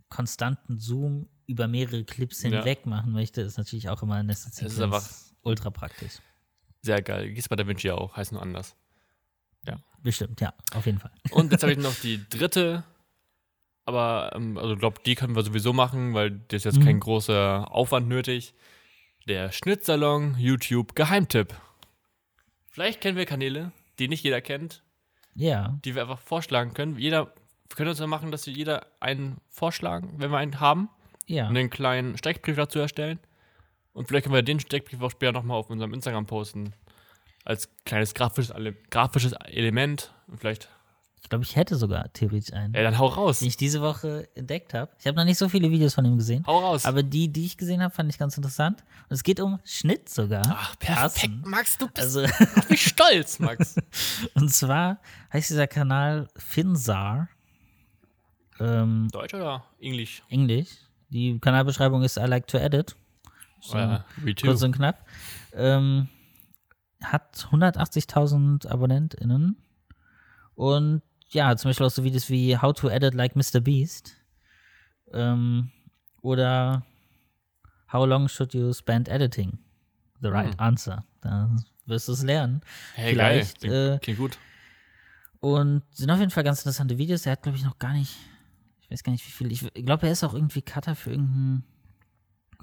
konstanten 0.08 0.78
Zoom 0.78 1.28
über 1.48 1.66
mehrere 1.66 2.04
Clips 2.04 2.42
Ja. 2.42 2.50
hinweg 2.50 2.86
machen 2.86 3.10
möchte, 3.12 3.40
ist 3.40 3.58
natürlich 3.58 3.88
auch 3.88 4.02
immer 4.02 4.14
eine 4.14 4.32
ist 4.32 4.80
einfach- 4.80 5.08
ultra 5.42 5.70
praktisch. 5.70 6.18
Sehr 6.82 7.02
geil. 7.02 7.32
Gehst 7.32 7.48
bei 7.48 7.56
DaVinci 7.56 7.90
auch, 7.90 8.16
heißt 8.16 8.30
nur 8.32 8.40
anders. 8.42 8.76
Bestimmt, 10.00 10.40
ja, 10.40 10.54
auf 10.74 10.86
jeden 10.86 11.00
Fall. 11.00 11.10
Und 11.32 11.50
jetzt 11.50 11.62
habe 11.64 11.72
ich 11.72 11.78
noch 11.80 11.94
die 12.02 12.24
dritte. 12.30 12.84
Aber, 13.84 14.30
ähm, 14.32 14.56
also 14.56 14.74
ich 14.74 14.78
glaube, 14.78 15.00
die 15.04 15.16
können 15.16 15.34
wir 15.34 15.42
sowieso 15.42 15.72
machen, 15.72 16.14
weil 16.14 16.30
das 16.30 16.58
ist 16.58 16.64
jetzt 16.66 16.78
Mhm. 16.78 16.84
kein 16.84 17.00
großer 17.00 17.66
Aufwand 17.72 18.06
nötig. 18.06 18.54
Der 19.26 19.50
Schnittsalon 19.50 20.36
YouTube 20.38 20.94
Geheimtipp. 20.94 21.52
Vielleicht 22.68 23.00
kennen 23.00 23.16
wir 23.16 23.26
Kanäle, 23.26 23.72
die 23.98 24.06
nicht 24.06 24.22
jeder 24.22 24.40
kennt, 24.40 24.84
Ja, 25.34 25.76
die 25.84 25.96
wir 25.96 26.02
einfach 26.02 26.20
vorschlagen 26.20 26.74
können. 26.74 26.96
Jeder, 26.96 27.26
wir 27.68 27.76
können 27.76 27.90
uns 27.90 27.98
ja 27.98 28.06
machen, 28.06 28.30
dass 28.30 28.46
wir 28.46 28.52
jeder 28.54 28.86
einen 29.00 29.38
vorschlagen, 29.48 30.14
wenn 30.18 30.30
wir 30.30 30.38
einen 30.38 30.60
haben, 30.60 30.88
ja. 31.28 31.48
und 31.48 31.56
einen 31.56 31.70
kleinen 31.70 32.18
Steckbrief 32.18 32.56
dazu 32.56 32.78
erstellen. 32.80 33.20
Und 33.92 34.08
vielleicht 34.08 34.24
können 34.24 34.34
wir 34.34 34.42
den 34.42 34.60
Steckbrief 34.60 35.00
auch 35.00 35.10
später 35.10 35.32
nochmal 35.32 35.56
auf 35.58 35.70
unserem 35.70 35.92
Instagram 35.94 36.26
posten. 36.26 36.72
Als 37.44 37.68
kleines 37.84 38.14
grafisches, 38.14 38.54
grafisches 38.90 39.32
Element. 39.32 40.12
Und 40.26 40.38
vielleicht, 40.38 40.68
Ich 41.22 41.28
glaube, 41.28 41.44
ich 41.44 41.56
hätte 41.56 41.76
sogar 41.76 42.12
theoretisch 42.12 42.52
einen, 42.52 42.74
ey, 42.74 42.82
dann 42.84 42.98
hau 42.98 43.06
raus. 43.06 43.38
den 43.40 43.48
ich 43.48 43.56
diese 43.56 43.80
Woche 43.80 44.28
entdeckt 44.34 44.74
habe. 44.74 44.92
Ich 45.00 45.06
habe 45.06 45.16
noch 45.16 45.24
nicht 45.24 45.38
so 45.38 45.48
viele 45.48 45.70
Videos 45.70 45.94
von 45.94 46.04
ihm 46.04 46.16
gesehen. 46.16 46.44
Hau 46.46 46.58
raus. 46.58 46.84
Aber 46.84 47.02
die, 47.02 47.32
die 47.32 47.46
ich 47.46 47.56
gesehen 47.56 47.82
habe, 47.82 47.92
fand 47.94 48.10
ich 48.12 48.18
ganz 48.18 48.36
interessant. 48.36 48.84
Und 49.08 49.14
es 49.14 49.22
geht 49.24 49.40
um 49.40 49.58
Schnitt 49.64 50.08
sogar. 50.10 50.42
Ach, 50.46 50.78
perfekt, 50.78 51.00
Passend. 51.00 51.46
Max, 51.46 51.78
du 51.78 51.86
bist 51.88 51.98
Also, 51.98 52.26
mich 52.68 52.86
stolz, 52.86 53.38
Max. 53.40 53.76
und 54.34 54.52
zwar 54.54 55.00
heißt 55.32 55.50
dieser 55.50 55.66
Kanal 55.66 56.28
Finzar. 56.36 57.28
Ähm, 58.60 59.08
Deutsch 59.10 59.34
oder 59.34 59.64
Englisch? 59.80 60.22
Englisch. 60.28 60.68
Die 61.10 61.38
Kanalbeschreibung 61.38 62.02
ist 62.02 62.16
I 62.16 62.22
like 62.26 62.46
to 62.48 62.58
edit. 62.58 62.96
So, 63.60 63.76
too. 63.76 64.46
kurz 64.46 64.62
und 64.62 64.72
knapp. 64.72 65.04
Ähm, 65.52 66.08
hat 67.02 67.48
180.000 67.50 68.66
AbonnentInnen. 68.68 69.56
Und 70.54 71.02
ja, 71.30 71.56
zum 71.56 71.70
Beispiel 71.70 71.86
auch 71.86 71.90
so 71.90 72.04
Videos 72.04 72.28
wie 72.30 72.56
How 72.56 72.72
to 72.72 72.88
Edit 72.88 73.14
Like 73.14 73.36
Mr. 73.36 73.60
Beast. 73.60 74.16
Ähm, 75.12 75.70
oder 76.22 76.84
How 77.92 78.06
long 78.06 78.28
should 78.28 78.52
you 78.54 78.72
spend 78.72 79.08
editing? 79.08 79.58
The 80.20 80.28
Right 80.28 80.52
Hm. 80.52 80.60
Answer. 80.60 81.04
Da 81.20 81.50
wirst 81.86 82.08
du 82.08 82.12
es 82.12 82.22
lernen. 82.22 82.60
Hey, 82.94 83.12
Vielleicht, 83.12 83.60
geil. 83.62 83.70
äh, 83.72 83.86
Klingt, 83.98 84.02
klingt 84.02 84.18
gut. 84.18 84.38
Und 85.40 85.82
sind 85.92 86.10
auf 86.10 86.18
jeden 86.18 86.30
Fall 86.32 86.44
ganz 86.44 86.60
interessante 86.60 86.98
Videos. 86.98 87.24
Er 87.26 87.32
hat, 87.32 87.42
glaube 87.42 87.56
ich, 87.56 87.64
noch 87.64 87.78
gar 87.78 87.92
nicht, 87.92 88.14
ich 88.88 88.92
weiß 88.92 89.02
gar 89.04 89.12
nicht, 89.12 89.26
wie 89.26 89.30
viel. 89.30 89.52
Ich 89.52 89.84
glaube, 89.84 90.06
er 90.06 90.12
ist 90.12 90.24
auch 90.24 90.34
irgendwie 90.34 90.62
Cutter 90.62 90.94
für 90.96 91.10
irgendeinen 91.10 91.64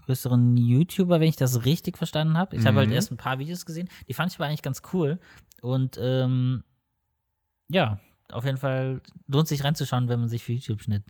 größeren 0.06 0.58
YouTuber, 0.58 1.20
wenn 1.20 1.28
ich 1.30 1.36
das 1.36 1.66
richtig 1.66 1.98
verstanden 1.98 2.38
habe. 2.38 2.56
Ich 2.56 2.66
habe 2.66 2.78
halt 2.78 2.90
Mhm. 2.90 2.96
erst 2.96 3.12
ein 3.12 3.18
paar 3.18 3.40
Videos 3.40 3.66
gesehen. 3.66 3.90
Die 4.08 4.14
fand 4.14 4.32
ich 4.32 4.38
aber 4.38 4.46
eigentlich 4.48 4.62
ganz 4.62 4.82
cool. 4.94 5.20
Und 5.62 5.98
ähm, 6.02 6.64
ja, 7.70 8.00
auf 8.32 8.46
jeden 8.46 8.58
Fall 8.58 9.02
lohnt 9.28 9.48
sich 9.48 9.64
reinzuschauen, 9.64 10.08
wenn 10.10 10.20
man 10.20 10.30
sich 10.30 10.44
für 10.44 10.54
YouTube-Schnitt 10.54 11.04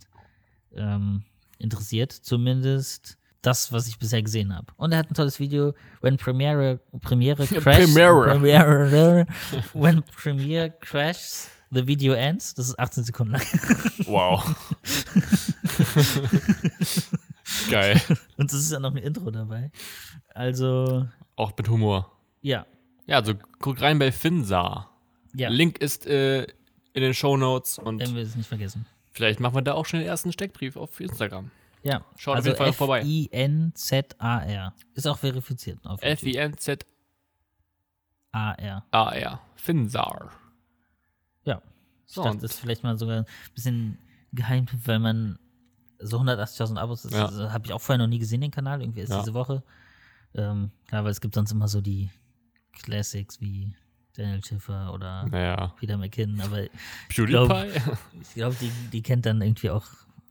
ähm, 0.74 1.24
interessiert. 1.58 2.12
Zumindest 2.12 3.18
das, 3.42 3.70
was 3.70 3.86
ich 3.86 3.98
bisher 3.98 4.22
gesehen 4.22 4.54
habe. 4.54 4.66
Und 4.76 4.92
er 4.92 4.98
hat 4.98 5.10
ein 5.10 5.14
tolles 5.14 5.38
Video, 5.40 5.74
when 6.00 6.16
Premiere, 6.16 6.80
Premiere 7.02 7.46
crashes. 7.46 7.92
Premiere. 7.94 8.30
Premiere. 8.30 9.26
when 9.74 10.02
Premiere 10.04 10.70
crashes, 10.80 11.50
the 11.70 11.86
video 11.86 12.12
ends. 12.14 12.54
Das 12.54 12.68
ist 12.68 12.78
18 12.78 13.04
Sekunden 13.04 13.32
lang. 13.32 13.42
Wow. 14.06 14.44
geil. 17.70 18.00
Und 18.36 18.52
es 18.52 18.58
ist 18.60 18.72
ja 18.72 18.78
noch 18.80 18.90
ein 18.92 18.98
Intro 18.98 19.30
dabei. 19.30 19.70
Also, 20.34 21.08
Auch 21.36 21.52
mit 21.56 21.68
Humor. 21.68 22.10
ja. 22.42 22.66
Ja, 23.08 23.18
also 23.18 23.34
guck 23.60 23.80
rein 23.82 24.00
bei 24.00 24.10
Finsa. 24.10 24.90
Ja, 25.32 25.48
Link 25.48 25.78
ist 25.78 26.08
äh, 26.08 26.42
in 26.92 27.02
den 27.02 27.14
Show 27.14 27.36
Notes 27.36 27.78
und 27.78 28.00
wenn 28.00 28.16
wir 28.16 28.22
es 28.22 28.34
nicht 28.34 28.48
vergessen. 28.48 28.84
vielleicht 29.12 29.38
machen 29.38 29.54
wir 29.54 29.62
da 29.62 29.74
auch 29.74 29.86
schon 29.86 30.00
den 30.00 30.08
ersten 30.08 30.32
Steckbrief 30.32 30.74
auf 30.76 30.98
Instagram. 30.98 31.52
Ja, 31.84 32.04
Schaut 32.16 32.32
auf 32.32 32.36
also 32.38 32.48
jeden 32.48 32.58
Fall 32.58 32.72
vorbei. 32.72 32.98
F-I-N-Z-A-R. 33.02 34.74
Ist 34.94 35.06
auch 35.06 35.18
verifiziert 35.18 35.86
auf. 35.86 36.02
F-I-N-Z-A-R. 36.02 36.84
A-R. 38.90 39.40
Finsar. 39.54 40.32
Ja. 41.46 41.62
Ich 42.06 42.12
So, 42.14 42.22
dachte, 42.22 42.38
das 42.38 42.52
ist 42.52 42.60
vielleicht 42.60 42.82
mal 42.82 42.96
sogar 42.98 43.20
ein 43.20 43.26
bisschen 43.54 43.98
geheim, 44.32 44.66
weil 44.84 44.98
man 44.98 45.38
so 45.98 46.18
180.000 46.20 46.76
Abos 46.78 47.04
ist. 47.06 47.14
Ja. 47.14 47.26
Das 47.28 47.52
habe 47.52 47.64
ich 47.66 47.72
auch 47.72 47.80
vorher 47.80 47.98
noch 48.04 48.10
nie 48.10 48.18
gesehen, 48.18 48.42
den 48.42 48.50
Kanal. 48.50 48.82
Irgendwie 48.82 49.00
ist 49.00 49.10
Ja. 49.10 49.20
diese 49.20 49.32
Woche. 49.34 49.62
Ähm, 50.34 50.70
klar, 50.86 51.02
weil 51.04 51.10
es 51.10 51.20
gibt 51.22 51.34
sonst 51.34 51.50
immer 51.52 51.66
so 51.68 51.80
die 51.80 52.10
Classics 52.72 53.40
wie 53.40 53.74
Daniel 54.14 54.44
Schiffer 54.44 54.92
oder 54.92 55.26
Naja. 55.26 55.74
Peter 55.78 55.96
McKinnon, 55.96 56.40
aber 56.42 56.66
PewDiePie? 57.08 57.80
ich 58.20 58.34
glaube, 58.34 58.56
die, 58.60 58.70
die 58.92 59.02
kennt 59.02 59.24
dann 59.26 59.40
irgendwie 59.40 59.70
auch 59.70 59.86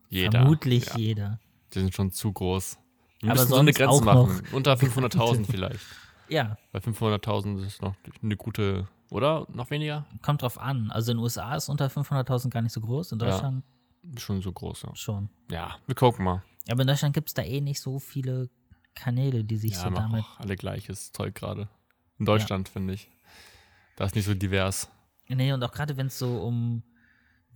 Jeder. 0.10 0.32
vermutlich 0.40 0.86
Ja, 0.88 0.98
jeder. 0.98 1.40
die 1.74 1.80
sind 1.80 1.94
schon 1.94 2.12
zu 2.12 2.32
groß. 2.32 2.78
Wir 3.22 3.32
Aber 3.32 3.40
müssen 3.42 3.50
so 3.54 3.56
eine 3.58 3.74
Grenze 3.74 4.04
machen. 4.04 4.42
Unter 4.52 4.74
500.000 4.76 5.46
vielleicht. 5.50 5.80
Ja, 6.30 6.58
Bei 6.72 6.80
500.000 6.80 7.66
ist 7.66 7.82
noch 7.82 7.96
eine 8.22 8.36
gute, 8.38 8.88
oder? 9.10 9.46
Noch 9.54 9.70
weniger? 9.70 10.06
kommt 10.22 10.42
drauf 10.42 10.60
an. 10.60 10.92
Also 10.92 11.12
in 11.12 11.18
den 11.18 11.24
USA 11.24 11.56
ist 11.56 11.70
unter 11.70 11.88
500.000 11.88 12.50
gar 12.50 12.62
nicht 12.62 12.74
so 12.74 12.82
groß, 12.82 13.12
in 13.14 13.20
Ja. 13.20 13.28
Deutschland 13.30 13.64
Schon 14.18 14.42
so 14.42 14.52
groß, 14.52 14.84
ja. 14.84 14.96
schon. 14.96 15.30
Ja, 15.50 15.78
wir 15.88 15.96
gucken 15.96 16.26
mal. 16.26 16.44
Aber 16.70 16.82
in 16.82 16.88
Deutschland 16.88 17.16
gibt 17.16 17.30
es 17.30 17.34
da 17.34 17.42
eh 17.42 17.60
nicht 17.60 17.82
so 17.82 17.98
viele 17.98 18.50
Kanäle, 18.94 19.44
die 19.44 19.58
sich 19.58 19.72
Ja, 19.74 19.84
so 19.84 19.90
damit. 19.90 20.24
auch 20.24 20.40
alle 20.40 20.56
gleiches 20.56 21.12
Zeug 21.12 21.34
gerade. 21.34 21.68
In 22.20 22.26
Deutschland, 22.26 22.70
finde 22.70 22.94
ich. 22.94 23.10
Da 23.96 24.06
ist 24.06 24.16
nicht 24.16 24.26
so 24.26 24.34
divers. 24.36 24.90
Nee, 25.28 25.52
und 25.54 25.64
auch 25.64 25.72
gerade 25.72 25.98
wenn 25.98 26.08
es 26.08 26.20
so 26.20 26.38
um 26.42 26.84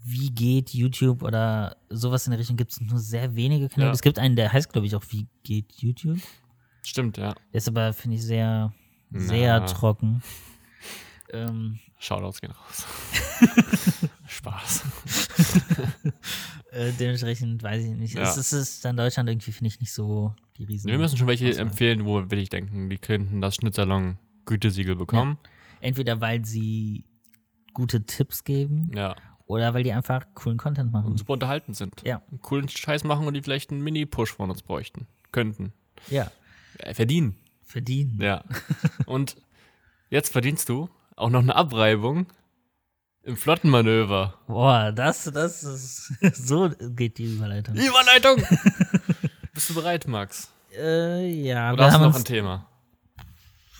wie 0.03 0.31
geht 0.31 0.69
YouTube 0.73 1.21
oder 1.23 1.75
sowas 1.89 2.25
in 2.25 2.31
der 2.31 2.39
Richtung 2.39 2.55
gibt 2.57 2.71
es 2.71 2.81
nur 2.81 2.97
sehr 2.97 3.35
wenige 3.35 3.67
Kanäle. 3.69 3.89
Ja. 3.89 3.93
Es 3.93 4.01
gibt 4.01 4.17
einen, 4.17 4.35
der 4.35 4.51
heißt, 4.51 4.71
glaube 4.71 4.87
ich, 4.87 4.95
auch 4.95 5.03
Wie 5.09 5.27
geht 5.43 5.73
YouTube. 5.81 6.19
Stimmt, 6.83 7.17
ja. 7.17 7.33
Der 7.33 7.57
ist 7.57 7.67
aber, 7.67 7.93
finde 7.93 8.15
ich, 8.15 8.23
sehr, 8.23 8.73
sehr 9.11 9.59
Na. 9.59 9.65
trocken. 9.65 10.23
Ähm, 11.31 11.79
Shoutouts 11.99 12.41
gehen 12.41 12.51
raus. 12.51 12.85
Spaß. 14.27 14.83
äh, 16.71 16.91
dementsprechend 16.99 17.61
weiß 17.63 17.83
ich 17.83 17.91
nicht. 17.91 18.13
Ja. 18.15 18.23
Es, 18.23 18.37
ist- 18.37 18.51
es 18.53 18.69
ist 18.75 18.85
in 18.85 18.97
Deutschland 18.97 19.29
irgendwie, 19.29 19.51
finde 19.51 19.67
ich, 19.67 19.79
nicht 19.79 19.93
so 19.93 20.33
die 20.57 20.63
Riesen. 20.65 20.89
Wir 20.91 20.97
müssen 20.97 21.17
schon 21.17 21.27
welche 21.27 21.47
Auswahl. 21.49 21.67
empfehlen, 21.67 22.05
wo 22.05 22.15
wir 22.17 22.31
wirklich 22.31 22.49
denken, 22.49 22.89
die 22.89 22.97
könnten 22.97 23.41
das 23.41 23.55
Schnittsalon 23.55 24.17
Gütesiegel 24.45 24.95
bekommen. 24.95 25.37
Entweder 25.81 26.19
weil 26.21 26.43
sie 26.45 27.05
gute 27.73 28.05
Tipps 28.05 28.43
geben 28.43 28.91
Ja. 28.95 29.15
oder 29.45 29.73
weil 29.73 29.83
die 29.83 29.93
einfach 29.93 30.25
coolen 30.33 30.57
Content 30.57 30.91
machen. 30.91 31.11
Und 31.11 31.17
super 31.17 31.33
unterhalten 31.33 31.73
sind. 31.73 32.01
Ja. 32.05 32.21
Einen 32.29 32.41
coolen 32.41 32.67
Scheiß 32.67 33.03
machen 33.03 33.27
und 33.27 33.33
die 33.33 33.41
vielleicht 33.41 33.71
einen 33.71 33.81
Mini-Push 33.83 34.33
von 34.33 34.49
uns 34.49 34.61
bräuchten. 34.63 35.07
Könnten. 35.31 35.73
Ja, 36.09 36.31
Äh, 36.79 36.93
verdienen. 36.93 37.35
verdienen. 37.63 38.17
Ja. 38.21 38.43
Und 39.05 39.35
jetzt 40.09 40.31
verdienst 40.31 40.69
du 40.69 40.89
auch 41.19 41.29
noch 41.29 41.41
eine 41.41 41.55
Abreibung 41.55 42.27
im 43.23 43.35
Flottenmanöver. 43.37 44.35
Boah, 44.47 44.91
das, 44.91 45.25
das 45.25 45.63
ist. 45.63 46.13
so 46.33 46.69
geht 46.95 47.17
die 47.17 47.35
Überleitung. 47.35 47.75
Überleitung! 47.75 48.37
Bist 49.53 49.69
du 49.69 49.73
bereit, 49.75 50.07
Max? 50.07 50.51
Äh, 50.75 51.27
ja, 51.43 51.73
Oder 51.73 51.85
hast 51.85 51.95
du 51.97 51.99
noch 52.01 52.15
ein. 52.15 52.23
Thema? 52.23 52.65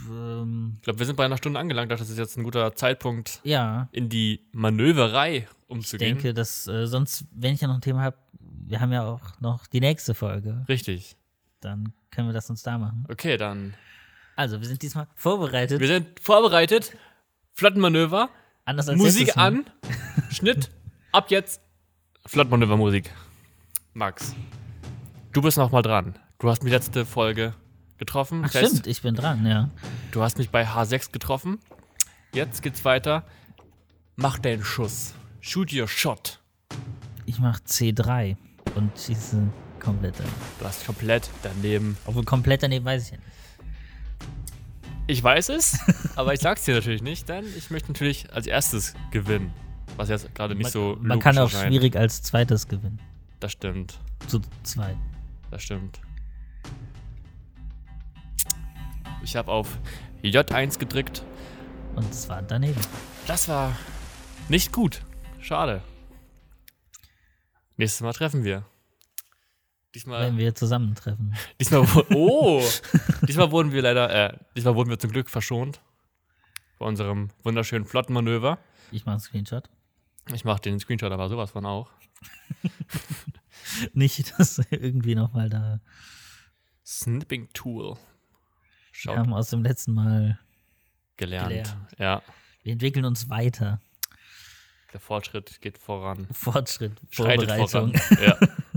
Ähm, 0.10 0.74
Ich 0.78 0.84
glaube, 0.84 1.00
wir 1.00 1.06
sind 1.06 1.16
bei 1.16 1.26
einer 1.26 1.38
Stunde 1.38 1.60
angelangt. 1.60 1.92
Das 1.92 2.02
ist 2.02 2.18
jetzt 2.18 2.38
ein 2.38 2.44
guter 2.44 2.74
Zeitpunkt, 2.76 3.40
ja, 3.44 3.88
in 3.92 4.10
die 4.10 4.42
Manöverei 4.52 5.38
ich 5.38 5.48
umzugehen. 5.68 6.16
denke, 6.16 6.34
dass 6.34 6.68
äh, 6.68 6.88
sonst, 6.88 7.26
wenn 7.32 7.54
ich 7.54 7.62
ja 7.62 7.68
noch 7.68 7.76
ein 7.76 7.82
Thema 7.82 8.02
habe, 8.02 8.18
wir 8.66 8.80
haben 8.82 8.92
ja 8.92 9.04
auch 9.06 9.22
noch 9.40 9.68
die 9.68 9.80
nächste 9.80 10.14
Folge. 10.14 10.64
Richtig. 10.68 11.16
Dann 11.62 11.94
können 12.12 12.28
wir 12.28 12.34
das 12.34 12.50
uns 12.50 12.64
da 12.64 12.78
machen. 12.78 13.06
Okay, 13.10 13.38
dann. 13.38 13.74
Also, 14.36 14.60
wir 14.62 14.68
sind 14.68 14.82
diesmal 14.82 15.08
vorbereitet. 15.16 15.80
Wir 15.80 15.88
sind 15.88 16.20
vorbereitet. 16.20 16.94
Flottenmanöver. 17.60 18.30
anders 18.64 18.88
als 18.88 18.98
Musik 18.98 19.36
an. 19.36 19.66
Schnitt. 20.30 20.72
Ab 21.12 21.30
jetzt. 21.30 21.60
Flottenmanöver-Musik. 22.26 23.12
Max, 23.94 24.34
du 25.34 25.42
bist 25.42 25.58
noch 25.58 25.70
mal 25.70 25.82
dran. 25.82 26.18
Du 26.38 26.50
hast 26.50 26.64
mich 26.64 26.72
letzte 26.72 27.06
Folge 27.06 27.54
getroffen. 27.98 28.44
Ach, 28.46 28.52
fest. 28.52 28.72
stimmt, 28.72 28.88
ich 28.88 29.02
bin 29.02 29.14
dran, 29.14 29.46
ja. 29.46 29.70
Du 30.12 30.22
hast 30.22 30.38
mich 30.38 30.52
bei 30.52 30.66
H6 30.66 31.12
getroffen. 31.12 31.60
Jetzt 32.34 32.62
geht's 32.62 32.86
weiter. 32.86 33.26
Mach 34.16 34.40
deinen 34.40 34.64
Schuss. 34.64 35.14
Shoot 35.42 35.74
your 35.74 35.90
shot. 35.90 36.40
Ich 37.26 37.40
mache 37.40 37.62
C3 37.64 38.38
und 38.76 38.98
schieße 38.98 39.52
komplett 39.82 40.16
daneben. 40.18 40.36
Du 40.60 40.66
hast 40.66 40.86
komplett 40.86 41.30
daneben. 41.44 41.98
Obwohl 42.06 42.24
komplett 42.24 42.64
daneben 42.64 42.86
weiß 42.86 43.04
ich 43.04 43.12
ja 43.12 43.18
nicht. 43.18 43.39
Ich 45.10 45.24
weiß 45.24 45.50
es, 45.50 45.80
aber 46.16 46.36
ich 46.36 46.40
sag's 46.40 46.66
dir 46.66 46.76
natürlich 46.76 47.02
nicht, 47.02 47.28
denn 47.30 47.44
ich 47.58 47.72
möchte 47.72 47.92
natürlich 47.92 48.32
als 48.32 48.46
erstes 48.46 48.94
gewinnen. 49.10 49.52
Was 49.98 50.08
jetzt 50.08 50.36
gerade 50.36 50.54
nicht 50.54 50.66
man, 50.66 50.72
so 50.72 50.98
man 51.00 51.08
logisch 51.08 51.24
kann 51.24 51.38
auch 51.40 51.52
erscheint. 51.52 51.74
schwierig 51.74 51.96
als 51.96 52.22
zweites 52.22 52.68
gewinnen. 52.68 53.02
Das 53.40 53.54
stimmt. 53.54 54.00
Zu 54.28 54.40
zweit. 54.62 54.98
Das 55.50 55.64
stimmt. 55.64 56.00
Ich 59.24 59.36
habe 59.36 59.52
auf 59.52 59.80
J1 60.22 60.78
gedrückt. 60.78 61.24
Und 61.96 62.08
es 62.12 62.30
war 62.30 62.44
daneben. 62.44 62.80
Das 63.26 63.48
war 63.48 63.76
nicht 64.48 64.72
gut. 64.72 65.02
Schade. 65.40 65.82
Nächstes 67.78 68.02
Mal 68.02 68.14
treffen 68.14 68.44
wir. 68.44 68.64
Diesmal, 69.96 70.28
Wenn 70.28 70.38
wir 70.38 70.54
zusammentreffen. 70.54 71.36
diesmal, 71.60 71.82
oh, 72.14 72.64
diesmal 73.28 73.52
wurden 73.52 73.72
wir 73.72 73.82
leider, 73.82 74.34
äh, 74.34 74.38
diesmal 74.56 74.76
wurden 74.76 74.90
wir 74.90 75.00
zum 75.00 75.12
Glück 75.12 75.30
verschont 75.30 75.82
bei 76.78 76.86
unserem 76.86 77.30
wunderschönen 77.44 77.86
Flottenmanöver. 77.86 78.60
Ich 78.92 79.06
mache 79.06 79.14
einen 79.14 79.20
Screenshot. 79.22 79.70
Ich 80.34 80.46
mache 80.46 80.62
den 80.62 80.80
Screenshot 80.80 81.12
aber 81.12 81.28
sowas 81.28 81.52
von 81.52 81.66
auch. 81.66 81.90
Nicht, 83.94 84.38
dass 84.40 84.60
irgendwie 84.70 85.16
nochmal 85.16 85.50
da. 85.50 85.80
Snipping 86.86 87.50
Tool. 87.54 87.96
Wir 87.96 87.98
Schaut, 88.92 89.18
haben 89.18 89.34
aus 89.34 89.50
dem 89.50 89.64
letzten 89.64 89.94
Mal. 89.94 90.40
gelernt. 91.18 91.50
gelernt. 91.50 91.78
Ja, 91.98 92.22
Wir 92.64 92.74
entwickeln 92.74 93.06
uns 93.06 93.30
weiter. 93.30 93.82
der 94.94 95.00
Fortschritt 95.00 95.62
geht 95.62 95.78
voran. 95.78 96.28
Fortschritt, 96.32 96.94
Vorbereitung. 97.12 97.94
voran. 97.96 98.22
Ja, 98.22 98.38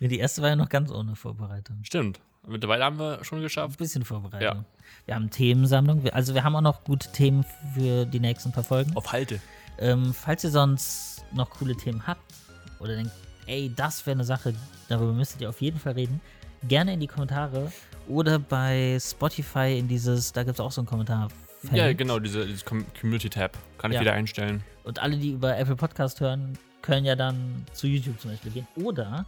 Die 0.00 0.18
erste 0.18 0.42
war 0.42 0.48
ja 0.50 0.56
noch 0.56 0.68
ganz 0.68 0.90
ohne 0.90 1.16
Vorbereitung. 1.16 1.78
stimmt. 1.82 2.20
Mittlerweile 2.46 2.84
haben 2.84 2.98
wir 2.98 3.22
schon 3.24 3.38
Ein 3.38 3.42
geschafft. 3.42 3.78
bisschen 3.78 4.04
Vorbereitung. 4.04 4.40
Ja. 4.58 4.64
Wir 5.06 5.14
haben 5.14 5.30
Themensammlung. 5.30 6.04
Also 6.10 6.34
wir 6.34 6.42
haben 6.42 6.56
auch 6.56 6.60
noch 6.60 6.82
gute 6.82 7.10
Themen 7.12 7.44
für 7.74 8.04
die 8.04 8.18
nächsten 8.18 8.50
paar 8.50 8.64
Folgen. 8.64 8.96
Auf 8.96 9.12
Halte. 9.12 9.40
Ähm, 9.78 10.12
falls 10.12 10.42
ihr 10.42 10.50
sonst 10.50 11.24
noch 11.32 11.50
coole 11.50 11.76
Themen 11.76 12.04
habt 12.06 12.34
oder 12.80 12.96
denkt, 12.96 13.12
ey, 13.46 13.72
das 13.74 14.04
wäre 14.06 14.16
eine 14.16 14.24
Sache, 14.24 14.54
darüber 14.88 15.12
müsstet 15.12 15.40
ihr 15.40 15.48
auf 15.48 15.60
jeden 15.60 15.78
Fall 15.78 15.92
reden, 15.92 16.20
gerne 16.64 16.94
in 16.94 17.00
die 17.00 17.06
Kommentare 17.06 17.70
oder 18.08 18.40
bei 18.40 18.98
Spotify 19.00 19.78
in 19.78 19.86
dieses, 19.86 20.32
da 20.32 20.42
gibt 20.42 20.56
es 20.56 20.60
auch 20.60 20.72
so 20.72 20.80
einen 20.80 20.88
Kommentar. 20.88 21.28
Ja, 21.72 21.92
genau, 21.92 22.18
diese, 22.18 22.44
dieses 22.44 22.64
Com- 22.64 22.84
Community-Tab. 23.00 23.56
Kann 23.78 23.92
ich 23.92 23.96
Ja. 23.96 24.00
wieder 24.00 24.12
einstellen. 24.14 24.64
Und 24.82 24.98
alle, 24.98 25.16
die 25.16 25.30
über 25.30 25.56
Apple 25.56 25.76
Podcast 25.76 26.20
hören, 26.20 26.58
können 26.82 27.06
ja 27.06 27.14
dann 27.14 27.64
zu 27.72 27.86
YouTube 27.86 28.20
zum 28.20 28.32
Beispiel 28.32 28.50
gehen. 28.50 28.66
Oder 28.74 29.26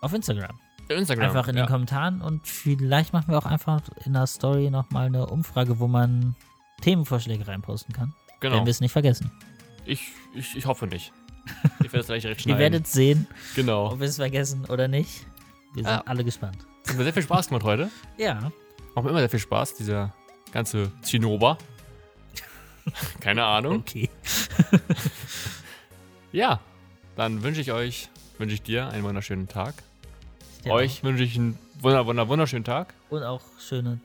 auf 0.00 0.12
Instagram. 0.12 0.58
Instagram. 0.88 1.26
Einfach 1.26 1.48
in 1.48 1.56
ja. 1.56 1.64
den 1.64 1.68
Kommentaren 1.70 2.20
und 2.22 2.46
vielleicht 2.46 3.12
machen 3.12 3.28
wir 3.28 3.38
auch 3.38 3.46
einfach 3.46 3.82
in 4.04 4.14
der 4.14 4.26
Story 4.26 4.70
nochmal 4.70 5.06
eine 5.06 5.26
Umfrage, 5.26 5.78
wo 5.78 5.86
man 5.86 6.34
Themenvorschläge 6.80 7.46
reinposten 7.46 7.94
kann. 7.94 8.14
Genau. 8.40 8.56
Wenn 8.56 8.66
wir 8.66 8.70
es 8.70 8.80
nicht 8.80 8.92
vergessen. 8.92 9.30
Ich, 9.84 10.12
ich, 10.34 10.56
ich 10.56 10.66
hoffe 10.66 10.86
nicht. 10.86 11.12
Ich 11.82 11.92
werde 11.92 12.00
es 12.00 12.06
gleich 12.06 12.26
recht 12.26 12.40
Ihr 12.40 12.42
schneiden. 12.42 12.58
werdet 12.58 12.86
sehen, 12.86 13.26
genau. 13.54 13.92
ob 13.92 14.00
wir 14.00 14.06
es 14.06 14.16
vergessen 14.16 14.66
oder 14.66 14.86
nicht. 14.86 15.26
Wir 15.74 15.82
sind 15.82 15.92
Ja. 15.92 16.02
alle 16.04 16.22
gespannt. 16.22 16.58
Es 16.84 16.90
hat 16.90 16.98
mir 16.98 17.04
sehr 17.04 17.12
viel 17.14 17.22
Spaß 17.22 17.48
gemacht 17.48 17.64
heute. 17.64 17.90
Ja. 18.18 18.52
Macht 18.94 19.04
mir 19.04 19.10
immer 19.10 19.20
sehr 19.20 19.30
viel 19.30 19.40
Spaß, 19.40 19.74
dieser 19.76 20.12
ganze 20.52 20.92
Zinnober. 21.00 21.56
Keine 23.20 23.44
Ahnung. 23.44 23.78
Okay. 23.78 24.10
Ja, 26.32 26.60
dann 27.16 27.42
wünsche 27.42 27.60
ich 27.62 27.72
euch, 27.72 28.10
wünsche 28.36 28.54
ich 28.54 28.62
dir 28.62 28.88
einen 28.88 29.02
wunderschönen 29.04 29.48
Tag. 29.48 29.74
Ja. 30.68 30.74
Euch 30.74 31.02
wünsche 31.02 31.24
ich 31.24 31.36
einen 31.36 31.58
wunder, 31.80 32.06
wunder, 32.06 32.28
wunderschönen 32.28 32.64
Tag. 32.64 32.94
Und 33.10 33.22
auch 33.22 33.42
schöne 33.58 33.98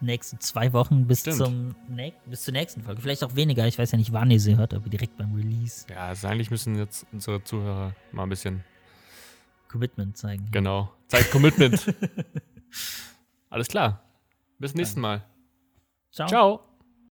nächsten 0.00 0.38
zwei 0.40 0.72
Wochen 0.72 1.06
bis, 1.06 1.20
Stimmt. 1.20 1.36
zum 1.38 1.74
näch- 1.90 2.12
bis 2.26 2.42
zur 2.44 2.52
nächsten 2.52 2.82
Folge. 2.82 3.00
Vielleicht 3.00 3.24
auch 3.24 3.34
weniger. 3.34 3.66
Ich 3.66 3.78
weiß 3.78 3.92
ja 3.92 3.98
nicht, 3.98 4.12
wann 4.12 4.30
ihr 4.30 4.38
sie 4.40 4.56
hört, 4.56 4.74
aber 4.74 4.88
direkt 4.88 5.16
beim 5.16 5.34
Release 5.34 5.86
Ja, 5.88 6.08
also 6.08 6.28
eigentlich 6.28 6.50
müssen 6.50 6.76
jetzt 6.76 7.06
unsere 7.12 7.42
Zuhörer 7.42 7.94
mal 8.12 8.24
ein 8.24 8.28
bisschen, 8.28 8.62
Commitment 9.68 10.16
zeigen. 10.16 10.46
genau, 10.52 10.92
Zeit 11.08 11.30
Commitment. 11.30 11.94
Alles 13.50 13.68
klar. 13.68 14.02
Bis 14.58 14.74
nächsten 14.74 15.00
Mal. 15.00 15.22
Ciao. 16.12 16.28
Ciao. 16.28 16.75